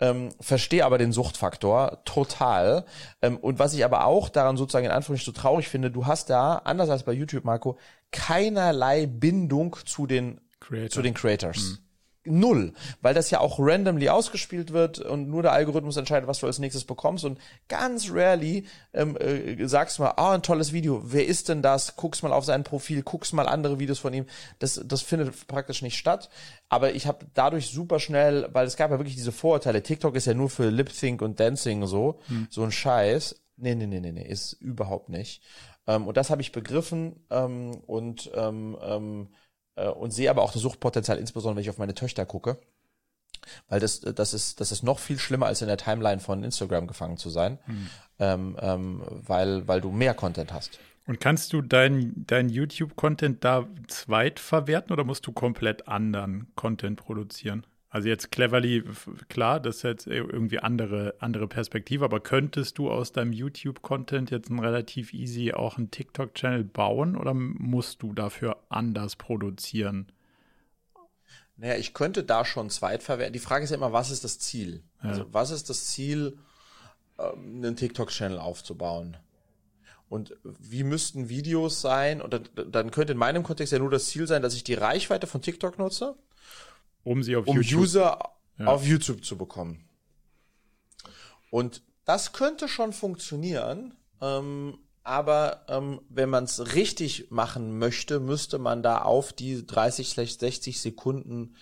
Ähm, 0.00 0.30
verstehe 0.40 0.84
aber 0.84 0.98
den 0.98 1.12
Suchtfaktor 1.12 2.02
total. 2.04 2.84
Ähm, 3.20 3.36
und 3.36 3.60
was 3.60 3.74
ich 3.74 3.84
aber 3.84 4.06
auch 4.06 4.28
daran 4.28 4.56
sozusagen 4.56 4.86
in 4.86 4.90
Anführungsstrichen 4.90 5.34
so 5.34 5.40
traurig 5.40 5.68
finde, 5.68 5.90
du 5.92 6.06
hast 6.06 6.28
da, 6.28 6.56
anders 6.64 6.90
als 6.90 7.04
bei 7.04 7.12
YouTube, 7.12 7.44
Marco, 7.44 7.78
keinerlei 8.10 9.06
Bindung 9.06 9.76
zu 9.84 10.06
den, 10.06 10.40
Creator. 10.58 10.90
zu 10.90 11.02
den 11.02 11.14
Creators. 11.14 11.78
Null, 12.24 12.72
weil 13.00 13.14
das 13.14 13.30
ja 13.30 13.40
auch 13.40 13.58
randomly 13.58 14.08
ausgespielt 14.08 14.72
wird 14.72 15.00
und 15.00 15.28
nur 15.28 15.42
der 15.42 15.52
Algorithmus 15.52 15.96
entscheidet, 15.96 16.28
was 16.28 16.38
du 16.38 16.46
als 16.46 16.60
nächstes 16.60 16.84
bekommst 16.84 17.24
und 17.24 17.38
ganz 17.68 18.10
rarely 18.12 18.66
ähm, 18.92 19.16
äh, 19.16 19.66
sagst 19.66 19.98
du 19.98 20.02
mal, 20.02 20.14
ah, 20.16 20.32
ein 20.32 20.42
tolles 20.42 20.72
Video, 20.72 21.02
wer 21.04 21.26
ist 21.26 21.48
denn 21.48 21.62
das? 21.62 21.96
Guckst 21.96 22.22
mal 22.22 22.32
auf 22.32 22.44
sein 22.44 22.62
Profil, 22.62 23.02
guckst 23.02 23.32
mal 23.32 23.48
andere 23.48 23.80
Videos 23.80 23.98
von 23.98 24.14
ihm. 24.14 24.26
Das, 24.60 24.80
das 24.84 25.02
findet 25.02 25.48
praktisch 25.48 25.82
nicht 25.82 25.98
statt. 25.98 26.30
Aber 26.68 26.94
ich 26.94 27.06
habe 27.06 27.26
dadurch 27.34 27.70
super 27.70 27.98
schnell, 27.98 28.48
weil 28.52 28.66
es 28.66 28.76
gab 28.76 28.90
ja 28.90 28.98
wirklich 28.98 29.16
diese 29.16 29.32
Vorurteile. 29.32 29.82
TikTok 29.82 30.14
ist 30.14 30.26
ja 30.26 30.34
nur 30.34 30.48
für 30.48 30.70
Lip 30.70 30.90
Sync 30.92 31.22
und 31.22 31.40
Dancing 31.40 31.86
so, 31.86 32.20
so 32.50 32.62
ein 32.62 32.72
Scheiß. 32.72 33.42
Nee, 33.56 33.74
nee, 33.74 33.86
nee, 33.86 34.00
nee, 34.00 34.12
nee, 34.12 34.26
ist 34.26 34.54
überhaupt 34.54 35.08
nicht. 35.08 35.42
Ähm, 35.86 36.06
und 36.06 36.16
das 36.16 36.30
habe 36.30 36.42
ich 36.42 36.52
begriffen 36.52 37.24
ähm, 37.30 37.72
und 37.86 38.30
ähm, 38.34 38.76
ähm, 38.80 39.28
äh, 39.76 39.88
und 39.88 40.12
sehe 40.12 40.30
aber 40.30 40.42
auch 40.42 40.52
das 40.52 40.62
Suchtpotenzial, 40.62 41.18
insbesondere 41.18 41.56
wenn 41.56 41.62
ich 41.62 41.70
auf 41.70 41.78
meine 41.78 41.94
Töchter 41.94 42.26
gucke. 42.26 42.58
Weil 43.68 43.80
das, 43.80 44.00
das 44.00 44.34
ist, 44.34 44.60
das 44.60 44.70
ist 44.70 44.82
noch 44.82 44.98
viel 44.98 45.18
schlimmer, 45.18 45.46
als 45.46 45.62
in 45.62 45.68
der 45.68 45.76
Timeline 45.76 46.20
von 46.20 46.44
Instagram 46.44 46.86
gefangen 46.86 47.16
zu 47.16 47.28
sein, 47.28 47.58
ähm, 48.18 48.56
ähm, 48.60 49.02
weil, 49.08 49.66
weil 49.66 49.80
du 49.80 49.90
mehr 49.90 50.14
Content 50.14 50.52
hast. 50.52 50.78
Und 51.06 51.18
kannst 51.18 51.52
du 51.52 51.62
deinen 51.62 52.24
dein 52.26 52.48
YouTube-Content 52.48 53.42
da 53.42 53.66
zweitverwerten 53.88 54.92
oder 54.92 55.02
musst 55.02 55.26
du 55.26 55.32
komplett 55.32 55.88
anderen 55.88 56.52
Content 56.54 56.96
produzieren? 57.00 57.66
Also 57.92 58.08
jetzt 58.08 58.30
Cleverly, 58.30 58.84
klar, 59.28 59.60
das 59.60 59.76
ist 59.76 59.82
jetzt 59.82 60.06
irgendwie 60.06 60.60
andere, 60.60 61.14
andere 61.18 61.46
Perspektive, 61.46 62.06
aber 62.06 62.20
könntest 62.20 62.78
du 62.78 62.90
aus 62.90 63.12
deinem 63.12 63.34
YouTube-Content 63.34 64.30
jetzt 64.30 64.48
ein 64.48 64.60
relativ 64.60 65.12
easy 65.12 65.52
auch 65.52 65.76
einen 65.76 65.90
TikTok-Channel 65.90 66.64
bauen 66.64 67.18
oder 67.18 67.34
musst 67.34 68.02
du 68.02 68.14
dafür 68.14 68.56
anders 68.70 69.16
produzieren? 69.16 70.10
Naja, 71.58 71.76
ich 71.76 71.92
könnte 71.92 72.24
da 72.24 72.46
schon 72.46 72.70
zweitverwerten. 72.70 73.34
Die 73.34 73.38
Frage 73.38 73.64
ist 73.64 73.70
ja 73.70 73.76
immer, 73.76 73.92
was 73.92 74.10
ist 74.10 74.24
das 74.24 74.38
Ziel? 74.38 74.82
Also, 75.00 75.26
was 75.30 75.50
ist 75.50 75.68
das 75.68 75.88
Ziel, 75.88 76.38
ähm, 77.18 77.56
einen 77.56 77.76
TikTok-Channel 77.76 78.38
aufzubauen? 78.38 79.18
Und 80.08 80.34
wie 80.42 80.82
müssten 80.82 81.28
Videos 81.28 81.82
sein? 81.82 82.22
Und 82.22 82.32
dann, 82.32 82.48
dann 82.70 82.90
könnte 82.90 83.12
in 83.12 83.18
meinem 83.18 83.42
Kontext 83.42 83.70
ja 83.70 83.78
nur 83.78 83.90
das 83.90 84.06
Ziel 84.06 84.26
sein, 84.26 84.40
dass 84.40 84.54
ich 84.54 84.64
die 84.64 84.72
Reichweite 84.72 85.26
von 85.26 85.42
TikTok 85.42 85.78
nutze, 85.78 86.16
Um 87.04 87.22
sie 87.22 87.36
auf 87.36 87.46
um 87.46 87.56
YouTube. 87.56 87.80
User 87.82 88.18
Ja. 88.58 88.66
auf 88.66 88.86
YouTube 88.86 89.24
zu 89.24 89.36
bekommen. 89.36 89.88
Und 91.50 91.82
das 92.04 92.32
könnte 92.32 92.68
schon 92.68 92.92
funktionieren, 92.92 93.94
ähm, 94.20 94.78
aber 95.04 95.64
ähm, 95.68 96.00
wenn 96.08 96.28
man 96.30 96.44
es 96.44 96.74
richtig 96.74 97.30
machen 97.30 97.78
möchte, 97.78 98.20
müsste 98.20 98.58
man 98.58 98.82
da 98.82 99.02
auf 99.02 99.32
die 99.32 99.66
30, 99.66 100.10
60 100.14 100.80
Sekunden 100.80 101.56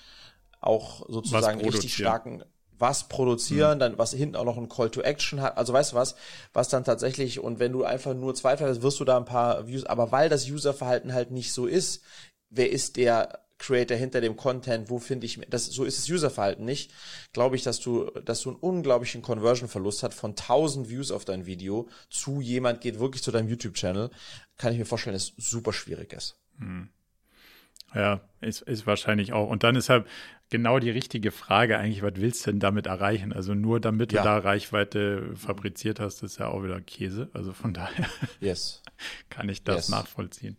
auch 0.61 1.09
sozusagen 1.09 1.61
richtig 1.61 1.95
starken 1.95 2.45
was 2.79 3.09
produzieren, 3.09 3.77
Mhm. 3.77 3.81
dann 3.81 3.99
was 3.99 4.13
hinten 4.15 4.37
auch 4.37 4.45
noch 4.45 4.57
ein 4.57 4.69
Call 4.71 4.91
to 4.91 5.03
Action 5.03 5.43
hat. 5.43 5.59
Also 5.59 5.73
weißt 5.75 5.93
du 5.93 5.97
was, 5.97 6.15
was 6.55 6.69
dann 6.71 6.83
tatsächlich 6.85 7.39
und 7.39 7.59
wenn 7.59 7.73
du 7.73 7.85
einfach 7.85 8.15
nur 8.15 8.35
zweifelst, 8.35 8.81
wirst 8.81 9.01
du 9.01 9.05
da 9.05 9.19
ein 9.19 9.27
paar 9.27 9.67
Views, 9.67 9.85
aber 9.85 10.13
weil 10.13 10.29
das 10.31 10.49
Userverhalten 10.49 11.13
halt 11.13 11.31
nicht 11.31 11.53
so 11.53 11.67
ist, 11.67 12.03
wer 12.49 12.71
ist 12.71 12.97
der 12.97 13.41
Creator 13.61 13.97
hinter 13.97 14.21
dem 14.21 14.37
Content, 14.37 14.91
wo 14.91 14.99
finde 14.99 15.27
ich 15.27 15.39
das 15.49 15.67
so 15.67 15.85
ist 15.85 15.99
das 15.99 16.09
Userverhalten 16.11 16.65
nicht, 16.65 16.93
glaube 17.33 17.55
ich, 17.57 17.63
dass 17.63 17.79
du 17.79 18.07
dass 18.25 18.41
du 18.41 18.49
einen 18.51 18.59
unglaublichen 18.59 19.23
Conversion 19.23 19.69
Verlust 19.69 20.03
hat 20.03 20.15
von 20.15 20.31
1000 20.33 20.89
Views 20.91 21.13
auf 21.13 21.25
dein 21.25 21.47
Video 21.47 21.89
zu 22.09 22.41
jemand 22.41 22.81
geht 22.81 22.99
wirklich 22.99 23.23
zu 23.23 23.31
deinem 23.31 23.49
YouTube 23.49 23.75
Channel, 23.75 24.11
kann 24.57 24.73
ich 24.73 24.79
mir 24.79 24.87
vorstellen, 24.87 25.15
dass 25.15 25.33
es 25.37 25.51
super 25.51 25.73
schwierig 25.73 26.13
ist. 26.13 26.37
Ja, 27.95 28.21
ist, 28.41 28.63
ist 28.63 28.87
wahrscheinlich 28.87 29.33
auch. 29.33 29.49
Und 29.49 29.65
dann 29.65 29.75
ist 29.75 29.89
halt 29.89 30.07
genau 30.49 30.79
die 30.79 30.91
richtige 30.91 31.33
Frage 31.33 31.77
eigentlich, 31.77 32.03
was 32.03 32.13
willst 32.17 32.47
du 32.47 32.53
denn 32.53 32.61
damit 32.61 32.87
erreichen? 32.87 33.33
Also 33.33 33.55
nur 33.55 33.81
damit 33.81 34.13
Ja. 34.13 34.23
du 34.23 34.29
da 34.29 34.39
Reichweite 34.39 35.35
fabriziert 35.35 35.99
hast, 35.99 36.23
ist 36.23 36.39
ja 36.39 36.49
auch 36.49 36.63
wieder 36.63 36.81
Käse. 36.81 37.31
Also 37.33 37.53
von 37.53 37.75
daher 37.75 38.07
Yes. 38.41 38.83
kann 39.29 39.49
ich 39.49 39.65
das 39.65 39.77
Yes. 39.77 39.89
nachvollziehen. 39.89 40.57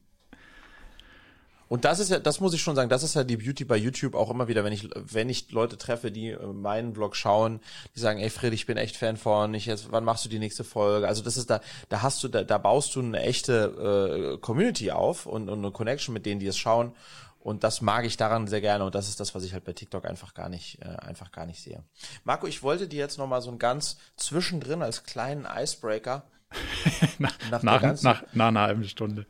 Und 1.71 1.85
das 1.85 1.99
ist 1.99 2.11
ja, 2.11 2.19
das 2.19 2.41
muss 2.41 2.53
ich 2.53 2.61
schon 2.61 2.75
sagen, 2.75 2.89
das 2.89 3.01
ist 3.01 3.13
ja 3.13 3.23
die 3.23 3.37
Beauty 3.37 3.63
bei 3.63 3.77
YouTube 3.77 4.13
auch 4.13 4.29
immer 4.29 4.49
wieder, 4.49 4.65
wenn 4.65 4.73
ich, 4.73 4.89
wenn 4.93 5.29
ich 5.29 5.51
Leute 5.51 5.77
treffe, 5.77 6.11
die 6.11 6.31
äh, 6.31 6.45
meinen 6.47 6.93
Vlog 6.93 7.15
schauen, 7.15 7.61
die 7.95 8.01
sagen, 8.01 8.19
ey 8.19 8.29
Fred, 8.29 8.51
ich 8.51 8.65
bin 8.65 8.75
echt 8.75 8.97
Fan 8.97 9.15
von, 9.15 9.53
ich 9.53 9.67
jetzt, 9.67 9.89
wann 9.89 10.03
machst 10.03 10.25
du 10.25 10.29
die 10.29 10.37
nächste 10.37 10.65
Folge? 10.65 11.07
Also 11.07 11.23
das 11.23 11.37
ist 11.37 11.49
da, 11.49 11.61
da 11.87 12.01
hast 12.01 12.21
du, 12.25 12.27
da, 12.27 12.43
da 12.43 12.57
baust 12.57 12.93
du 12.93 12.99
eine 12.99 13.21
echte 13.21 14.33
äh, 14.35 14.37
Community 14.39 14.91
auf 14.91 15.25
und, 15.25 15.47
und 15.47 15.59
eine 15.59 15.71
Connection 15.71 16.11
mit 16.11 16.25
denen, 16.25 16.41
die 16.41 16.47
es 16.47 16.57
schauen. 16.57 16.91
Und 17.39 17.63
das 17.63 17.79
mag 17.79 18.03
ich 18.03 18.17
daran 18.17 18.47
sehr 18.47 18.59
gerne 18.59 18.83
und 18.83 18.93
das 18.93 19.07
ist 19.07 19.21
das, 19.21 19.33
was 19.33 19.45
ich 19.45 19.53
halt 19.53 19.63
bei 19.63 19.71
TikTok 19.71 20.05
einfach 20.05 20.33
gar 20.33 20.49
nicht, 20.49 20.81
äh, 20.81 20.87
einfach 20.87 21.31
gar 21.31 21.45
nicht 21.45 21.61
sehe. 21.61 21.85
Marco, 22.25 22.47
ich 22.47 22.63
wollte 22.63 22.89
dir 22.89 22.99
jetzt 22.99 23.17
noch 23.17 23.27
mal 23.27 23.41
so 23.41 23.49
ein 23.49 23.59
ganz 23.59 23.95
zwischendrin 24.17 24.81
als 24.81 25.05
kleinen 25.05 25.47
Icebreaker 25.49 26.25
nach, 27.17 27.63
Nach 27.63 27.81
nach, 28.03 28.23
nach 28.33 28.47
einer 28.49 28.59
halben 28.59 28.83
Stunde. 28.83 29.25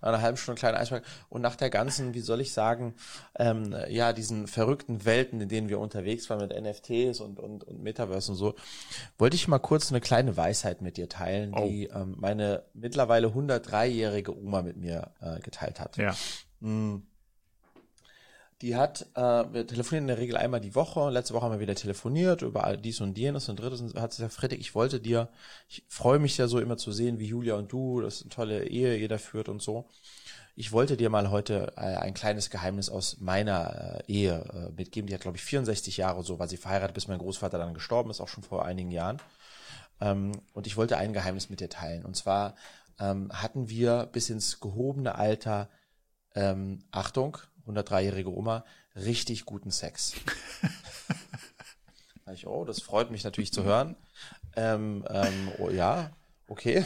Nach 0.00 0.08
einer 0.08 0.22
halben 0.22 0.36
Stunde 0.36 0.58
kleinen 0.58 0.76
Eisberg 0.76 1.04
und 1.28 1.42
nach 1.42 1.56
der 1.56 1.70
ganzen, 1.70 2.14
wie 2.14 2.20
soll 2.20 2.40
ich 2.40 2.52
sagen, 2.52 2.94
ähm, 3.38 3.74
ja, 3.88 4.12
diesen 4.12 4.46
verrückten 4.46 5.04
Welten, 5.04 5.40
in 5.40 5.48
denen 5.48 5.68
wir 5.68 5.80
unterwegs 5.80 6.28
waren 6.30 6.40
mit 6.40 6.58
NFTs 6.58 7.20
und, 7.20 7.38
und, 7.40 7.64
und 7.64 7.82
Metaverse 7.82 8.32
und 8.32 8.36
so, 8.36 8.54
wollte 9.18 9.36
ich 9.36 9.48
mal 9.48 9.58
kurz 9.58 9.90
eine 9.90 10.00
kleine 10.00 10.36
Weisheit 10.36 10.82
mit 10.82 10.96
dir 10.96 11.08
teilen, 11.08 11.52
die 11.66 11.86
ähm, 11.86 12.14
meine 12.18 12.64
mittlerweile 12.74 13.28
103-jährige 13.28 14.36
Oma 14.36 14.62
mit 14.62 14.76
mir 14.76 15.12
äh, 15.20 15.40
geteilt 15.40 15.80
hat. 15.80 15.96
Ja. 15.96 16.14
Die 18.60 18.74
hat, 18.74 19.06
äh, 19.14 19.20
wir 19.20 19.66
telefonieren 19.66 20.04
in 20.04 20.08
der 20.08 20.18
Regel 20.18 20.36
einmal 20.36 20.60
die 20.60 20.74
Woche. 20.74 21.10
Letzte 21.10 21.34
Woche 21.34 21.44
haben 21.44 21.52
wir 21.52 21.60
wieder 21.60 21.76
telefoniert 21.76 22.42
über 22.42 22.64
all 22.64 22.76
dies 22.76 23.00
und 23.00 23.16
jenes 23.16 23.48
und 23.48 23.60
drittes. 23.60 23.80
Und 23.80 23.94
hat 24.00 24.12
sie 24.12 24.22
gesagt, 24.22 24.34
Fredrik, 24.34 24.60
ich 24.60 24.74
wollte 24.74 24.98
dir, 24.98 25.28
ich 25.68 25.84
freue 25.88 26.18
mich 26.18 26.36
ja 26.38 26.48
so 26.48 26.58
immer 26.58 26.76
zu 26.76 26.90
sehen, 26.90 27.20
wie 27.20 27.26
Julia 27.26 27.54
und 27.54 27.70
du, 27.70 28.00
das 28.00 28.16
ist 28.16 28.22
eine 28.22 28.30
tolle 28.30 28.66
Ehe, 28.66 28.96
jeder 28.96 29.20
führt 29.20 29.48
und 29.48 29.62
so. 29.62 29.88
Ich 30.56 30.72
wollte 30.72 30.96
dir 30.96 31.08
mal 31.08 31.30
heute 31.30 31.72
äh, 31.76 31.82
ein 31.82 32.14
kleines 32.14 32.50
Geheimnis 32.50 32.90
aus 32.90 33.18
meiner 33.20 34.02
äh, 34.08 34.12
Ehe 34.12 34.44
äh, 34.52 34.72
mitgeben. 34.76 35.06
Die 35.06 35.14
hat, 35.14 35.20
glaube 35.20 35.36
ich, 35.36 35.44
64 35.44 35.96
Jahre 35.96 36.24
so, 36.24 36.40
war 36.40 36.48
sie 36.48 36.56
verheiratet, 36.56 36.94
bis 36.94 37.06
mein 37.06 37.20
Großvater 37.20 37.58
dann 37.58 37.74
gestorben 37.74 38.10
ist, 38.10 38.20
auch 38.20 38.26
schon 38.26 38.42
vor 38.42 38.64
einigen 38.64 38.90
Jahren. 38.90 39.18
Ähm, 40.00 40.32
und 40.54 40.66
ich 40.66 40.76
wollte 40.76 40.96
ein 40.96 41.12
Geheimnis 41.12 41.48
mit 41.48 41.60
dir 41.60 41.70
teilen. 41.70 42.04
Und 42.04 42.16
zwar 42.16 42.56
ähm, 42.98 43.30
hatten 43.32 43.68
wir 43.68 44.08
bis 44.10 44.30
ins 44.30 44.58
gehobene 44.58 45.14
Alter 45.14 45.68
ähm, 46.34 46.80
Achtung, 46.90 47.38
103-jährige 47.68 48.32
Oma, 48.32 48.64
richtig 48.96 49.44
guten 49.44 49.70
Sex. 49.70 50.14
Ich, 52.34 52.46
oh, 52.46 52.64
das 52.64 52.82
freut 52.82 53.10
mich 53.10 53.24
natürlich 53.24 53.52
zu 53.52 53.64
hören. 53.64 53.96
Ähm, 54.56 55.04
ähm, 55.08 55.52
oh, 55.58 55.70
ja, 55.70 56.10
okay. 56.46 56.84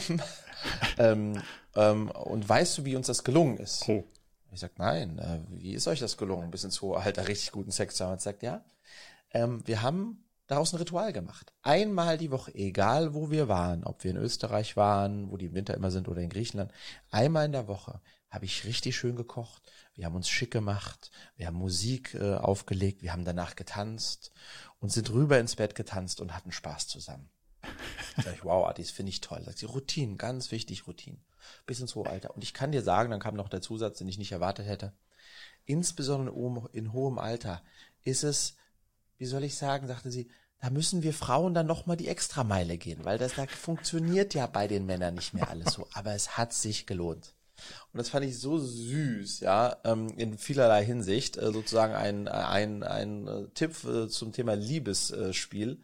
ähm, 0.97 1.41
ähm, 1.75 2.09
und 2.11 2.47
weißt 2.47 2.77
du, 2.77 2.85
wie 2.85 2.95
uns 2.95 3.07
das 3.07 3.23
gelungen 3.23 3.57
ist? 3.57 3.87
Oh. 3.89 4.03
Ich 4.51 4.59
sag, 4.59 4.77
nein, 4.77 5.17
äh, 5.17 5.39
wie 5.49 5.73
ist 5.73 5.87
euch 5.87 5.99
das 5.99 6.17
gelungen? 6.17 6.51
Bis 6.51 6.63
ins 6.63 6.81
hohe 6.81 6.97
Alter 6.97 7.27
richtig 7.27 7.51
guten 7.51 7.71
Sex 7.71 7.95
zu 7.95 8.05
haben. 8.05 8.13
Und 8.13 8.21
sagt, 8.21 8.43
ja, 8.43 8.63
ähm, 9.31 9.63
wir 9.65 9.81
haben 9.81 10.23
daraus 10.47 10.73
ein 10.73 10.77
Ritual 10.77 11.11
gemacht. 11.11 11.51
Einmal 11.63 12.17
die 12.17 12.29
Woche, 12.29 12.53
egal 12.53 13.15
wo 13.15 13.31
wir 13.31 13.47
waren, 13.47 13.83
ob 13.83 14.03
wir 14.03 14.11
in 14.11 14.17
Österreich 14.17 14.77
waren, 14.77 15.31
wo 15.31 15.37
die 15.37 15.47
im 15.47 15.55
Winter 15.55 15.73
immer 15.73 15.89
sind 15.89 16.07
oder 16.07 16.21
in 16.21 16.29
Griechenland, 16.29 16.71
einmal 17.09 17.45
in 17.45 17.51
der 17.51 17.67
Woche 17.67 17.99
habe 18.29 18.45
ich 18.45 18.65
richtig 18.65 18.95
schön 18.95 19.15
gekocht. 19.15 19.63
Wir 19.95 20.05
haben 20.05 20.15
uns 20.15 20.29
schick 20.29 20.51
gemacht, 20.51 21.11
wir 21.35 21.47
haben 21.47 21.55
Musik 21.55 22.15
äh, 22.15 22.35
aufgelegt, 22.35 23.03
wir 23.03 23.13
haben 23.13 23.25
danach 23.25 23.55
getanzt 23.55 24.31
und 24.79 24.91
sind 24.91 25.11
rüber 25.11 25.39
ins 25.39 25.55
Bett 25.55 25.75
getanzt 25.75 26.19
und 26.19 26.35
hatten 26.35 26.51
Spaß 26.51 26.87
zusammen. 26.87 27.29
Sag 28.17 28.33
ich, 28.35 28.43
wow, 28.43 28.71
das 28.73 28.89
finde 28.89 29.11
ich 29.11 29.21
toll. 29.21 29.43
Sagt 29.43 29.59
sie, 29.59 29.65
Routinen, 29.65 30.17
ganz 30.17 30.51
wichtig, 30.51 30.87
Routinen. 30.87 31.23
Bis 31.65 31.79
ins 31.79 31.95
hohe 31.95 32.09
Alter. 32.09 32.35
Und 32.35 32.43
ich 32.43 32.53
kann 32.53 32.71
dir 32.71 32.81
sagen, 32.81 33.11
dann 33.11 33.19
kam 33.19 33.35
noch 33.35 33.49
der 33.49 33.61
Zusatz, 33.61 33.97
den 33.97 34.07
ich 34.07 34.17
nicht 34.17 34.31
erwartet 34.31 34.67
hätte. 34.67 34.93
Insbesondere 35.65 36.69
in 36.73 36.93
hohem 36.93 37.19
Alter 37.19 37.61
ist 38.03 38.23
es, 38.23 38.55
wie 39.17 39.25
soll 39.25 39.43
ich 39.43 39.55
sagen, 39.55 39.87
sagte 39.87 40.11
sie, 40.11 40.29
da 40.59 40.69
müssen 40.69 41.03
wir 41.03 41.13
Frauen 41.13 41.53
dann 41.53 41.67
nochmal 41.67 41.97
die 41.97 42.07
Extrameile 42.07 42.77
gehen, 42.77 43.03
weil 43.03 43.17
das 43.17 43.35
da 43.35 43.45
funktioniert 43.47 44.33
ja 44.33 44.47
bei 44.47 44.67
den 44.67 44.85
Männern 44.85 45.15
nicht 45.15 45.33
mehr 45.33 45.49
alles 45.49 45.73
so. 45.73 45.87
Aber 45.93 46.13
es 46.13 46.37
hat 46.37 46.53
sich 46.53 46.85
gelohnt. 46.87 47.35
Und 47.91 47.97
das 47.99 48.09
fand 48.09 48.25
ich 48.25 48.39
so 48.39 48.57
süß, 48.57 49.41
ja, 49.41 49.77
ähm, 49.83 50.07
in 50.17 50.37
vielerlei 50.37 50.83
Hinsicht, 50.83 51.37
äh, 51.37 51.51
sozusagen 51.51 51.93
ein, 51.93 52.27
ein, 52.27 52.83
ein 52.83 53.27
äh, 53.27 53.47
Tipp 53.53 53.75
zum 54.09 54.31
Thema 54.31 54.55
Liebesspiel 54.55 55.79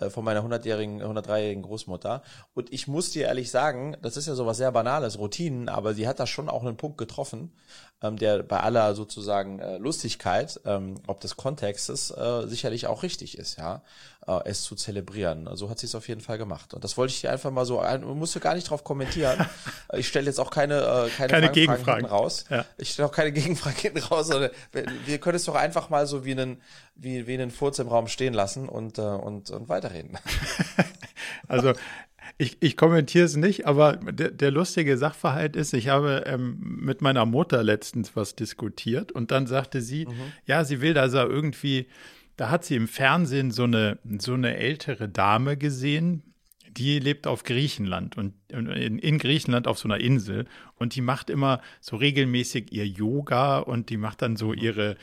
äh, 0.00 0.10
von 0.10 0.24
meiner 0.24 0.42
100-jährigen, 0.42 1.02
103-jährigen 1.02 1.62
Großmutter. 1.62 2.22
Und 2.52 2.72
ich 2.72 2.88
muss 2.88 3.10
dir 3.10 3.26
ehrlich 3.26 3.50
sagen, 3.50 3.96
das 4.02 4.16
ist 4.16 4.26
ja 4.26 4.34
sowas 4.34 4.56
sehr 4.56 4.72
Banales, 4.72 5.18
Routinen, 5.18 5.68
aber 5.68 5.94
sie 5.94 6.08
hat 6.08 6.18
da 6.18 6.26
schon 6.26 6.48
auch 6.48 6.62
einen 6.62 6.76
Punkt 6.76 6.98
getroffen, 6.98 7.52
ähm, 8.02 8.16
der 8.16 8.42
bei 8.42 8.60
aller 8.60 8.94
sozusagen 8.94 9.60
äh, 9.60 9.78
Lustigkeit, 9.78 10.60
ähm, 10.64 10.96
ob 11.06 11.20
des 11.20 11.36
Kontextes, 11.36 12.10
äh, 12.10 12.46
sicherlich 12.46 12.86
auch 12.88 13.02
richtig 13.02 13.38
ist, 13.38 13.56
ja, 13.56 13.82
äh, 14.26 14.40
es 14.44 14.62
zu 14.62 14.74
zelebrieren. 14.74 15.48
So 15.54 15.70
hat 15.70 15.78
sie 15.78 15.86
es 15.86 15.94
auf 15.94 16.08
jeden 16.08 16.20
Fall 16.20 16.38
gemacht. 16.38 16.74
Und 16.74 16.84
das 16.84 16.96
wollte 16.96 17.12
ich 17.12 17.20
dir 17.20 17.30
einfach 17.30 17.50
mal 17.50 17.64
so 17.64 17.80
ein, 17.80 18.04
musst 18.04 18.34
du 18.34 18.40
gar 18.40 18.54
nicht 18.54 18.70
drauf 18.70 18.84
kommentieren. 18.84 19.46
ich 19.94 20.08
stelle 20.08 20.26
jetzt 20.26 20.38
auch 20.38 20.50
keine, 20.50 20.80
äh, 20.80 21.10
keine, 21.10 21.30
keine 21.30 21.50
Gegenfragen 21.50 22.06
raus. 22.06 22.44
Ja. 22.50 22.64
Ich 22.78 22.90
stelle 22.90 23.08
auch 23.08 23.12
keine 23.12 23.32
Gegenfragen 23.32 23.78
hinten 23.78 23.98
raus. 23.98 24.28
Sondern 24.28 24.50
wir, 24.72 24.86
wir 25.06 25.18
können 25.18 25.36
es 25.36 25.44
doch 25.44 25.54
einfach 25.54 25.90
mal 25.90 26.06
so 26.06 26.24
wie 26.24 26.32
einen, 26.32 26.60
wie, 26.94 27.26
wie 27.26 27.34
einen 27.34 27.50
Furz 27.50 27.78
im 27.78 27.88
Raum 27.88 28.08
stehen 28.08 28.34
lassen 28.34 28.68
und, 28.68 28.98
äh, 28.98 29.02
und, 29.02 29.50
und 29.50 29.68
weiterreden. 29.68 30.18
also 31.48 31.72
ich, 32.38 32.56
ich 32.60 32.76
kommentiere 32.76 33.26
es 33.26 33.36
nicht, 33.36 33.66
aber 33.66 33.96
der, 33.96 34.30
der, 34.30 34.50
lustige 34.50 34.96
Sachverhalt 34.96 35.54
ist, 35.54 35.72
ich 35.72 35.88
habe 35.88 36.24
ähm, 36.26 36.58
mit 36.60 37.00
meiner 37.00 37.26
Mutter 37.26 37.62
letztens 37.62 38.16
was 38.16 38.34
diskutiert 38.34 39.12
und 39.12 39.30
dann 39.30 39.46
sagte 39.46 39.80
sie, 39.80 40.06
mhm. 40.06 40.32
ja, 40.46 40.64
sie 40.64 40.80
will 40.80 40.94
da 40.94 41.08
so 41.08 41.18
irgendwie, 41.18 41.86
da 42.36 42.50
hat 42.50 42.64
sie 42.64 42.76
im 42.76 42.88
Fernsehen 42.88 43.50
so 43.50 43.64
eine, 43.64 43.98
so 44.18 44.34
eine 44.34 44.56
ältere 44.56 45.08
Dame 45.08 45.56
gesehen, 45.56 46.34
die 46.76 46.98
lebt 46.98 47.26
auf 47.26 47.44
Griechenland 47.44 48.16
und 48.16 48.34
in, 48.48 48.98
in, 48.98 49.18
Griechenland 49.18 49.68
auf 49.68 49.78
so 49.78 49.86
einer 49.86 50.00
Insel 50.00 50.46
und 50.74 50.96
die 50.96 51.02
macht 51.02 51.30
immer 51.30 51.60
so 51.80 51.96
regelmäßig 51.96 52.72
ihr 52.72 52.86
Yoga 52.86 53.58
und 53.58 53.90
die 53.90 53.96
macht 53.96 54.22
dann 54.22 54.36
so 54.36 54.48
mhm. 54.48 54.58
ihre 54.58 54.96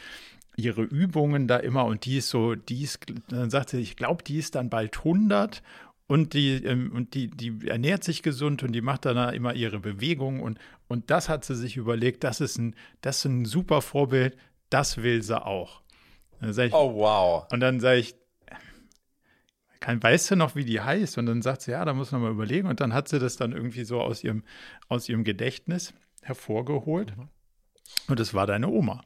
ihre 0.57 0.83
Übungen 0.83 1.47
da 1.47 1.57
immer 1.57 1.85
und 1.85 2.05
die 2.05 2.17
ist 2.17 2.29
so, 2.29 2.55
die 2.55 2.83
ist, 2.83 3.05
dann 3.29 3.49
sagt 3.49 3.69
sie, 3.69 3.79
ich 3.79 3.95
glaube, 3.95 4.23
die 4.23 4.37
ist 4.37 4.55
dann 4.55 4.69
bald 4.69 4.97
100 4.97 5.63
und 6.07 6.33
die, 6.33 6.55
ähm, 6.65 6.91
und 6.93 7.13
die, 7.13 7.29
die 7.29 7.67
ernährt 7.67 8.03
sich 8.03 8.21
gesund 8.21 8.63
und 8.63 8.73
die 8.73 8.81
macht 8.81 9.05
dann 9.05 9.33
immer 9.33 9.53
ihre 9.53 9.79
Bewegungen 9.79 10.41
und, 10.41 10.59
und 10.87 11.09
das 11.09 11.29
hat 11.29 11.45
sie 11.45 11.55
sich 11.55 11.77
überlegt, 11.77 12.23
das 12.23 12.41
ist 12.41 12.57
ein, 12.57 12.75
das 13.01 13.19
ist 13.19 13.25
ein 13.25 13.45
super 13.45 13.81
Vorbild, 13.81 14.35
das 14.69 14.97
will 14.97 15.23
sie 15.23 15.41
auch. 15.41 15.80
Ich, 16.41 16.73
oh 16.73 16.95
wow. 16.95 17.45
Und 17.51 17.59
dann 17.59 17.79
sage 17.79 17.99
ich, 17.99 18.15
kann, 19.79 20.01
weißt 20.01 20.31
du 20.31 20.35
noch, 20.35 20.55
wie 20.55 20.63
die 20.63 20.79
heißt? 20.79 21.17
Und 21.17 21.25
dann 21.25 21.41
sagt 21.41 21.63
sie, 21.63 21.71
ja, 21.71 21.83
da 21.83 21.93
muss 21.93 22.11
man 22.11 22.21
mal 22.21 22.31
überlegen. 22.31 22.67
Und 22.67 22.79
dann 22.79 22.93
hat 22.93 23.07
sie 23.07 23.19
das 23.19 23.35
dann 23.35 23.51
irgendwie 23.51 23.83
so 23.83 23.99
aus 23.99 24.23
ihrem, 24.23 24.43
aus 24.87 25.09
ihrem 25.09 25.23
Gedächtnis 25.23 25.93
hervorgeholt. 26.21 27.17
Mhm. 27.17 27.29
Und 28.07 28.19
es 28.19 28.33
war 28.33 28.47
deine 28.47 28.69
Oma. 28.69 29.03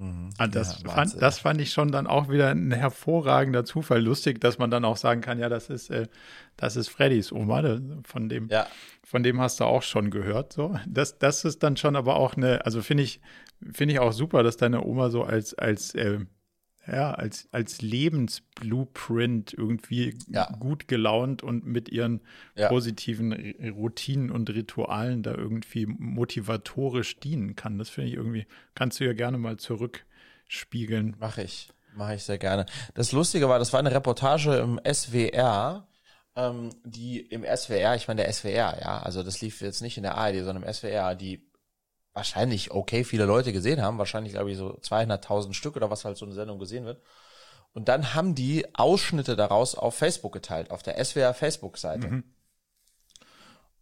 Mhm. 0.00 0.30
Ah, 0.38 0.46
das, 0.46 0.82
ja, 0.82 0.90
fand, 0.90 1.20
das 1.20 1.38
fand 1.38 1.60
ich 1.60 1.72
schon 1.72 1.92
dann 1.92 2.06
auch 2.06 2.30
wieder 2.30 2.48
ein 2.48 2.72
hervorragender 2.72 3.66
Zufall. 3.66 4.00
Lustig, 4.00 4.40
dass 4.40 4.56
man 4.56 4.70
dann 4.70 4.86
auch 4.86 4.96
sagen 4.96 5.20
kann, 5.20 5.38
ja, 5.38 5.50
das 5.50 5.68
ist, 5.68 5.90
äh, 5.90 6.08
das 6.56 6.76
ist 6.76 6.88
Freddys 6.88 7.32
Oma, 7.32 7.78
von 8.04 8.30
dem, 8.30 8.48
ja. 8.48 8.66
von 9.04 9.22
dem 9.22 9.40
hast 9.42 9.60
du 9.60 9.64
auch 9.64 9.82
schon 9.82 10.10
gehört. 10.10 10.54
So. 10.54 10.74
Das, 10.86 11.18
das 11.18 11.44
ist 11.44 11.62
dann 11.62 11.76
schon 11.76 11.96
aber 11.96 12.16
auch 12.16 12.34
eine, 12.34 12.64
also 12.64 12.80
finde 12.80 13.02
ich, 13.02 13.20
finde 13.72 13.92
ich 13.92 14.00
auch 14.00 14.12
super, 14.12 14.42
dass 14.42 14.56
deine 14.56 14.82
Oma 14.82 15.10
so 15.10 15.22
als, 15.22 15.52
als 15.52 15.94
äh, 15.94 16.20
ja, 16.86 17.12
als, 17.12 17.48
als 17.52 17.82
Lebensblueprint 17.82 19.52
irgendwie 19.52 20.18
ja. 20.28 20.50
gut 20.58 20.88
gelaunt 20.88 21.42
und 21.42 21.66
mit 21.66 21.90
ihren 21.90 22.20
ja. 22.56 22.68
positiven 22.68 23.32
Routinen 23.70 24.30
und 24.30 24.50
Ritualen 24.50 25.22
da 25.22 25.34
irgendwie 25.34 25.86
motivatorisch 25.86 27.20
dienen 27.20 27.54
kann. 27.54 27.78
Das 27.78 27.90
finde 27.90 28.10
ich 28.10 28.16
irgendwie, 28.16 28.46
kannst 28.74 28.98
du 29.00 29.04
ja 29.04 29.12
gerne 29.12 29.38
mal 29.38 29.58
zurückspiegeln. 29.58 31.16
Mache 31.20 31.42
ich, 31.42 31.68
mache 31.94 32.14
ich 32.14 32.22
sehr 32.22 32.38
gerne. 32.38 32.66
Das 32.94 33.12
Lustige 33.12 33.48
war, 33.48 33.58
das 33.58 33.72
war 33.72 33.80
eine 33.80 33.92
Reportage 33.92 34.56
im 34.56 34.80
SWR, 34.90 35.86
ähm, 36.34 36.70
die 36.84 37.20
im 37.20 37.44
SWR, 37.44 37.94
ich 37.94 38.08
meine 38.08 38.22
der 38.22 38.32
SWR, 38.32 38.78
ja, 38.80 39.02
also 39.02 39.22
das 39.22 39.40
lief 39.42 39.60
jetzt 39.60 39.82
nicht 39.82 39.96
in 39.96 40.02
der 40.02 40.16
ARD, 40.16 40.36
sondern 40.44 40.62
im 40.62 40.72
SWR, 40.72 41.14
die 41.14 41.49
wahrscheinlich 42.12 42.70
okay 42.70 43.04
viele 43.04 43.24
Leute 43.24 43.52
gesehen 43.52 43.82
haben, 43.82 43.98
wahrscheinlich 43.98 44.32
glaube 44.32 44.50
ich 44.50 44.58
so 44.58 44.78
200.000 44.78 45.54
Stück 45.54 45.76
oder 45.76 45.90
was 45.90 46.04
halt 46.04 46.16
so 46.16 46.26
eine 46.26 46.34
Sendung 46.34 46.58
gesehen 46.58 46.84
wird. 46.84 47.02
Und 47.72 47.88
dann 47.88 48.14
haben 48.14 48.34
die 48.34 48.74
Ausschnitte 48.74 49.36
daraus 49.36 49.74
auf 49.74 49.94
Facebook 49.94 50.32
geteilt, 50.32 50.70
auf 50.70 50.82
der 50.82 51.02
SWR 51.02 51.34
Facebook-Seite. 51.34 52.08
Mhm. 52.08 52.24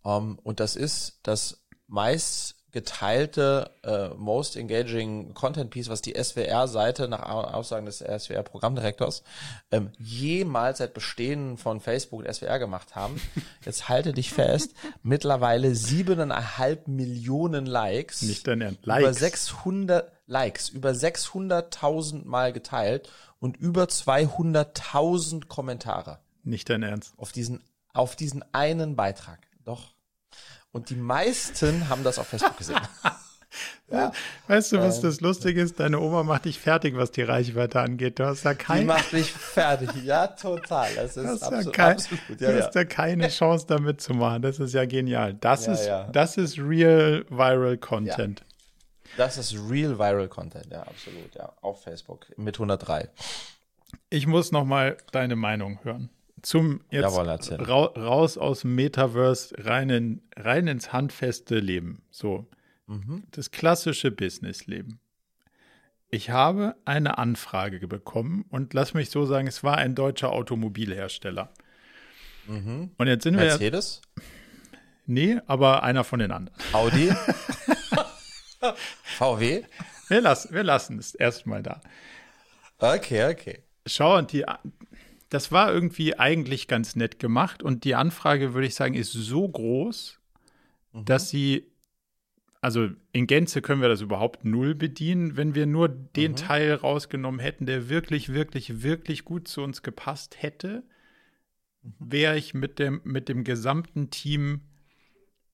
Um, 0.02 0.12
ähm, 0.12 0.38
und 0.42 0.60
das 0.60 0.76
ist 0.76 1.20
das 1.22 1.64
meist 1.86 2.57
geteilte 2.70 3.70
äh, 3.82 4.08
Most 4.16 4.56
Engaging 4.56 5.32
Content 5.34 5.70
Piece, 5.70 5.88
was 5.88 6.02
die 6.02 6.14
SWR-Seite 6.14 7.08
nach 7.08 7.22
Aussagen 7.22 7.86
des 7.86 7.98
SWR-Programmdirektors 7.98 9.22
ähm, 9.70 9.90
jemals 9.98 10.78
seit 10.78 10.94
Bestehen 10.94 11.56
von 11.56 11.80
Facebook 11.80 12.20
und 12.20 12.34
SWR 12.34 12.58
gemacht 12.58 12.94
haben. 12.94 13.20
Jetzt 13.64 13.88
halte 13.88 14.12
dich 14.12 14.32
fest, 14.32 14.74
mittlerweile 15.02 15.74
siebeneinhalb 15.74 16.88
Millionen 16.88 17.66
Likes. 17.66 18.22
Nicht 18.22 18.46
dein 18.46 18.60
Ernst. 18.60 18.84
Likes. 18.84 19.02
Über 19.02 19.14
600 19.14 20.12
Likes, 20.26 20.68
über 20.68 20.90
600.000 20.90 22.26
Mal 22.26 22.52
geteilt 22.52 23.10
und 23.40 23.56
über 23.56 23.84
200.000 23.84 25.46
Kommentare. 25.46 26.18
Nicht 26.44 26.68
dein 26.68 26.82
Ernst. 26.82 27.14
Auf 27.16 27.32
diesen, 27.32 27.62
auf 27.94 28.14
diesen 28.14 28.44
einen 28.52 28.94
Beitrag. 28.94 29.38
Doch. 29.64 29.94
Und 30.72 30.90
die 30.90 30.96
meisten 30.96 31.88
haben 31.88 32.04
das 32.04 32.18
auf 32.18 32.28
Facebook 32.28 32.56
gesehen. 32.56 32.80
Ja. 33.90 34.12
Weißt 34.48 34.72
du, 34.72 34.78
was 34.80 35.00
das 35.00 35.22
Lustige 35.22 35.62
ist? 35.62 35.80
Deine 35.80 35.98
Oma 35.98 36.22
macht 36.22 36.44
dich 36.44 36.58
fertig, 36.58 36.94
was 36.96 37.10
die 37.10 37.22
Reichweite 37.22 37.80
angeht. 37.80 38.18
Du 38.18 38.26
hast 38.26 38.44
da 38.44 38.52
keine. 38.52 38.80
Die 38.80 38.86
macht 38.86 39.12
mich 39.14 39.32
fertig. 39.32 39.88
Ja, 40.04 40.26
total. 40.26 40.94
Das 40.94 41.16
ist 41.16 41.26
hast 41.26 41.42
absolut, 41.42 41.74
kein, 41.74 41.92
absolut 41.92 42.40
ja, 42.40 42.52
Du 42.52 42.62
hast 42.62 42.72
da 42.72 42.84
keine 42.84 43.28
Chance, 43.28 43.66
damit 43.66 44.02
zu 44.02 44.12
machen. 44.12 44.42
Das 44.42 44.58
ist 44.58 44.74
ja 44.74 44.84
genial. 44.84 45.34
Das 45.34 45.64
ja, 45.64 45.72
ist, 45.72 45.86
ja. 45.86 46.04
das 46.12 46.36
ist 46.36 46.58
real 46.58 47.24
viral 47.30 47.78
Content. 47.78 48.44
Das 49.16 49.38
ist 49.38 49.54
real 49.54 49.98
viral 49.98 50.28
Content. 50.28 50.66
Ja, 50.70 50.82
absolut. 50.82 51.34
Ja, 51.34 51.54
auf 51.62 51.82
Facebook 51.82 52.26
mit 52.36 52.56
103. 52.56 53.08
Ich 54.10 54.26
muss 54.26 54.52
noch 54.52 54.66
mal 54.66 54.98
deine 55.12 55.34
Meinung 55.34 55.82
hören 55.82 56.10
zum 56.42 56.80
jetzt 56.90 57.16
Jawohl, 57.16 57.28
ra 57.62 57.84
raus 57.84 58.38
aus 58.38 58.60
dem 58.60 58.74
Metaverse 58.74 59.54
rein, 59.58 59.90
in, 59.90 60.22
rein 60.36 60.66
ins 60.66 60.92
handfeste 60.92 61.58
Leben. 61.58 62.02
So, 62.10 62.48
mhm. 62.86 63.24
das 63.30 63.50
klassische 63.50 64.10
Businessleben. 64.10 65.00
Ich 66.10 66.30
habe 66.30 66.74
eine 66.84 67.18
Anfrage 67.18 67.86
bekommen 67.86 68.46
und 68.48 68.72
lass 68.72 68.94
mich 68.94 69.10
so 69.10 69.26
sagen, 69.26 69.46
es 69.46 69.62
war 69.62 69.76
ein 69.76 69.94
deutscher 69.94 70.32
Automobilhersteller. 70.32 71.52
Mhm. 72.46 72.92
Und 72.96 73.06
jetzt 73.06 73.24
sind 73.24 73.36
Mercedes? 73.36 73.60
wir. 73.60 73.70
Mercedes? 73.70 74.02
Nee, 75.06 75.38
aber 75.46 75.82
einer 75.82 76.04
von 76.04 76.18
den 76.18 76.32
anderen. 76.32 76.56
Audi? 76.72 77.10
VW? 79.04 79.64
Wir 80.08 80.20
lassen, 80.20 80.54
wir 80.54 80.64
lassen 80.64 80.98
es 80.98 81.14
erstmal 81.14 81.62
da. 81.62 81.80
Okay, 82.78 83.30
okay. 83.30 83.62
Schau, 83.86 84.16
und 84.16 84.32
die, 84.32 84.44
das 85.28 85.52
war 85.52 85.72
irgendwie 85.72 86.18
eigentlich 86.18 86.68
ganz 86.68 86.96
nett 86.96 87.18
gemacht 87.18 87.62
und 87.62 87.84
die 87.84 87.94
Anfrage, 87.94 88.54
würde 88.54 88.66
ich 88.66 88.74
sagen, 88.74 88.94
ist 88.94 89.12
so 89.12 89.48
groß, 89.48 90.20
mhm. 90.92 91.04
dass 91.04 91.28
sie 91.28 91.70
also 92.60 92.88
in 93.12 93.26
Gänze 93.26 93.62
können 93.62 93.80
wir 93.80 93.88
das 93.88 94.00
überhaupt 94.00 94.44
null 94.44 94.74
bedienen. 94.74 95.36
Wenn 95.36 95.54
wir 95.54 95.66
nur 95.66 95.88
den 95.88 96.32
mhm. 96.32 96.36
Teil 96.36 96.74
rausgenommen 96.74 97.40
hätten, 97.40 97.66
der 97.66 97.88
wirklich, 97.88 98.32
wirklich, 98.32 98.82
wirklich 98.82 99.24
gut 99.24 99.48
zu 99.48 99.62
uns 99.62 99.82
gepasst 99.82 100.42
hätte, 100.42 100.82
mhm. 101.82 101.92
wäre 102.00 102.36
ich 102.36 102.54
mit 102.54 102.78
dem, 102.78 103.00
mit 103.04 103.28
dem 103.28 103.44
gesamten 103.44 104.10
Team 104.10 104.62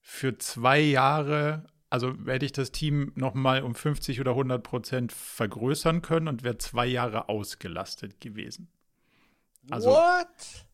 für 0.01 0.37
zwei 0.37 0.79
Jahre, 0.79 1.67
also 1.89 2.13
hätte 2.25 2.45
ich 2.45 2.51
das 2.51 2.71
Team 2.71 3.11
nochmal 3.15 3.63
um 3.63 3.75
50 3.75 4.19
oder 4.19 4.31
100 4.31 4.63
Prozent 4.63 5.11
vergrößern 5.11 6.01
können 6.01 6.27
und 6.27 6.43
wäre 6.43 6.57
zwei 6.57 6.85
Jahre 6.85 7.29
ausgelastet 7.29 8.19
gewesen. 8.19 8.69
Also, 9.69 9.89
What? 9.89 10.65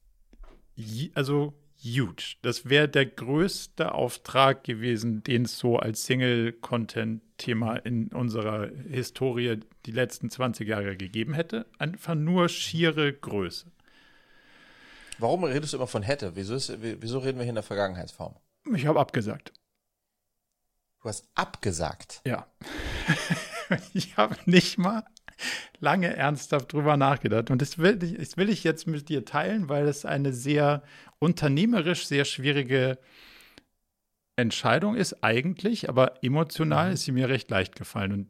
Also 1.16 1.54
huge. 1.84 2.36
Das 2.42 2.70
wäre 2.70 2.88
der 2.88 3.06
größte 3.06 3.94
Auftrag 3.94 4.64
gewesen, 4.64 5.24
den 5.24 5.46
es 5.46 5.58
so 5.58 5.78
als 5.78 6.06
Single-Content-Thema 6.06 7.78
in 7.78 8.08
unserer 8.10 8.68
Historie 8.90 9.60
die 9.86 9.92
letzten 9.92 10.30
20 10.30 10.68
Jahre 10.68 10.96
gegeben 10.96 11.34
hätte. 11.34 11.66
Einfach 11.80 12.16
nur 12.16 12.50
schiere 12.50 13.14
Größe. 13.14 13.72
Warum 15.18 15.44
redest 15.44 15.74
du 15.74 15.78
immer 15.78 15.88
von 15.88 16.04
hätte? 16.04 16.36
Wieso, 16.36 16.56
ist, 16.56 16.74
wieso 16.82 17.20
reden 17.20 17.38
wir 17.38 17.44
hier 17.44 17.50
in 17.50 17.56
der 17.56 17.64
Vergangenheitsform? 17.64 18.36
Ich 18.74 18.86
habe 18.86 19.00
abgesagt. 19.00 19.54
Du 21.02 21.10
hast 21.10 21.28
abgesagt? 21.36 22.22
Ja. 22.26 22.48
ich 23.94 24.18
habe 24.18 24.36
nicht 24.46 24.78
mal 24.78 25.04
lange 25.82 26.16
ernsthaft 26.16 26.72
drüber 26.72 26.96
nachgedacht. 26.96 27.52
Und 27.52 27.62
das 27.62 27.78
will, 27.78 27.98
das 27.98 28.38
will 28.38 28.50
ich 28.50 28.64
jetzt 28.64 28.88
mit 28.88 29.10
dir 29.10 29.26
teilen, 29.26 29.68
weil 29.68 29.88
es 29.88 30.06
eine 30.06 30.32
sehr 30.32 30.84
unternehmerisch 31.20 32.06
sehr 32.06 32.24
schwierige 32.24 32.98
Entscheidung 34.36 34.96
ist, 34.96 35.24
eigentlich, 35.24 35.90
aber 35.90 36.24
emotional 36.24 36.88
mhm. 36.88 36.94
ist 36.94 37.04
sie 37.04 37.12
mir 37.12 37.30
recht 37.30 37.50
leicht 37.50 37.76
gefallen. 37.76 38.12
Und 38.14 38.30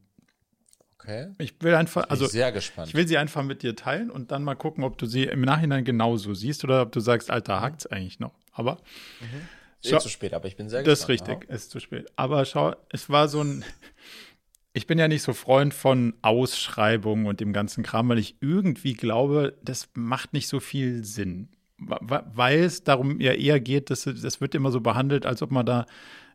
okay. 0.95 1.29
Ich 1.37 1.55
will 1.61 1.75
einfach, 1.75 2.09
also 2.09 2.25
sehr 2.25 2.51
gespannt. 2.51 2.87
ich 2.89 2.95
will 2.95 3.07
sie 3.07 3.17
einfach 3.17 3.43
mit 3.43 3.61
dir 3.61 3.75
teilen 3.75 4.09
und 4.09 4.31
dann 4.31 4.43
mal 4.43 4.55
gucken, 4.55 4.83
ob 4.83 4.97
du 4.97 5.05
sie 5.05 5.25
im 5.25 5.41
Nachhinein 5.41 5.85
genauso 5.85 6.33
siehst 6.33 6.63
oder 6.63 6.81
ob 6.81 6.91
du 6.91 6.99
sagst, 6.99 7.29
Alter, 7.29 7.57
mhm. 7.57 7.61
hackt's 7.61 7.85
eigentlich 7.85 8.19
noch. 8.19 8.33
Aber 8.51 8.77
mhm. 9.19 9.47
Schau, 9.83 9.97
ist 9.97 10.03
zu 10.03 10.09
spät, 10.09 10.33
aber 10.33 10.47
ich 10.47 10.55
bin 10.55 10.69
sehr 10.69 10.83
gespannt. 10.83 10.91
Das 10.91 10.99
ist 11.01 11.09
richtig, 11.09 11.49
ist 11.49 11.71
zu 11.71 11.79
spät. 11.79 12.07
Aber 12.15 12.45
schau, 12.45 12.75
es 12.89 13.09
war 13.09 13.27
so 13.27 13.43
ein 13.43 13.65
ich 14.73 14.87
bin 14.87 14.97
ja 14.97 15.07
nicht 15.07 15.23
so 15.23 15.33
Freund 15.33 15.73
von 15.73 16.13
Ausschreibungen 16.21 17.25
und 17.25 17.39
dem 17.39 17.51
ganzen 17.51 17.83
Kram, 17.83 18.07
weil 18.09 18.19
ich 18.19 18.37
irgendwie 18.39 18.93
glaube, 18.93 19.57
das 19.63 19.89
macht 19.93 20.33
nicht 20.33 20.47
so 20.47 20.59
viel 20.59 21.03
Sinn. 21.03 21.49
Weil 21.77 22.59
es 22.59 22.83
darum 22.83 23.19
ja 23.19 23.33
eher 23.33 23.59
geht, 23.59 23.89
dass 23.89 24.03
das 24.03 24.39
wird 24.39 24.53
immer 24.53 24.71
so 24.71 24.81
behandelt, 24.81 25.25
als 25.25 25.41
ob 25.41 25.51
man 25.51 25.65
da 25.65 25.87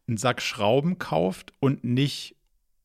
einen 0.09 0.17
Sack 0.17 0.43
Schrauben 0.43 0.99
kauft 0.99 1.53
und 1.61 1.85
nicht, 1.85 2.37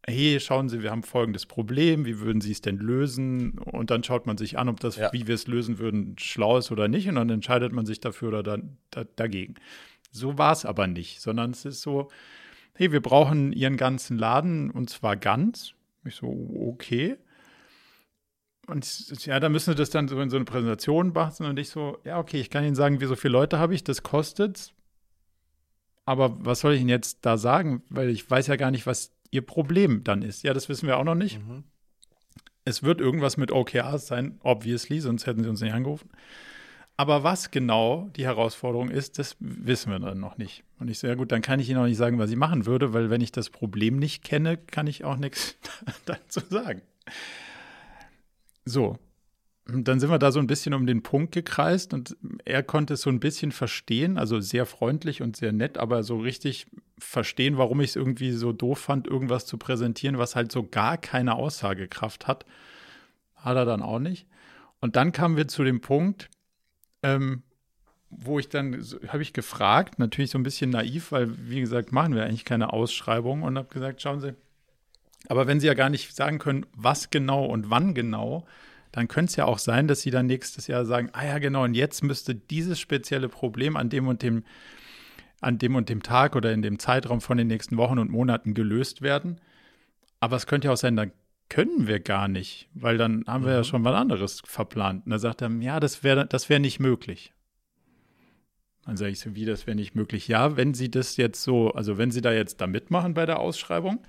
hey, 0.08 0.40
schauen 0.40 0.70
Sie, 0.70 0.84
wir 0.84 0.92
haben 0.92 1.04
folgendes 1.04 1.46
Problem, 1.48 2.06
wie 2.06 2.20
würden 2.20 2.40
Sie 2.40 2.52
es 2.52 2.62
denn 2.62 2.78
lösen? 2.78 3.58
Und 3.58 3.90
dann 3.92 4.04
schaut 4.04 4.28
man 4.28 4.38
sich 4.38 4.58
an, 4.58 4.70
ob 4.70 4.80
das, 4.80 4.96
ja. 4.96 5.12
wie 5.12 5.28
wir 5.28 5.36
es 5.36 5.48
lösen 5.48 5.80
würden, 5.80 6.16
schlau 6.20 6.58
ist 6.60 6.72
oder 6.72 6.88
nicht. 6.88 7.10
Und 7.10 7.16
dann 7.16 7.30
entscheidet 7.30 7.74
man 7.74 7.86
sich 7.86 8.00
dafür 8.00 8.30
oder 8.30 8.44
da, 8.44 8.58
da, 8.92 9.04
dagegen. 9.16 9.56
So 10.12 10.38
war 10.38 10.54
es 10.54 10.66
aber 10.66 10.88
nicht, 10.88 11.20
sondern 11.20 11.52
es 11.52 11.66
ist 11.66 11.82
so, 11.82 12.10
hey, 12.74 12.92
wir 12.92 13.02
brauchen 13.02 13.54
ihren 13.54 13.78
ganzen 13.78 14.18
Laden 14.18 14.72
und 14.72 14.90
zwar 14.90 15.16
ganz. 15.16 15.74
Ich 16.04 16.16
so, 16.16 16.28
okay. 16.56 17.18
Und 18.68 19.26
ja, 19.26 19.40
da 19.40 19.50
müssen 19.50 19.68
wir 19.68 19.76
das 19.76 19.90
dann 19.90 20.08
so 20.08 20.20
in 20.22 20.30
so 20.30 20.38
eine 20.38 20.46
Präsentation 20.46 21.14
basteln 21.14 21.50
und 21.50 21.60
ich 21.60 21.70
so, 21.70 21.98
ja, 22.04 22.20
okay, 22.20 22.40
ich 22.40 22.50
kann 22.50 22.64
Ihnen 22.64 22.76
sagen, 22.76 23.02
wie 23.02 23.06
so 23.06 23.16
viele 23.16 23.34
Leute 23.34 23.60
habe 23.60 23.74
ich, 23.74 23.84
das 23.84 24.04
kostet. 24.04 24.74
Aber 26.06 26.38
was 26.46 26.62
soll 26.62 26.74
ich 26.74 26.82
Ihnen 26.82 26.90
jetzt 26.90 27.20
da 27.26 27.38
sagen? 27.38 27.84
Weil 27.90 28.10
ich 28.10 28.30
weiß 28.30 28.48
ja 28.48 28.56
gar 28.56 28.72
nicht, 28.72 28.86
was 28.86 29.14
Ihr 29.30 29.46
Problem 29.46 30.04
dann 30.04 30.22
ist. 30.22 30.44
Ja, 30.44 30.54
das 30.54 30.70
wissen 30.70 30.88
wir 30.88 30.98
auch 30.98 31.04
noch 31.04 31.16
nicht. 31.16 31.40
Mhm. 31.40 31.64
Es 32.64 32.84
wird 32.84 33.02
irgendwas 33.02 33.38
mit 33.38 33.52
OKRs 33.52 34.08
sein, 34.08 34.40
obviously, 34.44 35.00
sonst 35.00 35.26
hätten 35.26 35.44
Sie 35.44 35.50
uns 35.50 35.62
nicht 35.62 35.74
angerufen. 35.74 36.10
Aber 36.98 37.24
was 37.24 37.50
genau 37.52 38.10
die 38.16 38.26
Herausforderung 38.26 38.90
ist, 38.90 39.18
das 39.18 39.36
wissen 39.40 39.92
wir 39.92 40.00
dann 40.00 40.20
noch 40.20 40.38
nicht. 40.38 40.64
Und 40.78 40.90
ich 40.90 41.00
so, 41.00 41.08
ja 41.08 41.16
gut, 41.16 41.32
dann 41.32 41.42
kann 41.42 41.60
ich 41.60 41.70
Ihnen 41.70 41.80
auch 41.80 41.86
nicht 41.86 41.98
sagen, 41.98 42.20
was 42.20 42.30
ich 42.30 42.36
machen 42.36 42.66
würde, 42.66 42.94
weil 42.94 43.10
wenn 43.10 43.22
ich 43.22 43.32
das 43.32 43.50
Problem 43.50 43.98
nicht 43.98 44.24
kenne, 44.24 44.58
kann 44.58 44.88
ich 44.88 45.04
auch 45.04 45.18
nichts 45.18 45.56
dazu 46.06 46.42
sagen. 46.50 46.82
So, 48.66 49.00
dann 49.66 50.00
sind 50.00 50.10
wir 50.10 50.20
da 50.20 50.32
so 50.32 50.40
ein 50.40 50.48
bisschen 50.48 50.74
um 50.74 50.86
den 50.86 51.04
Punkt 51.04 51.34
gekreist 51.34 51.94
und 51.94 52.18
er 52.46 52.64
konnte 52.64 52.96
es 52.96 53.02
so 53.02 53.10
ein 53.10 53.20
bisschen 53.20 53.52
verstehen, 53.52 54.18
also 54.18 54.40
sehr 54.40 54.66
freundlich 54.66 55.22
und 55.22 55.36
sehr 55.36 55.52
nett, 55.52 55.78
aber 55.78 56.04
so 56.04 56.18
richtig 56.18 56.68
verstehen, 56.98 57.58
warum 57.58 57.82
ich 57.82 57.92
es 57.92 57.96
irgendwie 57.96 58.32
so 58.32 58.54
doof 58.54 58.80
fand, 58.80 59.08
irgendwas 59.08 59.46
zu 59.46 59.58
präsentieren, 59.58 60.18
was 60.18 60.36
halt 60.36 60.52
so 60.52 60.68
gar 60.68 60.98
keine 60.98 61.36
Aussagekraft 61.36 62.28
hat, 62.28 62.46
hat 63.36 63.56
er 63.56 63.66
dann 63.66 63.82
auch 63.82 64.00
nicht. 64.00 64.28
Und 64.80 64.96
dann 64.96 65.12
kamen 65.12 65.38
wir 65.38 65.48
zu 65.48 65.64
dem 65.64 65.82
Punkt, 65.82 66.30
ähm, 67.04 67.44
wo 68.10 68.40
ich 68.40 68.50
dann, 68.50 68.74
habe 69.08 69.22
ich 69.22 69.34
gefragt, 69.34 69.98
natürlich 69.98 70.32
so 70.32 70.38
ein 70.38 70.44
bisschen 70.44 70.70
naiv, 70.70 71.12
weil, 71.12 71.30
wie 71.50 71.62
gesagt, 71.62 71.92
machen 71.92 72.14
wir 72.14 72.26
eigentlich 72.26 72.46
keine 72.46 72.74
Ausschreibung 72.74 73.44
und 73.44 73.58
habe 73.58 73.70
gesagt, 73.70 74.02
schauen 74.02 74.20
Sie, 74.20 74.36
aber 75.28 75.48
wenn 75.48 75.60
Sie 75.60 75.68
ja 75.68 75.74
gar 75.74 75.90
nicht 75.90 76.16
sagen 76.16 76.40
können, 76.40 76.66
was 76.76 77.10
genau 77.10 77.46
und 77.46 77.70
wann 77.70 77.94
genau, 77.94 78.46
dann 78.92 79.08
könnte 79.08 79.30
es 79.30 79.36
ja 79.38 79.46
auch 79.46 79.60
sein, 79.60 79.88
dass 79.88 80.02
Sie 80.02 80.12
dann 80.12 80.26
nächstes 80.26 80.68
Jahr 80.68 80.86
sagen, 80.86 81.10
ah 81.14 81.26
ja, 81.26 81.40
genau, 81.40 81.64
und 81.64 81.74
jetzt 81.74 82.04
müsste 82.04 82.36
dieses 82.36 82.80
spezielle 82.80 83.30
Problem 83.30 83.78
an 83.78 83.90
dem 83.90 84.08
und 84.08 84.22
dem, 84.22 84.44
an 85.40 85.58
dem 85.58 85.76
und 85.76 85.90
dem 85.90 86.04
Tag 86.04 86.36
oder 86.36 86.52
in 86.52 86.62
dem 86.62 86.80
Zeitraum 86.80 87.22
von 87.22 87.38
den 87.38 87.48
nächsten 87.48 87.78
Wochen 87.78 88.00
und 88.00 88.12
Monaten 88.12 88.54
gelöst 88.54 89.02
werden. 89.02 89.40
Aber 90.20 90.36
es 90.36 90.46
könnte 90.46 90.68
ja 90.68 90.74
auch 90.74 90.78
sein, 90.78 90.96
dann 90.96 91.12
können 91.52 91.86
wir 91.86 92.00
gar 92.00 92.30
nicht, 92.30 92.70
weil 92.74 92.98
dann 92.98 93.26
haben 93.28 93.44
wir 93.44 93.52
ja 93.52 93.60
mhm. 93.60 93.66
schon 93.66 93.84
was 93.84 93.94
anderes 93.94 94.42
verplant. 94.46 95.06
Und 95.06 95.12
da 95.12 95.20
sagt 95.20 95.42
er, 95.42 95.52
ja, 95.60 95.82
das 95.82 96.02
wäre 96.02 96.26
das 96.26 96.48
wär 96.48 96.60
nicht 96.60 96.80
möglich. 96.80 97.34
Dann 98.86 98.96
sage 98.96 99.12
ich 99.12 99.20
so, 99.20 99.36
wie, 99.36 99.44
das 99.44 99.68
wäre 99.68 99.76
nicht 99.76 99.94
möglich? 99.94 100.30
Ja, 100.30 100.56
wenn 100.56 100.74
Sie 100.74 100.90
das 100.90 101.18
jetzt 101.18 101.44
so, 101.44 101.72
also 101.72 101.98
wenn 101.98 102.10
Sie 102.10 102.22
da 102.22 102.32
jetzt 102.32 102.62
da 102.62 102.68
mitmachen 102.68 103.14
bei 103.14 103.26
der 103.26 103.40
Ausschreibung, 103.40 104.02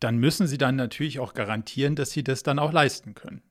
dann 0.00 0.16
müssen 0.16 0.46
Sie 0.46 0.56
dann 0.56 0.74
natürlich 0.74 1.20
auch 1.20 1.34
garantieren, 1.34 1.96
dass 1.96 2.12
Sie 2.12 2.24
das 2.24 2.42
dann 2.42 2.58
auch 2.58 2.72
leisten 2.72 3.14
können. 3.14 3.42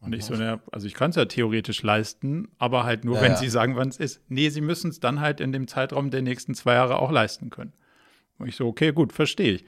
Und 0.00 0.16
ich 0.16 0.24
so, 0.24 0.34
ja, 0.34 0.60
also 0.72 0.88
ich 0.88 0.94
kann 0.94 1.10
es 1.10 1.16
ja 1.16 1.26
theoretisch 1.26 1.84
leisten, 1.84 2.48
aber 2.58 2.82
halt 2.82 3.04
nur, 3.04 3.16
ja, 3.16 3.22
wenn 3.22 3.32
ja. 3.32 3.36
Sie 3.36 3.48
sagen, 3.48 3.76
wann 3.76 3.88
es 3.88 3.98
ist. 3.98 4.20
Nee, 4.28 4.48
Sie 4.48 4.60
müssen 4.60 4.90
es 4.90 4.98
dann 4.98 5.20
halt 5.20 5.40
in 5.40 5.52
dem 5.52 5.68
Zeitraum 5.68 6.10
der 6.10 6.22
nächsten 6.22 6.56
zwei 6.56 6.74
Jahre 6.74 6.98
auch 6.98 7.12
leisten 7.12 7.50
können. 7.50 7.72
Und 8.38 8.48
ich 8.48 8.56
so, 8.56 8.66
okay, 8.66 8.90
gut, 8.90 9.12
verstehe 9.12 9.52
ich. 9.52 9.64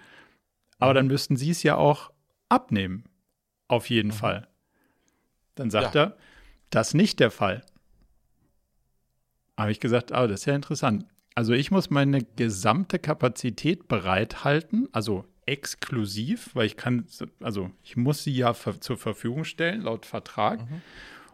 Aber 0.78 0.92
mhm. 0.92 0.96
dann 0.96 1.06
müssten 1.08 1.36
sie 1.36 1.50
es 1.50 1.62
ja 1.62 1.76
auch 1.76 2.10
abnehmen. 2.48 3.04
Auf 3.68 3.90
jeden 3.90 4.08
mhm. 4.08 4.14
Fall. 4.14 4.48
Dann 5.54 5.70
sagt 5.70 5.94
ja. 5.94 6.04
er, 6.04 6.16
das 6.70 6.88
ist 6.88 6.94
nicht 6.94 7.20
der 7.20 7.30
Fall. 7.30 7.64
Habe 9.56 9.70
ich 9.70 9.80
gesagt, 9.80 10.12
ah, 10.12 10.26
das 10.26 10.40
ist 10.40 10.46
ja 10.46 10.54
interessant. 10.54 11.06
Also 11.34 11.52
ich 11.52 11.70
muss 11.70 11.90
meine 11.90 12.22
gesamte 12.22 12.98
Kapazität 12.98 13.88
bereithalten, 13.88 14.88
also 14.92 15.24
exklusiv, 15.46 16.50
weil 16.54 16.66
ich 16.66 16.76
kann, 16.76 17.06
also 17.40 17.70
ich 17.82 17.96
muss 17.96 18.24
sie 18.24 18.34
ja 18.34 18.54
zur 18.54 18.96
Verfügung 18.96 19.44
stellen, 19.44 19.82
laut 19.82 20.06
Vertrag. 20.06 20.60
Mhm. 20.60 20.82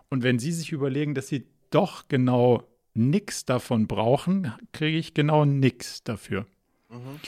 Und 0.09 0.23
wenn 0.23 0.39
Sie 0.39 0.53
sich 0.53 0.73
überlegen, 0.73 1.15
dass 1.15 1.29
Sie 1.29 1.47
doch 1.71 2.09
genau 2.09 2.65
nichts 2.95 3.45
davon 3.45 3.87
brauchen, 3.87 4.53
kriege 4.73 4.99
ich 4.99 5.15
genau 5.15 5.45
nichts 5.45 6.03
dafür. 6.03 6.47
Mhm. 6.89 7.21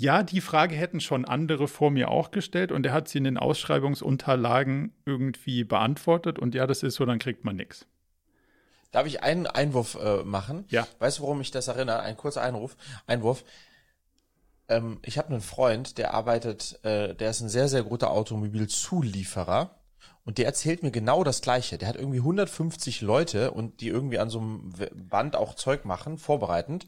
Ja, 0.00 0.22
die 0.22 0.40
Frage 0.40 0.76
hätten 0.76 1.00
schon 1.00 1.24
andere 1.24 1.66
vor 1.66 1.90
mir 1.90 2.08
auch 2.08 2.30
gestellt 2.30 2.70
und 2.70 2.86
er 2.86 2.92
hat 2.92 3.08
sie 3.08 3.18
in 3.18 3.24
den 3.24 3.36
Ausschreibungsunterlagen 3.36 4.92
irgendwie 5.04 5.64
beantwortet 5.64 6.38
und 6.38 6.54
ja, 6.54 6.68
das 6.68 6.84
ist 6.84 6.94
so, 6.94 7.04
dann 7.04 7.18
kriegt 7.18 7.44
man 7.44 7.56
nichts. 7.56 7.84
Darf 8.92 9.08
ich 9.08 9.24
einen 9.24 9.48
Einwurf 9.48 9.98
äh, 10.00 10.22
machen? 10.22 10.66
Ja. 10.68 10.86
Weißt 11.00 11.18
du, 11.18 11.22
worum 11.24 11.38
mich 11.38 11.50
das 11.50 11.66
erinnert? 11.66 12.00
Ein 12.00 12.16
kurzer 12.16 12.42
Einruf, 12.42 12.76
Einwurf. 13.08 13.42
Ähm, 14.68 15.00
ich 15.04 15.18
habe 15.18 15.30
einen 15.30 15.40
Freund, 15.40 15.98
der 15.98 16.14
arbeitet, 16.14 16.78
äh, 16.84 17.16
der 17.16 17.30
ist 17.30 17.40
ein 17.40 17.48
sehr, 17.48 17.68
sehr 17.68 17.82
guter 17.82 18.12
Automobilzulieferer 18.12 19.80
und 20.24 20.38
der 20.38 20.46
erzählt 20.46 20.84
mir 20.84 20.92
genau 20.92 21.24
das 21.24 21.42
Gleiche. 21.42 21.76
Der 21.76 21.88
hat 21.88 21.96
irgendwie 21.96 22.20
150 22.20 23.00
Leute 23.00 23.50
und 23.50 23.80
die 23.80 23.88
irgendwie 23.88 24.20
an 24.20 24.30
so 24.30 24.38
einem 24.38 24.72
Band 24.94 25.34
auch 25.34 25.54
Zeug 25.54 25.84
machen, 25.84 26.18
vorbereitend 26.18 26.86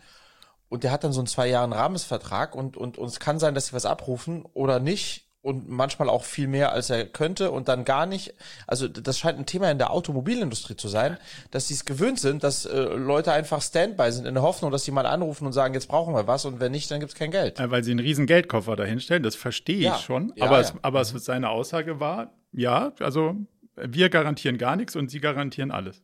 und 0.70 0.84
der 0.84 0.92
hat 0.92 1.04
dann 1.04 1.12
so 1.12 1.20
einen 1.20 1.26
zwei 1.26 1.48
Jahren 1.48 1.74
Rahmensvertrag 1.74 2.54
und, 2.54 2.78
und, 2.78 2.96
und 2.96 3.08
es 3.08 3.20
kann 3.20 3.38
sein, 3.38 3.54
dass 3.54 3.66
sie 3.66 3.72
was 3.74 3.84
abrufen 3.84 4.46
oder 4.54 4.80
nicht 4.80 5.26
und 5.42 5.68
manchmal 5.68 6.08
auch 6.08 6.24
viel 6.24 6.46
mehr, 6.46 6.72
als 6.72 6.90
er 6.90 7.06
könnte 7.06 7.50
und 7.50 7.68
dann 7.68 7.84
gar 7.84 8.06
nicht. 8.06 8.34
Also 8.66 8.86
das 8.86 9.18
scheint 9.18 9.38
ein 9.38 9.46
Thema 9.46 9.70
in 9.70 9.78
der 9.78 9.90
Automobilindustrie 9.90 10.76
zu 10.76 10.86
sein, 10.88 11.16
dass 11.50 11.68
sie 11.68 11.74
es 11.74 11.86
gewöhnt 11.86 12.20
sind, 12.20 12.44
dass 12.44 12.66
äh, 12.66 12.78
Leute 12.78 13.32
einfach 13.32 13.62
Standby 13.62 14.12
sind 14.12 14.26
in 14.26 14.34
der 14.34 14.42
Hoffnung, 14.42 14.70
dass 14.70 14.84
sie 14.84 14.92
mal 14.92 15.06
anrufen 15.06 15.46
und 15.46 15.52
sagen, 15.52 15.74
jetzt 15.74 15.88
brauchen 15.88 16.14
wir 16.14 16.26
was 16.26 16.44
und 16.44 16.60
wenn 16.60 16.72
nicht, 16.72 16.90
dann 16.90 17.00
gibt's 17.00 17.14
kein 17.16 17.32
Geld. 17.32 17.58
Ja, 17.58 17.70
weil 17.70 17.82
sie 17.82 17.90
einen 17.90 18.00
riesen 18.00 18.26
Geldkoffer 18.26 18.76
dahinstellen, 18.76 19.22
das 19.22 19.34
verstehe 19.34 19.78
ich 19.78 19.84
ja, 19.84 19.98
schon. 19.98 20.32
Ja, 20.36 20.46
aber. 20.46 20.60
Es, 20.60 20.74
aber 20.82 21.00
mhm. 21.00 21.16
es, 21.16 21.24
seine 21.24 21.48
Aussage 21.48 21.98
war, 21.98 22.32
ja, 22.52 22.92
also 23.00 23.34
wir 23.76 24.08
garantieren 24.08 24.56
gar 24.56 24.76
nichts 24.76 24.94
und 24.94 25.10
sie 25.10 25.20
garantieren 25.20 25.72
alles. 25.72 26.02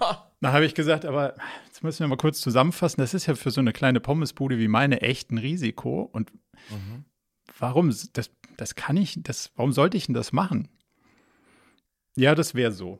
Ha. 0.00 0.29
Da 0.40 0.52
habe 0.52 0.64
ich 0.64 0.74
gesagt, 0.74 1.04
aber 1.04 1.34
jetzt 1.66 1.82
müssen 1.82 2.00
wir 2.00 2.08
mal 2.08 2.16
kurz 2.16 2.40
zusammenfassen. 2.40 3.00
Das 3.00 3.12
ist 3.12 3.26
ja 3.26 3.34
für 3.34 3.50
so 3.50 3.60
eine 3.60 3.72
kleine 3.72 4.00
Pommesbude 4.00 4.58
wie 4.58 4.68
meine 4.68 5.02
echt 5.02 5.30
ein 5.30 5.38
Risiko. 5.38 6.08
Und 6.12 6.32
mhm. 6.70 7.04
warum, 7.58 7.94
das, 8.12 8.30
das 8.56 8.74
kann 8.74 8.96
ich, 8.96 9.22
das, 9.22 9.52
warum 9.56 9.72
sollte 9.72 9.96
ich 9.98 10.06
denn 10.06 10.14
das 10.14 10.32
machen? 10.32 10.68
Ja, 12.16 12.34
das 12.34 12.54
wäre 12.54 12.72
so. 12.72 12.98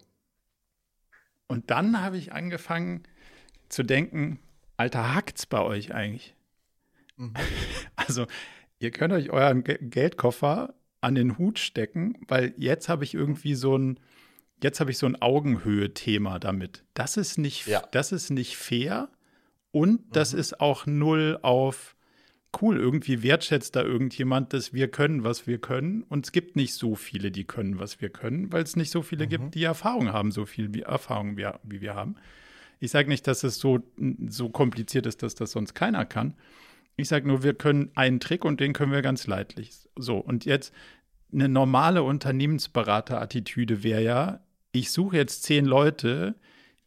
Und 1.47 1.70
dann 1.70 2.01
habe 2.03 2.18
ich 2.18 2.32
angefangen 2.32 3.03
zu 3.68 3.82
denken, 3.82 4.38
Alter, 4.76 5.14
hackt's 5.14 5.47
bei 5.47 5.61
euch 5.61 5.95
eigentlich? 5.95 6.34
Mhm. 7.16 7.34
Also, 7.97 8.26
ihr 8.78 8.91
könnt 8.91 9.12
euch 9.12 9.30
euren 9.30 9.62
Geldkoffer 9.62 10.74
an 11.01 11.14
den 11.14 11.38
Hut 11.38 11.59
stecken, 11.59 12.18
weil 12.28 12.55
jetzt 12.57 12.88
habe 12.88 13.05
ich 13.05 13.14
irgendwie 13.14 13.55
so 13.55 13.76
ein, 13.76 14.01
jetzt 14.63 14.81
habe 14.81 14.91
ich 14.91 14.99
so 14.99 15.07
ein 15.07 15.21
Augenhöhe-Thema 15.21 16.39
damit. 16.39 16.85
Das 16.95 17.17
ist 17.17 17.39
nicht, 17.39 17.67
ja. 17.67 17.83
das 17.93 18.13
ist 18.13 18.31
nicht 18.31 18.57
fair 18.57 19.09
und 19.73 20.01
das 20.13 20.33
mhm. 20.33 20.41
ist 20.41 20.61
auch 20.61 20.87
null 20.87 21.39
auf 21.43 21.97
cool. 22.61 22.79
Irgendwie 22.79 23.23
wertschätzt 23.23 23.77
da 23.77 23.83
irgendjemand, 23.83 24.53
dass 24.53 24.73
wir 24.73 24.89
können, 24.89 25.25
was 25.25 25.47
wir 25.47 25.59
können. 25.59 26.03
Und 26.09 26.27
es 26.27 26.33
gibt 26.33 26.57
nicht 26.57 26.75
so 26.75 26.95
viele, 26.95 27.31
die 27.31 27.45
können, 27.45 27.79
was 27.79 28.01
wir 28.01 28.11
können, 28.11 28.53
weil 28.53 28.63
es 28.63 28.77
nicht 28.77 28.91
so 28.91 29.03
viele 29.03 29.27
mhm. 29.27 29.31
gibt, 29.31 29.55
die 29.55 29.65
Erfahrung 29.65 30.13
haben, 30.13 30.33
so 30.33 30.47
viel 30.47 30.75
wie 30.75 30.83
Erfahrung 30.83 31.37
wie, 31.37 31.49
wie 31.63 31.81
wir 31.81 31.95
haben. 31.95 32.17
Ich 32.81 32.91
sage 32.91 33.09
nicht, 33.09 33.27
dass 33.27 33.45
es 33.45 33.59
so, 33.59 33.81
so 34.29 34.49
kompliziert 34.49 35.07
ist, 35.07 35.23
dass 35.23 35.35
das 35.35 35.53
sonst 35.53 35.75
keiner 35.75 36.07
kann. 36.07 36.35
Ich 36.97 37.09
sage 37.09 37.29
nur, 37.29 37.43
wir 37.43 37.55
können 37.55 37.91
einen 37.95 38.21
Trick 38.21 38.45
und 38.45 38.61
den 38.61 38.73
können 38.73 38.93
wir 38.93 39.03
ganz 39.03 39.27
leidlich. 39.27 39.73
So, 39.97 40.19
und 40.19 40.45
jetzt 40.45 40.75
eine 41.33 41.49
normale 41.49 42.03
Unternehmensberater-Attitüde 42.03 43.83
wäre 43.83 44.03
ja, 44.03 44.41
ich 44.73 44.91
suche 44.91 45.16
jetzt 45.16 45.43
zehn 45.43 45.64
Leute, 45.64 46.35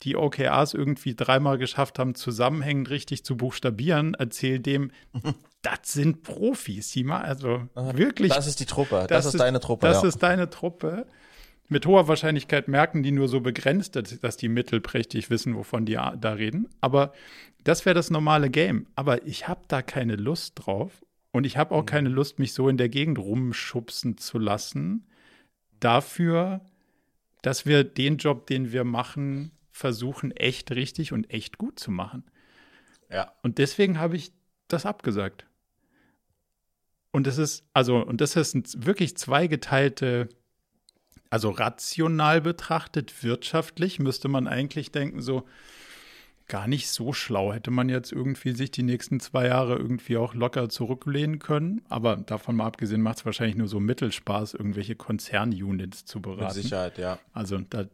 die 0.04 0.16
OKRs 0.16 0.74
irgendwie 0.74 1.16
dreimal 1.16 1.58
geschafft 1.58 2.00
haben, 2.00 2.16
zusammenhängend 2.16 2.90
richtig 2.90 3.24
zu 3.24 3.38
buchstabieren, 3.38 4.16
erzähl 4.18 4.60
dem, 4.60 4.92
das 5.62 5.80
sind 5.84 6.24
Profis, 6.24 6.92
die 6.92 7.04
mal, 7.04 7.22
also 7.22 7.68
wirklich. 7.74 8.34
Das 8.34 8.48
ist 8.48 8.60
die 8.60 8.66
Truppe, 8.66 9.06
das, 9.08 9.26
das 9.26 9.34
ist, 9.34 9.40
deine 9.40 9.60
Truppe. 9.60 9.88
Das 9.88 10.02
ja. 10.02 10.10
ist 10.10 10.20
deine 10.20 10.50
Truppe. 10.50 11.08
Mit 11.70 11.86
hoher 11.86 12.08
Wahrscheinlichkeit 12.10 12.68
merken 12.68 13.04
die 13.04 13.12
nur 13.12 13.30
so 13.30 13.40
begrenzt, 13.40 13.96
dass 13.96 14.38
die 14.38 14.50
mittelprächtig 14.50 15.30
wissen, 15.30 15.56
wovon 15.56 15.86
die 15.86 15.94
da 15.94 16.34
reden. 16.34 16.68
Aber 16.82 17.14
das 17.64 17.86
wäre 17.86 17.94
das 17.94 18.10
normale 18.10 18.50
Game. 18.50 18.88
Aber 18.96 19.26
ich 19.26 19.48
habe 19.48 19.62
da 19.70 19.82
keine 19.82 20.18
Lust 20.18 20.54
drauf. 20.56 21.02
Und 21.32 21.46
ich 21.46 21.58
habe 21.58 21.74
auch 21.74 21.82
mhm. 21.82 21.88
keine 21.88 22.10
Lust, 22.10 22.38
mich 22.38 22.54
so 22.54 22.68
in 22.70 22.78
der 22.78 22.90
Gegend 22.90 23.18
rumschubsen 23.18 24.18
zu 24.18 24.38
lassen. 24.38 25.08
Dafür, 25.80 26.62
dass 27.44 27.68
wir 27.68 27.84
den 27.84 28.18
Job, 28.18 28.48
den 28.48 28.72
wir 28.72 28.84
machen, 28.84 29.52
versuchen, 29.72 30.32
echt 30.32 30.72
richtig 30.72 31.14
und 31.14 31.30
echt 31.30 31.60
gut 31.60 31.80
zu 31.80 31.92
machen. 31.92 32.24
Ja. 33.12 33.34
Und 33.44 33.60
deswegen 33.60 34.00
habe 34.00 34.16
ich 34.16 34.32
das 34.68 34.88
abgesagt. 34.88 35.46
Und 37.12 37.28
das 37.28 37.38
ist, 37.38 37.68
also, 37.74 37.98
und 37.98 38.22
das 38.22 38.36
ist 38.36 38.86
wirklich 38.86 39.16
zweigeteilte, 39.18 40.30
also 41.30 41.52
rational 41.52 42.42
betrachtet, 42.42 43.24
wirtschaftlich 43.24 44.00
müsste 44.00 44.30
man 44.30 44.48
eigentlich 44.48 44.92
denken, 44.92 45.22
so, 45.22 45.46
gar 46.48 46.68
nicht 46.68 46.90
so 46.90 47.14
schlau. 47.14 47.54
Hätte 47.54 47.72
man 47.72 47.90
jetzt 47.90 48.12
irgendwie 48.12 48.52
sich 48.52 48.72
die 48.72 48.84
nächsten 48.84 49.20
zwei 49.20 49.48
Jahre 49.48 49.76
irgendwie 49.76 50.18
auch 50.18 50.34
locker 50.34 50.70
zurücklehnen 50.70 51.40
können. 51.40 51.82
Aber 51.90 52.18
davon 52.18 52.56
mal 52.56 52.68
abgesehen 52.68 53.02
macht 53.02 53.20
es 53.20 53.26
wahrscheinlich 53.26 53.56
nur 53.56 53.68
so 53.68 53.80
Mittelspaß, 53.80 54.54
irgendwelche 54.54 54.96
Konzernunits 54.96 56.06
zu 56.06 56.22
beraten. 56.22 56.56
Mit 56.56 56.64
Sicherheit, 56.64 56.98
ja. 56.98 57.20
Also 57.34 57.58
da 57.58 57.86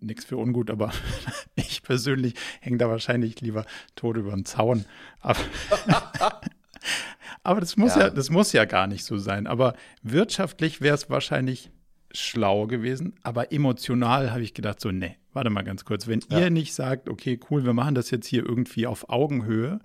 nichts 0.00 0.24
für 0.24 0.36
ungut, 0.36 0.70
aber 0.70 0.90
ich 1.54 1.82
persönlich 1.82 2.34
hänge 2.60 2.78
da 2.78 2.88
wahrscheinlich 2.88 3.40
lieber 3.40 3.64
tot 3.94 4.16
über 4.16 4.32
den 4.32 4.44
Zaun. 4.44 4.84
Aber, 5.20 5.40
aber 7.42 7.60
das 7.60 7.76
muss 7.76 7.94
ja. 7.94 8.02
ja, 8.02 8.10
das 8.10 8.30
muss 8.30 8.52
ja 8.52 8.64
gar 8.64 8.86
nicht 8.86 9.04
so 9.04 9.18
sein. 9.18 9.46
Aber 9.46 9.74
wirtschaftlich 10.02 10.80
wäre 10.80 10.94
es 10.94 11.08
wahrscheinlich 11.08 11.70
schlau 12.18 12.66
gewesen, 12.66 13.14
aber 13.22 13.52
emotional 13.52 14.30
habe 14.30 14.42
ich 14.42 14.54
gedacht, 14.54 14.80
so, 14.80 14.90
ne, 14.90 15.16
warte 15.32 15.50
mal 15.50 15.62
ganz 15.62 15.84
kurz, 15.84 16.06
wenn 16.06 16.22
ja. 16.30 16.40
ihr 16.40 16.50
nicht 16.50 16.74
sagt, 16.74 17.08
okay, 17.08 17.38
cool, 17.50 17.64
wir 17.64 17.72
machen 17.72 17.94
das 17.94 18.10
jetzt 18.10 18.26
hier 18.26 18.44
irgendwie 18.44 18.86
auf 18.86 19.08
Augenhöhe, 19.08 19.80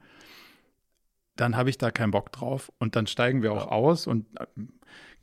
dann 1.35 1.55
habe 1.55 1.69
ich 1.69 1.77
da 1.77 1.91
keinen 1.91 2.11
Bock 2.11 2.31
drauf 2.31 2.71
und 2.79 2.95
dann 2.95 3.07
steigen 3.07 3.41
wir 3.41 3.51
auch 3.53 3.67
ja. 3.67 3.71
aus 3.71 4.07
und 4.07 4.25
äh, 4.39 4.45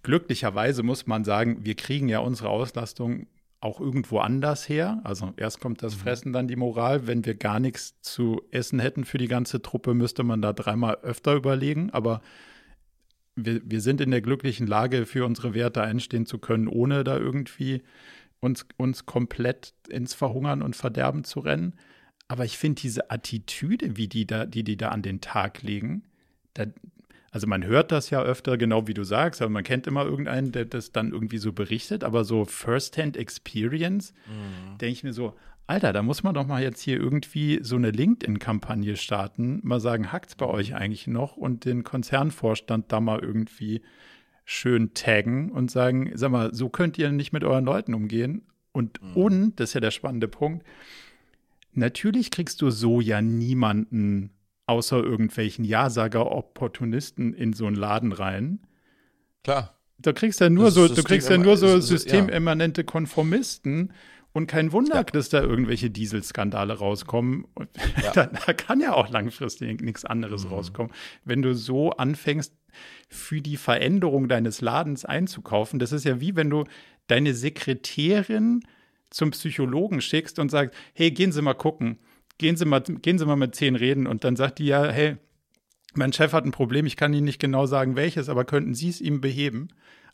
glücklicherweise 0.03 0.83
muss 0.83 1.07
man 1.07 1.25
sagen, 1.25 1.65
wir 1.65 1.75
kriegen 1.75 2.09
ja 2.09 2.21
unsere 2.21 2.49
Auslastung 2.49 3.27
auch 3.61 3.81
irgendwo 3.81 4.19
anders 4.19 4.69
her. 4.69 5.01
Also 5.05 5.33
erst 5.37 5.61
kommt 5.61 5.83
das 5.83 5.97
mhm. 5.97 6.01
Fressen, 6.01 6.33
dann 6.33 6.49
die 6.49 6.57
Moral. 6.57 7.07
Wenn 7.07 7.25
wir 7.25 7.35
gar 7.35 7.61
nichts 7.61 8.01
zu 8.01 8.43
essen 8.51 8.79
hätten 8.79 9.05
für 9.05 9.19
die 9.19 9.29
ganze 9.29 9.63
Truppe, 9.63 9.95
müsste 9.95 10.23
man 10.23 10.43
da 10.43 10.53
dreimal 10.53 10.99
öfter 11.03 11.35
überlegen. 11.35 11.91
Aber 11.91 12.21
wir, 13.45 13.61
wir 13.65 13.81
sind 13.81 14.01
in 14.01 14.11
der 14.11 14.21
glücklichen 14.21 14.67
Lage, 14.67 15.07
für 15.07 15.25
unsere 15.25 15.55
Werte 15.55 15.83
einstehen 15.83 16.27
zu 16.27 16.39
können, 16.39 16.69
ohne 16.69 17.05
da 17.05 17.17
irgendwie 17.17 17.83
uns, 18.41 18.67
uns 18.77 19.07
komplett 19.07 19.75
ins 19.89 20.15
Verhungern 20.15 20.63
und 20.63 20.77
Verderben 20.77 21.25
zu 21.25 21.41
rennen. 21.41 21.75
Aber 22.29 22.45
ich 22.45 22.59
finde 22.59 22.83
diese 22.83 23.11
Attitüde, 23.11 23.97
wie 23.97 24.09
die 24.09 24.27
da, 24.27 24.45
die, 24.45 24.65
die 24.65 24.77
da 24.77 24.89
an 24.91 25.03
den 25.03 25.21
Tag 25.21 25.63
legen, 25.63 26.05
da, 26.55 26.67
also 27.31 27.47
man 27.47 27.65
hört 27.65 27.93
das 27.93 28.11
ja 28.11 28.23
öfter, 28.23 28.57
genau 28.57 28.87
wie 28.87 28.95
du 28.95 29.05
sagst, 29.05 29.43
aber 29.43 29.51
man 29.51 29.65
kennt 29.65 29.87
immer 29.87 30.05
irgendeinen, 30.05 30.53
der 30.53 30.65
das 30.65 30.93
dann 30.93 31.13
irgendwie 31.13 31.39
so 31.39 31.53
berichtet, 31.53 32.05
aber 32.05 32.25
so 32.25 32.45
First-Hand 32.45 33.17
Experience, 33.17 34.13
mhm. 34.27 34.79
denke 34.79 34.93
ich 34.93 35.05
mir 35.05 35.13
so, 35.13 35.35
Alter, 35.69 35.93
da 35.93 36.03
muss 36.03 36.23
man 36.23 36.35
doch 36.35 36.47
mal 36.47 36.63
jetzt 36.63 36.81
hier 36.81 36.99
irgendwie 36.99 37.61
so 37.63 37.77
eine 37.77 37.91
LinkedIn-Kampagne 37.91 38.97
starten, 38.97 39.61
mal 39.63 39.81
sagen, 39.81 40.11
hackt's 40.11 40.35
bei 40.35 40.47
euch 40.47 40.75
eigentlich 40.75 41.07
noch 41.07 41.37
und 41.37 41.67
den 41.67 41.85
Konzernvorstand 41.85 42.91
da 42.91 43.01
mal 43.01 43.19
irgendwie 43.19 43.83
schön 44.47 44.95
taggen 44.95 45.53
und 45.53 45.71
sagen, 45.71 46.11
sag 46.15 46.31
mal, 46.31 46.55
so 46.55 46.71
könnt 46.71 46.97
ihr 46.97 47.13
nicht 47.13 47.35
mit 47.35 47.45
euren 47.45 47.67
Leuten 47.67 47.93
umgehen. 47.93 48.47
Und, 48.73 49.03
mhm. 49.03 49.13
und, 49.15 49.61
das 49.61 49.71
ist 49.71 49.75
ja 49.75 49.81
der 49.81 49.91
spannende 49.91 50.27
Punkt, 50.27 50.67
natürlich 51.75 52.31
kriegst 52.31 52.63
du 52.63 52.71
so 52.71 53.03
ja 53.03 53.21
niemanden 53.21 54.31
außer 54.65 54.97
irgendwelchen 54.97 55.67
Ja-Sager-Opportunisten 55.67 57.35
in 57.35 57.53
so 57.53 57.67
einen 57.67 57.77
Laden 57.77 58.13
rein. 58.13 58.61
Klar. 59.45 59.75
Da 59.99 60.13
kriegst 60.13 60.41
ja 60.41 60.49
nur 60.49 60.71
so, 60.71 60.89
du 60.89 61.03
kriegst 61.03 61.29
ja 61.29 61.37
nur 61.37 61.59
so 61.59 61.81
systemimmanente 61.81 62.85
Konformisten, 62.85 63.93
und 64.39 64.47
kein 64.47 64.73
Wunder, 64.73 64.95
ja. 64.95 65.03
dass 65.03 65.29
da 65.29 65.43
irgendwelche 65.43 65.91
Dieselskandale 65.91 66.79
rauskommen. 66.79 67.47
Ja. 68.03 68.13
Da, 68.15 68.27
da, 68.27 68.53
kann 68.55 68.81
ja 68.81 68.95
auch 68.95 69.11
langfristig 69.11 69.83
nichts 69.83 70.05
anderes 70.05 70.47
mhm. 70.47 70.53
rauskommen. 70.53 70.93
Wenn 71.25 71.43
du 71.43 71.55
so 71.55 71.91
anfängst, 71.91 72.55
für 73.09 73.41
die 73.41 73.57
Veränderung 73.57 74.29
deines 74.29 74.61
Ladens 74.61 75.05
einzukaufen, 75.05 75.79
das 75.79 75.93
ist 75.93 76.05
ja 76.05 76.21
wie 76.21 76.37
wenn 76.37 76.51
du 76.51 76.65
deine 77.07 77.35
Sekretärin 77.35 78.63
zum 79.11 79.31
Psychologen 79.33 80.01
schickst 80.01 80.39
und 80.39 80.51
sagst, 80.51 80.79
hey, 80.95 81.11
gehen 81.11 81.33
Sie 81.33 81.43
mal 81.43 81.55
gucken, 81.55 81.99
gehen 82.39 82.57
Sie 82.57 82.65
mal, 82.65 82.81
gehen 82.81 83.19
Sie 83.19 83.27
mal 83.27 83.37
mit 83.37 83.55
zehn 83.55 83.75
reden 83.75 84.07
und 84.07 84.25
dann 84.25 84.37
sagt 84.37 84.59
die 84.59 84.67
ja, 84.67 84.87
hey, 84.87 85.17
mein 85.95 86.13
Chef 86.13 86.33
hat 86.33 86.45
ein 86.45 86.53
Problem, 86.53 86.87
ich 86.87 86.97
kann 86.97 87.13
Ihnen 87.13 87.25
nicht 87.25 87.41
genau 87.41 87.67
sagen, 87.67 87.97
welches, 87.97 88.29
aber 88.29 88.45
könnten 88.45 88.75
Sie 88.75 88.89
es 88.89 89.01
ihm 89.01 89.21
beheben? 89.21 89.69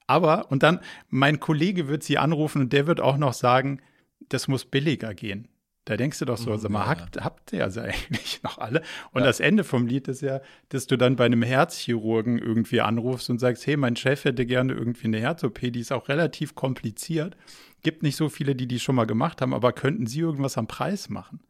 Aber, 0.06 0.50
und 0.50 0.62
dann, 0.62 0.80
mein 1.08 1.40
Kollege 1.40 1.88
wird 1.88 2.02
Sie 2.02 2.18
anrufen 2.18 2.62
und 2.62 2.72
der 2.72 2.86
wird 2.86 3.00
auch 3.00 3.16
noch 3.16 3.32
sagen, 3.32 3.80
das 4.28 4.48
muss 4.48 4.64
billiger 4.64 5.14
gehen. 5.14 5.48
Da 5.84 5.98
denkst 5.98 6.18
du 6.18 6.24
doch 6.24 6.38
so, 6.38 6.56
sag 6.56 6.70
mal, 6.70 6.86
habt, 6.86 7.22
habt 7.22 7.52
ihr 7.52 7.62
also 7.62 7.80
eigentlich 7.82 8.42
noch 8.42 8.58
alle? 8.58 8.82
Und 9.12 9.20
ja. 9.20 9.26
das 9.26 9.40
Ende 9.40 9.64
vom 9.64 9.86
Lied 9.86 10.08
ist 10.08 10.22
ja, 10.22 10.40
dass 10.70 10.86
du 10.86 10.96
dann 10.96 11.16
bei 11.16 11.26
einem 11.26 11.42
Herzchirurgen 11.42 12.38
irgendwie 12.38 12.80
anrufst 12.80 13.28
und 13.28 13.38
sagst, 13.38 13.66
hey, 13.66 13.76
mein 13.76 13.96
Chef 13.96 14.24
hätte 14.24 14.46
gerne 14.46 14.72
irgendwie 14.72 15.08
eine 15.08 15.20
Herz-OP, 15.20 15.60
die 15.60 15.80
ist 15.80 15.92
auch 15.92 16.08
relativ 16.08 16.54
kompliziert. 16.54 17.36
Gibt 17.82 18.02
nicht 18.02 18.16
so 18.16 18.30
viele, 18.30 18.54
die 18.54 18.66
die 18.66 18.80
schon 18.80 18.94
mal 18.94 19.04
gemacht 19.04 19.42
haben, 19.42 19.52
aber 19.52 19.72
könnten 19.72 20.06
sie 20.06 20.20
irgendwas 20.20 20.56
am 20.56 20.66
Preis 20.66 21.10
machen? 21.10 21.40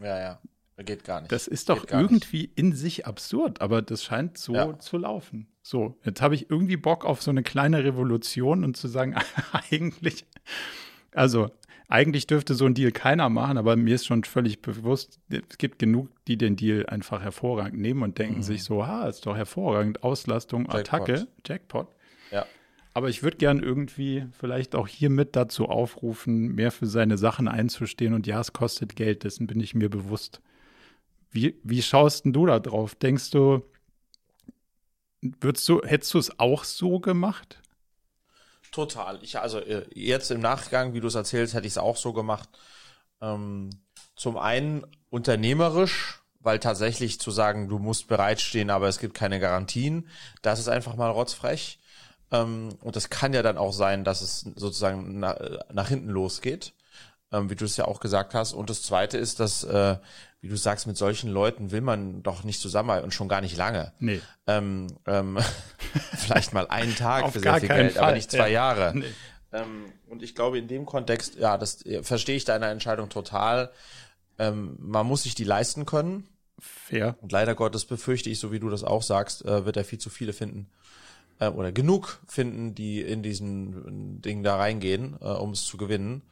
Ja, 0.00 0.18
ja, 0.18 0.40
geht 0.82 1.04
gar 1.04 1.20
nicht. 1.20 1.30
Das 1.30 1.46
ist 1.46 1.68
doch 1.68 1.86
irgendwie 1.88 2.42
nicht. 2.42 2.58
in 2.58 2.72
sich 2.72 3.06
absurd, 3.06 3.60
aber 3.60 3.82
das 3.82 4.02
scheint 4.02 4.36
so 4.36 4.54
ja. 4.54 4.78
zu 4.80 4.98
laufen. 4.98 5.46
So, 5.62 5.96
jetzt 6.02 6.20
habe 6.20 6.34
ich 6.34 6.50
irgendwie 6.50 6.76
Bock 6.76 7.04
auf 7.04 7.22
so 7.22 7.30
eine 7.30 7.44
kleine 7.44 7.84
Revolution 7.84 8.64
und 8.64 8.76
zu 8.76 8.88
sagen, 8.88 9.14
eigentlich, 9.52 10.26
also 11.12 11.50
eigentlich 11.94 12.26
dürfte 12.26 12.54
so 12.54 12.66
ein 12.66 12.74
Deal 12.74 12.90
keiner 12.90 13.28
machen, 13.28 13.56
aber 13.56 13.76
mir 13.76 13.94
ist 13.94 14.04
schon 14.04 14.24
völlig 14.24 14.60
bewusst, 14.60 15.20
es 15.28 15.58
gibt 15.58 15.78
genug, 15.78 16.08
die 16.26 16.36
den 16.36 16.56
Deal 16.56 16.86
einfach 16.86 17.22
hervorragend 17.22 17.80
nehmen 17.80 18.02
und 18.02 18.18
denken 18.18 18.38
mhm. 18.38 18.42
sich 18.42 18.64
so, 18.64 18.84
ha, 18.84 19.06
ist 19.06 19.24
doch 19.26 19.36
hervorragend, 19.36 20.02
Auslastung, 20.02 20.62
Jackpot. 20.62 20.80
Attacke, 20.80 21.28
Jackpot. 21.46 21.86
Ja. 22.32 22.46
Aber 22.94 23.10
ich 23.10 23.22
würde 23.22 23.36
gern 23.36 23.62
irgendwie 23.62 24.26
vielleicht 24.32 24.74
auch 24.74 24.88
hiermit 24.88 25.36
dazu 25.36 25.66
aufrufen, 25.66 26.56
mehr 26.56 26.72
für 26.72 26.86
seine 26.86 27.16
Sachen 27.16 27.46
einzustehen. 27.46 28.12
Und 28.12 28.26
ja, 28.26 28.40
es 28.40 28.52
kostet 28.52 28.96
Geld, 28.96 29.22
dessen 29.22 29.46
bin 29.46 29.60
ich 29.60 29.76
mir 29.76 29.88
bewusst. 29.88 30.40
Wie, 31.30 31.54
wie 31.62 31.82
schaust 31.82 32.24
denn 32.24 32.32
du 32.32 32.44
da 32.46 32.58
drauf? 32.58 32.96
Denkst 32.96 33.30
du, 33.30 33.62
würdest 35.40 35.68
du, 35.68 35.80
hättest 35.82 36.12
du 36.14 36.18
es 36.18 36.40
auch 36.40 36.64
so 36.64 36.98
gemacht? 36.98 37.62
Total. 38.74 39.20
Ich, 39.22 39.38
also 39.38 39.60
äh, 39.60 39.86
jetzt 39.94 40.32
im 40.32 40.40
Nachgang, 40.40 40.94
wie 40.94 41.00
du 41.00 41.06
es 41.06 41.14
erzählst, 41.14 41.54
hätte 41.54 41.68
ich 41.68 41.74
es 41.74 41.78
auch 41.78 41.96
so 41.96 42.12
gemacht. 42.12 42.48
Ähm, 43.20 43.70
zum 44.16 44.36
einen 44.36 44.84
unternehmerisch, 45.10 46.24
weil 46.40 46.58
tatsächlich 46.58 47.20
zu 47.20 47.30
sagen, 47.30 47.68
du 47.68 47.78
musst 47.78 48.08
bereitstehen, 48.08 48.70
aber 48.70 48.88
es 48.88 48.98
gibt 48.98 49.14
keine 49.14 49.38
Garantien, 49.38 50.08
das 50.42 50.58
ist 50.58 50.66
einfach 50.66 50.96
mal 50.96 51.08
rotzfrech. 51.08 51.78
Ähm, 52.32 52.70
und 52.80 52.96
das 52.96 53.10
kann 53.10 53.32
ja 53.32 53.42
dann 53.42 53.58
auch 53.58 53.72
sein, 53.72 54.02
dass 54.02 54.22
es 54.22 54.40
sozusagen 54.40 55.20
nach, 55.20 55.36
nach 55.72 55.86
hinten 55.86 56.08
losgeht, 56.08 56.74
ähm, 57.34 57.50
wie 57.50 57.54
du 57.56 57.64
es 57.64 57.76
ja 57.76 57.84
auch 57.86 58.00
gesagt 58.00 58.34
hast. 58.34 58.52
Und 58.52 58.70
das 58.70 58.82
Zweite 58.82 59.18
ist, 59.18 59.40
dass, 59.40 59.64
äh, 59.64 59.96
wie 60.40 60.48
du 60.48 60.56
sagst, 60.56 60.86
mit 60.86 60.96
solchen 60.96 61.30
Leuten 61.30 61.70
will 61.70 61.80
man 61.80 62.22
doch 62.22 62.44
nicht 62.44 62.60
zusammenarbeiten 62.60 63.04
und 63.04 63.12
schon 63.12 63.28
gar 63.28 63.40
nicht 63.40 63.56
lange. 63.56 63.92
Nee. 63.98 64.20
Ähm, 64.46 64.86
ähm, 65.06 65.38
vielleicht 66.16 66.52
mal 66.52 66.66
einen 66.68 66.94
Tag 66.96 67.30
für 67.32 67.40
sehr 67.40 67.56
viel 67.60 67.68
Geld, 67.68 67.96
aber 67.98 68.06
Fall. 68.08 68.14
nicht 68.14 68.30
zwei 68.30 68.48
Ja. 68.48 68.74
Jahre. 68.74 68.92
Nee. 68.94 69.04
Ähm, 69.52 69.84
und 70.08 70.22
ich 70.22 70.34
glaube, 70.34 70.58
in 70.58 70.68
dem 70.68 70.86
Kontext, 70.86 71.36
ja, 71.36 71.58
das 71.58 71.84
äh, 71.86 72.02
verstehe 72.02 72.36
ich 72.36 72.44
deine 72.44 72.66
Entscheidung 72.66 73.08
total. 73.08 73.70
Ähm, 74.38 74.76
man 74.80 75.06
muss 75.06 75.22
sich 75.24 75.34
die 75.34 75.44
leisten 75.44 75.86
können. 75.86 76.28
Fair. 76.58 77.16
Und 77.20 77.32
leider 77.32 77.54
Gottes 77.54 77.84
befürchte 77.84 78.30
ich, 78.30 78.38
so 78.40 78.52
wie 78.52 78.60
du 78.60 78.68
das 78.70 78.84
auch 78.84 79.02
sagst, 79.02 79.44
äh, 79.44 79.64
wird 79.64 79.76
er 79.76 79.84
viel 79.84 79.98
zu 79.98 80.10
viele 80.10 80.32
finden 80.32 80.68
äh, 81.40 81.48
oder 81.48 81.72
genug 81.72 82.20
finden, 82.26 82.74
die 82.74 83.00
in 83.00 83.22
diesen 83.22 84.20
Ding 84.22 84.42
da 84.42 84.56
reingehen, 84.56 85.16
äh, 85.20 85.24
um 85.26 85.50
es 85.50 85.64
zu 85.64 85.76
gewinnen. 85.76 86.22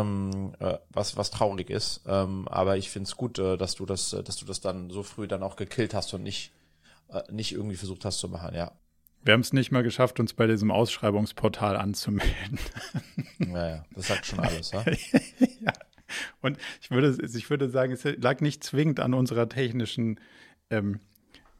Ähm, 0.00 0.54
äh, 0.58 0.78
was 0.90 1.16
was 1.16 1.30
traurig 1.30 1.68
ist. 1.68 2.00
Ähm, 2.06 2.48
aber 2.48 2.76
ich 2.76 2.88
finde 2.90 3.08
es 3.08 3.16
gut, 3.16 3.38
äh, 3.38 3.56
dass 3.58 3.74
du 3.74 3.84
das, 3.84 4.12
äh, 4.12 4.22
dass 4.22 4.36
du 4.36 4.46
das 4.46 4.60
dann 4.60 4.88
so 4.90 5.02
früh 5.02 5.26
dann 5.28 5.42
auch 5.42 5.56
gekillt 5.56 5.92
hast 5.92 6.14
und 6.14 6.22
nicht 6.22 6.52
äh, 7.10 7.20
nicht 7.30 7.52
irgendwie 7.52 7.76
versucht 7.76 8.04
hast 8.04 8.18
zu 8.18 8.28
machen. 8.28 8.54
Ja, 8.54 8.72
Wir 9.24 9.34
haben 9.34 9.40
es 9.42 9.52
nicht 9.52 9.70
mal 9.70 9.82
geschafft, 9.82 10.18
uns 10.20 10.32
bei 10.34 10.46
diesem 10.46 10.70
Ausschreibungsportal 10.70 11.76
anzumelden. 11.76 12.58
naja, 13.38 13.84
das 13.94 14.06
sagt 14.08 14.24
schon 14.26 14.40
alles. 14.40 14.70
ja? 14.70 14.82
ja. 15.60 15.72
Und 16.40 16.58
ich 16.80 16.90
würde, 16.90 17.16
ich 17.24 17.50
würde 17.50 17.68
sagen, 17.70 17.92
es 17.92 18.04
lag 18.04 18.40
nicht 18.40 18.64
zwingend 18.64 19.00
an 19.00 19.14
unserer 19.14 19.48
technischen 19.48 20.18
ähm, 20.70 21.00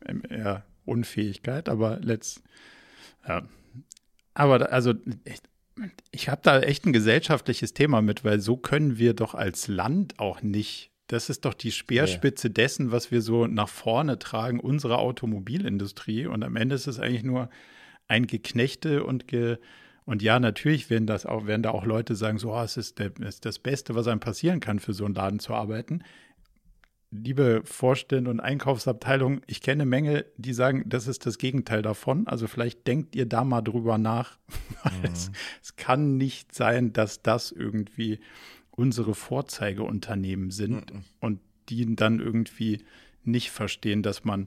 ähm, 0.07 0.23
ja, 0.31 0.63
Unfähigkeit, 0.85 1.69
aber 1.69 1.99
letzt, 2.01 2.43
ja. 3.29 3.43
Aber 4.35 4.59
da- 4.59 4.67
also 4.67 4.95
ich, 6.11 6.29
habe 6.29 6.41
da 6.43 6.61
echt 6.61 6.87
ein 6.87 6.93
gesellschaftliches 6.93 7.75
Thema 7.75 8.03
mit, 8.03 8.25
weil 8.25 8.41
so 8.41 8.57
können 8.57 8.99
wir 8.99 9.15
doch 9.15 9.35
als 9.35 9.69
Land 9.69 10.19
auch 10.19 10.43
nicht. 10.43 10.91
Das 11.07 11.29
ist 11.29 11.45
doch 11.45 11.55
die 11.55 11.73
Speerspitze 11.73 12.51
dessen, 12.51 12.91
was 12.91 13.11
wir 13.11 13.21
so 13.21 13.47
nach 13.47 13.69
vorne 13.69 14.19
tragen, 14.19 14.61
unsere 14.61 14.99
Automobilindustrie. 14.99 16.27
Und 16.27 16.43
am 16.43 16.57
Ende 16.57 16.75
ist 16.75 16.87
es 16.87 16.99
eigentlich 16.99 17.25
nur 17.25 17.51
ein 18.09 18.27
Geknechte 18.27 19.05
und 19.05 19.29
ge, 19.29 19.59
und 20.05 20.23
ja, 20.23 20.41
natürlich 20.41 20.91
werden 20.91 21.07
das 21.07 21.27
auch, 21.27 21.47
werden 21.47 21.63
da 21.63 21.71
auch 21.71 21.85
Leute 21.85 22.17
sagen, 22.17 22.39
so, 22.39 22.53
oh, 22.53 22.63
es 22.63 22.77
ist, 22.77 22.99
der, 22.99 23.13
es 23.21 23.37
ist 23.37 23.45
das 23.45 23.59
Beste, 23.59 23.95
was 23.95 24.09
einem 24.09 24.21
passieren 24.21 24.61
kann, 24.61 24.79
für 24.79 24.93
so 24.93 25.05
einen 25.05 25.15
Laden 25.15 25.39
zu 25.39 25.55
arbeiten. 25.55 26.03
Liebe 27.15 27.61
Vorstände 27.65 28.31
und 28.31 28.41
Einkaufsabteilung, 28.41 29.43
ich 29.47 29.61
kenne 29.61 29.85
Menge, 29.85 30.25
die 30.39 30.55
sagen, 30.55 30.85
das 30.87 31.07
ist 31.07 31.27
das 31.27 31.37
Gegenteil 31.37 31.83
davon. 31.83 32.27
Also 32.27 32.47
vielleicht 32.47 32.87
denkt 32.87 33.15
ihr 33.15 33.27
da 33.27 33.45
mal 33.45 33.61
drüber 33.61 33.99
nach. 33.99 34.39
Weil 34.83 35.13
es, 35.13 35.31
es 35.63 35.77
kann 35.77 36.17
nicht 36.17 36.55
sein, 36.55 36.95
dass 36.95 37.23
das 37.23 37.53
irgendwie 37.53 38.19
unsere 38.71 39.15
Vorzeigeunternehmen 39.15 40.51
sind 40.51 40.91
und 41.21 41.41
die 41.69 41.95
dann 41.95 42.19
irgendwie 42.19 42.83
nicht 43.25 43.51
verstehen, 43.51 44.03
dass 44.03 44.25
man 44.25 44.47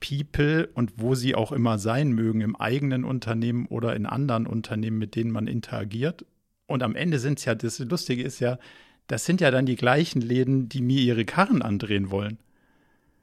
People 0.00 0.68
und 0.74 0.92
wo 0.96 1.16
sie 1.16 1.34
auch 1.34 1.50
immer 1.50 1.78
sein 1.78 2.12
mögen, 2.12 2.40
im 2.40 2.54
eigenen 2.54 3.04
Unternehmen 3.04 3.66
oder 3.66 3.96
in 3.96 4.06
anderen 4.06 4.46
Unternehmen, 4.46 4.98
mit 4.98 5.16
denen 5.16 5.32
man 5.32 5.48
interagiert. 5.48 6.24
Und 6.66 6.82
am 6.82 6.94
Ende 6.94 7.18
sind 7.18 7.38
es 7.38 7.44
ja, 7.44 7.54
das 7.54 7.80
Lustige 7.80 8.22
ist 8.22 8.38
ja, 8.38 8.58
das 9.08 9.24
sind 9.24 9.40
ja 9.40 9.50
dann 9.50 9.66
die 9.66 9.76
gleichen 9.76 10.22
Läden, 10.22 10.68
die 10.68 10.80
mir 10.80 11.00
ihre 11.00 11.24
Karren 11.24 11.60
andrehen 11.62 12.10
wollen. 12.10 12.38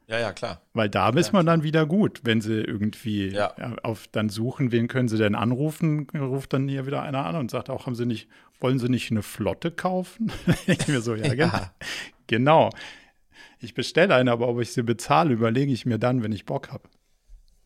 ja, 0.07 0.19
ja, 0.19 0.33
klar. 0.33 0.61
Weil 0.73 0.89
da 0.89 1.09
ist 1.09 1.31
man 1.33 1.45
dann 1.47 1.63
wieder 1.63 1.85
gut, 1.87 2.21
wenn 2.23 2.41
sie 2.41 2.61
irgendwie 2.61 3.29
Ja. 3.29 3.55
auf 3.83 4.07
dann 4.11 4.29
suchen, 4.29 4.71
wen 4.71 4.87
können 4.87 5.07
sie 5.07 5.17
denn 5.17 5.33
anrufen, 5.35 6.07
ruft 6.15 6.53
dann 6.53 6.67
hier 6.67 6.85
wieder 6.85 7.01
einer 7.01 7.25
an 7.25 7.35
und 7.37 7.49
sagt 7.49 7.69
auch, 7.71 7.85
haben 7.87 7.95
sie 7.95 8.05
nicht, 8.05 8.27
wollen 8.59 8.77
sie 8.77 8.89
nicht 8.89 9.09
eine 9.11 9.23
Flotte 9.23 9.71
kaufen? 9.71 10.31
ich 10.67 10.87
mir 10.87 11.01
so, 11.01 11.15
ja, 11.15 11.33
Ja. 11.33 11.73
Genau. 12.27 12.69
Ich 13.59 13.73
bestelle 13.73 14.13
eine, 14.13 14.31
aber 14.31 14.47
ob 14.47 14.59
ich 14.61 14.73
sie 14.73 14.83
bezahle, 14.83 15.33
überlege 15.33 15.71
ich 15.71 15.85
mir 15.85 15.97
dann, 15.97 16.21
wenn 16.21 16.31
ich 16.33 16.45
Bock 16.45 16.71
habe. 16.71 16.83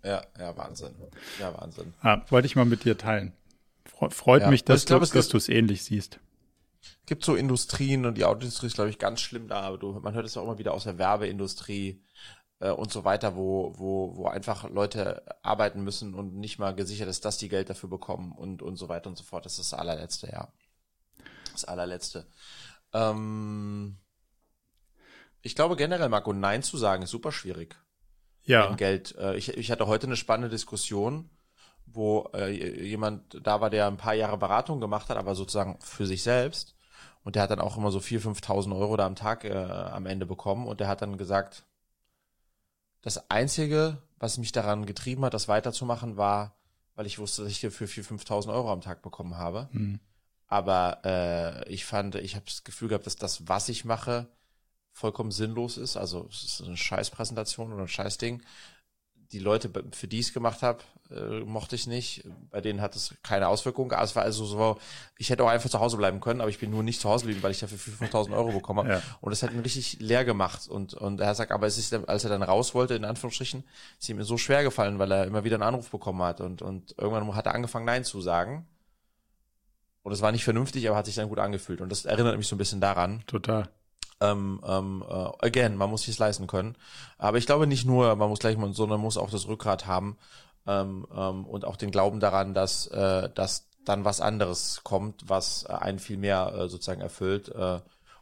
Ja, 0.04 0.22
ja, 0.40 0.56
Wahnsinn. 0.56 0.92
Ja, 1.42 1.54
Wahnsinn. 1.60 1.94
Ah, 2.02 2.22
wollte 2.30 2.46
ich 2.46 2.56
mal 2.56 2.64
mit 2.66 2.86
dir 2.86 2.98
teilen. 2.98 3.34
Fre- 3.86 4.12
Freut 4.12 4.44
Ja, 4.44 4.50
mich, 4.50 4.64
dass 4.64 4.86
glaub, 4.86 5.02
dass 5.12 5.28
du 5.28 5.36
es 5.38 5.50
ähnlich 5.50 5.84
siehst. 5.84 6.20
Gibt 7.06 7.26
so 7.26 7.36
Industrien 7.36 8.06
und 8.06 8.18
die 8.18 8.26
Autoindustrie 8.26 8.68
ist, 8.68 8.76
glaube 8.76 8.90
ich, 8.90 9.00
ganz 9.00 9.22
schlimm 9.22 9.48
da, 9.48 9.62
aber 9.62 9.78
du, 9.78 9.92
man 10.00 10.14
hört 10.14 10.26
es 10.26 10.38
auch 10.38 10.44
immer 10.44 10.58
wieder 10.58 10.74
aus 10.74 10.84
der 10.84 10.98
Werbeindustrie 10.98 12.04
äh, 12.60 12.72
und 12.72 12.92
so 12.92 13.04
weiter, 13.04 13.36
wo, 13.36 13.74
wo, 13.78 14.16
wo 14.16 14.28
einfach 14.28 14.70
Leute 14.70 15.24
arbeiten 15.44 15.84
müssen 15.84 16.14
und 16.14 16.36
nicht 16.36 16.60
mal 16.60 16.76
gesichert 16.76 17.10
ist, 17.10 17.26
dass 17.26 17.38
die 17.38 17.50
Geld 17.50 17.70
dafür 17.70 17.90
bekommen 17.90 18.32
und, 18.32 18.62
und 18.62 18.76
so 18.76 18.90
weiter 18.90 19.10
und 19.10 19.18
so 19.18 19.24
fort. 19.24 19.46
Das 19.46 19.58
ist 19.58 19.72
das 19.72 19.80
allerletzte, 19.80 20.28
ja. 20.28 20.52
Das 21.52 21.66
allerletzte. 21.66 22.28
Ähm, 22.94 23.98
ich 25.42 25.56
glaube 25.56 25.76
generell, 25.76 26.10
Marco, 26.10 26.34
Nein 26.34 26.64
zu 26.64 26.78
sagen 26.78 27.04
ist 27.04 27.12
super 27.12 27.32
schwierig 27.32 27.76
Ja, 28.44 28.74
Geld. 28.76 29.16
Äh, 29.18 29.36
ich, 29.38 29.50
ich 29.58 29.72
hatte 29.72 29.88
heute 29.88 30.08
eine 30.08 30.16
spannende 30.16 30.50
Diskussion, 30.50 31.30
wo 31.94 32.30
äh, 32.34 32.86
jemand 32.86 33.40
da 33.44 33.62
war, 33.62 33.70
der 33.70 33.88
ein 33.88 33.98
paar 33.98 34.14
Jahre 34.14 34.38
Beratung 34.38 34.80
gemacht 34.80 35.10
hat, 35.10 35.18
aber 35.18 35.36
sozusagen 35.36 35.78
für 35.82 36.06
sich 36.06 36.24
selbst. 36.24 36.76
Und 37.24 37.36
der 37.36 37.44
hat 37.44 37.52
dann 37.52 37.60
auch 37.60 37.78
immer 37.78 37.92
so 37.92 38.00
4.000, 38.00 38.44
5.000 38.44 38.78
Euro 38.78 38.98
da 38.98 39.06
am 39.06 39.16
Tag 39.16 39.44
äh, 39.44 39.54
am 39.54 40.06
Ende 40.06 40.26
bekommen. 40.26 40.68
Und 40.68 40.80
der 40.80 40.88
hat 40.88 41.02
dann 41.02 41.18
gesagt, 41.18 41.66
das 43.02 43.30
Einzige, 43.30 44.02
was 44.18 44.38
mich 44.38 44.52
daran 44.52 44.86
getrieben 44.86 45.24
hat, 45.26 45.34
das 45.34 45.48
weiterzumachen, 45.48 46.18
war, 46.18 46.56
weil 46.96 47.06
ich 47.06 47.20
wusste, 47.20 47.44
dass 47.44 47.52
ich 47.52 47.60
hier 47.60 47.72
für 47.72 47.86
4.000, 47.86 48.26
5.000 48.26 48.54
Euro 48.54 48.72
am 48.72 48.82
Tag 48.82 49.02
bekommen 49.02 49.38
habe. 49.38 49.70
Hm. 49.72 50.00
Aber 50.48 51.02
äh, 51.06 51.70
ich 51.70 51.86
fand, 51.86 52.16
ich 52.16 52.36
habe 52.36 52.46
das 52.46 52.64
Gefühl 52.64 52.90
gehabt, 52.90 53.06
dass 53.06 53.16
das, 53.16 53.48
was 53.48 53.70
ich 53.70 53.86
mache, 53.86 54.28
vollkommen 54.92 55.32
sinnlos 55.32 55.78
ist. 55.78 55.96
Also 55.96 56.28
es 56.32 56.44
ist 56.44 56.64
eine 56.64 56.76
Scheißpräsentation 56.76 57.72
oder 57.72 57.84
ein 57.84 57.88
Scheißding. 57.88 58.42
Die 59.32 59.40
Leute, 59.40 59.72
für 59.92 60.08
die 60.08 60.20
ich 60.20 60.28
es 60.28 60.34
gemacht 60.34 60.64
habe, 60.64 60.80
äh, 61.12 61.40
mochte 61.40 61.76
ich 61.76 61.88
nicht. 61.88 62.24
Bei 62.52 62.62
denen 62.62 62.82
hat 62.82 62.96
es 62.96 63.16
keine 63.24 63.48
Auswirkung. 63.48 63.92
Es 63.92 64.16
war 64.16 64.24
also 64.24 64.46
so, 64.46 64.78
ich 65.18 65.30
hätte 65.30 65.44
auch 65.44 65.50
einfach 65.50 65.70
zu 65.70 65.80
Hause 65.80 65.98
bleiben 65.98 66.20
können, 66.20 66.42
aber 66.42 66.50
ich 66.50 66.60
bin 66.60 66.70
nur 66.70 66.84
nicht 66.84 67.02
zu 67.02 67.10
Hause 67.10 67.24
geblieben, 67.24 67.44
weil 67.44 67.52
ich 67.52 67.60
dafür 67.60 67.78
5.000 67.78 68.36
Euro 68.36 68.52
bekommen 68.52 68.80
habe. 68.80 68.90
Ja. 68.90 69.02
Und 69.22 69.32
das 69.32 69.42
hat 69.44 69.52
ihn 69.52 69.60
richtig 69.60 70.00
leer 70.00 70.26
gemacht. 70.26 70.68
Und, 70.68 70.94
und 70.94 71.20
er 71.20 71.34
sagt, 71.36 71.52
aber 71.52 71.68
es 71.68 71.78
ist, 71.78 71.94
als 71.94 72.24
er 72.24 72.30
dann 72.30 72.44
raus 72.44 72.76
wollte, 72.76 72.96
in 72.96 73.06
Anführungsstrichen, 73.06 73.64
ist 74.00 74.10
ihm 74.10 74.22
so 74.24 74.38
schwer 74.38 74.64
gefallen, 74.64 75.00
weil 75.00 75.12
er 75.12 75.26
immer 75.26 75.44
wieder 75.44 75.56
einen 75.56 75.64
Anruf 75.64 75.90
bekommen 75.90 76.22
hat. 76.22 76.42
Und, 76.42 76.62
und 76.62 76.96
irgendwann 76.98 77.36
hat 77.36 77.48
er 77.48 77.56
angefangen, 77.56 77.86
Nein 77.86 78.04
zu 78.04 78.22
sagen. 78.22 78.68
Und 80.04 80.12
es 80.12 80.22
war 80.22 80.32
nicht 80.32 80.44
vernünftig, 80.44 80.88
aber 80.88 80.98
hat 80.98 81.06
sich 81.06 81.16
dann 81.16 81.30
gut 81.30 81.40
angefühlt. 81.40 81.82
Und 81.82 81.92
das 81.92 82.06
erinnert 82.06 82.38
mich 82.38 82.48
so 82.48 82.56
ein 82.56 82.60
bisschen 82.60 82.82
daran. 82.82 83.24
total. 83.28 83.70
Ähm, 84.22 84.62
ähm, 84.68 85.04
äh, 85.08 85.30
again, 85.40 85.78
man 85.78 85.90
muss 85.90 86.04
sich 86.04 86.18
leisten 86.18 86.46
können. 86.46 86.76
Aber 87.18 87.38
ich 87.38 87.46
glaube 87.46 87.68
nicht 87.68 87.86
nur, 87.86 88.16
man 88.18 88.28
muss 88.28 88.40
gleich, 88.40 88.58
man, 88.58 88.74
sondern 88.74 89.00
man 89.00 89.06
muss 89.06 89.18
auch 89.18 89.30
das 89.30 89.48
Rückgrat 89.48 89.88
haben 89.88 90.18
ähm, 90.68 91.08
ähm, 91.16 91.46
und 91.46 91.66
auch 91.66 91.76
den 91.78 91.92
Glauben 91.92 92.20
daran, 92.20 92.54
dass, 92.54 92.88
äh, 92.88 93.30
dass 93.34 93.68
dann 93.86 94.06
was 94.06 94.22
anderes 94.22 94.82
kommt, 94.84 95.28
was 95.28 95.64
äh, 95.68 95.74
einen 95.74 96.00
viel 96.00 96.18
mehr 96.18 96.54
äh, 96.54 96.70
sozusagen 96.70 97.02
erfüllt. 97.02 97.50
Äh, 97.50 97.80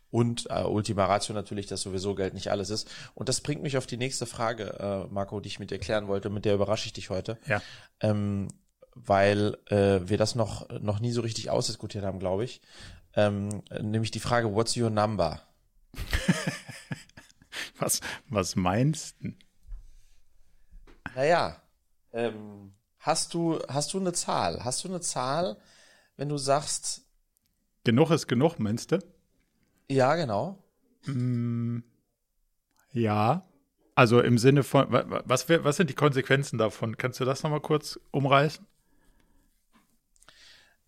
und 0.09 0.47
äh, 0.49 0.63
Ultima 0.63 1.05
Ratio 1.05 1.35
natürlich, 1.35 1.67
dass 1.67 1.81
sowieso 1.81 2.15
Geld 2.15 2.33
nicht 2.33 2.49
alles 2.49 2.69
ist. 2.69 2.89
Und 3.13 3.27
das 3.27 3.41
bringt 3.41 3.61
mich 3.61 3.77
auf 3.77 3.85
die 3.87 3.97
nächste 3.97 4.25
Frage, 4.25 5.05
äh, 5.09 5.13
Marco, 5.13 5.39
die 5.41 5.47
ich 5.49 5.59
mit 5.59 5.69
dir 5.69 5.79
klären 5.79 6.07
wollte. 6.07 6.29
Mit 6.29 6.45
der 6.45 6.55
überrasche 6.55 6.85
ich 6.85 6.93
dich 6.93 7.09
heute 7.09 7.37
Ja. 7.47 7.61
ähm, 7.99 8.47
weil 8.95 9.57
äh, 9.67 9.99
wir 10.09 10.17
das 10.17 10.33
noch, 10.33 10.67
noch 10.79 10.99
nie 10.99 11.11
so 11.11 11.21
richtig 11.21 11.49
ausdiskutiert 11.49 12.03
haben, 12.05 12.19
glaube 12.19 12.45
ich. 12.45 12.61
Ähm, 13.15 13.61
nämlich 13.81 14.11
die 14.11 14.19
Frage, 14.19 14.55
what's 14.55 14.75
your 14.77 14.89
number? 14.89 15.41
Was, 17.79 18.01
was 18.29 18.55
meinst 18.55 19.15
du? 19.21 19.33
Naja, 21.15 21.61
ähm, 22.13 22.73
hast 22.99 23.33
du, 23.33 23.59
hast 23.69 23.93
du 23.93 23.99
eine 23.99 24.13
Zahl? 24.13 24.63
Hast 24.63 24.83
du 24.83 24.89
eine 24.89 25.01
Zahl, 25.01 25.57
wenn 26.17 26.29
du 26.29 26.37
sagst, 26.37 27.03
Genug 27.85 28.11
ist 28.11 28.27
genug, 28.27 28.59
meinst 28.59 28.91
du? 28.91 28.99
ja, 29.89 30.15
genau. 30.15 30.63
Ja. 32.93 33.43
Also 33.95 34.21
im 34.21 34.37
Sinne 34.37 34.63
von, 34.63 34.91
wa- 34.91 35.09
wa- 35.09 35.23
was, 35.25 35.49
was 35.49 35.77
sind 35.77 35.89
die 35.89 35.95
Konsequenzen 35.95 36.57
davon? 36.57 36.97
Kannst 36.97 37.19
du 37.19 37.25
das 37.25 37.43
nochmal 37.43 37.61
kurz 37.61 37.99
umreißen? 38.11 38.65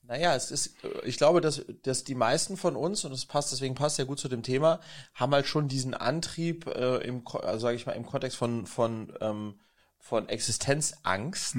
Naja, 0.03 0.35
es 0.35 0.49
ist, 0.49 0.75
ich 1.03 1.17
glaube, 1.17 1.39
dass, 1.39 1.63
dass 1.83 2.03
die 2.03 2.15
meisten 2.15 2.57
von 2.57 2.75
uns, 2.75 3.05
und 3.05 3.11
das 3.11 3.25
passt, 3.25 3.51
deswegen 3.51 3.75
passt 3.75 3.99
ja 3.99 4.05
gut 4.05 4.19
zu 4.19 4.27
dem 4.27 4.41
Thema, 4.43 4.79
haben 5.13 5.33
halt 5.33 5.45
schon 5.45 5.67
diesen 5.67 5.93
Antrieb 5.93 6.65
äh, 6.67 6.97
im, 6.97 7.23
also 7.27 7.59
sage 7.59 7.75
ich 7.75 7.85
mal, 7.85 7.91
im 7.93 8.05
Kontext 8.05 8.37
von, 8.37 8.65
von, 8.65 9.13
ähm, 9.21 9.59
von 9.99 10.27
Existenzangst, 10.29 11.57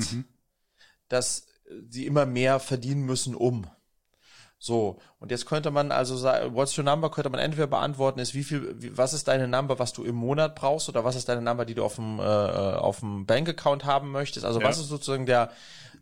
dass 1.08 1.46
sie 1.88 2.06
immer 2.06 2.26
mehr 2.26 2.58
verdienen 2.58 3.02
müssen, 3.02 3.34
um. 3.34 3.66
So, 4.62 4.98
und 5.18 5.30
jetzt 5.30 5.46
könnte 5.46 5.70
man 5.70 5.90
also 5.90 6.18
sagen, 6.18 6.54
what's 6.54 6.76
your 6.76 6.84
number 6.84 7.10
könnte 7.10 7.30
man 7.30 7.40
entweder 7.40 7.66
beantworten, 7.66 8.20
ist 8.20 8.34
wie 8.34 8.44
viel, 8.44 8.74
wie, 8.82 8.96
was 8.96 9.14
ist 9.14 9.26
deine 9.26 9.48
Number, 9.48 9.78
was 9.78 9.94
du 9.94 10.04
im 10.04 10.14
Monat 10.16 10.54
brauchst 10.54 10.90
oder 10.90 11.02
was 11.02 11.16
ist 11.16 11.30
deine 11.30 11.40
Number, 11.40 11.64
die 11.64 11.74
du 11.74 11.82
auf 11.82 11.94
dem, 11.94 12.18
äh, 12.18 12.22
auf 12.22 13.00
dem 13.00 13.24
Bankaccount 13.24 13.86
haben 13.86 14.10
möchtest. 14.10 14.44
Also 14.44 14.60
ja. 14.60 14.66
was 14.66 14.78
ist 14.78 14.88
sozusagen 14.88 15.24
der, 15.24 15.50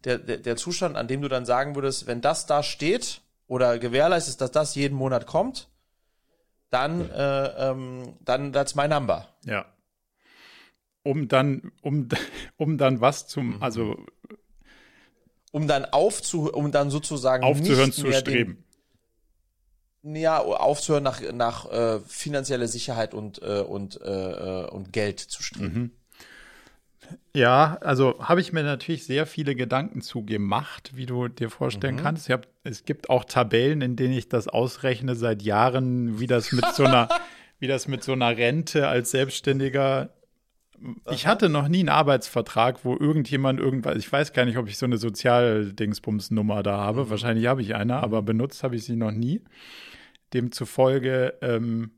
der, 0.03 0.19
der, 0.19 0.39
der 0.39 0.57
Zustand, 0.57 0.97
an 0.97 1.07
dem 1.07 1.23
du 1.23 1.29
dann 1.29 1.47
sagen 1.47 1.77
würdest, 1.77 2.09
wenn 2.09 2.21
das 2.21 2.47
da 2.47 2.65
steht 2.65 3.21
oder 3.47 3.79
gewährleistet, 3.79 4.41
dass 4.41 4.51
das 4.51 4.75
jeden 4.75 4.97
Monat 4.97 5.27
kommt, 5.27 5.69
dann, 6.71 7.09
äh, 7.11 7.71
ähm, 7.71 8.17
dann 8.25 8.53
that's 8.53 8.75
my 8.75 8.89
number. 8.89 9.29
Ja. 9.45 9.67
Um 11.03 11.29
dann, 11.29 11.73
um, 11.83 12.09
um 12.57 12.79
dann 12.79 13.01
was 13.01 13.27
zum, 13.27 13.57
mhm. 13.57 13.63
also 13.63 13.97
um 15.53 15.67
dann 15.67 15.85
aufzu, 15.87 16.53
um 16.53 16.73
dann 16.73 16.91
sozusagen 16.91 17.45
aufzuhören 17.45 17.93
zu 17.93 18.13
streben. 18.13 18.65
Den, 20.03 20.17
ja, 20.17 20.39
aufzuhören 20.39 21.03
nach 21.03 21.21
nach 21.33 21.71
äh, 21.71 22.01
finanzielle 22.01 22.69
Sicherheit 22.69 23.15
und 23.15 23.43
äh, 23.43 23.61
und 23.61 24.01
äh, 24.01 24.65
äh, 24.65 24.71
und 24.71 24.93
Geld 24.93 25.21
zu 25.21 25.43
streben. 25.43 25.75
Mhm. 25.75 25.91
Ja, 27.35 27.79
also 27.81 28.17
habe 28.21 28.41
ich 28.41 28.53
mir 28.53 28.63
natürlich 28.63 29.07
sehr 29.07 29.27
viele 29.27 29.55
Gedanken 29.55 30.03
zu 30.03 30.25
gemacht, 30.25 30.93
wie 30.95 31.07
du 31.07 31.29
dir 31.29 31.51
vorstellen 31.51 31.97
mhm. 31.97 32.01
kannst. 32.01 32.29
Hab, 32.29 32.47
es 32.65 32.85
gibt 32.85 33.11
auch 33.11 33.25
Tabellen, 33.25 33.81
in 33.81 33.97
denen 33.97 34.15
ich 34.15 34.29
das 34.29 34.49
ausrechne 34.49 35.15
seit 35.15 35.43
Jahren, 35.43 36.21
wie 36.21 36.27
das 36.27 36.53
mit 36.53 36.67
so 36.75 36.85
einer, 36.85 37.09
wie 37.59 37.67
das 37.67 37.89
mit 37.89 38.05
so 38.05 38.13
einer 38.13 38.37
Rente 38.37 38.89
als 38.89 39.11
Selbstständiger 39.11 40.11
ich 41.11 41.27
hatte 41.27 41.49
noch 41.49 41.69
nie 41.69 41.81
einen 41.81 41.89
Arbeitsvertrag, 41.89 42.85
wo 42.85 42.97
irgendjemand 42.97 43.61
irgendwas, 43.61 43.97
ich 43.97 44.11
weiß 44.11 44.33
gar 44.33 44.45
nicht, 44.45 44.59
ob 44.59 44.69
ich 44.69 44.79
so 44.79 44.87
eine 44.87 44.99
Sozialdingsbums-Nummer 44.99 46.63
da 46.63 46.79
habe. 46.79 47.05
Mhm. 47.05 47.11
Wahrscheinlich 47.11 47.47
habe 47.47 47.63
ich 47.63 47.75
eine, 47.75 47.97
aber 47.97 48.23
benutzt 48.23 48.63
habe 48.63 48.77
ich 48.77 48.85
sie 48.85 48.97
noch 48.97 49.13
nie. 49.13 49.43
Demzufolge 50.33 51.35
ähm, 51.41 51.91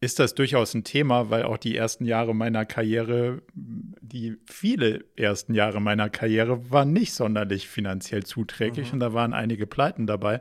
ist 0.00 0.18
das 0.18 0.34
durchaus 0.34 0.74
ein 0.74 0.84
Thema, 0.84 1.30
weil 1.30 1.44
auch 1.44 1.56
die 1.56 1.76
ersten 1.76 2.04
Jahre 2.04 2.34
meiner 2.34 2.66
Karriere, 2.66 3.42
die 3.54 4.36
viele 4.46 5.04
ersten 5.16 5.54
Jahre 5.54 5.80
meiner 5.80 6.10
Karriere, 6.10 6.70
waren 6.70 6.92
nicht 6.92 7.14
sonderlich 7.14 7.68
finanziell 7.68 8.24
zuträglich 8.24 8.88
mhm. 8.88 8.94
und 8.94 9.00
da 9.00 9.14
waren 9.14 9.32
einige 9.32 9.66
Pleiten 9.66 10.06
dabei. 10.06 10.40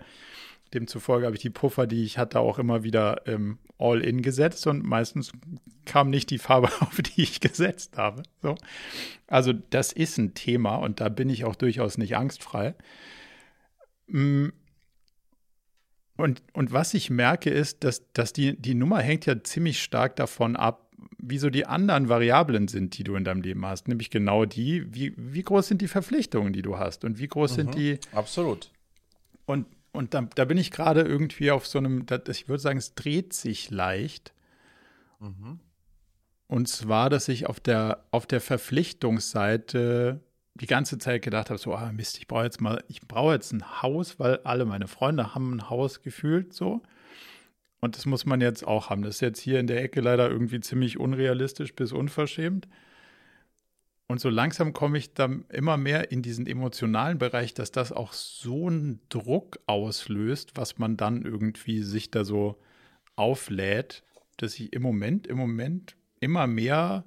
Demzufolge 0.74 1.26
habe 1.26 1.36
ich 1.36 1.41
die 1.41 1.49
Puffer, 1.49 1.88
die 1.88 2.03
ich 2.03 2.17
hatte, 2.17 2.39
auch 2.39 2.59
immer 2.59 2.84
wieder 2.84 3.28
ähm, 3.28 3.59
all 3.78 4.01
in 4.01 4.21
gesetzt 4.21 4.65
und 4.67 4.84
meistens 4.84 5.32
kam 5.86 6.09
nicht 6.09 6.30
die 6.30 6.38
Farbe, 6.38 6.67
auf 6.80 7.01
die 7.01 7.21
ich 7.24 7.39
gesetzt 7.39 7.97
habe. 7.97 8.24
So. 8.41 8.55
Also 9.28 9.53
das 9.53 9.91
ist 9.91 10.17
ein 10.17 10.34
Thema 10.34 10.76
und 10.76 10.99
da 10.99 11.09
bin 11.09 11.30
ich 11.30 11.45
auch 11.45 11.55
durchaus 11.55 11.97
nicht 11.97 12.15
angstfrei. 12.15 12.76
Mm. 14.07 14.49
Und, 16.15 16.43
und 16.53 16.71
was 16.71 16.93
ich 16.93 17.09
merke 17.09 17.49
ist, 17.49 17.84
dass, 17.84 18.03
dass 18.13 18.34
die, 18.34 18.55
die 18.55 18.76
Nummer 18.76 18.99
hängt 18.99 19.26
ja 19.26 19.43
ziemlich 19.43 19.82
stark 19.82 20.15
davon 20.15 20.55
ab, 20.55 20.91
wie 21.17 21.39
so 21.39 21.49
die 21.49 21.65
anderen 21.65 22.07
Variablen 22.07 22.67
sind, 22.67 22.97
die 22.97 23.03
du 23.03 23.15
in 23.15 23.24
deinem 23.24 23.41
Leben 23.41 23.65
hast. 23.65 23.88
Nämlich 23.88 24.11
genau 24.11 24.45
die, 24.45 24.93
wie, 24.93 25.13
wie 25.17 25.41
groß 25.41 25.67
sind 25.67 25.82
die 25.82 25.88
Verpflichtungen, 25.88 26.53
die 26.53 26.61
du 26.61 26.78
hast 26.78 27.03
und 27.03 27.17
wie 27.17 27.28
groß 27.28 27.51
mhm, 27.51 27.55
sind 27.55 27.76
die. 27.76 27.99
Absolut. 28.11 28.71
Und 29.45 29.65
und 29.94 30.14
da, 30.14 30.22
da 30.22 30.46
bin 30.46 30.58
ich 30.58 30.72
gerade 30.72 31.02
irgendwie 31.02 31.52
auf 31.52 31.66
so 31.68 31.78
einem, 31.78 32.06
ich 32.28 32.50
würde 32.50 32.62
sagen, 32.62 32.80
es 32.80 32.96
dreht 32.96 33.34
sich 33.34 33.70
leicht. 33.70 34.34
Mhm. 35.20 35.60
Und 36.48 36.68
zwar, 36.68 37.10
dass 37.10 37.30
ich 37.30 37.48
auf 37.48 37.60
der, 37.60 38.04
auf 38.12 38.26
der 38.26 38.41
Verpflichtungsseite 38.41 40.20
die 40.56 40.68
ganze 40.68 40.98
Zeit 40.98 41.22
gedacht 41.22 41.50
habe, 41.50 41.60
so, 41.60 41.74
ah 41.74 41.91
Mist, 41.91 42.18
ich 42.18 42.28
brauche 42.28 42.44
jetzt 42.44 42.60
mal, 42.60 42.84
ich 42.88 43.02
brauche 43.08 43.34
jetzt 43.34 43.54
ein 43.54 43.82
Haus, 43.82 44.20
weil 44.20 44.39
alle 44.44 44.66
meine 44.66 44.88
Freunde 44.88 45.34
haben 45.34 45.56
ein 45.56 45.70
Haus 45.70 46.02
gefühlt 46.02 46.54
so. 46.54 46.82
Und 47.80 47.96
das 47.98 48.06
muss 48.06 48.26
man 48.26 48.41
jetzt 48.41 48.66
auch 48.66 48.89
haben. 48.89 49.04
Das 49.04 49.16
ist 49.16 49.22
jetzt 49.22 49.39
hier 49.39 49.60
in 49.60 49.68
der 49.68 49.84
Ecke 49.84 50.02
leider 50.02 50.30
irgendwie 50.30 50.60
ziemlich 50.60 51.00
unrealistisch 51.00 51.76
bis 51.76 51.91
unverschämt. 51.91 52.68
Und 54.08 54.20
so 54.20 54.30
langsam 54.30 54.74
komme 54.74 54.97
ich 54.97 55.14
dann 55.14 55.45
immer 55.49 55.78
mehr 55.78 56.12
in 56.12 56.22
diesen 56.22 56.45
emotionalen 56.45 57.18
Bereich, 57.18 57.54
dass 57.54 57.72
das 57.72 57.91
auch 57.91 58.14
so 58.14 58.68
einen 58.68 58.99
Druck 59.10 59.60
auslöst, 59.66 60.51
was 60.56 60.78
man 60.78 60.97
dann 60.97 61.24
irgendwie 61.24 61.82
sich 61.82 62.12
da 62.12 62.26
so 62.26 62.60
auflädt, 63.16 64.04
dass 64.38 64.60
ich 64.60 64.74
im 64.74 64.82
Moment, 64.82 65.28
im 65.28 65.38
Moment 65.38 65.95
immer 66.20 66.47
mehr 66.47 67.06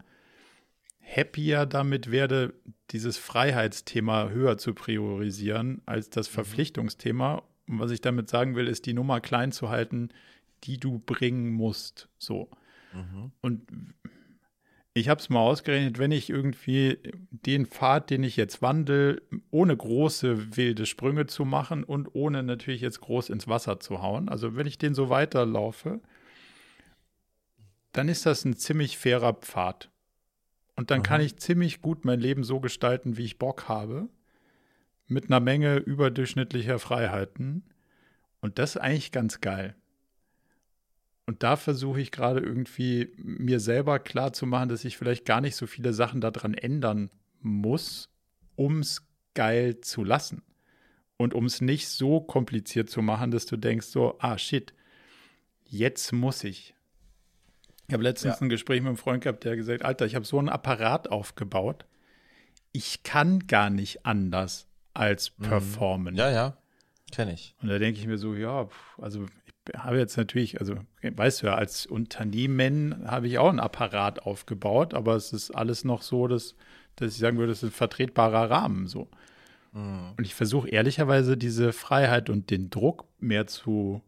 happier 1.06 1.66
damit 1.66 2.10
werde, 2.10 2.54
dieses 2.90 3.18
Freiheitsthema 3.18 4.28
höher 4.28 4.58
zu 4.58 4.74
priorisieren 4.74 5.82
als 5.86 6.10
das 6.10 6.28
mhm. 6.30 6.34
Verpflichtungsthema. 6.34 7.42
Und 7.68 7.78
was 7.78 7.90
ich 7.90 8.00
damit 8.00 8.28
sagen 8.28 8.56
will, 8.56 8.68
ist, 8.68 8.86
die 8.86 8.94
Nummer 8.94 9.20
klein 9.20 9.52
zu 9.52 9.68
halten, 9.68 10.10
die 10.64 10.78
du 10.78 10.98
bringen 10.98 11.50
musst. 11.50 12.08
So. 12.18 12.48
Mhm. 12.92 13.32
Und 13.40 13.62
ich 14.96 15.10
habe 15.10 15.20
es 15.20 15.28
mal 15.28 15.40
ausgerechnet, 15.40 15.98
wenn 15.98 16.10
ich 16.10 16.30
irgendwie 16.30 16.98
den 17.30 17.66
Pfad, 17.66 18.08
den 18.08 18.22
ich 18.22 18.34
jetzt 18.38 18.62
wandle, 18.62 19.20
ohne 19.50 19.76
große 19.76 20.56
wilde 20.56 20.86
Sprünge 20.86 21.26
zu 21.26 21.44
machen 21.44 21.84
und 21.84 22.14
ohne 22.14 22.42
natürlich 22.42 22.80
jetzt 22.80 23.02
groß 23.02 23.28
ins 23.28 23.46
Wasser 23.46 23.78
zu 23.78 24.00
hauen, 24.00 24.30
also 24.30 24.56
wenn 24.56 24.66
ich 24.66 24.78
den 24.78 24.94
so 24.94 25.10
weiterlaufe, 25.10 26.00
dann 27.92 28.08
ist 28.08 28.24
das 28.24 28.46
ein 28.46 28.56
ziemlich 28.56 28.96
fairer 28.96 29.34
Pfad. 29.34 29.90
Und 30.76 30.90
dann 30.90 31.00
Aha. 31.00 31.06
kann 31.06 31.20
ich 31.20 31.36
ziemlich 31.36 31.82
gut 31.82 32.06
mein 32.06 32.20
Leben 32.20 32.42
so 32.42 32.60
gestalten, 32.60 33.18
wie 33.18 33.24
ich 33.26 33.38
Bock 33.38 33.68
habe, 33.68 34.08
mit 35.08 35.26
einer 35.26 35.40
Menge 35.40 35.76
überdurchschnittlicher 35.76 36.78
Freiheiten. 36.78 37.64
Und 38.40 38.58
das 38.58 38.76
ist 38.76 38.80
eigentlich 38.80 39.12
ganz 39.12 39.42
geil. 39.42 39.74
Und 41.26 41.42
da 41.42 41.56
versuche 41.56 42.00
ich 42.00 42.12
gerade 42.12 42.40
irgendwie 42.40 43.12
mir 43.18 43.58
selber 43.58 43.98
klar 43.98 44.32
zu 44.32 44.46
machen, 44.46 44.68
dass 44.68 44.84
ich 44.84 44.96
vielleicht 44.96 45.24
gar 45.24 45.40
nicht 45.40 45.56
so 45.56 45.66
viele 45.66 45.92
Sachen 45.92 46.20
daran 46.20 46.54
ändern 46.54 47.10
muss, 47.40 48.08
um 48.54 48.78
es 48.78 49.06
geil 49.34 49.80
zu 49.80 50.04
lassen. 50.04 50.42
Und 51.16 51.34
um 51.34 51.46
es 51.46 51.60
nicht 51.60 51.88
so 51.88 52.20
kompliziert 52.20 52.90
zu 52.90 53.02
machen, 53.02 53.30
dass 53.30 53.46
du 53.46 53.56
denkst 53.56 53.86
so, 53.86 54.16
ah 54.20 54.38
shit, 54.38 54.72
jetzt 55.64 56.12
muss 56.12 56.44
ich. 56.44 56.74
Ich 57.88 57.94
habe 57.94 58.02
letztens 58.02 58.36
ja. 58.36 58.42
ein 58.42 58.48
Gespräch 58.48 58.80
mit 58.80 58.88
einem 58.88 58.96
Freund 58.96 59.22
gehabt, 59.22 59.44
der 59.44 59.56
gesagt, 59.56 59.84
Alter, 59.84 60.06
ich 60.06 60.14
habe 60.14 60.24
so 60.24 60.38
einen 60.38 60.48
Apparat 60.48 61.10
aufgebaut. 61.10 61.86
Ich 62.72 63.02
kann 63.02 63.46
gar 63.46 63.70
nicht 63.70 64.04
anders 64.04 64.68
als 64.92 65.36
mhm. 65.38 65.44
performen. 65.44 66.14
Ja, 66.16 66.30
ja, 66.30 66.56
kenne 67.12 67.32
ich. 67.32 67.54
Und 67.62 67.68
da 67.68 67.78
denke 67.78 67.98
ich 67.98 68.06
mir 68.06 68.18
so, 68.18 68.34
ja, 68.34 68.68
also 68.98 69.26
habe 69.76 69.98
jetzt 69.98 70.16
natürlich, 70.16 70.60
also 70.60 70.76
weißt 71.02 71.42
du 71.42 71.46
ja, 71.46 71.54
als 71.54 71.86
Unternehmen 71.86 73.04
habe 73.06 73.28
ich 73.28 73.38
auch 73.38 73.48
einen 73.48 73.60
Apparat 73.60 74.22
aufgebaut, 74.22 74.94
aber 74.94 75.14
es 75.16 75.32
ist 75.32 75.50
alles 75.50 75.84
noch 75.84 76.02
so, 76.02 76.28
dass, 76.28 76.54
dass 76.96 77.12
ich 77.12 77.18
sagen 77.18 77.38
würde, 77.38 77.52
es 77.52 77.62
ist 77.62 77.70
ein 77.70 77.72
vertretbarer 77.72 78.50
Rahmen 78.50 78.86
so. 78.86 79.08
Mhm. 79.72 80.14
Und 80.16 80.24
ich 80.24 80.34
versuche 80.34 80.68
ehrlicherweise 80.68 81.36
diese 81.36 81.72
Freiheit 81.72 82.30
und 82.30 82.50
den 82.50 82.70
Druck 82.70 83.06
mehr 83.18 83.46
zu 83.46 84.02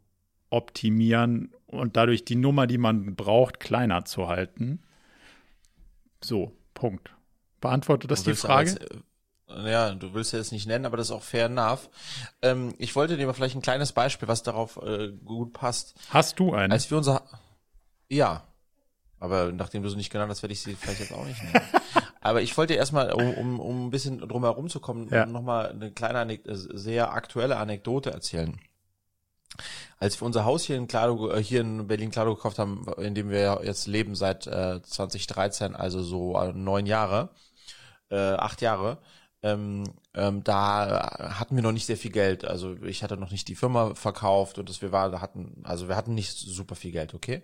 optimieren 0.50 1.52
und 1.66 1.96
dadurch 1.96 2.24
die 2.24 2.36
Nummer, 2.36 2.66
die 2.66 2.78
man 2.78 3.14
braucht, 3.14 3.60
kleiner 3.60 4.04
zu 4.04 4.28
halten. 4.28 4.80
So, 6.22 6.52
Punkt. 6.74 7.14
Beantwortet 7.60 8.10
das 8.10 8.22
die 8.22 8.34
Frage? 8.34 8.70
Als, 8.70 8.78
ja, 9.48 9.94
du 9.94 10.14
willst 10.14 10.32
ja 10.32 10.38
es 10.38 10.52
nicht 10.52 10.66
nennen, 10.66 10.86
aber 10.86 10.96
das 10.96 11.08
ist 11.08 11.12
auch 11.12 11.22
fair 11.22 11.46
enough. 11.46 11.88
Ähm, 12.42 12.74
ich 12.78 12.94
wollte 12.96 13.16
dir 13.16 13.26
mal 13.26 13.32
vielleicht 13.32 13.56
ein 13.56 13.62
kleines 13.62 13.92
Beispiel, 13.92 14.28
was 14.28 14.42
darauf 14.42 14.76
äh, 14.82 15.10
gut 15.24 15.52
passt. 15.52 15.94
Hast 16.10 16.38
du 16.38 16.54
einen? 16.54 16.72
Als 16.72 16.90
wir 16.90 16.98
unser, 16.98 17.22
ja, 18.08 18.44
aber 19.20 19.52
nachdem 19.52 19.82
du 19.82 19.88
sie 19.88 19.96
nicht 19.96 20.10
genannt 20.10 20.30
hast, 20.30 20.42
werde 20.42 20.52
ich 20.52 20.60
sie 20.60 20.74
vielleicht 20.74 21.00
jetzt 21.00 21.12
auch 21.12 21.24
nicht 21.24 21.42
nennen. 21.42 21.66
aber 22.20 22.42
ich 22.42 22.56
wollte 22.56 22.74
erstmal, 22.74 23.12
um, 23.12 23.34
um, 23.34 23.60
um 23.60 23.86
ein 23.86 23.90
bisschen 23.90 24.18
drum 24.18 24.44
herum 24.44 24.68
zu 24.68 24.80
kommen, 24.80 25.08
ja. 25.10 25.26
nochmal 25.26 25.70
eine 25.70 25.90
kleine, 25.90 26.32
äh, 26.32 26.40
sehr 26.44 27.12
aktuelle 27.12 27.56
Anekdote 27.56 28.10
erzählen. 28.10 28.58
Als 29.98 30.20
wir 30.20 30.26
unser 30.26 30.44
Haus 30.44 30.62
hier 30.62 30.76
in 30.76 30.86
Klado, 30.86 31.30
äh, 31.30 31.42
hier 31.42 31.62
in 31.62 31.88
Berlin 31.88 32.10
Klado 32.10 32.34
gekauft 32.36 32.58
haben, 32.58 32.86
in 32.98 33.14
dem 33.14 33.30
wir 33.30 33.62
jetzt 33.64 33.86
leben 33.86 34.14
seit 34.14 34.46
äh, 34.46 34.80
2013, 34.82 35.74
also 35.74 36.02
so 36.02 36.38
äh, 36.40 36.52
neun 36.52 36.86
Jahre, 36.86 37.30
äh, 38.10 38.16
acht 38.16 38.60
Jahre, 38.62 38.98
ähm, 39.42 39.84
ähm, 40.14 40.42
da 40.42 41.36
hatten 41.38 41.54
wir 41.54 41.62
noch 41.62 41.72
nicht 41.72 41.86
sehr 41.86 41.96
viel 41.96 42.10
Geld. 42.10 42.44
Also 42.44 42.76
ich 42.82 43.02
hatte 43.02 43.16
noch 43.16 43.30
nicht 43.30 43.46
die 43.48 43.54
Firma 43.54 43.94
verkauft 43.94 44.58
und 44.58 44.68
das 44.68 44.82
wir 44.82 44.90
war, 44.90 45.20
hatten, 45.20 45.62
also 45.64 45.88
wir 45.88 45.96
hatten 45.96 46.14
nicht 46.14 46.36
super 46.36 46.74
viel 46.74 46.90
Geld, 46.90 47.14
okay? 47.14 47.42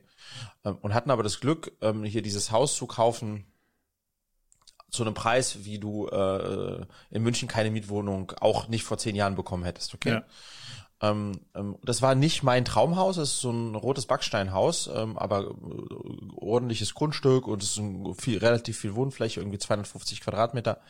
Ähm, 0.65 0.77
und 0.81 0.95
hatten 0.95 1.11
aber 1.11 1.23
das 1.23 1.41
Glück, 1.41 1.73
ähm, 1.81 2.05
hier 2.05 2.23
dieses 2.23 2.51
Haus 2.51 2.75
zu 2.75 2.87
kaufen 2.87 3.47
zu 4.91 5.03
einem 5.03 5.15
Preis, 5.15 5.65
wie 5.65 5.79
du 5.79 6.09
äh, 6.09 6.87
in 7.11 7.23
München 7.23 7.49
keine 7.49 7.71
Mietwohnung 7.71 8.33
auch 8.41 8.69
nicht 8.69 8.85
vor 8.85 8.99
zehn 8.99 9.17
Jahren 9.17 9.35
bekommen 9.35 9.65
hättest, 9.65 9.95
okay? 9.95 10.11
Ja. 10.11 10.25
Ähm, 11.01 11.41
ähm, 11.55 11.77
das 11.83 12.03
war 12.03 12.15
nicht 12.15 12.43
mein 12.43 12.65
Traumhaus, 12.65 13.17
es 13.17 13.35
ist 13.35 13.41
so 13.41 13.51
ein 13.51 13.75
rotes 13.75 14.07
Backsteinhaus, 14.07 14.89
ähm, 14.93 15.19
aber 15.19 15.43
äh, 15.43 15.55
ordentliches 16.37 16.95
Grundstück 16.95 17.47
und 17.47 17.63
es 17.63 17.71
ist 17.73 17.79
ein 17.79 18.15
viel, 18.15 18.39
relativ 18.39 18.79
viel 18.79 18.95
Wohnfläche, 18.95 19.41
irgendwie 19.41 19.59
250 19.59 20.21
Quadratmeter 20.21 20.81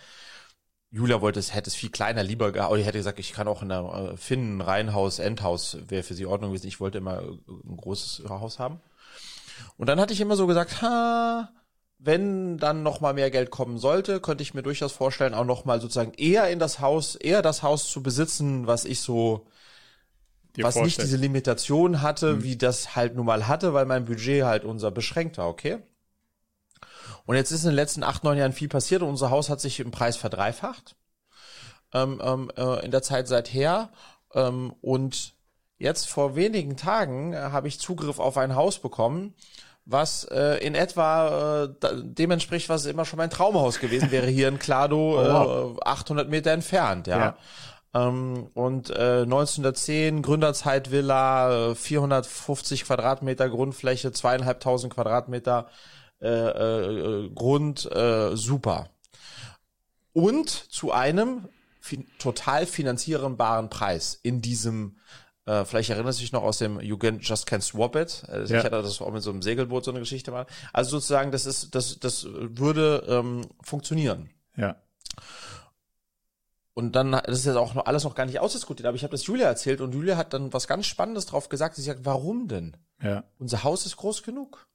Julia 0.94 1.20
wollte 1.20 1.40
es, 1.40 1.52
hätte 1.52 1.68
es 1.68 1.74
viel 1.74 1.90
kleiner 1.90 2.22
lieber 2.22 2.52
gehabt, 2.52 2.70
oder 2.70 2.80
ich 2.80 2.86
hätte 2.86 2.98
gesagt, 2.98 3.18
ich 3.18 3.32
kann 3.32 3.48
auch 3.48 3.62
in 3.62 3.68
der 3.68 4.12
äh, 4.12 4.16
Finnen, 4.16 4.60
Reihenhaus, 4.60 5.18
Endhaus, 5.18 5.76
wäre 5.88 6.04
für 6.04 6.14
sie 6.14 6.24
Ordnung 6.24 6.50
gewesen. 6.50 6.68
Ich 6.68 6.78
wollte 6.78 6.98
immer 6.98 7.20
äh, 7.20 7.32
ein 7.48 7.76
großes 7.76 8.22
Haus 8.28 8.60
haben. 8.60 8.80
Und 9.76 9.88
dann 9.88 9.98
hatte 9.98 10.12
ich 10.12 10.20
immer 10.20 10.36
so 10.36 10.46
gesagt, 10.46 10.82
ha, 10.82 11.50
wenn 11.98 12.58
dann 12.58 12.84
noch 12.84 13.00
mal 13.00 13.12
mehr 13.12 13.32
Geld 13.32 13.50
kommen 13.50 13.76
sollte, 13.78 14.20
könnte 14.20 14.42
ich 14.42 14.54
mir 14.54 14.62
durchaus 14.62 14.92
vorstellen, 14.92 15.34
auch 15.34 15.44
noch 15.44 15.64
mal 15.64 15.80
sozusagen 15.80 16.14
eher 16.14 16.48
in 16.48 16.60
das 16.60 16.78
Haus, 16.78 17.16
eher 17.16 17.42
das 17.42 17.64
Haus 17.64 17.90
zu 17.90 18.00
besitzen, 18.00 18.68
was 18.68 18.84
ich 18.84 19.00
so, 19.00 19.48
was 20.58 20.76
nicht 20.76 21.02
diese 21.02 21.16
Limitation 21.16 22.02
hatte, 22.02 22.34
mhm. 22.34 22.42
wie 22.44 22.56
das 22.56 22.94
halt 22.94 23.16
nun 23.16 23.26
mal 23.26 23.48
hatte, 23.48 23.74
weil 23.74 23.86
mein 23.86 24.04
Budget 24.04 24.44
halt 24.44 24.64
unser 24.64 24.92
beschränkt 24.92 25.38
war, 25.38 25.48
okay? 25.48 25.78
Und 27.26 27.36
jetzt 27.36 27.50
ist 27.50 27.64
in 27.64 27.70
den 27.70 27.76
letzten 27.76 28.02
acht, 28.02 28.24
neun 28.24 28.38
Jahren 28.38 28.52
viel 28.52 28.68
passiert 28.68 29.02
und 29.02 29.08
unser 29.08 29.30
Haus 29.30 29.48
hat 29.48 29.60
sich 29.60 29.80
im 29.80 29.90
Preis 29.90 30.16
verdreifacht 30.16 30.96
ähm, 31.94 32.20
ähm, 32.22 32.50
äh, 32.56 32.84
in 32.84 32.90
der 32.90 33.02
Zeit 33.02 33.28
seither. 33.28 33.90
Ähm, 34.34 34.74
und 34.82 35.32
jetzt 35.78 36.08
vor 36.08 36.36
wenigen 36.36 36.76
Tagen 36.76 37.32
äh, 37.32 37.36
habe 37.36 37.68
ich 37.68 37.80
Zugriff 37.80 38.18
auf 38.18 38.36
ein 38.36 38.54
Haus 38.54 38.78
bekommen, 38.78 39.34
was 39.86 40.24
äh, 40.24 40.58
in 40.64 40.74
etwa 40.74 41.64
äh, 41.64 41.68
dem 42.02 42.30
entspricht, 42.30 42.68
was 42.68 42.86
immer 42.86 43.04
schon 43.04 43.18
mein 43.18 43.30
Traumhaus 43.30 43.78
gewesen 43.78 44.10
wäre, 44.10 44.26
hier 44.26 44.48
in 44.48 44.58
Klado, 44.58 45.18
oh, 45.20 45.24
wow. 45.24 45.78
äh, 45.78 45.88
800 45.88 46.28
Meter 46.28 46.50
entfernt, 46.50 47.06
ja. 47.06 47.18
ja. 47.18 47.36
Ähm, 47.94 48.48
und 48.54 48.90
äh, 48.90 49.22
1910 49.22 50.22
Gründerzeit 50.22 50.90
Villa, 50.90 51.74
450 51.74 52.84
Quadratmeter 52.84 53.48
Grundfläche, 53.48 54.10
zweieinhalbtausend 54.10 54.92
Quadratmeter 54.92 55.68
äh, 56.20 56.28
äh, 56.28 57.30
Grund, 57.34 57.90
äh, 57.90 58.36
super. 58.36 58.90
Und 60.12 60.48
zu 60.48 60.92
einem 60.92 61.48
fin 61.80 62.06
total 62.18 62.66
finanzierbaren 62.66 63.68
Preis 63.68 64.18
in 64.22 64.40
diesem 64.40 64.96
äh, 65.46 65.64
vielleicht 65.64 65.90
erinnert 65.90 66.14
sich 66.14 66.32
noch 66.32 66.42
aus 66.42 66.58
dem 66.58 66.80
You 66.80 66.96
Just 66.96 67.48
Can't 67.48 67.60
Swap 67.60 67.96
It. 67.96 68.22
Äh, 68.28 68.44
ja. 68.44 68.58
Ich 68.58 68.64
hatte 68.64 68.82
das 68.82 69.00
auch 69.00 69.12
mit 69.12 69.22
so 69.22 69.30
einem 69.30 69.42
Segelboot 69.42 69.84
so 69.84 69.90
eine 69.90 70.00
Geschichte 70.00 70.30
mal. 70.30 70.46
Also 70.72 70.92
sozusagen, 70.92 71.32
das 71.32 71.44
ist, 71.44 71.74
das, 71.74 71.98
das 72.00 72.26
würde 72.26 73.04
ähm, 73.08 73.42
funktionieren. 73.62 74.30
Ja. 74.56 74.76
Und 76.72 76.96
dann, 76.96 77.12
das 77.12 77.38
ist 77.38 77.44
jetzt 77.44 77.56
auch 77.56 77.74
noch 77.74 77.86
alles 77.86 78.04
noch 78.04 78.14
gar 78.14 78.26
nicht 78.26 78.40
ausdiskutiert, 78.40 78.86
aber 78.86 78.96
ich 78.96 79.04
habe 79.04 79.12
das 79.12 79.26
Julia 79.26 79.46
erzählt 79.46 79.80
und 79.80 79.92
Julia 79.92 80.16
hat 80.16 80.32
dann 80.32 80.52
was 80.52 80.66
ganz 80.66 80.86
Spannendes 80.86 81.26
drauf 81.26 81.48
gesagt. 81.48 81.76
Sie 81.76 81.82
sagt, 81.82 82.04
warum 82.04 82.48
denn? 82.48 82.76
Ja. 83.02 83.24
Unser 83.38 83.64
Haus 83.64 83.86
ist 83.86 83.96
groß 83.96 84.22
genug 84.22 84.66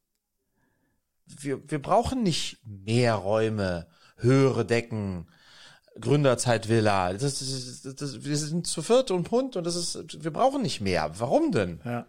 wir, 1.37 1.69
wir 1.69 1.81
brauchen 1.81 2.23
nicht 2.23 2.57
mehr 2.65 3.15
Räume, 3.15 3.87
höhere 4.17 4.65
Decken, 4.65 5.27
Gründerzeitvilla. 5.99 7.13
Das, 7.13 7.21
das, 7.21 7.81
das, 7.83 7.95
das, 7.95 8.23
wir 8.23 8.37
sind 8.37 8.67
zu 8.67 8.81
viert 8.81 9.11
und 9.11 9.29
Hund 9.31 9.55
und 9.55 9.65
das 9.65 9.75
ist, 9.75 10.23
wir 10.23 10.31
brauchen 10.31 10.61
nicht 10.61 10.81
mehr. 10.81 11.11
Warum 11.17 11.51
denn? 11.51 11.81
Ja. 11.85 12.05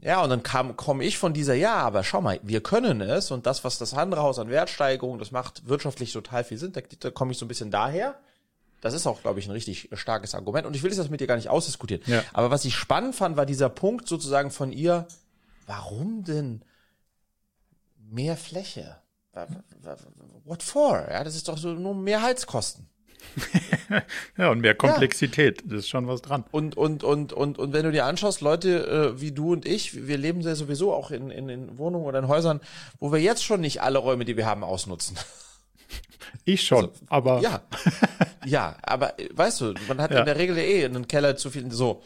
Ja, 0.00 0.22
und 0.22 0.28
dann 0.28 0.42
kam, 0.42 0.76
komme 0.76 1.04
ich 1.04 1.18
von 1.18 1.32
dieser, 1.32 1.54
ja, 1.54 1.76
aber 1.76 2.04
schau 2.04 2.20
mal, 2.20 2.40
wir 2.42 2.62
können 2.62 3.00
es 3.00 3.30
und 3.30 3.46
das, 3.46 3.64
was 3.64 3.78
das 3.78 3.94
andere 3.94 4.22
Haus 4.22 4.38
an 4.38 4.50
Wertsteigerung, 4.50 5.18
das 5.18 5.30
macht 5.30 5.68
wirtschaftlich 5.68 6.12
total 6.12 6.44
viel 6.44 6.58
Sinn. 6.58 6.72
Da, 6.72 6.82
da 6.98 7.10
komme 7.10 7.32
ich 7.32 7.38
so 7.38 7.44
ein 7.44 7.48
bisschen 7.48 7.70
daher. 7.70 8.18
Das 8.80 8.92
ist 8.92 9.06
auch, 9.06 9.22
glaube 9.22 9.40
ich, 9.40 9.46
ein 9.46 9.52
richtig 9.52 9.88
starkes 9.94 10.34
Argument. 10.34 10.66
Und 10.66 10.76
ich 10.76 10.82
will 10.82 10.94
das 10.94 11.08
mit 11.08 11.20
dir 11.20 11.26
gar 11.26 11.36
nicht 11.36 11.48
ausdiskutieren. 11.48 12.02
Ja. 12.06 12.22
Aber 12.34 12.50
was 12.50 12.66
ich 12.66 12.74
spannend 12.74 13.14
fand, 13.14 13.36
war 13.38 13.46
dieser 13.46 13.70
Punkt 13.70 14.06
sozusagen 14.06 14.50
von 14.50 14.72
ihr, 14.72 15.06
warum 15.66 16.22
denn 16.24 16.62
mehr 18.14 18.36
Fläche. 18.36 18.96
What 20.44 20.62
for? 20.62 21.06
Ja, 21.10 21.24
das 21.24 21.34
ist 21.34 21.48
doch 21.48 21.58
so 21.58 21.72
nur 21.74 21.94
mehr 21.94 22.22
Heizkosten. 22.22 22.88
ja, 24.38 24.50
und 24.50 24.60
mehr 24.60 24.74
Komplexität, 24.74 25.62
ja. 25.62 25.68
das 25.68 25.80
ist 25.80 25.88
schon 25.88 26.06
was 26.06 26.22
dran. 26.22 26.44
Und, 26.50 26.76
und, 26.76 27.02
und, 27.02 27.32
und, 27.32 27.58
und 27.58 27.72
wenn 27.72 27.84
du 27.84 27.90
dir 27.90 28.04
anschaust, 28.04 28.40
Leute 28.40 29.14
äh, 29.16 29.20
wie 29.20 29.32
du 29.32 29.52
und 29.52 29.66
ich, 29.66 30.06
wir 30.06 30.18
leben 30.18 30.40
ja 30.42 30.54
sowieso 30.54 30.92
auch 30.92 31.10
in, 31.10 31.30
in, 31.30 31.48
in 31.48 31.78
Wohnungen 31.78 32.04
oder 32.04 32.18
in 32.18 32.28
Häusern, 32.28 32.60
wo 33.00 33.12
wir 33.12 33.20
jetzt 33.20 33.44
schon 33.44 33.60
nicht 33.60 33.82
alle 33.82 33.98
Räume, 33.98 34.24
die 34.24 34.36
wir 34.36 34.46
haben, 34.46 34.64
ausnutzen. 34.64 35.16
Ich 36.46 36.66
schon, 36.66 36.86
also, 36.86 37.00
aber. 37.08 37.40
Ja, 37.40 37.62
ja, 38.44 38.76
aber 38.82 39.18
äh, 39.18 39.28
weißt 39.32 39.60
du, 39.60 39.74
man 39.88 40.00
hat 40.00 40.10
ja. 40.10 40.18
in 40.18 40.26
der 40.26 40.36
Regel 40.36 40.58
eh 40.58 40.84
einen 40.84 41.08
Keller 41.08 41.36
zu 41.36 41.48
viel, 41.48 41.70
so. 41.70 42.02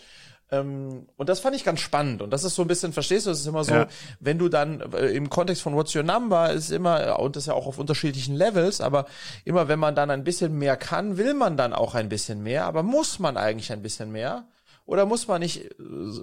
Ähm, 0.51 1.07
und 1.17 1.29
das 1.29 1.41
fand 1.41 1.57
ich 1.57 1.65
ganz 1.65 1.81
spannend. 1.81 2.23
Und 2.23 2.31
das 2.31 2.45
ist 2.45 2.55
so 2.55 2.63
ein 2.63 2.69
bisschen, 2.69 2.93
verstehst 2.93 3.27
du, 3.27 3.31
das 3.31 3.41
ist 3.41 3.47
immer 3.47 3.65
so, 3.65 3.75
ja. 3.75 3.89
wenn 4.21 4.39
du 4.39 4.49
dann 4.49 4.81
äh, 4.93 5.09
im 5.09 5.29
Kontext 5.29 5.63
von 5.63 5.75
What's 5.75 5.95
Your 5.95 6.03
Number 6.03 6.53
ist 6.53 6.71
immer, 6.71 7.19
und 7.19 7.37
das 7.37 7.47
ja 7.47 7.55
auch 7.55 7.67
auf 7.67 7.79
unterschiedlichen 7.79 8.35
Levels, 8.35 8.81
aber 8.81 9.07
immer 9.45 9.69
wenn 9.69 9.79
man 9.79 9.95
dann 9.95 10.11
ein 10.11 10.25
bisschen 10.25 10.59
mehr 10.59 10.77
kann, 10.77 11.19
will 11.19 11.35
man 11.35 11.57
dann 11.57 11.73
auch 11.73 11.95
ein 11.95 12.09
bisschen 12.09 12.43
mehr, 12.43 12.65
aber 12.65 12.83
muss 12.83 13.19
man 13.19 13.37
eigentlich 13.37 13.73
ein 13.73 13.83
bisschen 13.83 14.11
mehr? 14.11 14.45
Oder 14.87 15.05
muss 15.05 15.29
man 15.29 15.41
nicht 15.41 15.67
äh, 15.67 15.75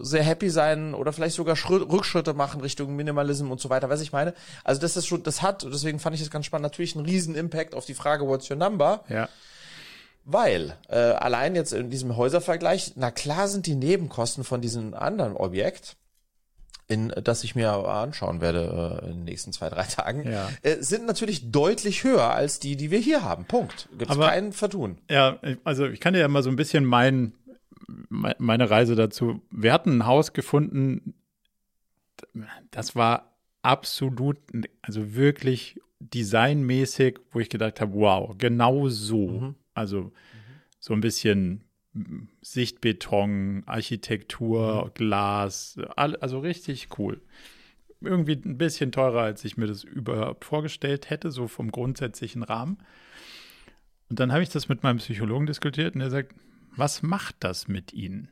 sehr 0.01 0.23
happy 0.23 0.49
sein 0.49 0.95
oder 0.95 1.13
vielleicht 1.13 1.35
sogar 1.35 1.55
Schritt, 1.55 1.87
Rückschritte 1.87 2.33
machen 2.33 2.61
Richtung 2.61 2.95
Minimalism 2.95 3.51
und 3.51 3.61
so 3.61 3.69
weiter, 3.69 3.91
weiß 3.91 4.01
ich 4.01 4.11
meine? 4.11 4.33
Also 4.63 4.81
das 4.81 4.97
ist 4.97 5.05
schon, 5.05 5.21
das 5.21 5.43
hat, 5.43 5.67
deswegen 5.71 5.99
fand 5.99 6.15
ich 6.15 6.21
das 6.21 6.31
ganz 6.31 6.47
spannend, 6.47 6.63
natürlich 6.63 6.95
einen 6.95 7.05
riesen 7.05 7.35
Impact 7.35 7.75
auf 7.75 7.85
die 7.85 7.93
Frage 7.93 8.27
What's 8.27 8.49
Your 8.49 8.57
Number. 8.57 9.03
Ja. 9.07 9.29
Weil 10.25 10.75
äh, 10.89 10.95
allein 10.95 11.55
jetzt 11.55 11.71
in 11.71 11.91
diesem 11.91 12.17
Häuservergleich, 12.17 12.93
na 12.95 13.11
klar 13.11 13.47
sind 13.47 13.67
die 13.67 13.75
Nebenkosten 13.75 14.43
von 14.43 14.59
diesem 14.59 14.95
anderen 14.95 15.37
Objekt, 15.37 15.97
in 16.87 17.09
das 17.09 17.43
ich 17.43 17.55
mir 17.55 17.71
anschauen 17.71 18.41
werde 18.41 19.01
äh, 19.03 19.05
in 19.05 19.17
den 19.17 19.23
nächsten 19.25 19.53
zwei, 19.53 19.69
drei 19.69 19.83
Tagen, 19.83 20.27
ja. 20.27 20.49
äh, 20.63 20.81
sind 20.81 21.05
natürlich 21.05 21.51
deutlich 21.51 22.03
höher 22.03 22.31
als 22.31 22.59
die, 22.59 22.75
die 22.75 22.89
wir 22.89 22.97
hier 22.97 23.23
haben. 23.23 23.45
Punkt. 23.45 23.87
Gibt 23.97 24.09
es 24.09 24.17
keinen 24.17 24.51
Vertun. 24.51 24.97
Ja, 25.09 25.39
also 25.63 25.85
ich 25.85 25.99
kann 25.99 26.15
dir 26.15 26.21
ja 26.21 26.27
mal 26.27 26.43
so 26.43 26.49
ein 26.49 26.55
bisschen 26.55 26.85
mein, 26.85 27.33
meine 28.09 28.69
Reise 28.69 28.95
dazu. 28.95 29.41
Wir 29.51 29.73
hatten 29.73 29.99
ein 29.99 30.05
Haus 30.07 30.33
gefunden, 30.33 31.13
das 32.71 32.95
war 32.95 33.35
absolut, 33.61 34.37
also 34.81 35.13
wirklich 35.13 35.79
designmäßig, 35.99 37.19
wo 37.31 37.39
ich 37.39 37.49
gedacht 37.49 37.79
habe, 37.79 37.93
wow, 37.93 38.35
genau 38.37 38.89
so. 38.89 39.27
Mhm. 39.27 39.55
Also 39.75 40.01
mhm. 40.01 40.11
so 40.79 40.93
ein 40.93 41.01
bisschen 41.01 41.63
Sichtbeton, 42.41 43.63
Architektur, 43.65 44.85
mhm. 44.85 44.91
Glas, 44.95 45.79
also 45.95 46.39
richtig 46.39 46.89
cool. 46.97 47.21
Irgendwie 48.01 48.41
ein 48.43 48.57
bisschen 48.57 48.91
teurer, 48.91 49.21
als 49.21 49.45
ich 49.45 49.57
mir 49.57 49.67
das 49.67 49.83
überhaupt 49.83 50.43
vorgestellt 50.43 51.09
hätte, 51.09 51.31
so 51.31 51.47
vom 51.47 51.71
grundsätzlichen 51.71 52.43
Rahmen. 52.43 52.77
Und 54.09 54.19
dann 54.19 54.31
habe 54.31 54.43
ich 54.43 54.49
das 54.49 54.67
mit 54.67 54.83
meinem 54.83 54.97
Psychologen 54.97 55.45
diskutiert 55.45 55.95
und 55.95 56.01
er 56.01 56.09
sagt, 56.09 56.35
was 56.75 57.01
macht 57.01 57.35
das 57.39 57.67
mit 57.67 57.93
Ihnen? 57.93 58.29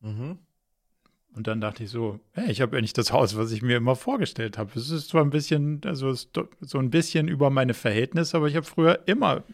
Mhm. 0.00 0.38
Und 1.34 1.46
dann 1.48 1.60
dachte 1.60 1.84
ich 1.84 1.90
so, 1.90 2.20
hey, 2.32 2.50
ich 2.50 2.62
habe 2.62 2.76
ja 2.76 2.80
nicht 2.80 2.96
das 2.96 3.12
Haus, 3.12 3.36
was 3.36 3.52
ich 3.52 3.60
mir 3.60 3.76
immer 3.76 3.96
vorgestellt 3.96 4.56
habe. 4.56 4.70
Es 4.74 4.88
ist 4.88 5.08
zwar 5.08 5.22
ein 5.22 5.30
bisschen, 5.30 5.82
also 5.84 6.14
so 6.14 6.78
ein 6.78 6.88
bisschen 6.88 7.28
über 7.28 7.50
meine 7.50 7.74
Verhältnisse, 7.74 8.38
aber 8.38 8.46
ich 8.46 8.56
habe 8.56 8.64
früher 8.64 9.00
immer 9.06 9.44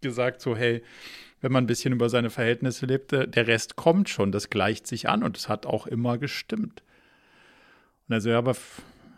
gesagt, 0.00 0.40
so, 0.40 0.56
hey, 0.56 0.82
wenn 1.40 1.52
man 1.52 1.64
ein 1.64 1.68
bisschen 1.68 1.92
über 1.92 2.08
seine 2.08 2.30
Verhältnisse 2.30 2.86
lebt, 2.86 3.12
der 3.12 3.46
Rest 3.46 3.76
kommt 3.76 4.08
schon, 4.08 4.32
das 4.32 4.50
gleicht 4.50 4.86
sich 4.86 5.08
an 5.08 5.22
und 5.22 5.36
es 5.36 5.48
hat 5.48 5.66
auch 5.66 5.86
immer 5.86 6.18
gestimmt. 6.18 6.82
Und 8.08 8.14
also, 8.14 8.30
ja, 8.30 8.38
aber 8.38 8.56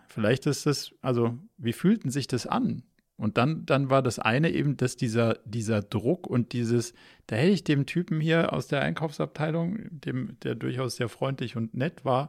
vielleicht 0.09 0.47
ist 0.47 0.66
das, 0.66 0.93
also, 1.03 1.39
wie 1.57 1.72
fühlten 1.72 2.11
sich 2.11 2.26
das 2.26 2.47
an? 2.47 2.83
Und 3.16 3.37
dann, 3.37 3.66
dann 3.66 3.91
war 3.91 4.01
das 4.01 4.20
eine 4.20 4.51
eben, 4.51 4.76
dass 4.76 4.97
dieser, 4.97 5.39
dieser 5.45 5.83
Druck 5.83 6.26
und 6.26 6.53
dieses, 6.53 6.95
da 7.26 7.37
hätte 7.37 7.51
ich 7.51 7.64
dem 7.64 7.85
Typen 7.85 8.20
hier 8.20 8.52
aus 8.52 8.69
der 8.69 8.81
Einkaufsabteilung, 8.82 9.89
dem, 9.90 10.39
der 10.44 10.55
durchaus 10.55 10.97
sehr 10.97 11.09
freundlich 11.09 11.57
und 11.57 11.74
nett 11.74 12.05
war, 12.05 12.28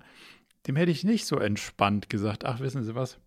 dem 0.67 0.75
hätte 0.75 0.91
ich 0.91 1.03
nicht 1.03 1.25
so 1.25 1.37
entspannt 1.37 2.09
gesagt, 2.09 2.43
ach, 2.43 2.59
wissen 2.59 2.83
Sie 2.83 2.95
was, 2.95 3.19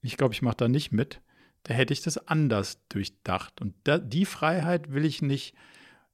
ich 0.00 0.16
glaube, 0.16 0.32
ich 0.32 0.42
mache 0.42 0.58
da 0.58 0.68
nicht 0.68 0.92
mit 0.92 1.20
da 1.64 1.74
hätte 1.74 1.92
ich 1.92 2.02
das 2.02 2.28
anders 2.28 2.80
durchdacht. 2.88 3.60
Und 3.60 3.74
da, 3.84 3.98
die 3.98 4.24
Freiheit 4.24 4.92
will 4.92 5.04
ich 5.04 5.22
nicht, 5.22 5.54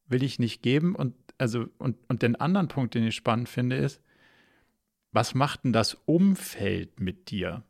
will 0.06 0.22
ich 0.22 0.38
nicht 0.38 0.62
geben. 0.62 0.94
Und, 0.94 1.14
also, 1.38 1.66
und, 1.78 1.96
und 2.08 2.22
den 2.22 2.36
anderen 2.36 2.68
Punkt, 2.68 2.94
den 2.94 3.04
ich 3.04 3.14
spannend 3.14 3.48
finde, 3.48 3.76
ist, 3.76 4.00
was 5.12 5.34
macht 5.34 5.64
denn 5.64 5.72
das 5.72 5.94
Umfeld 6.06 6.98
mit 6.98 7.30
dir? 7.30 7.62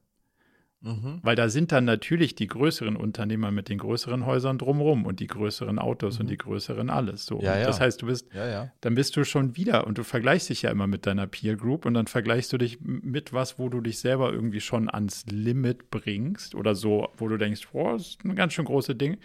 Mhm. 0.85 1.20
Weil 1.23 1.35
da 1.35 1.48
sind 1.48 1.73
dann 1.73 1.86
natürlich 1.86 2.35
die 2.35 2.47
größeren 2.47 2.94
Unternehmer 2.94 3.51
mit 3.51 3.70
den 3.70 3.78
größeren 3.78 4.27
Häusern 4.27 4.59
drumherum 4.59 5.06
und 5.06 5.19
die 5.19 5.27
größeren 5.27 5.78
Autos 5.78 6.16
mhm. 6.16 6.20
und 6.20 6.31
die 6.31 6.36
größeren 6.36 6.90
alles. 6.90 7.24
So. 7.24 7.40
Ja, 7.40 7.59
ja. 7.59 7.66
Das 7.66 7.81
heißt, 7.81 8.02
du 8.02 8.06
bist, 8.06 8.28
ja, 8.35 8.70
dann 8.82 8.94
bist 8.94 9.16
du 9.16 9.24
schon 9.24 9.56
wieder 9.56 9.86
und 9.86 9.97
du 9.97 10.05
vergleichst 10.05 10.51
dich 10.51 10.61
ja 10.62 10.70
immer 10.70 10.86
mit 10.86 11.06
deiner 11.06 11.27
Peer 11.27 11.56
Group 11.56 11.86
und 11.86 11.94
dann 11.94 12.06
vergleichst 12.06 12.52
du 12.52 12.59
dich 12.59 12.81
mit 12.82 13.32
was, 13.32 13.59
wo 13.59 13.70
du 13.70 13.81
dich 13.81 13.98
selber 13.98 14.31
irgendwie 14.31 14.61
schon 14.61 14.90
ans 14.90 15.24
Limit 15.27 15.90
bringst 15.90 16.55
oder 16.55 16.74
so, 16.74 17.09
wo 17.16 17.28
du 17.28 17.39
denkst, 17.39 17.66
boah, 17.73 17.94
das 17.94 18.09
ist 18.09 18.24
ein 18.24 18.36
ganz 18.36 18.52
schön 18.52 18.66
großes 18.66 18.98
Ding. 18.98 19.16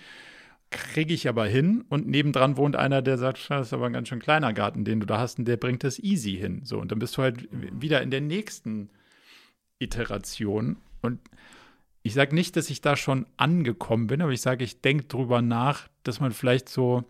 Kriege 0.69 1.13
ich 1.13 1.27
aber 1.27 1.45
hin 1.45 1.83
und 1.89 2.07
nebendran 2.07 2.55
wohnt 2.55 2.77
einer, 2.77 3.01
der 3.01 3.17
sagt, 3.17 3.49
das 3.49 3.67
ist 3.67 3.73
aber 3.73 3.87
ein 3.87 3.93
ganz 3.93 4.07
schön 4.07 4.19
kleiner 4.19 4.53
Garten, 4.53 4.85
den 4.85 5.01
du 5.01 5.05
da 5.05 5.19
hast 5.19 5.39
und 5.39 5.45
der 5.45 5.57
bringt 5.57 5.83
das 5.83 5.99
easy 5.99 6.37
hin. 6.37 6.61
So, 6.63 6.79
und 6.79 6.91
dann 6.93 6.99
bist 6.99 7.17
du 7.17 7.21
halt 7.21 7.49
wieder 7.51 8.01
in 8.01 8.11
der 8.11 8.21
nächsten 8.21 8.89
Iteration 9.79 10.77
und 11.01 11.19
ich 12.01 12.13
sage 12.13 12.33
nicht, 12.33 12.55
dass 12.55 12.69
ich 12.69 12.81
da 12.81 12.95
schon 12.95 13.25
angekommen 13.37 14.07
bin, 14.07 14.21
aber 14.21 14.31
ich 14.31 14.41
sage, 14.41 14.63
ich 14.63 14.81
denke 14.81 15.05
drüber 15.05 15.41
nach, 15.41 15.87
dass 16.03 16.19
man 16.19 16.31
vielleicht 16.31 16.69
so, 16.69 17.03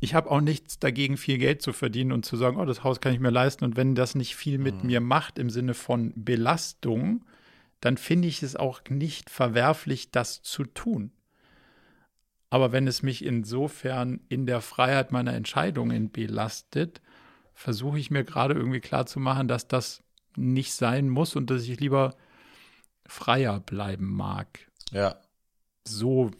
ich 0.00 0.14
habe 0.14 0.30
auch 0.30 0.40
nichts 0.40 0.78
dagegen, 0.78 1.16
viel 1.16 1.38
Geld 1.38 1.60
zu 1.60 1.72
verdienen 1.72 2.12
und 2.12 2.24
zu 2.24 2.36
sagen, 2.36 2.56
oh, 2.56 2.64
das 2.64 2.84
Haus 2.84 3.00
kann 3.00 3.12
ich 3.12 3.20
mir 3.20 3.30
leisten. 3.30 3.64
Und 3.64 3.76
wenn 3.76 3.94
das 3.94 4.14
nicht 4.14 4.36
viel 4.36 4.58
mit 4.58 4.82
mhm. 4.82 4.86
mir 4.86 5.00
macht 5.00 5.38
im 5.38 5.50
Sinne 5.50 5.74
von 5.74 6.12
Belastung, 6.14 7.24
dann 7.80 7.96
finde 7.96 8.28
ich 8.28 8.42
es 8.42 8.56
auch 8.56 8.80
nicht 8.88 9.28
verwerflich, 9.28 10.10
das 10.10 10.42
zu 10.42 10.64
tun. 10.64 11.10
Aber 12.50 12.70
wenn 12.70 12.86
es 12.86 13.02
mich 13.02 13.24
insofern 13.24 14.20
in 14.28 14.46
der 14.46 14.60
Freiheit 14.60 15.10
meiner 15.10 15.34
Entscheidungen 15.34 16.12
belastet, 16.12 17.02
versuche 17.52 17.98
ich 17.98 18.10
mir 18.10 18.24
gerade 18.24 18.54
irgendwie 18.54 18.80
klarzumachen, 18.80 19.48
dass 19.48 19.66
das 19.66 20.02
nicht 20.36 20.72
sein 20.72 21.08
muss 21.08 21.34
und 21.34 21.50
dass 21.50 21.64
ich 21.64 21.80
lieber 21.80 22.14
freier 23.06 23.60
bleiben 23.60 24.10
mag. 24.10 24.60
Ja. 24.90 25.16
So. 25.84 26.30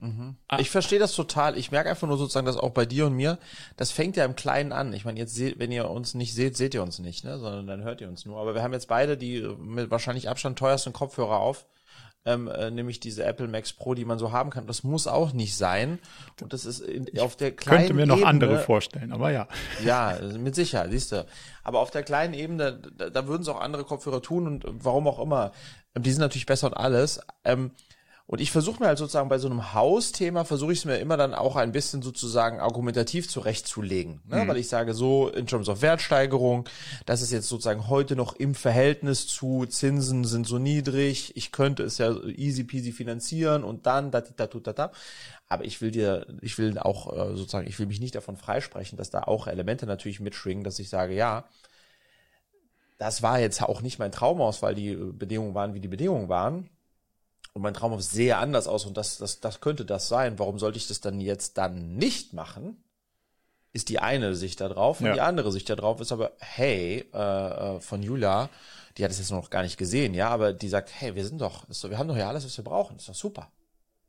Mhm. 0.00 0.36
Ah. 0.46 0.58
Ich 0.60 0.70
verstehe 0.70 0.98
das 0.98 1.14
total. 1.14 1.58
Ich 1.58 1.72
merke 1.72 1.90
einfach 1.90 2.06
nur 2.06 2.18
sozusagen, 2.18 2.46
dass 2.46 2.56
auch 2.56 2.70
bei 2.70 2.86
dir 2.86 3.06
und 3.06 3.14
mir, 3.14 3.38
das 3.76 3.90
fängt 3.90 4.16
ja 4.16 4.24
im 4.24 4.36
Kleinen 4.36 4.72
an. 4.72 4.92
Ich 4.92 5.04
meine, 5.04 5.18
jetzt 5.18 5.34
seht, 5.34 5.58
wenn 5.58 5.72
ihr 5.72 5.90
uns 5.90 6.14
nicht 6.14 6.34
seht, 6.34 6.56
seht 6.56 6.74
ihr 6.74 6.82
uns 6.82 6.98
nicht, 6.98 7.24
ne? 7.24 7.38
sondern 7.38 7.66
dann 7.66 7.82
hört 7.82 8.00
ihr 8.00 8.08
uns 8.08 8.24
nur. 8.24 8.38
Aber 8.38 8.54
wir 8.54 8.62
haben 8.62 8.72
jetzt 8.72 8.88
beide 8.88 9.16
die 9.16 9.40
mit 9.58 9.90
wahrscheinlich 9.90 10.28
Abstand 10.28 10.58
teuersten 10.58 10.92
Kopfhörer 10.92 11.38
auf 11.38 11.66
ähm, 12.28 12.48
äh, 12.48 12.70
nämlich 12.70 13.00
diese 13.00 13.24
Apple 13.24 13.48
Max 13.48 13.72
Pro, 13.72 13.94
die 13.94 14.04
man 14.04 14.18
so 14.18 14.32
haben 14.32 14.50
kann. 14.50 14.66
Das 14.66 14.84
muss 14.84 15.06
auch 15.06 15.32
nicht 15.32 15.56
sein. 15.56 15.98
Und 16.42 16.52
das 16.52 16.66
ist 16.66 16.80
in, 16.80 17.18
auf 17.18 17.36
der 17.36 17.52
kleinen 17.52 17.78
Könnte 17.78 17.94
mir 17.94 18.06
noch 18.06 18.16
Ebene, 18.16 18.28
andere 18.28 18.58
vorstellen, 18.58 19.12
aber 19.12 19.30
ja. 19.30 19.48
Ja, 19.84 20.18
mit 20.38 20.54
Sicherheit, 20.54 20.90
siehst 20.90 21.12
du. 21.12 21.24
Aber 21.64 21.80
auf 21.80 21.90
der 21.90 22.02
kleinen 22.02 22.34
Ebene, 22.34 22.80
da, 22.96 23.08
da 23.08 23.26
würden 23.26 23.42
es 23.42 23.48
auch 23.48 23.60
andere 23.60 23.84
Kopfhörer 23.84 24.20
tun 24.20 24.46
und 24.46 24.64
warum 24.84 25.08
auch 25.08 25.18
immer. 25.18 25.52
Die 25.96 26.10
sind 26.10 26.20
natürlich 26.20 26.46
besser 26.46 26.68
und 26.68 26.74
alles. 26.74 27.20
Ähm, 27.44 27.70
und 28.30 28.42
ich 28.42 28.50
versuche 28.52 28.80
mir 28.80 28.88
halt 28.88 28.98
sozusagen 28.98 29.30
bei 29.30 29.38
so 29.38 29.48
einem 29.48 29.72
Hausthema, 29.72 30.44
versuche 30.44 30.74
ich 30.74 30.80
es 30.80 30.84
mir 30.84 30.98
immer 30.98 31.16
dann 31.16 31.32
auch 31.32 31.56
ein 31.56 31.72
bisschen 31.72 32.02
sozusagen 32.02 32.60
argumentativ 32.60 33.26
zurechtzulegen. 33.26 34.20
Ne? 34.26 34.44
Mhm. 34.44 34.48
Weil 34.48 34.58
ich 34.58 34.68
sage 34.68 34.92
so, 34.92 35.30
in 35.30 35.46
Terms 35.46 35.70
of 35.70 35.80
Wertsteigerung, 35.80 36.68
das 37.06 37.22
ist 37.22 37.32
jetzt 37.32 37.48
sozusagen 37.48 37.88
heute 37.88 38.16
noch 38.16 38.36
im 38.36 38.54
Verhältnis 38.54 39.26
zu 39.26 39.64
Zinsen 39.64 40.24
sind 40.24 40.46
so 40.46 40.58
niedrig, 40.58 41.38
ich 41.38 41.52
könnte 41.52 41.84
es 41.84 41.96
ja 41.96 42.14
easy 42.26 42.64
peasy 42.64 42.92
finanzieren 42.92 43.64
und 43.64 43.86
dann 43.86 44.10
da, 44.10 44.20
da, 44.20 44.46
da, 44.46 44.58
da, 44.58 44.72
da. 44.74 44.92
Aber 45.48 45.64
ich 45.64 45.80
will 45.80 45.90
dir, 45.90 46.26
ich 46.42 46.58
will 46.58 46.78
auch 46.78 47.10
äh, 47.10 47.34
sozusagen, 47.34 47.66
ich 47.66 47.78
will 47.78 47.86
mich 47.86 48.00
nicht 48.00 48.14
davon 48.14 48.36
freisprechen, 48.36 48.98
dass 48.98 49.08
da 49.08 49.22
auch 49.22 49.46
Elemente 49.46 49.86
natürlich 49.86 50.20
mitschwingen, 50.20 50.64
dass 50.64 50.78
ich 50.78 50.90
sage, 50.90 51.14
ja, 51.14 51.48
das 52.98 53.22
war 53.22 53.40
jetzt 53.40 53.62
auch 53.62 53.80
nicht 53.80 53.98
mein 53.98 54.12
Traumhaus, 54.12 54.60
weil 54.60 54.74
die 54.74 54.94
Bedingungen 54.94 55.54
waren, 55.54 55.72
wie 55.72 55.80
die 55.80 55.88
Bedingungen 55.88 56.28
waren 56.28 56.68
und 57.58 57.62
mein 57.62 57.74
Traumhaus 57.74 58.12
sehe 58.12 58.36
anders 58.36 58.68
aus 58.68 58.86
und 58.86 58.96
das, 58.96 59.18
das, 59.18 59.40
das 59.40 59.60
könnte 59.60 59.84
das 59.84 60.06
sein. 60.06 60.38
Warum 60.38 60.60
sollte 60.60 60.78
ich 60.78 60.86
das 60.86 61.00
dann 61.00 61.20
jetzt 61.20 61.58
dann 61.58 61.96
nicht 61.96 62.32
machen? 62.32 62.84
Ist 63.72 63.88
die 63.88 63.98
eine 63.98 64.36
Sicht 64.36 64.60
da 64.60 64.68
drauf. 64.68 65.00
Und 65.00 65.06
ja. 65.06 65.14
die 65.14 65.20
andere 65.20 65.50
Sicht 65.50 65.68
da 65.68 65.74
drauf 65.74 66.00
ist 66.00 66.12
aber, 66.12 66.30
hey, 66.38 67.04
äh, 67.12 67.18
äh, 67.18 67.80
von 67.80 68.00
Julia, 68.00 68.48
die 68.96 69.02
hat 69.02 69.10
es 69.10 69.18
jetzt 69.18 69.32
noch 69.32 69.50
gar 69.50 69.64
nicht 69.64 69.76
gesehen, 69.76 70.14
ja, 70.14 70.28
aber 70.28 70.52
die 70.52 70.68
sagt, 70.68 70.92
hey, 71.00 71.16
wir 71.16 71.26
sind 71.26 71.40
doch, 71.40 71.64
so, 71.68 71.90
wir 71.90 71.98
haben 71.98 72.06
doch 72.06 72.16
ja 72.16 72.28
alles, 72.28 72.44
was 72.44 72.56
wir 72.56 72.62
brauchen. 72.62 72.96
ist 72.96 73.08
doch 73.08 73.14
super. 73.14 73.50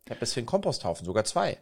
Ich 0.06 0.12
habe 0.12 0.20
deswegen 0.20 0.46
Komposthaufen, 0.46 1.08
sogar 1.08 1.26
zwei. 1.26 1.58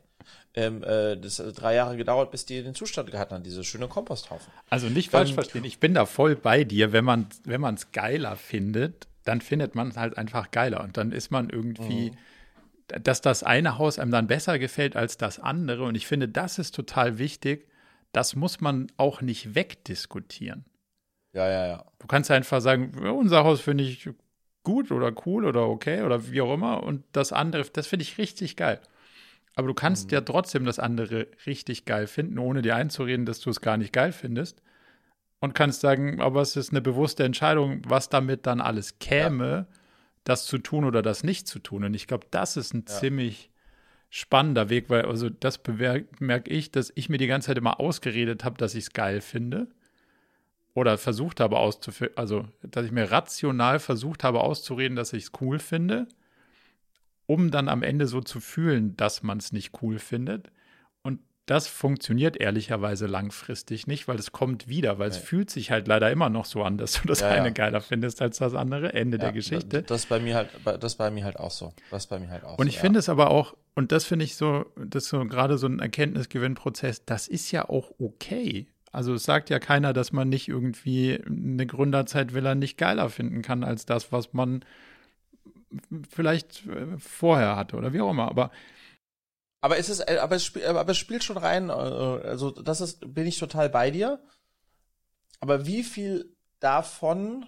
Ähm, 0.54 0.84
äh, 0.84 1.16
das 1.16 1.40
hat 1.40 1.62
drei 1.62 1.76
Jahre 1.76 1.96
gedauert, 1.96 2.32
bis 2.32 2.46
die 2.46 2.62
den 2.64 2.76
Zustand 2.76 3.10
gehabt 3.10 3.32
haben, 3.32 3.44
diese 3.44 3.64
schöne 3.64 3.88
Komposthaufen. 3.88 4.52
Also 4.70 4.88
nicht 4.88 5.12
falsch 5.12 5.30
ähm, 5.30 5.36
verstehen, 5.36 5.64
ich 5.64 5.80
bin 5.80 5.94
da 5.94 6.06
voll 6.06 6.36
bei 6.36 6.66
dir, 6.66 6.92
wenn 6.92 7.06
man 7.06 7.28
wenn 7.46 7.62
man 7.62 7.76
es 7.76 7.94
geiler 7.94 8.36
findet, 8.36 9.08
dann 9.28 9.42
findet 9.42 9.76
man 9.76 9.90
es 9.90 9.98
halt 9.98 10.18
einfach 10.18 10.52
geiler. 10.52 10.84
Und 10.84 10.98
dann 10.98 11.12
ist 11.12 11.32
man 11.32 11.50
irgendwie, 11.50 12.12
mhm. 12.12 13.04
dass 13.04 13.22
das 13.22 13.44
eine 13.44 13.78
Haus 13.78 14.00
einem 14.00 14.12
dann 14.12 14.28
besser 14.28 14.58
gefällt 14.58 14.96
als 14.96 15.18
das 15.18 15.40
andere. 15.40 15.84
Und 15.84 15.96
ich 15.96 16.08
finde, 16.08 16.30
das 16.30 16.60
ist 16.60 16.74
total 16.74 17.18
wichtig. 17.18 17.68
Das 18.14 18.36
muss 18.36 18.62
man 18.62 18.88
auch 18.96 19.22
nicht 19.22 19.54
wegdiskutieren. 19.54 20.66
Ja, 21.34 21.48
ja, 21.50 21.68
ja. 21.68 21.86
Du 22.00 22.08
kannst 22.08 22.32
einfach 22.32 22.62
sagen, 22.62 22.98
unser 23.10 23.44
Haus 23.44 23.60
finde 23.60 23.84
ich 23.84 24.10
gut 24.64 24.92
oder 24.92 25.14
cool 25.26 25.46
oder 25.46 25.68
okay 25.68 26.04
oder 26.04 26.32
wie 26.32 26.42
auch 26.42 26.54
immer. 26.54 26.84
Und 26.84 27.04
das 27.12 27.34
andere, 27.34 27.66
das 27.66 27.88
finde 27.88 28.04
ich 28.04 28.18
richtig 28.18 28.56
geil. 28.56 28.80
Aber 29.56 29.68
du 29.68 29.74
kannst 29.74 30.08
mhm. 30.08 30.14
ja 30.14 30.22
trotzdem 30.22 30.64
das 30.64 30.80
andere 30.80 31.28
richtig 31.46 31.84
geil 31.84 32.08
finden, 32.08 32.40
ohne 32.40 32.62
dir 32.62 32.76
einzureden, 32.76 33.26
dass 33.26 33.42
du 33.42 33.50
es 33.50 33.60
gar 33.60 33.76
nicht 33.76 33.92
geil 33.92 34.14
findest 34.14 34.62
und 35.40 35.54
kannst 35.54 35.82
sagen, 35.82 36.20
aber 36.22 36.42
es 36.42 36.56
ist 36.56 36.72
eine 36.72 36.82
bewusste 36.82 37.24
Entscheidung, 37.24 37.82
was 37.88 38.10
damit 38.10 38.46
dann 38.46 38.62
alles 38.62 39.00
käme, 39.00 39.50
ja. 39.50 39.68
das 40.24 40.46
zu 40.46 40.58
tun 40.58 40.84
oder 40.84 41.02
das 41.02 41.24
nicht 41.24 41.48
zu 41.48 41.60
tun. 41.60 41.84
Und 41.84 41.94
ich 41.94 42.08
glaube, 42.08 42.28
das 42.32 42.58
ist 42.58 42.74
ein 42.74 42.86
ja. 42.88 42.96
ziemlich 42.96 43.50
spannender 44.10 44.70
Weg, 44.70 44.90
weil 44.90 45.06
also 45.06 45.30
das 45.30 45.60
merke 46.20 46.50
ich, 46.50 46.72
dass 46.72 46.92
ich 46.96 47.10
mir 47.10 47.18
die 47.18 47.28
ganze 47.28 47.48
Zeit 47.48 47.58
immer 47.58 47.80
ausgeredet 47.80 48.44
habe, 48.44 48.58
dass 48.58 48.74
ich 48.74 48.86
es 48.86 48.94
geil 48.94 49.22
finde. 49.22 49.68
Oder 50.74 51.00
versucht 51.00 51.40
habe 51.40 51.58
auszuführen, 51.58 52.14
also 52.16 52.46
dass 52.62 52.86
ich 52.86 52.92
mir 52.92 53.12
rational 53.12 53.80
versucht 53.80 54.24
habe 54.24 54.42
auszureden, 54.42 54.96
dass 54.96 55.12
ich 55.12 55.24
es 55.24 55.32
cool 55.42 55.58
finde, 55.58 56.08
um 57.26 57.50
dann 57.50 57.68
am 57.68 57.82
Ende 57.82 58.06
so 58.06 58.22
zu 58.22 58.40
fühlen, 58.40 58.96
dass 58.96 59.24
man 59.24 59.40
es 59.40 59.52
nicht 59.52 59.82
cool 59.82 59.98
findet. 59.98 60.52
Das 61.48 61.68
funktioniert 61.68 62.36
ehrlicherweise 62.36 63.08
langfristig 63.08 63.88
nicht, 63.88 64.10
weil 64.10 64.20
es 64.20 64.34
kommt 64.34 64.68
wieder, 64.68 65.00
weil 65.00 65.10
nee. 65.10 65.16
es 65.16 65.18
fühlt 65.18 65.50
sich 65.50 65.72
halt 65.72 65.88
leider 65.88 66.12
immer 66.12 66.30
noch 66.30 66.44
so 66.44 66.62
an, 66.62 66.78
dass 66.78 67.02
du 67.02 67.08
das 67.08 67.22
ja, 67.22 67.30
eine 67.30 67.48
ja. 67.48 67.54
geiler 67.54 67.80
findest 67.80 68.22
als 68.22 68.38
das 68.38 68.54
andere. 68.54 68.94
Ende 68.94 69.18
ja, 69.18 69.24
der 69.24 69.32
Geschichte. 69.32 69.82
Das 69.84 70.06
bei 70.08 70.20
mir 70.20 70.36
halt, 70.36 70.50
das 70.82 70.96
bei 70.96 71.10
mir 71.10 71.24
halt 71.24 71.40
auch 71.40 71.52
so. 71.52 71.74
Das 71.90 72.06
bei 72.06 72.20
mir 72.20 72.30
halt 72.30 72.44
auch. 72.44 72.60
Und 72.60 72.68
ich 72.68 72.76
so, 72.76 72.82
finde 72.82 73.00
es 73.00 73.08
aber 73.08 73.32
auch, 73.32 73.56
und 73.76 73.94
das 73.94 74.04
finde 74.04 74.26
ich 74.26 74.36
so, 74.36 74.66
das 74.76 75.06
ist 75.06 75.10
so 75.10 75.24
gerade 75.26 75.58
so 75.58 75.68
ein 75.68 75.80
Erkenntnisgewinnprozess. 75.80 77.06
Das 77.06 77.30
ist 77.30 77.50
ja 77.52 77.70
auch 77.70 77.92
okay. 77.98 78.68
Also 78.92 79.14
es 79.14 79.24
sagt 79.24 79.50
ja 79.50 79.60
keiner, 79.60 79.94
dass 79.94 80.12
man 80.12 80.28
nicht 80.28 80.50
irgendwie 80.50 81.22
eine 81.26 81.66
Gründerzeit 81.66 82.34
Villa 82.34 82.56
nicht 82.56 82.78
geiler 82.78 83.10
finden 83.10 83.42
kann 83.42 83.64
als 83.64 83.86
das, 83.86 84.12
was 84.12 84.34
man 84.34 84.66
vielleicht 86.10 86.66
äh, 86.68 86.98
vorher 86.98 87.56
hatte 87.56 87.78
oder 87.78 87.94
wie 87.94 88.02
auch 88.02 88.12
immer. 88.12 88.28
Aber 88.28 88.52
aber 89.62 89.78
es 89.78 89.90
ist, 89.90 90.00
äh, 90.02 90.18
aber 90.22 90.36
es, 90.36 90.46
spiel, 90.46 90.66
aber 90.66 90.92
es 90.92 90.98
spielt 90.98 91.24
schon 91.24 91.38
rein, 91.38 91.70
äh, 91.70 91.74
also 91.74 92.52
das 92.52 92.82
ist, 92.82 93.14
bin 93.14 93.28
ich 93.28 93.40
total 93.40 93.70
bei 93.70 93.92
dir. 93.92 94.22
Aber 95.40 95.66
wie 95.66 95.84
viel 95.84 96.36
davon, 96.60 97.46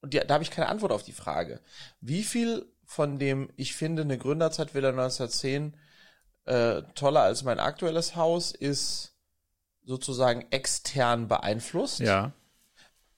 und 0.00 0.14
die, 0.14 0.20
da 0.20 0.34
habe 0.34 0.44
ich 0.44 0.50
keine 0.50 0.68
Antwort 0.68 0.92
auf 0.92 1.02
die 1.02 1.12
Frage, 1.12 1.60
wie 2.00 2.22
viel 2.22 2.66
von 2.84 3.18
dem, 3.18 3.50
ich 3.56 3.74
finde, 3.74 4.02
eine 4.02 4.18
Gründerzeit 4.18 4.74
Villa 4.74 4.90
1910 4.90 5.76
äh, 6.44 6.82
toller 6.94 7.22
als 7.22 7.42
mein 7.42 7.60
aktuelles 7.60 8.16
Haus, 8.16 8.52
ist 8.52 9.14
sozusagen 9.84 10.46
extern 10.50 11.28
beeinflusst. 11.28 12.00
Ja. 12.00 12.32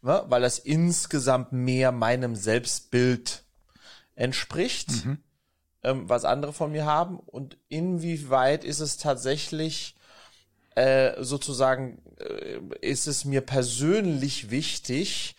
Ne, 0.03 0.25
weil 0.29 0.41
das 0.41 0.59
insgesamt 0.59 1.53
mehr 1.53 1.93
meinem 1.93 2.35
Selbstbild 2.35 3.45
entspricht. 4.15 5.05
Mhm 5.05 5.23
ähm, 5.83 6.09
was 6.09 6.25
andere 6.25 6.53
von 6.53 6.73
mir 6.73 6.85
haben 6.85 7.19
und 7.19 7.57
inwieweit 7.69 8.65
ist 8.65 8.81
es 8.81 8.99
tatsächlich 8.99 9.97
äh, 10.75 11.23
sozusagen, 11.23 12.03
äh, 12.19 12.59
ist 12.81 13.07
es 13.07 13.25
mir 13.25 13.41
persönlich 13.41 14.51
wichtig, 14.51 15.37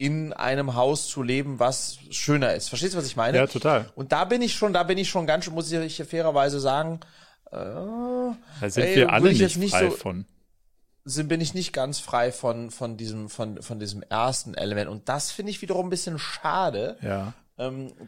in 0.00 0.32
einem 0.32 0.76
Haus 0.76 1.08
zu 1.08 1.22
leben, 1.22 1.58
was 1.58 1.98
schöner 2.10 2.54
ist. 2.54 2.68
Verstehst 2.68 2.94
du, 2.94 2.98
was 2.98 3.06
ich 3.06 3.16
meine? 3.16 3.38
Ja, 3.38 3.46
total. 3.48 3.90
Und 3.96 4.12
da 4.12 4.24
bin 4.24 4.42
ich 4.42 4.54
schon, 4.54 4.72
da 4.72 4.84
bin 4.84 4.96
ich 4.96 5.08
schon 5.08 5.26
ganz, 5.26 5.50
muss 5.50 5.72
ich 5.72 5.96
hier 5.96 6.06
fairerweise 6.06 6.60
sagen, 6.60 7.00
äh, 7.50 7.56
da 7.56 8.36
sind 8.60 8.84
ey, 8.84 8.96
wir 8.96 9.12
alle 9.12 9.32
nicht, 9.32 9.56
nicht 9.56 9.72
frei 9.72 9.90
so, 9.90 9.96
von. 9.96 10.24
Sind, 11.04 11.28
bin 11.28 11.40
ich 11.40 11.52
nicht 11.54 11.72
ganz 11.72 11.98
frei 11.98 12.30
von, 12.30 12.70
von 12.70 12.96
diesem, 12.96 13.28
von, 13.28 13.60
von 13.60 13.80
diesem 13.80 14.02
ersten 14.02 14.54
Element. 14.54 14.88
Und 14.88 15.08
das 15.08 15.32
finde 15.32 15.50
ich 15.50 15.62
wiederum 15.62 15.86
ein 15.86 15.90
bisschen 15.90 16.18
schade. 16.18 16.96
Ja 17.02 17.34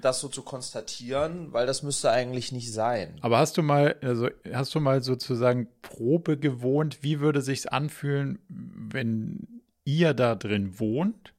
das 0.00 0.20
so 0.20 0.28
zu 0.28 0.42
konstatieren, 0.42 1.52
weil 1.52 1.66
das 1.66 1.82
müsste 1.82 2.12
eigentlich 2.12 2.52
nicht 2.52 2.72
sein. 2.72 3.18
Aber 3.20 3.38
hast 3.38 3.56
du 3.56 3.62
mal, 3.62 3.96
also 4.00 4.28
hast 4.52 4.72
du 4.76 4.80
mal 4.80 5.02
sozusagen 5.02 5.66
Probe 5.82 6.38
gewohnt, 6.38 7.02
wie 7.02 7.18
würde 7.18 7.42
sich's 7.42 7.66
anfühlen, 7.66 8.38
wenn 8.48 9.60
ihr 9.84 10.14
da 10.14 10.36
drin 10.36 10.78
wohnt 10.78 11.34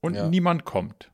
und 0.00 0.14
ja. 0.14 0.28
niemand 0.28 0.64
kommt? 0.64 1.12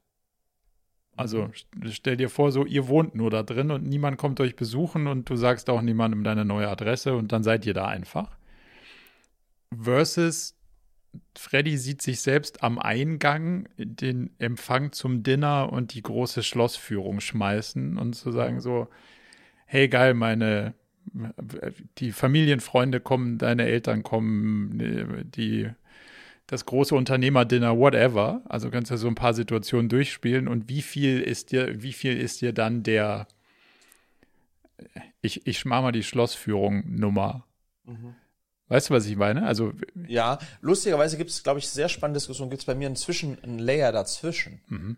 Also 1.19 1.51
mhm. 1.74 1.90
stell 1.90 2.16
dir 2.16 2.31
vor, 2.31 2.51
so 2.51 2.65
ihr 2.65 2.89
wohnt 2.89 3.15
nur 3.15 3.28
da 3.28 3.43
drin 3.43 3.70
und 3.70 3.85
niemand 3.85 4.16
kommt 4.16 4.40
euch 4.40 4.57
besuchen 4.57 5.07
und 5.07 5.28
du 5.28 5.36
sagst 5.36 5.69
auch 5.69 5.82
niemandem 5.82 6.24
deine 6.24 6.47
neue 6.47 6.69
Adresse 6.69 7.15
und 7.15 7.31
dann 7.32 7.43
seid 7.43 7.66
ihr 7.66 7.74
da 7.74 7.86
einfach. 7.86 8.39
Versus 9.77 10.57
Freddy 11.36 11.77
sieht 11.77 12.03
sich 12.03 12.20
selbst 12.20 12.62
am 12.62 12.78
Eingang 12.78 13.69
den 13.77 14.31
Empfang 14.39 14.93
zum 14.93 15.23
Dinner 15.23 15.73
und 15.73 15.95
die 15.95 16.03
große 16.03 16.43
Schlossführung 16.43 17.20
schmeißen 17.20 17.99
und 17.99 18.15
zu 18.15 18.32
sagen 18.32 18.61
so, 18.61 18.89
hey 19.66 19.89
geil, 19.89 20.15
meine, 20.15 20.74
die 21.99 22.12
Familienfreunde 22.12 23.01
kommen, 23.01 23.39
deine 23.39 23.66
Eltern 23.66 24.03
kommen, 24.03 25.31
die, 25.35 25.70
das 26.47 26.65
große 26.65 26.95
Unternehmerdinner, 26.95 27.77
whatever. 27.78 28.43
Also 28.49 28.70
kannst 28.70 28.90
du 28.90 28.97
so 28.97 29.09
ein 29.09 29.15
paar 29.15 29.35
Situationen 29.35 29.89
durchspielen 29.89 30.49
und 30.49 30.69
wie 30.69 30.82
viel 30.82 31.20
ist 31.20 31.53
dir, 31.53 31.82
wie 31.82 31.93
viel 31.93 32.16
ist 32.19 32.40
dir 32.40 32.53
dann 32.53 32.82
der, 32.82 33.28
ich, 35.20 35.47
ich 35.47 35.59
schmar 35.59 35.82
mal 35.82 35.93
die 35.93 36.03
Schlossführung 36.03 36.85
Nummer. 36.86 37.47
Mhm. 37.85 38.15
Weißt 38.69 38.90
du, 38.90 38.95
was 38.95 39.07
ich 39.07 39.16
meine? 39.16 39.47
Also 39.47 39.73
ja, 40.07 40.39
lustigerweise 40.61 41.16
gibt 41.16 41.31
es, 41.31 41.43
glaube 41.43 41.59
ich, 41.59 41.69
sehr 41.69 41.89
spannende 41.89 42.19
Diskussionen. 42.19 42.51
Gibt 42.51 42.62
es 42.62 42.66
bei 42.66 42.74
mir 42.74 42.89
inzwischen 42.89 43.39
ein 43.43 43.59
Layer 43.59 43.93
dazwischen, 43.93 44.61
mhm. 44.69 44.97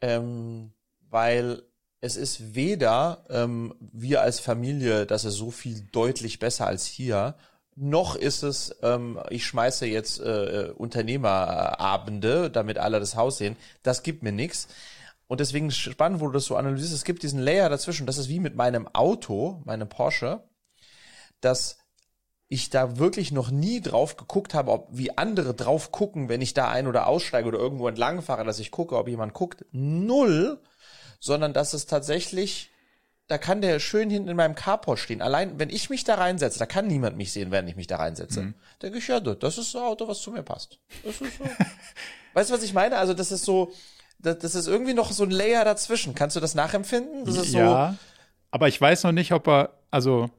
ähm, 0.00 0.72
weil 1.08 1.62
es 2.00 2.16
ist 2.16 2.54
weder 2.54 3.24
ähm, 3.28 3.74
wir 3.80 4.22
als 4.22 4.40
Familie, 4.40 5.06
dass 5.06 5.24
es 5.24 5.34
so 5.34 5.50
viel 5.50 5.88
deutlich 5.92 6.38
besser 6.38 6.66
als 6.66 6.86
hier, 6.86 7.34
noch 7.80 8.16
ist 8.16 8.42
es, 8.42 8.76
ähm, 8.82 9.20
ich 9.30 9.46
schmeiße 9.46 9.86
jetzt 9.86 10.18
äh, 10.20 10.72
Unternehmerabende, 10.76 12.50
damit 12.50 12.76
alle 12.76 12.98
das 12.98 13.14
Haus 13.14 13.38
sehen. 13.38 13.56
Das 13.84 14.02
gibt 14.02 14.24
mir 14.24 14.32
nichts. 14.32 14.66
Und 15.28 15.40
deswegen 15.40 15.70
spannend, 15.70 16.20
wo 16.20 16.26
du 16.26 16.32
das 16.32 16.46
so 16.46 16.56
analysierst. 16.56 16.92
Es 16.92 17.04
gibt 17.04 17.22
diesen 17.22 17.38
Layer 17.38 17.68
dazwischen. 17.68 18.06
Das 18.06 18.18
ist 18.18 18.28
wie 18.28 18.40
mit 18.40 18.56
meinem 18.56 18.88
Auto, 18.88 19.62
meinem 19.64 19.88
Porsche 19.88 20.42
dass 21.40 21.78
ich 22.48 22.70
da 22.70 22.96
wirklich 22.96 23.30
noch 23.30 23.50
nie 23.50 23.80
drauf 23.80 24.16
geguckt 24.16 24.54
habe, 24.54 24.70
ob 24.72 24.88
wie 24.90 25.16
andere 25.18 25.54
drauf 25.54 25.92
gucken, 25.92 26.28
wenn 26.28 26.40
ich 26.40 26.54
da 26.54 26.68
ein- 26.70 26.86
oder 26.86 27.06
aussteige 27.06 27.46
oder 27.46 27.58
irgendwo 27.58 27.88
entlang 27.88 28.22
fahre, 28.22 28.44
dass 28.44 28.58
ich 28.58 28.70
gucke, 28.70 28.96
ob 28.96 29.06
jemand 29.08 29.34
guckt. 29.34 29.66
Null, 29.70 30.58
sondern 31.20 31.52
dass 31.52 31.74
es 31.74 31.84
tatsächlich, 31.84 32.70
da 33.26 33.36
kann 33.36 33.60
der 33.60 33.80
schön 33.80 34.08
hinten 34.08 34.30
in 34.30 34.36
meinem 34.36 34.54
Carport 34.54 34.98
stehen. 34.98 35.20
Allein, 35.20 35.58
wenn 35.58 35.68
ich 35.68 35.90
mich 35.90 36.04
da 36.04 36.14
reinsetze, 36.14 36.58
da 36.58 36.64
kann 36.64 36.86
niemand 36.86 37.18
mich 37.18 37.32
sehen, 37.32 37.50
während 37.50 37.68
ich 37.68 37.76
mich 37.76 37.86
da 37.86 37.96
reinsetze. 37.96 38.40
Mhm. 38.40 38.54
Denke 38.80 38.98
ich, 38.98 39.08
ja, 39.08 39.20
das 39.20 39.58
ist 39.58 39.76
ein 39.76 39.82
Auto, 39.82 40.08
was 40.08 40.22
zu 40.22 40.30
mir 40.30 40.42
passt. 40.42 40.78
Das 41.04 41.20
ist 41.20 41.36
so. 41.36 41.44
weißt 42.32 42.48
du, 42.48 42.54
was 42.54 42.62
ich 42.62 42.72
meine? 42.72 42.96
Also, 42.96 43.12
das 43.12 43.30
ist 43.30 43.44
so, 43.44 43.72
das, 44.18 44.38
das 44.38 44.54
ist 44.54 44.68
irgendwie 44.68 44.94
noch 44.94 45.12
so 45.12 45.24
ein 45.24 45.30
Layer 45.30 45.66
dazwischen. 45.66 46.14
Kannst 46.14 46.34
du 46.34 46.40
das 46.40 46.54
nachempfinden? 46.54 47.26
Das 47.26 47.36
ist 47.36 47.52
ja, 47.52 47.90
so, 47.90 47.98
aber 48.50 48.68
ich 48.68 48.80
weiß 48.80 49.04
noch 49.04 49.12
nicht, 49.12 49.32
ob 49.32 49.46
er, 49.48 49.74
also 49.90 50.30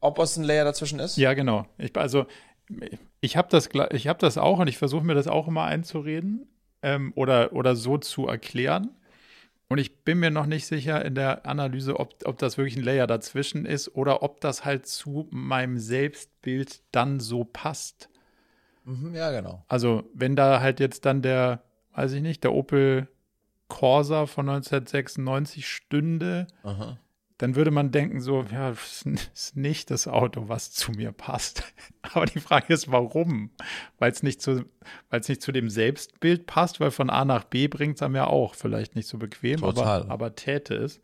ob 0.00 0.18
es 0.18 0.36
ein 0.36 0.44
Layer 0.44 0.64
dazwischen 0.64 0.98
ist? 0.98 1.16
Ja, 1.16 1.34
genau. 1.34 1.66
Ich, 1.78 1.96
also 1.96 2.26
ich 3.20 3.36
habe 3.36 3.48
das, 3.50 3.68
hab 3.68 4.18
das 4.18 4.38
auch 4.38 4.58
und 4.58 4.68
ich 4.68 4.78
versuche 4.78 5.04
mir 5.04 5.14
das 5.14 5.28
auch 5.28 5.48
immer 5.48 5.64
einzureden 5.64 6.46
ähm, 6.82 7.12
oder, 7.14 7.52
oder 7.52 7.76
so 7.76 7.98
zu 7.98 8.26
erklären. 8.26 8.90
Und 9.68 9.78
ich 9.78 10.04
bin 10.04 10.20
mir 10.20 10.30
noch 10.30 10.46
nicht 10.46 10.66
sicher 10.66 11.04
in 11.04 11.16
der 11.16 11.44
Analyse, 11.44 11.98
ob, 11.98 12.14
ob 12.24 12.38
das 12.38 12.56
wirklich 12.56 12.76
ein 12.76 12.84
Layer 12.84 13.08
dazwischen 13.08 13.66
ist 13.66 13.94
oder 13.96 14.22
ob 14.22 14.40
das 14.40 14.64
halt 14.64 14.86
zu 14.86 15.26
meinem 15.30 15.78
Selbstbild 15.78 16.82
dann 16.92 17.18
so 17.18 17.42
passt. 17.42 18.08
Mhm, 18.84 19.14
ja, 19.14 19.32
genau. 19.32 19.64
Also, 19.66 20.04
wenn 20.14 20.36
da 20.36 20.60
halt 20.60 20.78
jetzt 20.78 21.04
dann 21.04 21.20
der, 21.20 21.64
weiß 21.94 22.12
ich 22.12 22.22
nicht, 22.22 22.44
der 22.44 22.52
Opel 22.52 23.08
Corsa 23.66 24.26
von 24.26 24.48
1996 24.48 25.66
stünde, 25.66 26.46
Aha 26.62 26.98
dann 27.38 27.54
würde 27.54 27.70
man 27.70 27.90
denken, 27.90 28.20
so, 28.20 28.44
ja, 28.50 28.70
das 28.70 29.04
ist 29.34 29.56
nicht 29.56 29.90
das 29.90 30.08
Auto, 30.08 30.48
was 30.48 30.72
zu 30.72 30.92
mir 30.92 31.12
passt. 31.12 31.64
Aber 32.02 32.24
die 32.24 32.40
Frage 32.40 32.72
ist, 32.72 32.90
warum? 32.90 33.50
Weil 33.98 34.10
es 34.10 34.22
nicht 34.22 34.40
zu, 34.40 34.64
weil 35.10 35.20
es 35.20 35.28
nicht 35.28 35.42
zu 35.42 35.52
dem 35.52 35.68
Selbstbild 35.68 36.46
passt, 36.46 36.80
weil 36.80 36.90
von 36.90 37.10
A 37.10 37.24
nach 37.24 37.44
B 37.44 37.68
bringt 37.68 37.96
es 37.96 38.02
einem 38.02 38.16
ja 38.16 38.26
auch 38.26 38.54
vielleicht 38.54 38.96
nicht 38.96 39.08
so 39.08 39.18
bequem, 39.18 39.60
Total. 39.60 40.02
aber, 40.02 40.10
aber 40.10 40.34
täte 40.34 40.74
es. 40.74 41.00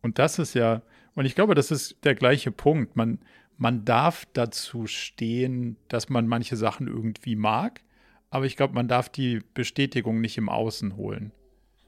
Und 0.00 0.18
das 0.18 0.40
ist 0.40 0.54
ja, 0.54 0.82
und 1.14 1.26
ich 1.26 1.36
glaube, 1.36 1.54
das 1.54 1.70
ist 1.70 2.04
der 2.04 2.16
gleiche 2.16 2.50
Punkt. 2.50 2.96
Man, 2.96 3.20
man 3.56 3.84
darf 3.84 4.26
dazu 4.32 4.88
stehen, 4.88 5.76
dass 5.86 6.08
man 6.08 6.26
manche 6.26 6.56
Sachen 6.56 6.88
irgendwie 6.88 7.36
mag, 7.36 7.82
aber 8.30 8.46
ich 8.46 8.56
glaube, 8.56 8.74
man 8.74 8.88
darf 8.88 9.08
die 9.08 9.40
Bestätigung 9.54 10.20
nicht 10.20 10.38
im 10.38 10.48
Außen 10.48 10.96
holen. 10.96 11.30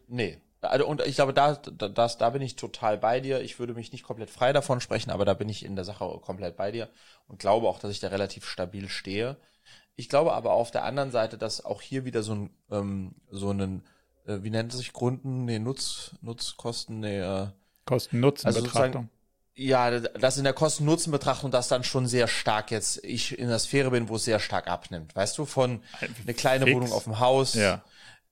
Nee, 0.06 0.38
also, 0.70 0.86
und 0.86 1.00
ich 1.02 1.16
glaube, 1.16 1.32
da, 1.32 1.54
da, 1.54 1.88
da 1.88 2.30
bin 2.30 2.42
ich 2.42 2.56
total 2.56 2.98
bei 2.98 3.20
dir. 3.20 3.40
Ich 3.40 3.58
würde 3.58 3.74
mich 3.74 3.92
nicht 3.92 4.04
komplett 4.04 4.30
frei 4.30 4.52
davon 4.52 4.80
sprechen, 4.80 5.10
aber 5.10 5.24
da 5.24 5.34
bin 5.34 5.48
ich 5.48 5.64
in 5.64 5.76
der 5.76 5.84
Sache 5.84 6.06
komplett 6.22 6.56
bei 6.56 6.72
dir 6.72 6.88
und 7.28 7.38
glaube 7.38 7.68
auch, 7.68 7.78
dass 7.78 7.90
ich 7.90 8.00
da 8.00 8.08
relativ 8.08 8.46
stabil 8.46 8.88
stehe. 8.88 9.36
Ich 9.96 10.08
glaube 10.08 10.32
aber 10.32 10.52
auf 10.52 10.70
der 10.70 10.84
anderen 10.84 11.10
Seite, 11.10 11.38
dass 11.38 11.64
auch 11.64 11.80
hier 11.80 12.04
wieder 12.04 12.22
so 12.22 12.34
ein, 12.34 12.50
ähm, 12.70 13.14
so 13.30 13.50
einen, 13.50 13.84
äh, 14.26 14.38
wie 14.42 14.50
nennt 14.50 14.72
es 14.72 14.78
sich, 14.78 14.92
Grunden, 14.92 15.44
nee, 15.44 15.58
Nutz, 15.58 16.12
Nutzkosten, 16.20 17.00
nee, 17.00 17.20
äh, 17.20 17.46
Kosten-Nutzen-Betrachtung. 17.84 19.02
Also 19.02 19.08
ja, 19.56 20.00
das 20.00 20.36
in 20.36 20.44
der 20.44 20.52
Kosten-Nutzen-Betrachtung, 20.52 21.50
das 21.52 21.68
dann 21.68 21.84
schon 21.84 22.08
sehr 22.08 22.26
stark 22.26 22.72
jetzt 22.72 23.04
ich 23.04 23.38
in 23.38 23.48
der 23.48 23.60
Sphäre 23.60 23.90
bin, 23.90 24.08
wo 24.08 24.16
es 24.16 24.24
sehr 24.24 24.40
stark 24.40 24.66
abnimmt. 24.66 25.14
Weißt 25.14 25.38
du, 25.38 25.44
von 25.44 25.80
eine 26.22 26.34
kleine 26.34 26.64
Fix. 26.64 26.74
Wohnung 26.74 26.92
auf 26.92 27.04
dem 27.04 27.20
Haus, 27.20 27.54
ja. 27.54 27.84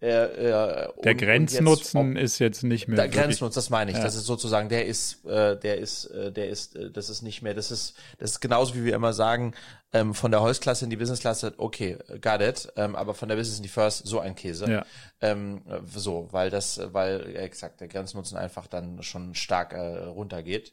Äh, 0.02 0.48
äh, 0.48 0.88
der 1.04 1.14
Grenznutzen 1.14 2.16
jetzt, 2.16 2.24
ist 2.24 2.38
jetzt 2.40 2.64
nicht 2.64 2.88
mehr. 2.88 2.96
Der 2.96 3.08
Grenznutzen, 3.08 3.54
das 3.54 3.70
meine 3.70 3.92
ich. 3.92 3.96
Ja. 3.96 4.02
Das 4.02 4.16
ist 4.16 4.26
sozusagen, 4.26 4.68
der 4.68 4.86
ist, 4.86 5.24
äh, 5.24 5.56
der 5.56 5.78
ist, 5.78 6.06
äh, 6.06 6.32
der 6.32 6.48
ist, 6.48 6.74
äh, 6.74 6.90
das 6.90 7.08
ist 7.08 7.22
nicht 7.22 7.40
mehr. 7.42 7.54
Das 7.54 7.70
ist, 7.70 7.94
das 8.18 8.32
ist 8.32 8.40
genauso 8.40 8.74
wie 8.74 8.84
wir 8.84 8.96
immer 8.96 9.12
sagen, 9.12 9.54
ähm, 9.92 10.12
von 10.12 10.32
der 10.32 10.40
Holzklasse 10.40 10.84
in 10.84 10.90
die 10.90 10.96
Businessklasse, 10.96 11.54
okay, 11.56 11.98
got 12.20 12.40
it, 12.40 12.72
ähm, 12.74 12.96
aber 12.96 13.14
von 13.14 13.28
der 13.28 13.36
Business 13.36 13.58
in 13.58 13.62
die 13.62 13.68
First 13.68 14.04
so 14.04 14.18
ein 14.18 14.34
Käse. 14.34 14.68
Ja. 14.68 14.86
Ähm, 15.20 15.62
so, 15.94 16.28
weil 16.32 16.50
das, 16.50 16.80
weil 16.92 17.36
exakt 17.36 17.80
der 17.80 17.86
Grenznutzen 17.86 18.36
einfach 18.36 18.66
dann 18.66 19.04
schon 19.04 19.36
stark 19.36 19.72
äh, 19.72 19.98
runtergeht. 19.98 20.72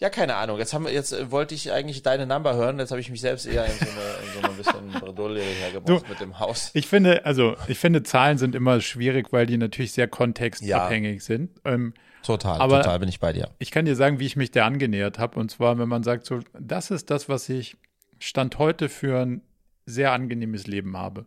Ja, 0.00 0.08
keine 0.08 0.36
Ahnung. 0.36 0.58
Jetzt 0.58 0.72
haben 0.72 0.86
wir, 0.86 0.92
jetzt 0.92 1.12
äh, 1.12 1.30
wollte 1.30 1.54
ich 1.54 1.72
eigentlich 1.72 2.02
deine 2.02 2.26
Number 2.26 2.54
hören. 2.54 2.78
Jetzt 2.78 2.90
habe 2.90 3.02
ich 3.02 3.10
mich 3.10 3.20
selbst 3.20 3.46
eher 3.46 3.66
in 3.66 3.72
so 3.72 3.84
eine, 3.84 4.00
in 4.24 4.32
so 4.32 4.48
ein 4.48 4.56
bisschen 4.56 4.88
Bredouille 5.00 5.42
hergebracht 5.42 6.08
mit 6.08 6.20
dem 6.20 6.38
Haus. 6.40 6.70
Ich 6.72 6.86
finde, 6.86 7.26
also 7.26 7.54
ich 7.68 7.78
finde, 7.78 8.02
Zahlen 8.02 8.38
sind 8.38 8.54
immer 8.54 8.80
schwierig, 8.80 9.30
weil 9.30 9.44
die 9.44 9.58
natürlich 9.58 9.92
sehr 9.92 10.08
kontextabhängig 10.08 11.16
ja. 11.16 11.20
sind. 11.20 11.50
Ähm, 11.66 11.92
total, 12.22 12.58
aber 12.60 12.80
total 12.80 12.98
bin 13.00 13.10
ich 13.10 13.20
bei 13.20 13.34
dir. 13.34 13.50
Ich 13.58 13.70
kann 13.70 13.84
dir 13.84 13.94
sagen, 13.94 14.20
wie 14.20 14.26
ich 14.26 14.36
mich 14.36 14.50
da 14.50 14.66
angenähert 14.66 15.18
habe. 15.18 15.38
Und 15.38 15.50
zwar, 15.50 15.78
wenn 15.78 15.88
man 15.88 16.02
sagt, 16.02 16.24
so, 16.24 16.40
das 16.58 16.90
ist 16.90 17.10
das, 17.10 17.28
was 17.28 17.50
ich 17.50 17.76
Stand 18.18 18.58
heute 18.58 18.88
für 18.88 19.20
ein 19.20 19.42
sehr 19.84 20.12
angenehmes 20.12 20.66
Leben 20.66 20.96
habe. 20.96 21.26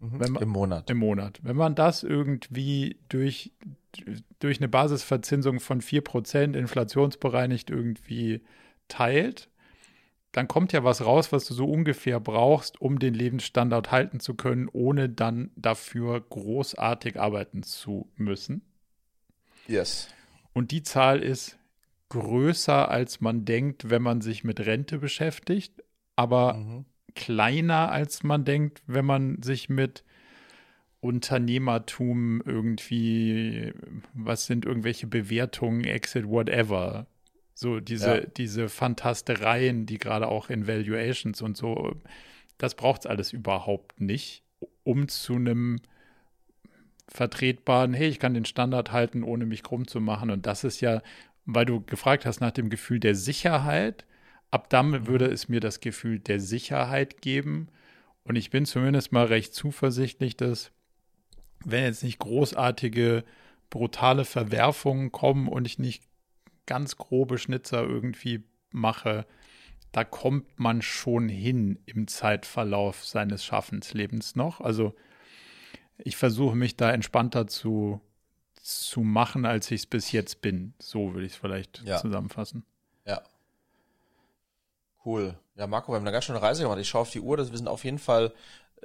Mhm. 0.00 0.18
Man, 0.18 0.36
Im 0.36 0.48
Monat. 0.48 0.90
Im 0.90 0.98
Monat. 0.98 1.40
Wenn 1.42 1.56
man 1.56 1.74
das 1.74 2.02
irgendwie 2.02 2.98
durch 3.08 3.52
durch 4.38 4.58
eine 4.58 4.68
Basisverzinsung 4.68 5.60
von 5.60 5.80
4% 5.80 6.56
inflationsbereinigt 6.56 7.70
irgendwie 7.70 8.42
teilt, 8.88 9.48
dann 10.32 10.46
kommt 10.46 10.72
ja 10.72 10.84
was 10.84 11.04
raus, 11.04 11.32
was 11.32 11.46
du 11.46 11.54
so 11.54 11.66
ungefähr 11.66 12.20
brauchst, 12.20 12.80
um 12.80 12.98
den 12.98 13.14
Lebensstandard 13.14 13.90
halten 13.90 14.20
zu 14.20 14.34
können, 14.34 14.68
ohne 14.72 15.08
dann 15.08 15.50
dafür 15.56 16.20
großartig 16.20 17.18
arbeiten 17.18 17.62
zu 17.62 18.08
müssen. 18.16 18.62
Yes. 19.66 20.08
Und 20.52 20.70
die 20.70 20.82
Zahl 20.82 21.22
ist 21.22 21.58
größer, 22.10 22.88
als 22.88 23.20
man 23.20 23.44
denkt, 23.44 23.90
wenn 23.90 24.02
man 24.02 24.20
sich 24.20 24.44
mit 24.44 24.60
Rente 24.60 24.98
beschäftigt, 24.98 25.82
aber 26.16 26.54
mhm. 26.54 26.84
Kleiner, 27.14 27.90
als 27.90 28.22
man 28.22 28.44
denkt, 28.44 28.82
wenn 28.86 29.04
man 29.04 29.42
sich 29.42 29.68
mit 29.68 30.04
Unternehmertum 31.00 32.42
irgendwie, 32.44 33.72
was 34.12 34.46
sind 34.46 34.64
irgendwelche 34.66 35.06
Bewertungen, 35.06 35.84
Exit, 35.84 36.26
whatever. 36.28 37.06
So 37.54 37.80
diese, 37.80 38.18
ja. 38.18 38.26
diese 38.36 38.68
Fantastereien, 38.68 39.86
die 39.86 39.98
gerade 39.98 40.28
auch 40.28 40.50
in 40.50 40.66
Valuations 40.66 41.40
und 41.42 41.56
so, 41.56 41.96
das 42.58 42.74
braucht 42.74 43.02
es 43.02 43.06
alles 43.06 43.32
überhaupt 43.32 44.00
nicht, 44.00 44.42
um 44.84 45.08
zu 45.08 45.34
einem 45.34 45.80
vertretbaren, 47.08 47.92
hey, 47.92 48.08
ich 48.08 48.18
kann 48.18 48.34
den 48.34 48.44
Standard 48.44 48.92
halten, 48.92 49.24
ohne 49.24 49.46
mich 49.46 49.62
krumm 49.62 49.88
zu 49.88 50.00
machen. 50.00 50.30
Und 50.30 50.46
das 50.46 50.64
ist 50.64 50.80
ja, 50.80 51.02
weil 51.44 51.64
du 51.64 51.80
gefragt 51.80 52.26
hast 52.26 52.40
nach 52.40 52.52
dem 52.52 52.70
Gefühl 52.70 53.00
der 53.00 53.14
Sicherheit, 53.14 54.04
ab 54.50 54.68
dann 54.70 55.06
würde 55.06 55.26
es 55.26 55.48
mir 55.48 55.60
das 55.60 55.80
Gefühl 55.80 56.18
der 56.18 56.40
Sicherheit 56.40 57.22
geben. 57.22 57.68
Und 58.24 58.36
ich 58.36 58.50
bin 58.50 58.66
zumindest 58.66 59.12
mal 59.12 59.26
recht 59.26 59.54
zuversichtlich, 59.54 60.36
dass 60.36 60.72
wenn 61.64 61.84
jetzt 61.84 62.02
nicht 62.02 62.18
großartige, 62.18 63.24
brutale 63.68 64.24
Verwerfungen 64.24 65.12
kommen 65.12 65.48
und 65.48 65.66
ich 65.66 65.78
nicht 65.78 66.02
ganz 66.66 66.96
grobe 66.96 67.38
Schnitzer 67.38 67.82
irgendwie 67.82 68.44
mache, 68.70 69.26
da 69.92 70.04
kommt 70.04 70.58
man 70.58 70.82
schon 70.82 71.28
hin 71.28 71.78
im 71.86 72.06
Zeitverlauf 72.06 73.04
seines 73.04 73.44
Schaffenslebens 73.44 74.36
noch. 74.36 74.60
Also 74.60 74.94
ich 75.98 76.16
versuche 76.16 76.56
mich 76.56 76.76
da 76.76 76.90
entspannter 76.92 77.46
zu, 77.46 78.00
zu 78.54 79.00
machen, 79.00 79.44
als 79.44 79.70
ich 79.70 79.82
es 79.82 79.86
bis 79.86 80.12
jetzt 80.12 80.42
bin. 80.42 80.74
So 80.78 81.14
würde 81.14 81.26
ich 81.26 81.32
es 81.32 81.38
vielleicht 81.38 81.82
ja. 81.82 81.98
zusammenfassen. 81.98 82.64
Ja. 83.04 83.22
Cool. 85.04 85.34
Ja, 85.56 85.66
Marco, 85.66 85.92
wir 85.92 85.96
haben 85.96 86.02
eine 86.02 86.12
ganz 86.12 86.24
schöne 86.24 86.42
Reise 86.42 86.62
gemacht. 86.62 86.78
Ich 86.78 86.88
schaue 86.88 87.02
auf 87.02 87.10
die 87.10 87.20
Uhr, 87.20 87.38
wir 87.38 87.44
sind 87.44 87.68
auf 87.68 87.84
jeden 87.84 87.98
Fall 87.98 88.32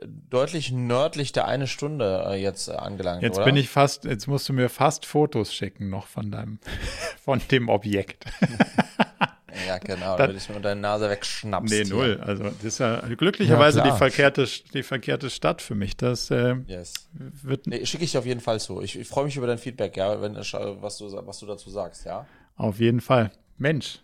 deutlich 0.02 0.72
nördlich 0.72 1.32
der 1.32 1.48
eine 1.48 1.68
Stunde 1.68 2.26
äh, 2.28 2.42
jetzt 2.42 2.68
äh, 2.68 2.74
angelangt. 2.74 3.24
Jetzt 3.24 3.38
oder? 3.38 3.46
bin 3.46 3.56
ich 3.56 3.70
fast, 3.70 4.06
jetzt 4.06 4.28
musst 4.28 4.48
du 4.50 4.54
mir 4.54 4.70
fast 4.70 5.06
Fotos 5.06 5.54
schicken 5.54 5.90
noch 5.90 6.08
von 6.08 6.32
deinem, 6.32 6.60
von 7.24 7.42
dem 7.52 7.70
Objekt. 7.70 8.26
ja, 9.68 9.78
genau, 9.78 10.18
da 10.18 10.28
würde 10.28 10.38
ich 10.38 10.50
mir 10.50 10.60
deine 10.60 10.82
Nase 10.82 11.10
wegschnapsen. 11.10 11.84
Nee, 11.84 11.90
null. 11.90 12.20
Also 12.22 12.44
das 12.44 12.64
ist 12.64 12.80
ja 12.80 13.00
glücklicherweise 13.00 13.80
ja, 13.80 13.92
die, 13.92 13.98
verkehrte, 13.98 14.48
die 14.74 14.84
verkehrte 14.84 15.30
Stadt 15.30 15.62
für 15.62 15.76
mich. 15.76 15.96
Das 15.96 16.30
äh, 16.30 16.56
yes. 16.68 16.94
wird. 17.14 17.68
Nee, 17.68 17.86
schicke 17.86 18.04
ich 18.04 18.12
dir 18.12 18.20
auf 18.20 18.26
jeden 18.26 18.42
Fall 18.42 18.60
so. 18.60 18.82
Ich, 18.82 19.00
ich 19.00 19.08
freue 19.08 19.26
mich 19.26 19.38
über 19.38 19.48
dein 19.48 19.58
Feedback, 19.58 19.96
ja, 19.96 20.22
wenn 20.22 20.36
was 20.36 20.98
du, 20.98 21.26
was 21.26 21.40
du 21.40 21.46
dazu 21.46 21.70
sagst, 21.70 22.06
ja. 22.06 22.26
Auf 22.58 22.80
jeden 22.80 23.02
Fall. 23.02 23.32
Mensch, 23.58 24.00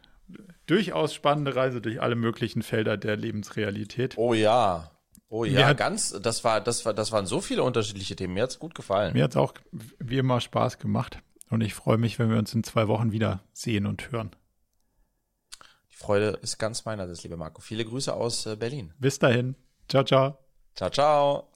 durchaus 0.72 1.14
spannende 1.14 1.56
Reise 1.56 1.82
durch 1.82 2.02
alle 2.02 2.16
möglichen 2.16 2.62
Felder 2.62 2.96
der 2.96 3.18
Lebensrealität. 3.18 4.18
Oh 4.18 4.34
ja. 4.34 4.90
Oh 5.28 5.46
ja, 5.46 5.68
hat, 5.68 5.78
ganz, 5.78 6.12
das 6.22 6.44
war, 6.44 6.62
das 6.62 6.86
war, 6.86 6.94
das 6.94 7.12
waren 7.12 7.26
so 7.26 7.42
viele 7.42 7.64
unterschiedliche 7.64 8.16
Themen. 8.16 8.34
Mir 8.34 8.44
hat's 8.44 8.60
gut 8.60 8.74
gefallen. 8.74 9.14
Mir 9.14 9.26
hat's 9.26 9.38
auch 9.38 9.54
wie 10.00 10.18
immer 10.18 10.40
Spaß 10.40 10.78
gemacht. 10.78 11.20
Und 11.50 11.62
ich 11.62 11.74
freue 11.74 11.98
mich, 11.98 12.20
wenn 12.20 12.30
wir 12.30 12.38
uns 12.38 12.54
in 12.54 12.64
zwei 12.64 12.88
Wochen 12.88 13.12
wieder 13.12 13.42
sehen 13.54 13.86
und 13.86 14.12
hören. 14.12 14.32
Die 15.92 15.96
Freude 15.98 16.40
ist 16.42 16.58
ganz 16.58 16.86
meinerseits, 16.86 17.24
liebe 17.24 17.38
Marco. 17.38 17.62
Viele 17.62 17.84
Grüße 17.86 18.14
aus 18.14 18.46
äh, 18.46 18.56
Berlin. 18.56 18.94
Bis 18.98 19.20
dahin. 19.20 19.56
Ciao, 19.90 20.04
ciao. 20.04 20.38
Ciao, 20.76 20.90
ciao. 20.90 21.48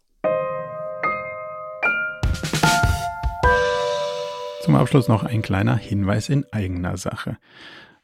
Zum 4.62 4.76
Abschluss 4.76 5.08
noch 5.08 5.24
ein 5.24 5.42
kleiner 5.42 5.78
Hinweis 5.78 6.28
in 6.28 6.46
eigener 6.52 6.98
Sache. 6.98 7.38